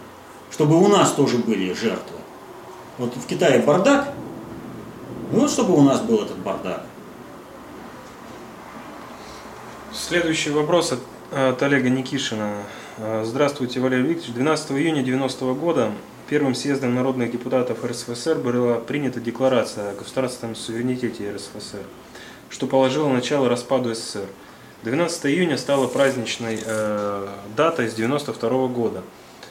чтобы 0.51 0.77
у 0.83 0.89
нас 0.89 1.13
тоже 1.13 1.39
были 1.39 1.73
жертвы. 1.73 2.19
Вот 2.99 3.15
в 3.15 3.27
Китае 3.27 3.61
бардак, 3.61 4.13
ну 5.31 5.41
вот 5.41 5.51
чтобы 5.51 5.75
у 5.75 5.83
нас 5.83 6.01
был 6.01 6.23
этот 6.23 6.39
бардак. 6.39 6.85
Следующий 9.97 10.51
вопрос 10.51 10.91
от, 10.91 10.99
от 11.31 11.63
Олега 11.63 11.89
Никишина. 11.89 12.65
Э, 12.99 13.23
здравствуйте, 13.25 13.79
Валерий 13.79 14.09
Викторович. 14.09 14.35
12 14.35 14.73
июня 14.73 15.05
90 15.05 15.55
года 15.55 15.93
первым 16.29 16.57
съездом 16.57 16.97
народных 16.97 17.31
депутатов 17.31 17.85
РСФСР 17.85 18.35
была 18.39 18.75
принята 18.81 19.21
декларация 19.21 19.93
о 19.93 19.95
государственном 19.95 20.57
суверенитете 20.57 21.33
РСФСР, 21.33 21.85
что 22.51 22.67
положило 22.67 23.09
начало 23.09 23.49
распаду 23.49 23.95
СССР. 23.95 24.27
12 24.83 25.27
июня 25.27 25.57
стала 25.57 25.87
праздничной 25.87 26.59
э, 26.65 27.29
датой 27.57 27.89
с 27.89 27.95
92 27.95 28.67
года 28.67 29.05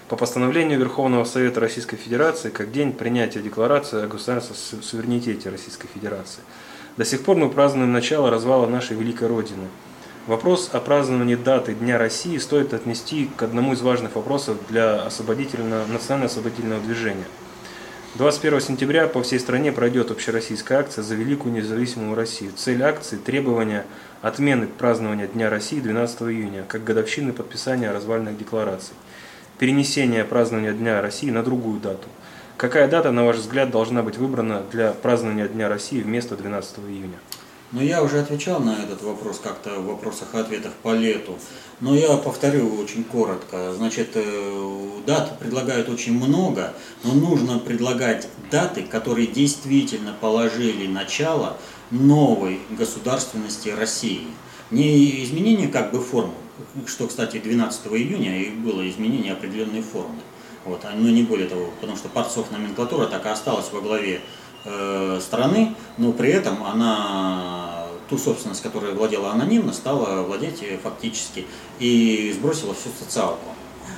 по 0.09 0.17
постановлению 0.17 0.77
Верховного 0.77 1.23
Совета 1.23 1.61
Российской 1.61 1.95
Федерации 1.95 2.49
как 2.49 2.69
день 2.73 2.91
принятия 2.91 3.39
декларации 3.39 4.03
о 4.03 4.07
государственном 4.07 4.83
суверенитете 4.83 5.49
Российской 5.49 5.87
Федерации. 5.87 6.41
До 6.97 7.05
сих 7.05 7.23
пор 7.23 7.37
мы 7.37 7.49
празднуем 7.49 7.93
начало 7.93 8.29
развала 8.29 8.67
нашей 8.67 8.97
великой 8.97 9.29
Родины. 9.29 9.69
Вопрос 10.25 10.69
о 10.71 10.79
праздновании 10.79 11.35
даты 11.35 11.73
Дня 11.73 11.97
России 11.97 12.37
стоит 12.37 12.73
отнести 12.73 13.29
к 13.35 13.43
одному 13.43 13.73
из 13.73 13.81
важных 13.81 14.15
вопросов 14.15 14.57
для 14.69 15.01
освободительного, 15.03 15.85
национально-освободительного 15.87 16.81
движения. 16.81 17.25
21 18.15 18.61
сентября 18.61 19.07
по 19.07 19.21
всей 19.21 19.37
стране 19.37 19.73
пройдет 19.73 20.11
общероссийская 20.11 20.79
акция 20.79 21.03
за 21.03 21.15
великую 21.15 21.53
независимую 21.53 22.15
Россию. 22.15 22.53
Цель 22.55 22.83
акции– 22.83 23.17
требования 23.25 23.85
отмены 24.21 24.67
празднования 24.67 25.27
Дня 25.27 25.49
России 25.49 25.81
12 25.81 26.21
июня, 26.21 26.63
как 26.69 26.85
годовщины 26.85 27.33
подписания 27.33 27.91
развальных 27.91 28.37
деклараций. 28.37 28.95
Перенесение 29.59 30.23
празднования 30.23 30.71
Дня 30.71 31.01
России 31.01 31.31
на 31.31 31.43
другую 31.43 31.81
дату– 31.81 32.07
Какая 32.55 32.87
дата, 32.87 33.11
на 33.11 33.25
ваш 33.25 33.37
взгляд, 33.37 33.71
должна 33.71 34.03
быть 34.03 34.17
выбрана 34.17 34.61
для 34.71 34.91
празднования 34.91 35.47
Дня 35.47 35.67
России 35.67 36.01
вместо 36.01 36.37
12 36.37 36.79
июня? 36.87 37.17
Ну, 37.73 37.81
я 37.81 38.03
уже 38.03 38.19
отвечал 38.19 38.59
на 38.59 38.83
этот 38.83 39.01
вопрос 39.01 39.39
как-то 39.43 39.79
в 39.79 39.87
вопросах-ответах 39.87 40.73
по 40.83 40.93
лету. 40.93 41.39
Но 41.81 41.95
я 41.95 42.17
повторю 42.17 42.75
очень 42.75 43.03
коротко. 43.03 43.73
Значит, 43.73 44.11
э, 44.13 44.89
дат 45.07 45.39
предлагают 45.39 45.89
очень 45.89 46.13
много, 46.13 46.75
но 47.03 47.13
нужно 47.13 47.57
предлагать 47.57 48.27
даты, 48.51 48.83
которые 48.83 49.25
действительно 49.25 50.13
положили 50.21 50.85
начало 50.85 51.57
новой 51.89 52.59
государственности 52.69 53.69
России. 53.69 54.27
Не 54.69 55.23
изменение 55.23 55.67
как 55.67 55.91
бы 55.91 55.99
формы, 55.99 56.35
что, 56.85 57.07
кстати, 57.07 57.39
12 57.39 57.87
июня 57.87 58.39
и 58.39 58.51
было 58.51 58.87
изменение 58.87 59.33
определенной 59.33 59.81
формы. 59.81 60.21
Вот, 60.63 60.85
но 60.95 61.09
не 61.09 61.23
более 61.23 61.47
того, 61.47 61.71
потому 61.81 61.97
что 61.97 62.07
Парцов 62.07 62.51
номенклатура 62.51 63.07
так 63.07 63.25
и 63.25 63.29
осталась 63.29 63.71
во 63.71 63.81
главе 63.81 64.21
э, 64.65 65.19
страны, 65.21 65.75
но 65.97 66.11
при 66.11 66.29
этом 66.29 66.63
она 66.63 67.85
ту 68.09 68.17
собственность, 68.17 68.61
которая 68.61 68.93
владела 68.93 69.31
анонимно, 69.31 69.73
стала 69.73 70.21
владеть 70.23 70.63
фактически 70.81 71.45
и 71.79 72.33
сбросила 72.35 72.73
всю 72.73 72.89
социалку. 72.97 73.49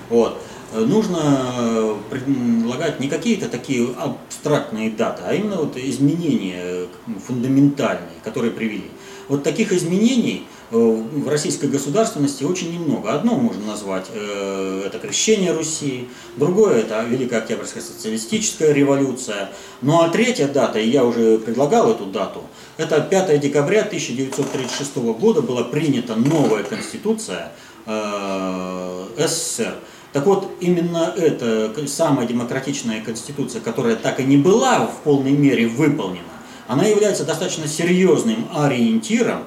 Вот. 0.09 0.41
Нужно 0.73 1.95
предлагать 2.09 2.99
не 2.99 3.07
какие-то 3.07 3.47
такие 3.49 3.87
абстрактные 3.97 4.89
даты, 4.89 5.23
а 5.25 5.33
именно 5.33 5.57
вот 5.57 5.77
изменения 5.77 6.87
фундаментальные, 7.27 8.19
которые 8.23 8.51
привели. 8.51 8.91
Вот 9.27 9.43
таких 9.43 9.71
изменений 9.71 10.45
Э, 10.71 10.77
в 10.77 11.29
российской 11.29 11.67
государственности 11.67 12.43
очень 12.43 12.73
немного. 12.73 13.13
Одно 13.13 13.35
можно 13.35 13.65
назвать 13.67 14.07
э, 14.11 14.83
это 14.85 14.97
крещение 14.97 15.51
Руси, 15.51 16.09
другое 16.37 16.79
это 16.79 17.03
Великая 17.03 17.37
Октябрьская 17.37 17.83
социалистическая 17.83 18.73
революция. 18.73 19.51
Ну 19.83 20.01
а 20.01 20.09
третья 20.09 20.47
дата, 20.47 20.79
и 20.79 20.89
я 20.89 21.05
уже 21.05 21.37
предлагал 21.37 21.91
эту 21.91 22.07
дату, 22.07 22.41
это 22.77 22.99
5 22.99 23.39
декабря 23.39 23.81
1936 23.81 24.95
года 25.19 25.43
была 25.43 25.63
принята 25.63 26.15
новая 26.15 26.63
конституция 26.63 27.51
э, 27.85 29.05
СССР. 29.19 29.75
Так 30.13 30.25
вот, 30.25 30.49
именно 30.61 31.13
эта 31.15 31.71
самая 31.87 32.25
демократичная 32.25 33.01
конституция, 33.01 33.61
которая 33.61 33.97
так 33.97 34.19
и 34.19 34.23
не 34.23 34.37
была 34.37 34.87
в 34.87 35.01
полной 35.03 35.31
мере 35.31 35.67
выполнена, 35.67 36.34
она 36.67 36.85
является 36.85 37.25
достаточно 37.25 37.67
серьезным 37.67 38.47
ориентиром 38.53 39.43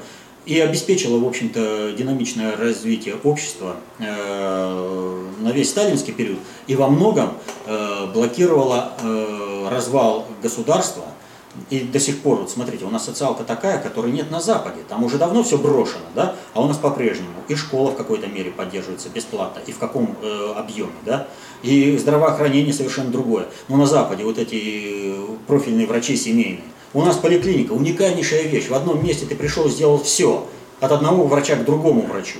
и 0.46 0.58
обеспечила, 0.60 1.18
в 1.18 1.26
общем-то, 1.26 1.92
динамичное 1.92 2.56
развитие 2.56 3.16
общества 3.22 3.76
э, 3.98 5.24
на 5.40 5.48
весь 5.50 5.70
сталинский 5.70 6.14
период 6.14 6.38
и 6.66 6.74
во 6.74 6.88
многом 6.88 7.34
э, 7.66 8.06
блокировала 8.14 8.92
э, 9.02 9.68
развал 9.70 10.26
государства. 10.42 11.04
И 11.70 11.80
до 11.80 11.98
сих 11.98 12.20
пор, 12.20 12.38
вот 12.38 12.50
смотрите, 12.50 12.84
у 12.84 12.90
нас 12.90 13.04
социалка 13.04 13.42
такая, 13.42 13.82
которой 13.82 14.12
нет 14.12 14.30
на 14.30 14.40
Западе. 14.40 14.80
Там 14.88 15.02
уже 15.02 15.18
давно 15.18 15.42
все 15.42 15.58
брошено, 15.58 16.04
да, 16.14 16.36
а 16.54 16.62
у 16.62 16.68
нас 16.68 16.76
по-прежнему. 16.76 17.34
И 17.48 17.54
школа 17.54 17.90
в 17.90 17.96
какой-то 17.96 18.28
мере 18.28 18.50
поддерживается 18.50 19.08
бесплатно, 19.08 19.60
и 19.66 19.72
в 19.72 19.78
каком 19.78 20.16
э, 20.22 20.52
объеме, 20.56 20.92
да. 21.04 21.26
И 21.62 21.96
здравоохранение 21.98 22.72
совершенно 22.72 23.10
другое. 23.10 23.46
Но 23.68 23.76
на 23.76 23.86
Западе 23.86 24.24
вот 24.24 24.38
эти 24.38 25.14
профильные 25.46 25.86
врачи 25.86 26.16
семейные, 26.16 26.62
у 26.94 27.02
нас 27.02 27.16
поликлиника, 27.16 27.72
уникальнейшая 27.72 28.44
вещь. 28.44 28.68
В 28.68 28.74
одном 28.74 29.04
месте 29.04 29.26
ты 29.26 29.34
пришел, 29.34 29.68
сделал 29.68 30.02
все. 30.02 30.46
От 30.80 30.92
одного 30.92 31.26
врача 31.26 31.56
к 31.56 31.64
другому 31.64 32.02
врачу. 32.02 32.38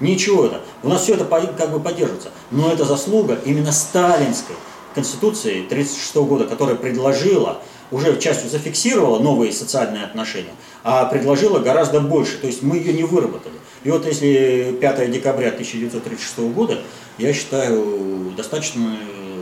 Ничего 0.00 0.46
это. 0.46 0.60
У 0.82 0.88
нас 0.88 1.02
все 1.02 1.14
это 1.14 1.24
как 1.24 1.72
бы 1.72 1.80
поддерживается. 1.80 2.30
Но 2.50 2.70
это 2.70 2.84
заслуга 2.84 3.38
именно 3.44 3.72
сталинской 3.72 4.56
конституции 4.94 5.64
1936 5.66 6.16
года, 6.16 6.44
которая 6.44 6.76
предложила, 6.76 7.58
уже 7.90 8.18
частью 8.18 8.48
зафиксировала 8.48 9.18
новые 9.18 9.52
социальные 9.52 10.04
отношения, 10.04 10.54
а 10.82 11.04
предложила 11.06 11.58
гораздо 11.58 12.00
больше. 12.00 12.38
То 12.38 12.46
есть 12.46 12.62
мы 12.62 12.78
ее 12.78 12.92
не 12.92 13.02
выработали. 13.02 13.54
И 13.84 13.90
вот 13.90 14.06
если 14.06 14.76
5 14.80 15.10
декабря 15.10 15.48
1936 15.48 16.38
года, 16.54 16.80
я 17.18 17.32
считаю 17.34 18.32
достаточно, 18.36 18.96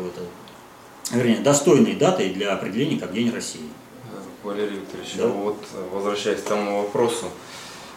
это, 0.08 1.16
вернее, 1.16 1.38
достойной 1.38 1.94
датой 1.94 2.30
для 2.30 2.52
определения 2.52 2.98
как 2.98 3.12
День 3.12 3.32
России. 3.32 3.62
Валерий 4.42 4.78
Викторович, 4.78 5.14
да? 5.18 5.28
вот 5.28 5.58
возвращаясь 5.92 6.40
к 6.40 6.44
тому 6.44 6.82
вопросу, 6.82 7.26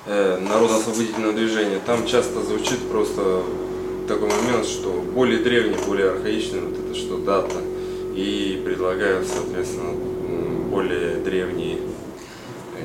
э, 0.06 0.38
народно-освободительного 0.38 1.34
движения, 1.34 1.80
там 1.84 2.06
часто 2.06 2.42
звучит 2.44 2.88
просто 2.90 3.42
такой 4.08 4.30
момент, 4.30 4.68
что 4.68 4.92
более 4.92 5.40
древний, 5.40 5.78
более 5.88 6.12
архаичный, 6.12 6.62
вот 6.62 6.78
это 6.78 6.96
что 6.96 7.18
дата, 7.18 7.56
и 8.14 8.62
предлагают, 8.64 9.28
соответственно, 9.28 9.94
более 10.70 11.16
древние. 11.16 11.80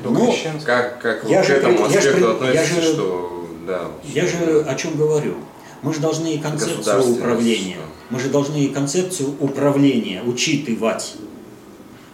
Ну, 0.03 0.33
как, 0.65 0.99
как 0.99 1.23
я 1.25 1.43
к 1.43 1.45
же, 1.45 1.53
этому 1.53 1.81
я 1.81 1.99
аспекту 1.99 2.19
же, 2.19 2.31
относитесь, 2.31 2.75
я 2.75 2.81
же, 2.81 2.93
что 2.93 3.40
да. 3.65 3.87
Я 4.03 4.25
же 4.25 4.65
о 4.67 4.75
чем 4.75 4.95
говорю. 4.95 5.35
Мы 5.81 5.93
же 5.93 5.99
должны 5.99 6.33
и 6.33 6.37
концепцию 6.37 7.13
управления. 7.13 7.77
Мы 8.09 8.19
же 8.19 8.29
должны 8.29 8.57
и 8.57 8.67
концепцию 8.67 9.33
управления 9.39 10.21
учитывать. 10.23 11.15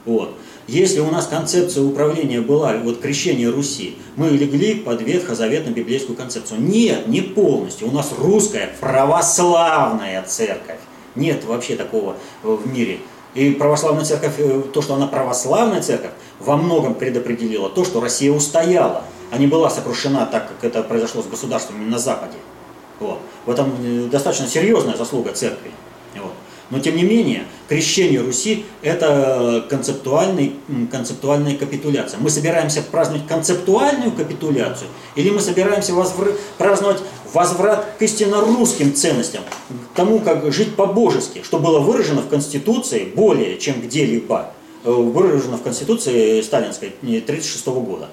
Вот. 0.06 0.38
Если 0.68 1.00
у 1.00 1.10
нас 1.10 1.28
концепция 1.28 1.84
управления 1.84 2.42
была, 2.42 2.74
вот 2.78 3.00
крещение 3.00 3.50
Руси, 3.50 3.98
мы 4.18 4.30
легли 4.30 4.76
под 4.76 5.02
ветхозаветно-библейскую 5.02 6.16
концепцию. 6.18 6.62
Нет, 6.62 7.08
не 7.08 7.22
полностью. 7.22 7.88
У 7.88 7.92
нас 7.92 8.14
русская 8.18 8.70
православная 8.82 10.24
церковь. 10.24 10.80
Нет 11.16 11.46
вообще 11.46 11.76
такого 11.78 12.18
в 12.44 12.68
мире. 12.68 13.00
И 13.34 13.52
православная 13.52 14.04
церковь, 14.04 14.34
э, 14.40 14.64
то, 14.74 14.82
что 14.82 14.96
она 14.96 15.08
православная 15.08 15.82
церковь, 15.82 16.12
во 16.40 16.58
многом 16.58 16.96
предопределила 16.96 17.70
то, 17.70 17.86
что 17.86 18.02
Россия 18.02 18.32
устояла, 18.32 19.04
а 19.32 19.38
не 19.38 19.48
была 19.48 19.70
сокрушена 19.70 20.26
так, 20.26 20.48
как 20.48 20.64
это 20.64 20.84
произошло 20.84 21.22
с 21.22 21.28
государствами 21.28 21.86
на 21.86 22.00
Западе. 22.00 22.38
Вот. 23.00 23.20
В 23.46 23.52
этом 23.52 23.74
э, 23.82 24.08
достаточно 24.10 24.48
серьезная 24.48 24.96
заслуга 24.96 25.32
церкви. 25.34 25.72
Вот. 26.16 26.34
Но 26.70 26.80
тем 26.80 26.98
не 26.98 27.04
менее, 27.04 27.46
крещение 27.70 28.20
Руси– 28.20 28.66
это 28.82 29.66
концептуальный, 29.70 30.56
концептуальная 30.92 31.56
капитуляция. 31.56 32.20
Мы 32.20 32.30
собираемся 32.30 32.82
праздновать 32.82 33.26
концептуальную 33.26 34.12
капитуляцию, 34.12 34.90
или 35.16 35.30
мы 35.30 35.40
собираемся 35.40 35.94
возвр... 35.94 36.34
праздновать 36.58 37.02
возврат 37.34 37.86
к 37.98 38.02
истинно 38.02 38.42
русским 38.42 38.94
ценностям, 38.94 39.44
к 39.94 39.96
тому, 39.96 40.20
как 40.20 40.52
жить 40.52 40.76
по-божески, 40.76 41.42
что 41.44 41.60
было 41.60 41.80
выражено 41.80 42.22
в 42.22 42.28
Конституции 42.28 43.06
более 43.16 43.58
чем 43.58 43.80
где-либо, 43.80 44.52
э, 44.84 44.92
выражено 44.92 45.58
в 45.58 45.62
Конституции 45.62 46.42
сталинской 46.42 46.90
1936 47.02 47.68
года. 47.68 48.10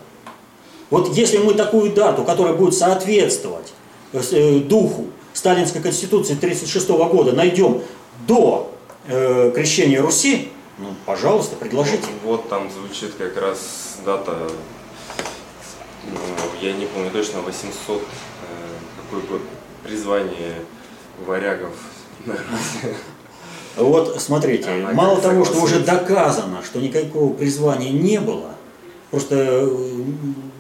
Вот 0.91 1.15
если 1.17 1.39
мы 1.39 1.55
такую 1.55 1.93
дату, 1.93 2.25
которая 2.25 2.55
будет 2.55 2.75
соответствовать 2.75 3.73
э, 4.13 4.21
э, 4.33 4.59
духу 4.61 5.07
Сталинской 5.33 5.81
Конституции 5.81 6.35
1936 6.35 6.89
года, 7.13 7.33
найдем 7.33 7.83
до 8.27 8.73
э, 9.07 9.53
крещения 9.55 10.01
Руси, 10.01 10.49
ну, 10.79 10.89
пожалуйста, 11.07 11.57
предложите. 11.57 12.07
Вот, 12.25 12.41
вот 12.43 12.49
там 12.49 12.71
звучит 12.71 13.15
как 13.15 13.37
раз 13.41 13.99
дата, 14.05 14.51
ну, 16.11 16.19
я 16.61 16.73
не 16.73 16.87
помню 16.87 17.11
точно, 17.11 17.41
800, 17.41 18.01
э, 18.01 18.03
какой 19.03 19.29
год, 19.29 19.41
призвание 19.83 20.55
варягов 21.27 21.75
на 22.27 22.33
Руси. 22.35 22.97
Вот 23.77 24.21
смотрите, 24.21 24.71
Она 24.71 24.93
мало 24.93 25.21
того, 25.21 25.45
что 25.45 25.61
уже 25.61 25.81
доказано, 25.81 26.63
что 26.65 26.81
никакого 26.81 27.33
призвания 27.33 27.91
не 27.91 28.21
было, 28.21 28.51
просто 29.11 29.35
э, 29.37 29.69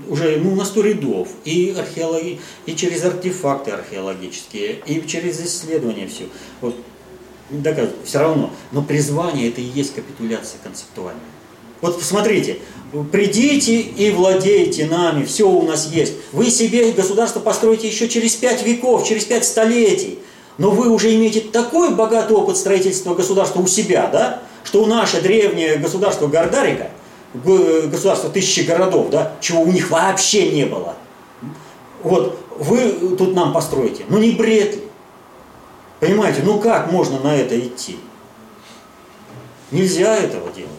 уже 0.09 0.37
ну, 0.37 0.55
на 0.55 0.65
сто 0.65 0.83
рядов, 0.83 1.29
и, 1.45 1.75
археологи, 1.79 2.41
и 2.67 2.75
через 2.75 3.05
артефакты 3.05 3.71
археологические, 3.71 4.81
и 4.87 5.07
через 5.07 5.41
исследования 5.41 6.07
все. 6.07 6.25
Вот, 6.61 6.77
доказывают, 7.51 7.97
все 8.05 8.19
равно. 8.19 8.51
Но 8.73 8.83
призвание 8.83 9.49
это 9.49 9.61
и 9.61 9.65
есть 9.65 9.95
капитуляция 9.95 10.59
концептуальная. 10.63 11.23
Вот 11.81 11.99
посмотрите, 11.99 12.59
придите 13.13 13.81
и 13.81 14.11
владейте 14.11 14.87
нами, 14.87 15.25
все 15.25 15.49
у 15.49 15.63
нас 15.63 15.91
есть. 15.93 16.15
Вы 16.33 16.49
себе 16.51 16.93
государство 16.93 17.41
построите 17.41 17.89
еще 17.89 18.09
через 18.09 18.35
пять 18.37 18.65
веков, 18.65 19.07
через 19.07 19.25
пять 19.25 19.45
столетий. 19.45 20.19
Но 20.57 20.71
вы 20.71 20.89
уже 20.89 21.15
имеете 21.15 21.41
такой 21.41 21.95
богатый 21.95 22.35
опыт 22.35 22.57
строительства 22.57 23.15
государства 23.15 23.61
у 23.61 23.67
себя, 23.67 24.09
да, 24.11 24.43
что 24.63 24.87
наше 24.87 25.21
древнее 25.21 25.77
государство 25.77 26.29
Гардарика, 26.29 26.91
государство 27.35 28.31
тысячи 28.31 28.61
городов, 28.61 29.11
да, 29.11 29.33
чего 29.41 29.63
у 29.63 29.67
них 29.67 29.91
вообще 29.91 30.51
не 30.53 30.65
было. 30.65 30.95
Вот, 32.03 32.39
вы 32.59 33.17
тут 33.17 33.35
нам 33.35 33.53
построите. 33.53 34.05
Ну 34.09 34.19
не 34.19 34.33
бред 34.33 34.77
ли? 34.77 34.83
Понимаете, 36.01 36.43
ну 36.45 36.61
как 36.61 36.93
можно 36.93 37.19
на 37.19 37.35
это 37.35 37.59
идти? 37.59 37.99
Нельзя 39.71 40.17
этого 40.17 40.51
делать. 40.53 40.71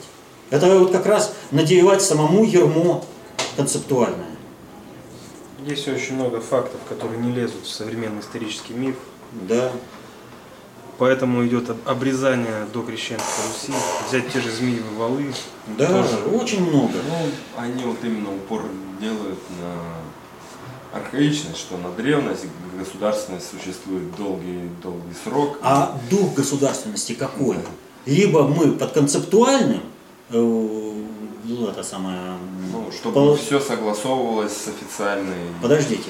Это 0.50 0.80
вот 0.80 0.92
как 0.92 1.06
раз 1.06 1.34
надевать 1.52 2.02
самому 2.02 2.44
ермо 2.44 3.04
концептуальное. 3.58 4.36
Есть 5.66 5.88
очень 5.88 6.16
много 6.16 6.40
фактов, 6.40 6.80
которые 6.88 7.20
не 7.20 7.32
лезут 7.32 7.66
в 7.66 7.70
современный 7.70 8.22
исторический 8.22 8.74
миф. 8.74 8.96
Да. 9.32 9.72
Поэтому 10.98 11.46
идет 11.46 11.76
обрезание 11.86 12.66
до 12.74 12.82
крещенства 12.82 13.44
Руси. 13.48 13.74
Взять 14.08 14.32
те 14.32 14.40
же 14.40 14.50
змеевые 14.50 14.96
валы. 14.98 15.34
Да, 15.78 15.88
тоже. 15.88 16.18
очень 16.34 16.66
много. 16.66 16.94
Ну, 16.94 17.28
они 17.58 17.84
вот 17.84 17.98
именно 18.04 18.34
упор 18.34 18.64
делают 19.02 19.40
на 19.60 20.98
архаичность, 20.98 21.58
что 21.58 21.76
на 21.78 21.92
древность 21.92 22.46
государственность 22.80 23.50
существует 23.50 24.16
долгий, 24.16 24.70
долгий 24.82 25.16
срок. 25.22 25.60
А 25.62 26.00
дух 26.10 26.34
государственности 26.34 27.14
какой? 27.14 27.58
Либо 28.06 28.48
мы 28.48 28.72
под 28.72 28.94
концептуальным, 28.94 29.82
э, 30.30 30.38
ну, 30.38 31.68
это 31.68 31.84
самое... 31.84 32.38
Ну, 32.72 32.90
чтобы 32.94 33.14
пол... 33.16 33.36
все 33.36 33.60
согласовывалось 33.60 34.54
с 34.54 34.68
официальной... 34.70 35.50
Подождите. 35.62 36.10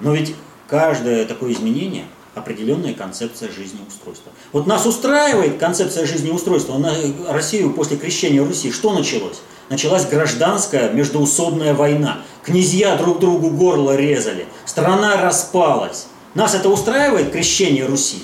Но 0.00 0.14
ведь 0.14 0.34
каждое 0.68 1.24
такое 1.24 1.52
изменение– 1.52 2.04
определенная 2.34 2.94
концепция 2.94 3.50
жизнеустройства. 3.50 4.32
Вот 4.52 4.66
нас 4.66 4.86
устраивает 4.86 5.58
концепция 5.58 6.06
жизнеустройства. 6.06 6.78
На 6.78 6.94
Россию 7.28 7.74
после 7.74 7.96
крещения 7.96 8.42
Руси 8.42 8.70
что 8.70 8.92
началось? 8.92 9.40
Началась 9.68 10.06
гражданская 10.06 10.92
междоусобная 10.92 11.74
война. 11.74 12.22
Князья 12.42 12.96
друг 12.96 13.20
другу 13.20 13.50
горло 13.50 13.96
резали. 13.96 14.46
Страна 14.64 15.20
распалась. 15.22 16.06
Нас 16.34 16.54
это 16.54 16.68
устраивает, 16.68 17.30
крещение 17.30 17.86
Руси? 17.86 18.22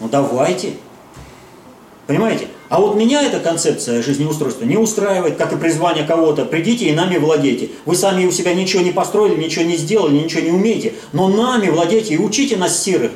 Ну 0.00 0.08
давайте. 0.08 0.74
Понимаете? 2.06 2.48
А 2.68 2.80
вот 2.80 2.94
меня 2.94 3.22
эта 3.22 3.40
концепция 3.40 4.02
жизнеустройства 4.02 4.64
не 4.64 4.76
устраивает, 4.76 5.36
как 5.36 5.52
и 5.52 5.56
призвание 5.56 6.04
кого-то. 6.04 6.44
Придите 6.44 6.86
и 6.86 6.92
нами 6.92 7.16
владейте. 7.16 7.70
Вы 7.84 7.96
сами 7.96 8.26
у 8.26 8.32
себя 8.32 8.54
ничего 8.54 8.82
не 8.82 8.92
построили, 8.92 9.40
ничего 9.40 9.64
не 9.64 9.76
сделали, 9.76 10.16
ничего 10.16 10.42
не 10.42 10.50
умеете. 10.50 10.94
Но 11.12 11.28
нами 11.28 11.68
владейте 11.68 12.14
и 12.14 12.18
учите 12.18 12.56
нас 12.56 12.80
сирых. 12.80 13.12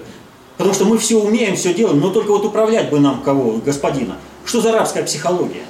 Потому 0.56 0.74
что 0.74 0.84
мы 0.84 0.98
все 0.98 1.16
умеем, 1.16 1.56
все 1.56 1.72
делаем, 1.72 2.00
но 2.00 2.10
только 2.10 2.30
вот 2.30 2.44
управлять 2.44 2.90
бы 2.90 3.00
нам 3.00 3.22
кого, 3.22 3.60
господина. 3.64 4.16
Что 4.44 4.60
за 4.60 4.70
арабская 4.70 5.04
психология? 5.04 5.62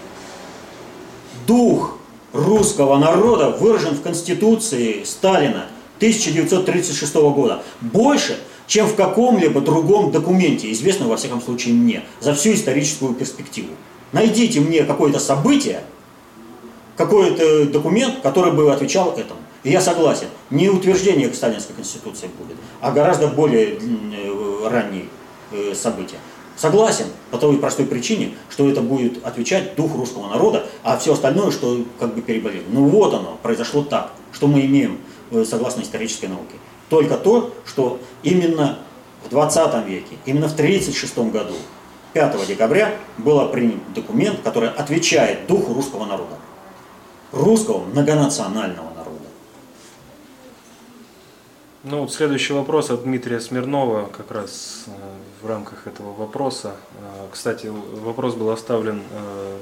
Дух 1.47 1.99
русского 2.33 2.97
народа 2.97 3.51
выражен 3.51 3.95
в 3.95 4.03
Конституции 4.03 5.03
Сталина 5.05 5.67
1936 5.99 7.15
года. 7.15 7.63
Больше 7.81 8.39
чем 8.71 8.87
в 8.87 8.95
каком-либо 8.95 9.61
другом 9.61 10.13
документе, 10.13 10.71
известном 10.71 11.09
во 11.09 11.17
всяком 11.17 11.43
случае 11.43 11.75
мне, 11.75 12.05
за 12.21 12.35
всю 12.35 12.53
историческую 12.53 13.15
перспективу. 13.15 13.71
Найдите 14.13 14.61
мне 14.61 14.85
какое-то 14.85 15.19
событие, 15.19 15.83
какой-то 16.97 17.67
документ, 17.67 18.21
который 18.23 18.53
бы 18.53 18.73
отвечал 18.73 19.11
этому. 19.19 19.41
И 19.65 19.71
я 19.73 19.81
согласен, 19.81 20.29
не 20.51 20.71
утверждение 20.71 21.35
Сталинской 21.35 21.75
Конституции 21.75 22.31
будет, 22.39 22.57
а 22.81 22.93
гораздо 22.93 23.27
более 23.27 23.77
э, 23.77 24.69
ранние 24.69 25.07
э, 25.51 25.75
события. 25.75 26.19
Согласен 26.57 27.07
по 27.33 27.39
той 27.39 27.59
простой 27.59 27.87
причине, 27.87 28.35
что 28.51 28.71
это 28.71 28.83
будет 28.83 29.27
отвечать 29.27 29.75
дух 29.75 29.97
русского 29.97 30.29
народа, 30.29 30.65
а 30.85 30.97
все 30.97 31.15
остальное, 31.15 31.51
что 31.51 31.85
как 31.99 32.15
бы 32.15 32.21
переболело. 32.21 32.63
Ну 32.69 32.87
вот 32.87 33.15
оно, 33.15 33.37
произошло 33.43 33.83
так, 33.83 34.13
что 34.33 34.47
мы 34.47 34.65
имеем 34.65 34.99
э, 35.33 35.45
согласно 35.45 35.83
исторической 35.83 36.27
науке 36.27 36.55
только 36.91 37.17
то, 37.17 37.55
что 37.65 37.99
именно 38.23 38.81
в 39.25 39.31
20 39.31 39.87
веке, 39.87 40.19
именно 40.27 40.49
в 40.49 40.53
1936 40.53 41.33
году, 41.33 41.55
5 42.13 42.47
декабря, 42.47 42.97
был 43.17 43.49
принят 43.49 43.93
документ, 43.95 44.41
который 44.43 44.69
отвечает 44.69 45.47
духу 45.47 45.73
русского 45.73 46.05
народа. 46.05 46.37
Русского 47.33 47.85
многонационального 47.85 48.91
народа. 48.91 49.01
Ну 51.85 52.01
вот 52.01 52.13
следующий 52.13 52.53
вопрос 52.53 52.91
от 52.91 53.05
Дмитрия 53.05 53.41
Смирнова, 53.41 54.07
как 54.07 54.33
раз 54.33 54.87
э, 54.89 54.91
в 55.41 55.47
рамках 55.47 55.87
этого 55.87 56.13
вопроса. 56.13 56.75
Э, 56.99 57.29
кстати, 57.31 57.69
вопрос 57.69 58.35
был 58.35 58.51
оставлен 58.51 59.03
э, 59.13 59.59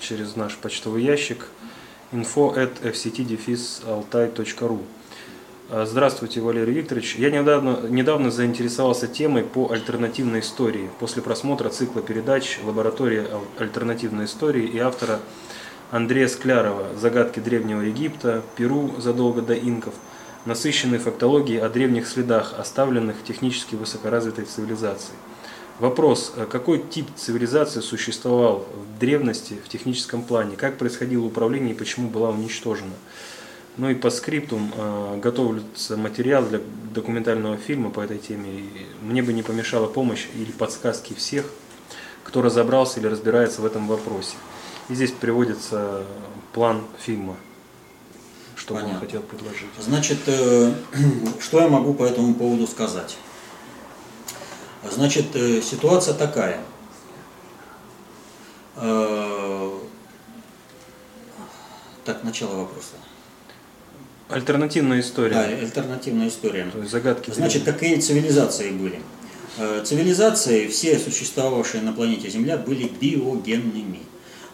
через 0.00 0.36
наш 0.36 0.56
почтовый 0.56 1.02
ящик 1.02 1.48
info 2.12 2.54
at 2.54 2.80
fct-altai.ru. 2.82 4.78
А, 5.72 5.86
здравствуйте, 5.86 6.40
Валерий 6.40 6.74
Викторович. 6.74 7.14
Я 7.14 7.30
недавно, 7.30 7.78
недавно 7.88 8.32
заинтересовался 8.32 9.06
темой 9.06 9.44
по 9.44 9.70
альтернативной 9.70 10.40
истории 10.40 10.90
после 10.98 11.22
просмотра 11.22 11.68
цикла 11.68 12.02
передач 12.02 12.58
«Лаборатория 12.64 13.28
альтернативной 13.56 14.24
истории» 14.24 14.66
и 14.66 14.78
автора 14.78 15.20
Андрея 15.92 16.26
Склярова 16.26 16.88
«Загадки 16.96 17.38
Древнего 17.38 17.82
Египта», 17.82 18.42
«Перу 18.56 18.90
задолго 18.98 19.42
до 19.42 19.54
инков», 19.54 19.94
насыщенной 20.44 20.98
фактологией 20.98 21.60
о 21.60 21.68
древних 21.68 22.08
следах, 22.08 22.54
оставленных 22.58 23.22
технически 23.22 23.76
высокоразвитой 23.76 24.46
цивилизацией. 24.46 25.16
Вопрос, 25.78 26.32
а 26.36 26.46
какой 26.46 26.82
тип 26.82 27.06
цивилизации 27.14 27.78
существовал 27.78 28.66
в 28.74 28.98
древности 28.98 29.54
в 29.64 29.68
техническом 29.68 30.24
плане, 30.24 30.56
как 30.56 30.78
происходило 30.78 31.24
управление 31.24 31.74
и 31.74 31.78
почему 31.78 32.08
была 32.08 32.30
уничтожена? 32.30 32.90
Ну 33.80 33.88
и 33.88 33.94
по 33.94 34.10
скриптум 34.10 34.70
э, 34.76 35.20
готовится 35.22 35.96
материал 35.96 36.44
для 36.44 36.60
документального 36.92 37.56
фильма 37.56 37.88
по 37.88 38.00
этой 38.00 38.18
теме. 38.18 38.68
Мне 39.00 39.22
бы 39.22 39.32
не 39.32 39.42
помешала 39.42 39.86
помощь 39.86 40.26
или 40.34 40.52
подсказки 40.52 41.14
всех, 41.14 41.46
кто 42.22 42.42
разобрался 42.42 43.00
или 43.00 43.06
разбирается 43.06 43.62
в 43.62 43.64
этом 43.64 43.88
вопросе. 43.88 44.36
И 44.90 44.94
здесь 44.94 45.12
приводится 45.12 46.04
план 46.52 46.82
фильма, 46.98 47.36
что 48.54 48.74
Понятно. 48.74 48.96
он 48.96 49.00
хотел 49.00 49.22
предложить. 49.22 49.70
Значит, 49.78 50.18
э, 50.26 50.74
что 51.40 51.62
я 51.62 51.68
могу 51.68 51.94
по 51.94 52.04
этому 52.04 52.34
поводу 52.34 52.66
сказать? 52.66 53.16
Значит, 54.84 55.34
э, 55.34 55.62
ситуация 55.62 56.12
такая. 56.12 56.60
Так, 62.04 62.24
начало 62.24 62.56
вопроса. 62.56 62.99
Альтернативная 64.30 65.00
история. 65.00 65.34
Да, 65.34 65.44
альтернативная 65.44 66.28
история. 66.28 66.66
То 66.72 66.78
есть 66.78 66.90
загадки. 66.90 67.30
Значит, 67.30 67.64
какие 67.64 67.96
цивилизации 67.96 68.70
были? 68.70 69.00
Э, 69.58 69.82
цивилизации, 69.84 70.68
все 70.68 70.98
существовавшие 70.98 71.82
на 71.82 71.92
планете 71.92 72.30
Земля, 72.30 72.56
были 72.56 72.88
биогенными. 73.00 74.00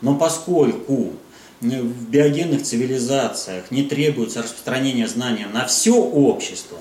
Но 0.00 0.14
поскольку 0.16 1.12
в 1.60 2.08
биогенных 2.08 2.62
цивилизациях 2.62 3.70
не 3.70 3.82
требуется 3.82 4.42
распространение 4.42 5.08
знания 5.08 5.46
на 5.52 5.66
все 5.66 5.94
общество, 5.94 6.78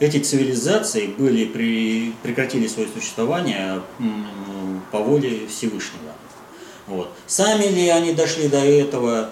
эти 0.00 0.18
цивилизации 0.18 1.06
были, 1.06 1.44
при, 1.44 2.12
прекратили 2.22 2.66
свое 2.66 2.88
существование 2.88 3.80
по 4.90 4.98
воле 4.98 5.46
Всевышнего. 5.48 6.12
Вот. 6.86 7.10
Сами 7.26 7.64
ли 7.66 7.88
они 7.88 8.12
дошли 8.12 8.48
до 8.48 8.58
этого, 8.58 9.30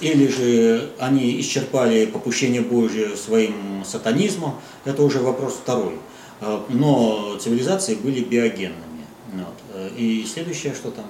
или 0.00 0.26
же 0.28 0.90
они 0.98 1.40
исчерпали 1.40 2.06
попущение 2.06 2.62
Божие 2.62 3.16
своим 3.16 3.84
сатанизмом, 3.84 4.56
это 4.84 5.02
уже 5.02 5.20
вопрос 5.20 5.54
второй. 5.54 5.98
А, 6.40 6.64
но 6.68 7.36
цивилизации 7.38 7.94
были 7.94 8.22
биогенными. 8.24 9.06
Вот. 9.32 9.92
И 9.96 10.26
следующее, 10.32 10.74
что 10.74 10.90
там? 10.90 11.06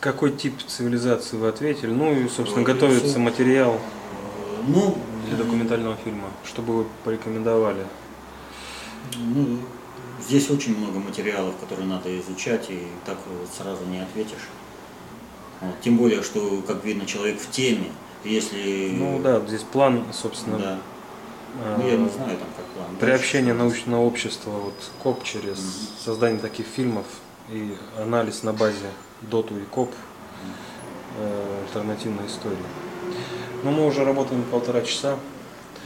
Какой 0.00 0.30
тип 0.30 0.54
цивилизации 0.66 1.36
вы 1.36 1.48
ответили? 1.48 1.90
Ну 1.90 2.12
и, 2.12 2.28
собственно, 2.28 2.64
готовится 2.64 3.18
материал 3.18 3.80
ну, 4.68 4.96
для 5.26 5.36
документального 5.36 5.96
фильма, 6.04 6.28
чтобы 6.44 6.78
вы 6.78 6.86
порекомендовали. 7.04 7.84
Ну, 9.16 9.58
здесь 10.24 10.50
очень 10.50 10.78
много 10.78 11.00
материалов, 11.00 11.56
которые 11.58 11.88
надо 11.88 12.16
изучать, 12.20 12.66
и 12.70 12.82
так 13.04 13.18
сразу 13.56 13.84
не 13.86 14.00
ответишь. 14.00 14.46
Вот. 15.60 15.80
Тем 15.82 15.96
более, 15.96 16.22
что, 16.22 16.62
как 16.66 16.84
видно, 16.84 17.06
человек 17.06 17.40
в 17.40 17.50
теме, 17.50 17.90
Если... 18.24 18.90
Ну 18.96 19.20
да, 19.20 19.40
здесь 19.46 19.62
план, 19.62 20.04
собственно, 20.12 20.58
Да. 20.58 20.78
э, 21.64 21.76
Ну, 21.78 21.88
я 21.88 21.96
не 21.96 22.08
знаю 22.08 22.36
там 22.36 22.48
как 22.56 22.66
план. 22.74 22.96
приобщение 23.00 23.54
научного 23.54 24.00
общества, 24.04 24.50
вот 24.50 24.74
КОБ 25.02 25.22
через 25.24 25.58
создание 26.04 26.40
таких 26.40 26.66
фильмов 26.66 27.06
и 27.48 27.76
анализ 27.96 28.42
на 28.42 28.52
базе 28.52 28.90
ДОТУ 29.22 29.56
и 29.56 29.62
КОБ 29.64 29.92
э, 31.18 31.62
альтернативной 31.66 32.26
истории. 32.26 32.56
Но 33.64 33.70
мы 33.70 33.86
уже 33.86 34.04
работаем 34.04 34.42
полтора 34.50 34.82
часа. 34.82 35.16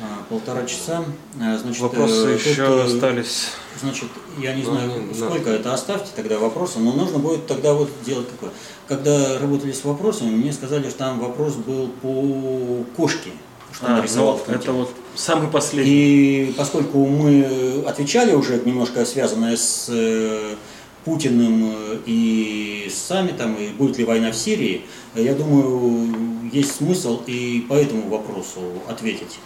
А, 0.02 0.24
полтора 0.28 0.66
часа. 0.66 1.04
А, 1.40 1.56
Значит, 1.58 1.80
Вопросы 1.80 2.28
э, 2.30 2.34
еще 2.34 2.66
тут, 2.66 2.86
остались. 2.86 3.46
Значит, 3.80 4.08
я 4.38 4.52
не 4.54 4.62
Ну, 4.62 4.72
знаю, 4.72 4.90
ну, 4.96 5.14
да. 5.18 5.26
сколько 5.28 5.50
это 5.50 5.72
оставьте 5.72 6.10
тогда 6.16 6.38
вопросы, 6.38 6.80
но 6.80 6.92
нужно 6.92 7.18
будет 7.18 7.46
тогда 7.46 7.72
вот 7.74 7.88
делать 8.04 8.26
какое. 8.28 8.50
Когда 8.88 9.38
работали 9.38 9.70
с 9.72 9.84
вопросами, 9.84 10.30
мне 10.30 10.52
сказали, 10.52 10.88
что 10.88 10.98
там 10.98 11.20
вопрос 11.20 11.54
был 11.54 11.88
по 12.02 12.84
кошке, 12.96 13.30
что 13.72 13.86
А, 13.86 13.96
нарисовал 13.98 14.32
ну, 14.32 14.38
в 14.38 14.42
Путин. 14.42 14.60
это 14.60 14.72
вот 14.72 14.90
самый 15.14 15.48
последний. 15.48 15.92
И 15.92 16.54
поскольку 16.56 17.06
мы 17.06 17.84
отвечали 17.86 18.34
уже 18.34 18.60
немножко 18.64 19.04
связанное 19.04 19.56
с 19.56 19.86
э, 19.88 20.56
Путиным 21.04 21.72
э, 21.74 21.98
и 22.06 22.88
с 22.92 22.98
саммитом, 22.98 23.54
и 23.54 23.68
будет 23.68 23.98
ли 23.98 24.04
война 24.04 24.30
в 24.32 24.36
Сирии, 24.36 24.84
я 25.14 25.34
думаю, 25.34 26.12
есть 26.52 26.76
смысл 26.76 27.22
и 27.26 27.64
по 27.68 27.74
этому 27.74 28.08
вопросу 28.08 28.60
ответить. 28.88 29.38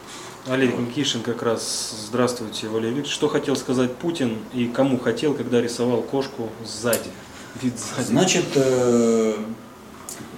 Олег 0.49 0.79
Никишин 0.79 1.23
как 1.23 1.43
раз, 1.43 2.07
здравствуйте, 2.07 2.69
Валерий 2.69 2.91
Викторович. 2.91 3.13
Что 3.13 3.29
хотел 3.29 3.57
сказать 3.57 3.97
Путин 3.97 4.39
и 4.55 4.69
кому 4.69 4.97
хотел, 4.97 5.35
когда 5.35 5.61
рисовал 5.61 6.03
кошку 6.03 6.51
сзади? 6.65 7.11
Вид 7.61 7.73
сзади. 7.77 8.07
Значит, 8.07 8.45
э, 8.55 9.35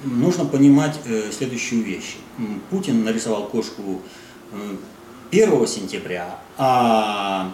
нужно 0.04 0.46
понимать 0.46 0.98
э, 1.04 1.30
следующую 1.30 1.84
вещь. 1.84 2.16
Путин 2.70 3.04
нарисовал 3.04 3.48
кошку 3.48 4.00
э, 4.52 4.76
1 5.30 5.66
сентября, 5.66 6.38
а 6.56 7.52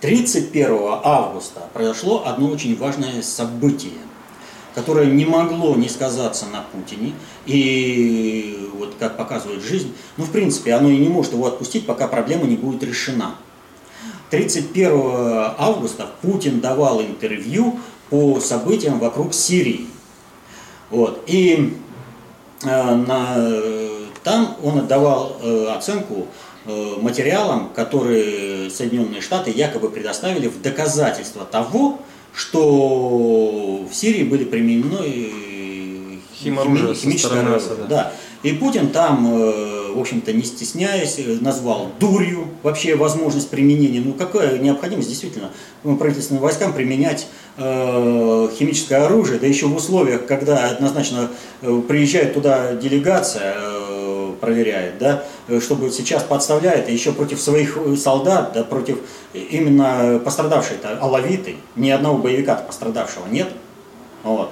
31 0.00 0.68
августа 1.04 1.68
произошло 1.74 2.26
одно 2.26 2.48
очень 2.48 2.74
важное 2.78 3.20
событие, 3.20 3.92
которое 4.76 5.06
не 5.06 5.24
могло 5.24 5.74
не 5.74 5.88
сказаться 5.88 6.44
на 6.52 6.60
Путине. 6.60 7.14
И 7.46 8.68
вот 8.74 8.94
как 9.00 9.16
показывает 9.16 9.62
жизнь, 9.62 9.94
ну 10.18 10.24
в 10.24 10.30
принципе 10.30 10.74
оно 10.74 10.90
и 10.90 10.98
не 10.98 11.08
может 11.08 11.32
его 11.32 11.46
отпустить, 11.46 11.86
пока 11.86 12.06
проблема 12.06 12.44
не 12.44 12.56
будет 12.56 12.82
решена. 12.84 13.36
31 14.28 15.54
августа 15.56 16.10
Путин 16.20 16.60
давал 16.60 17.00
интервью 17.00 17.80
по 18.10 18.38
событиям 18.38 18.98
вокруг 18.98 19.32
Сирии. 19.32 19.86
Вот. 20.90 21.22
И 21.26 21.74
э, 22.62 22.94
на- 22.94 23.50
там 24.22 24.56
он 24.62 24.80
отдавал 24.80 25.38
э, 25.40 25.68
оценку 25.74 26.26
э, 26.66 26.94
материалам, 27.00 27.70
которые 27.74 28.68
Соединенные 28.68 29.22
Штаты 29.22 29.52
якобы 29.52 29.88
предоставили 29.88 30.48
в 30.48 30.60
доказательство 30.60 31.46
того, 31.46 32.00
что 32.36 33.86
в 33.90 33.94
Сирии 33.94 34.22
были 34.22 34.44
применены 34.44 34.98
э, 35.00 35.56
Химоружие 36.34 36.94
химическое 36.94 37.40
оружие. 37.40 37.56
Асада. 37.56 37.84
Да. 37.88 38.12
И 38.42 38.52
Путин 38.52 38.90
там, 38.90 39.26
э, 39.26 39.92
в 39.94 39.98
общем-то, 39.98 40.32
не 40.34 40.42
стесняясь, 40.42 41.18
э, 41.18 41.38
назвал 41.40 41.90
дурью 41.98 42.46
вообще 42.62 42.94
возможность 42.94 43.48
применения. 43.48 44.00
Ну, 44.00 44.12
какая 44.12 44.58
необходимость 44.58 45.08
действительно 45.08 45.50
ну, 45.82 45.96
правительственным 45.96 46.42
войскам 46.42 46.74
применять 46.74 47.26
э, 47.56 48.48
химическое 48.56 49.06
оружие, 49.06 49.38
да 49.38 49.46
еще 49.46 49.66
в 49.66 49.74
условиях, 49.74 50.26
когда 50.26 50.68
однозначно 50.68 51.30
приезжает 51.88 52.34
туда 52.34 52.74
делегация, 52.74 53.56
проверяет, 54.40 54.98
да, 54.98 55.24
э, 55.48 55.60
чтобы 55.60 55.90
сейчас 55.90 56.22
подставляет, 56.22 56.88
и 56.88 56.92
еще 56.92 57.12
против 57.12 57.40
своих 57.40 57.76
э, 57.76 57.96
солдат, 57.96 58.52
да, 58.54 58.64
против 58.64 58.98
именно 59.32 60.20
пострадавшей-то 60.24 60.98
алавиты, 61.00 61.56
ни 61.74 61.90
одного 61.90 62.18
боевика 62.18 62.54
пострадавшего 62.54 63.26
нет. 63.26 63.48
Вот. 64.22 64.50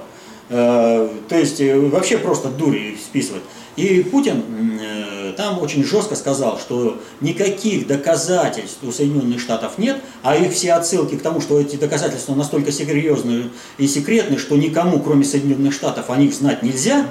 Э, 0.49 1.09
То 1.27 1.37
есть 1.37 1.59
э, 1.59 1.77
вообще 1.77 2.17
просто 2.17 2.49
дури 2.49 2.97
списывать. 3.03 3.43
И 3.75 4.03
Путин 4.03 4.43
э, 4.79 5.33
там 5.35 5.61
очень 5.61 5.83
жестко 5.83 6.15
сказал, 6.15 6.57
что 6.59 7.01
никаких 7.19 7.87
доказательств 7.87 8.77
у 8.83 8.91
Соединенных 8.91 9.41
Штатов 9.41 9.77
нет, 9.77 9.97
а 10.21 10.35
их 10.35 10.53
все 10.53 10.73
отсылки 10.73 11.15
к 11.15 11.21
тому, 11.21 11.41
что 11.41 11.59
эти 11.59 11.75
доказательства 11.75 12.35
настолько 12.35 12.71
серьезные 12.71 13.49
и 13.77 13.87
секретны, 13.87 14.37
что 14.37 14.55
никому, 14.55 14.99
кроме 14.99 15.25
Соединенных 15.25 15.73
Штатов, 15.73 16.09
о 16.09 16.15
них 16.15 16.33
знать 16.33 16.63
нельзя. 16.63 17.07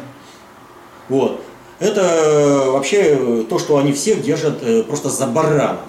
Вот. 1.08 1.42
Это 1.80 2.00
э, 2.00 2.70
вообще 2.70 3.18
э, 3.18 3.44
то, 3.48 3.58
что 3.58 3.78
они 3.78 3.92
всех 3.92 4.22
держат 4.22 4.62
э, 4.62 4.82
просто 4.82 5.10
за 5.10 5.26
баранов. 5.26 5.80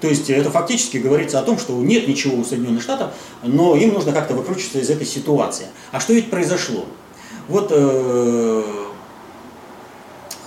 То 0.00 0.08
есть 0.08 0.30
это 0.30 0.50
фактически 0.50 0.96
говорится 0.96 1.38
о 1.38 1.42
том, 1.42 1.58
что 1.58 1.74
нет 1.74 2.08
ничего 2.08 2.40
у 2.40 2.44
Соединенных 2.44 2.82
Штатов, 2.82 3.10
но 3.42 3.76
им 3.76 3.92
нужно 3.92 4.12
как-то 4.12 4.34
выкручиваться 4.34 4.78
из 4.78 4.88
этой 4.88 5.06
ситуации. 5.06 5.66
А 5.92 6.00
что 6.00 6.14
ведь 6.14 6.30
произошло? 6.30 6.86
Вот 7.48 7.70
э, 7.70 8.62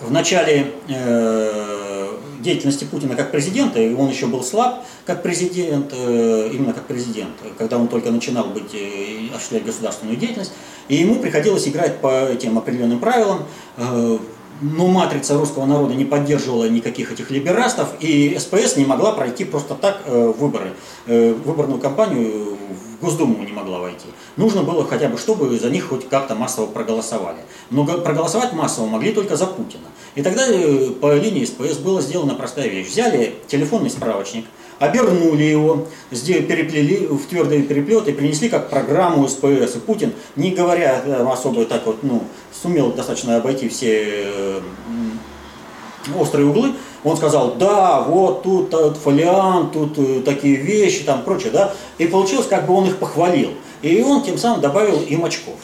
в 0.01 0.11
начале 0.11 0.71
э, 0.87 2.09
деятельности 2.39 2.83
Путина 2.83 3.15
как 3.15 3.31
президента, 3.31 3.79
и 3.79 3.93
он 3.93 4.09
еще 4.09 4.27
был 4.27 4.43
слаб 4.43 4.85
как 5.05 5.23
президент, 5.23 5.91
э, 5.93 6.49
именно 6.53 6.73
как 6.73 6.85
президент, 6.85 7.31
когда 7.57 7.77
он 7.77 7.87
только 7.87 8.11
начинал 8.11 8.45
быть, 8.45 8.73
э, 8.73 9.29
осуществлять 9.33 9.65
государственную 9.65 10.17
деятельность, 10.17 10.53
и 10.87 10.95
ему 10.95 11.15
приходилось 11.15 11.67
играть 11.67 11.99
по 11.99 12.27
этим 12.27 12.57
определенным 12.57 12.99
правилам, 12.99 13.43
э, 13.77 14.17
но 14.61 14.87
матрица 14.87 15.37
русского 15.37 15.65
народа 15.65 15.93
не 15.95 16.05
поддерживала 16.05 16.69
никаких 16.69 17.11
этих 17.11 17.31
либерастов, 17.31 17.89
и 17.99 18.37
СПС 18.39 18.77
не 18.77 18.85
могла 18.85 19.11
пройти 19.13 19.45
просто 19.45 19.75
так 19.75 20.01
э, 20.05 20.33
выборы. 20.37 20.73
Э, 21.07 21.33
выборную 21.33 21.79
кампанию 21.79 22.57
в 22.99 23.03
Госдуму 23.05 23.43
не 23.43 23.51
могла 23.51 23.79
войти. 23.79 24.07
Нужно 24.37 24.63
было 24.63 24.85
хотя 24.85 25.09
бы, 25.09 25.17
чтобы 25.17 25.57
за 25.59 25.69
них 25.69 25.89
хоть 25.89 26.07
как-то 26.07 26.35
массово 26.35 26.67
проголосовали. 26.67 27.39
Но 27.69 27.83
го- 27.83 27.97
проголосовать 27.99 28.53
массово 28.53 28.85
могли 28.85 29.11
только 29.11 29.35
за 29.35 29.45
Путина. 29.47 29.87
И 30.15 30.21
тогда 30.21 30.45
э, 30.47 30.89
по 31.01 31.13
линии 31.13 31.43
СПС 31.45 31.77
была 31.77 32.01
сделана 32.01 32.33
простая 32.35 32.67
вещь. 32.67 32.87
Взяли 32.87 33.35
телефонный 33.47 33.89
справочник, 33.89 34.45
обернули 34.79 35.43
его, 35.43 35.87
переплели 36.09 37.07
в 37.07 37.25
твердый 37.27 37.63
переплет 37.63 38.07
и 38.07 38.11
принесли 38.11 38.49
как 38.49 38.69
программу 38.69 39.27
СПС. 39.27 39.75
И 39.75 39.79
Путин, 39.79 40.13
не 40.35 40.51
говоря 40.51 41.01
э, 41.05 41.25
особо 41.31 41.65
так 41.65 41.85
вот, 41.85 42.03
ну, 42.03 42.23
сумел 42.51 42.91
достаточно 42.91 43.37
обойти 43.37 43.69
все 43.69 44.03
э, 44.05 44.61
острые 46.17 46.47
углы, 46.47 46.73
он 47.03 47.17
сказал, 47.17 47.55
да, 47.55 48.01
вот 48.01 48.43
тут 48.43 48.73
э, 48.73 48.93
фолиант, 48.93 49.73
тут 49.73 50.25
такие 50.25 50.55
вещи, 50.55 51.03
там 51.03 51.23
прочее, 51.23 51.51
да, 51.51 51.73
и 51.97 52.07
получилось, 52.07 52.47
как 52.47 52.65
бы 52.65 52.73
он 52.73 52.87
их 52.87 52.97
похвалил. 52.97 53.51
И 53.81 54.01
он 54.01 54.23
тем 54.23 54.37
самым 54.37 54.61
добавил 54.61 55.01
им 55.01 55.25
очков. 55.25 55.55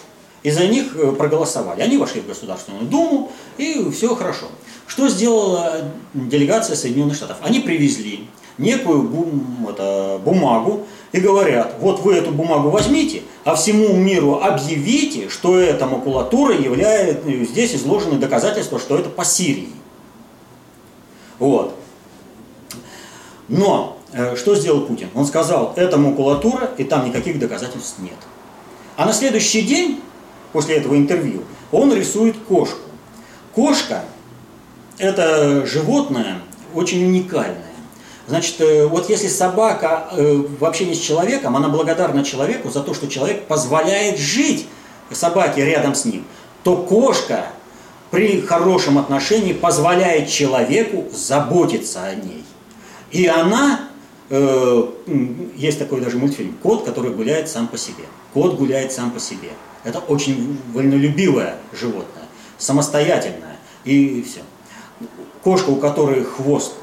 И 0.42 0.52
за 0.52 0.68
них 0.68 0.96
проголосовали. 1.18 1.82
Они 1.82 1.98
вошли 1.98 2.22
в 2.22 2.28
Государственную 2.28 2.86
Думу, 2.86 3.30
и 3.58 3.90
все 3.92 4.16
хорошо. 4.16 4.48
Что 4.88 5.08
сделала 5.10 5.92
делегация 6.14 6.76
Соединенных 6.76 7.16
Штатов? 7.16 7.38
Они 7.42 7.60
привезли 7.60 8.28
некую 8.60 9.04
бум- 9.04 9.68
это, 9.70 10.22
бумагу 10.24 10.86
и 11.12 11.20
говорят, 11.20 11.76
вот 11.80 12.02
вы 12.02 12.14
эту 12.16 12.32
бумагу 12.32 12.70
возьмите, 12.70 13.24
а 13.46 13.56
всему 13.56 13.94
миру 13.96 14.40
объявите, 14.44 15.30
что 15.30 15.58
эта 15.58 15.88
макулатура 15.88 16.54
является, 16.54 17.46
здесь 17.46 17.74
изложены 17.74 18.20
доказательства, 18.20 18.78
что 18.78 18.98
это 18.98 19.10
по 19.10 19.26
Сирии. 19.26 19.70
Вот. 21.40 21.76
Но 23.48 23.98
э, 24.12 24.36
что 24.36 24.54
сделал 24.56 24.82
Путин? 24.82 25.10
Он 25.16 25.26
сказал, 25.26 25.74
это 25.76 25.98
макулатура, 25.98 26.70
и 26.78 26.84
там 26.84 27.08
никаких 27.08 27.40
доказательств 27.40 27.98
нет. 28.00 28.18
А 28.98 29.06
на 29.06 29.14
следующий 29.14 29.62
день, 29.62 30.02
после 30.52 30.76
этого 30.76 30.96
интервью, 30.96 31.44
он 31.72 31.94
рисует 31.94 32.36
кошку. 32.38 32.82
Кошка– 33.56 34.04
это 34.98 35.66
животное 35.66 36.42
очень 36.76 37.04
уникальное. 37.06 37.69
Значит, 38.30 38.62
э, 38.62 38.86
вот 38.86 39.10
если 39.10 39.28
собака 39.28 40.10
э, 40.12 40.44
в 40.60 40.64
общении 40.64 40.94
с 40.94 41.00
человеком, 41.00 41.58
она 41.58 41.68
благодарна 41.68 42.24
человеку 42.24 42.70
за 42.70 42.82
то, 42.82 42.94
что 42.94 43.08
человек 43.08 43.48
позволяет 43.48 44.20
жить 44.20 44.68
собаке 45.10 45.66
рядом 45.66 45.96
с 45.96 46.06
ним, 46.06 46.24
то 46.64 46.78
кошка 46.78 47.48
при 48.12 48.40
хорошем 48.42 49.00
отношении 49.00 49.54
позволяет 49.54 50.30
человеку 50.30 51.06
заботиться 51.12 52.04
о 52.04 52.14
ней. 52.14 52.46
И 53.10 53.26
она, 53.26 53.90
э, 54.30 54.84
есть 55.56 55.80
такой 55.80 56.00
даже 56.00 56.20
мультфильм, 56.20 56.56
кот, 56.62 56.86
который 56.86 57.10
гуляет 57.10 57.50
сам 57.50 57.68
по 57.68 57.80
себе. 57.80 58.04
Кот 58.36 58.58
гуляет 58.58 58.92
сам 58.92 59.10
по 59.10 59.20
себе. 59.20 59.50
Это 59.84 59.98
очень 59.98 60.60
вольнолюбивое 60.72 61.56
животное, 61.74 62.26
самостоятельное 62.60 63.58
и 63.86 64.22
все. 64.22 64.42
Кошка, 65.44 65.72
у 65.72 65.78
которой 65.78 66.24
хвост 66.24 66.74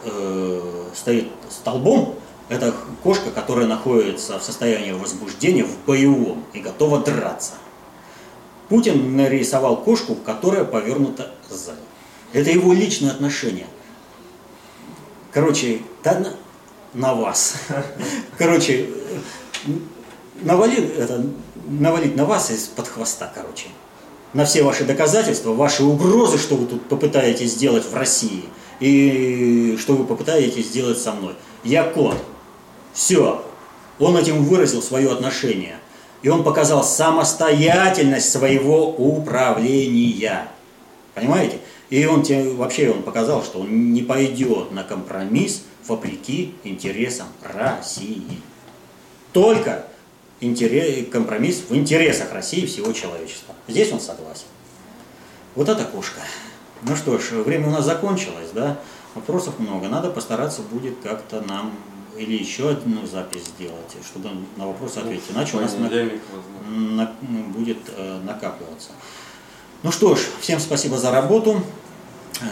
стоит 0.96 1.28
столбом, 1.50 2.16
это 2.48 2.74
кошка, 3.02 3.30
которая 3.30 3.66
находится 3.66 4.38
в 4.38 4.42
состоянии 4.42 4.92
возбуждения 4.92 5.64
в 5.64 5.84
боевом 5.84 6.44
и 6.52 6.60
готова 6.60 7.00
драться. 7.00 7.52
Путин 8.68 9.16
нарисовал 9.16 9.76
кошку, 9.76 10.14
которая 10.14 10.64
повернута 10.64 11.32
сзади. 11.48 11.78
Это 12.32 12.50
его 12.50 12.72
личное 12.72 13.10
отношение. 13.10 13.66
Короче, 15.32 15.80
да 16.02 16.18
на, 16.18 16.34
на 16.94 17.14
вас. 17.14 17.56
Короче, 18.38 18.90
навалил, 20.42 20.84
это, 20.98 21.24
навалить 21.68 22.16
на 22.16 22.24
вас 22.24 22.50
из-под 22.50 22.88
хвоста, 22.88 23.30
короче. 23.34 23.68
На 24.32 24.44
все 24.44 24.62
ваши 24.62 24.84
доказательства, 24.84 25.52
ваши 25.52 25.82
угрозы, 25.82 26.38
что 26.38 26.56
вы 26.56 26.66
тут 26.66 26.88
попытаетесь 26.88 27.52
сделать 27.52 27.84
в 27.84 27.94
России, 27.94 28.44
и 28.80 29.76
что 29.80 29.94
вы 29.94 30.04
попытаетесь 30.04 30.66
сделать 30.66 30.98
со 30.98 31.12
мной. 31.12 31.34
Я 31.64 31.84
кот. 31.84 32.16
Все. 32.92 33.44
Он 33.98 34.16
этим 34.16 34.44
выразил 34.44 34.82
свое 34.82 35.10
отношение. 35.10 35.78
И 36.22 36.28
он 36.28 36.42
показал 36.44 36.82
самостоятельность 36.82 38.30
своего 38.30 38.90
управления. 38.90 40.48
Понимаете? 41.14 41.60
И 41.88 42.04
он 42.04 42.22
вообще 42.56 42.90
он 42.90 43.02
показал, 43.02 43.44
что 43.44 43.60
он 43.60 43.92
не 43.92 44.02
пойдет 44.02 44.72
на 44.72 44.82
компромисс 44.82 45.62
вопреки 45.86 46.52
интересам 46.64 47.28
России. 47.42 48.40
Только 49.32 49.86
интерес, 50.40 51.08
компромисс 51.10 51.62
в 51.68 51.76
интересах 51.76 52.32
России 52.32 52.62
и 52.62 52.66
всего 52.66 52.92
человечества. 52.92 53.54
Здесь 53.68 53.92
он 53.92 54.00
согласен. 54.00 54.46
Вот 55.54 55.68
это 55.68 55.84
кошка. 55.84 56.20
Ну 56.82 56.96
что 56.96 57.18
ж, 57.18 57.30
время 57.42 57.68
у 57.68 57.70
нас 57.70 57.84
закончилось, 57.84 58.50
да? 58.54 58.78
Вопросов 59.14 59.58
много. 59.58 59.88
Надо 59.88 60.10
постараться 60.10 60.62
будет 60.62 60.96
как-то 61.02 61.40
нам 61.40 61.72
или 62.16 62.34
еще 62.34 62.70
одну 62.70 63.06
запись 63.06 63.44
сделать, 63.46 63.96
чтобы 64.04 64.30
на 64.56 64.66
вопросы 64.66 64.98
ответить. 64.98 65.30
Иначе 65.30 65.56
у 65.56 65.60
нас 65.60 65.74
на, 65.74 65.88
на, 66.68 67.14
будет 67.48 67.78
э, 67.96 68.20
накапливаться. 68.24 68.90
Ну 69.82 69.92
что 69.92 70.16
ж, 70.16 70.20
всем 70.40 70.60
спасибо 70.60 70.98
за 70.98 71.10
работу. 71.10 71.62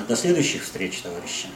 До 0.08 0.16
следующих 0.16 0.62
встреч, 0.64 1.00
товарищи. 1.00 1.48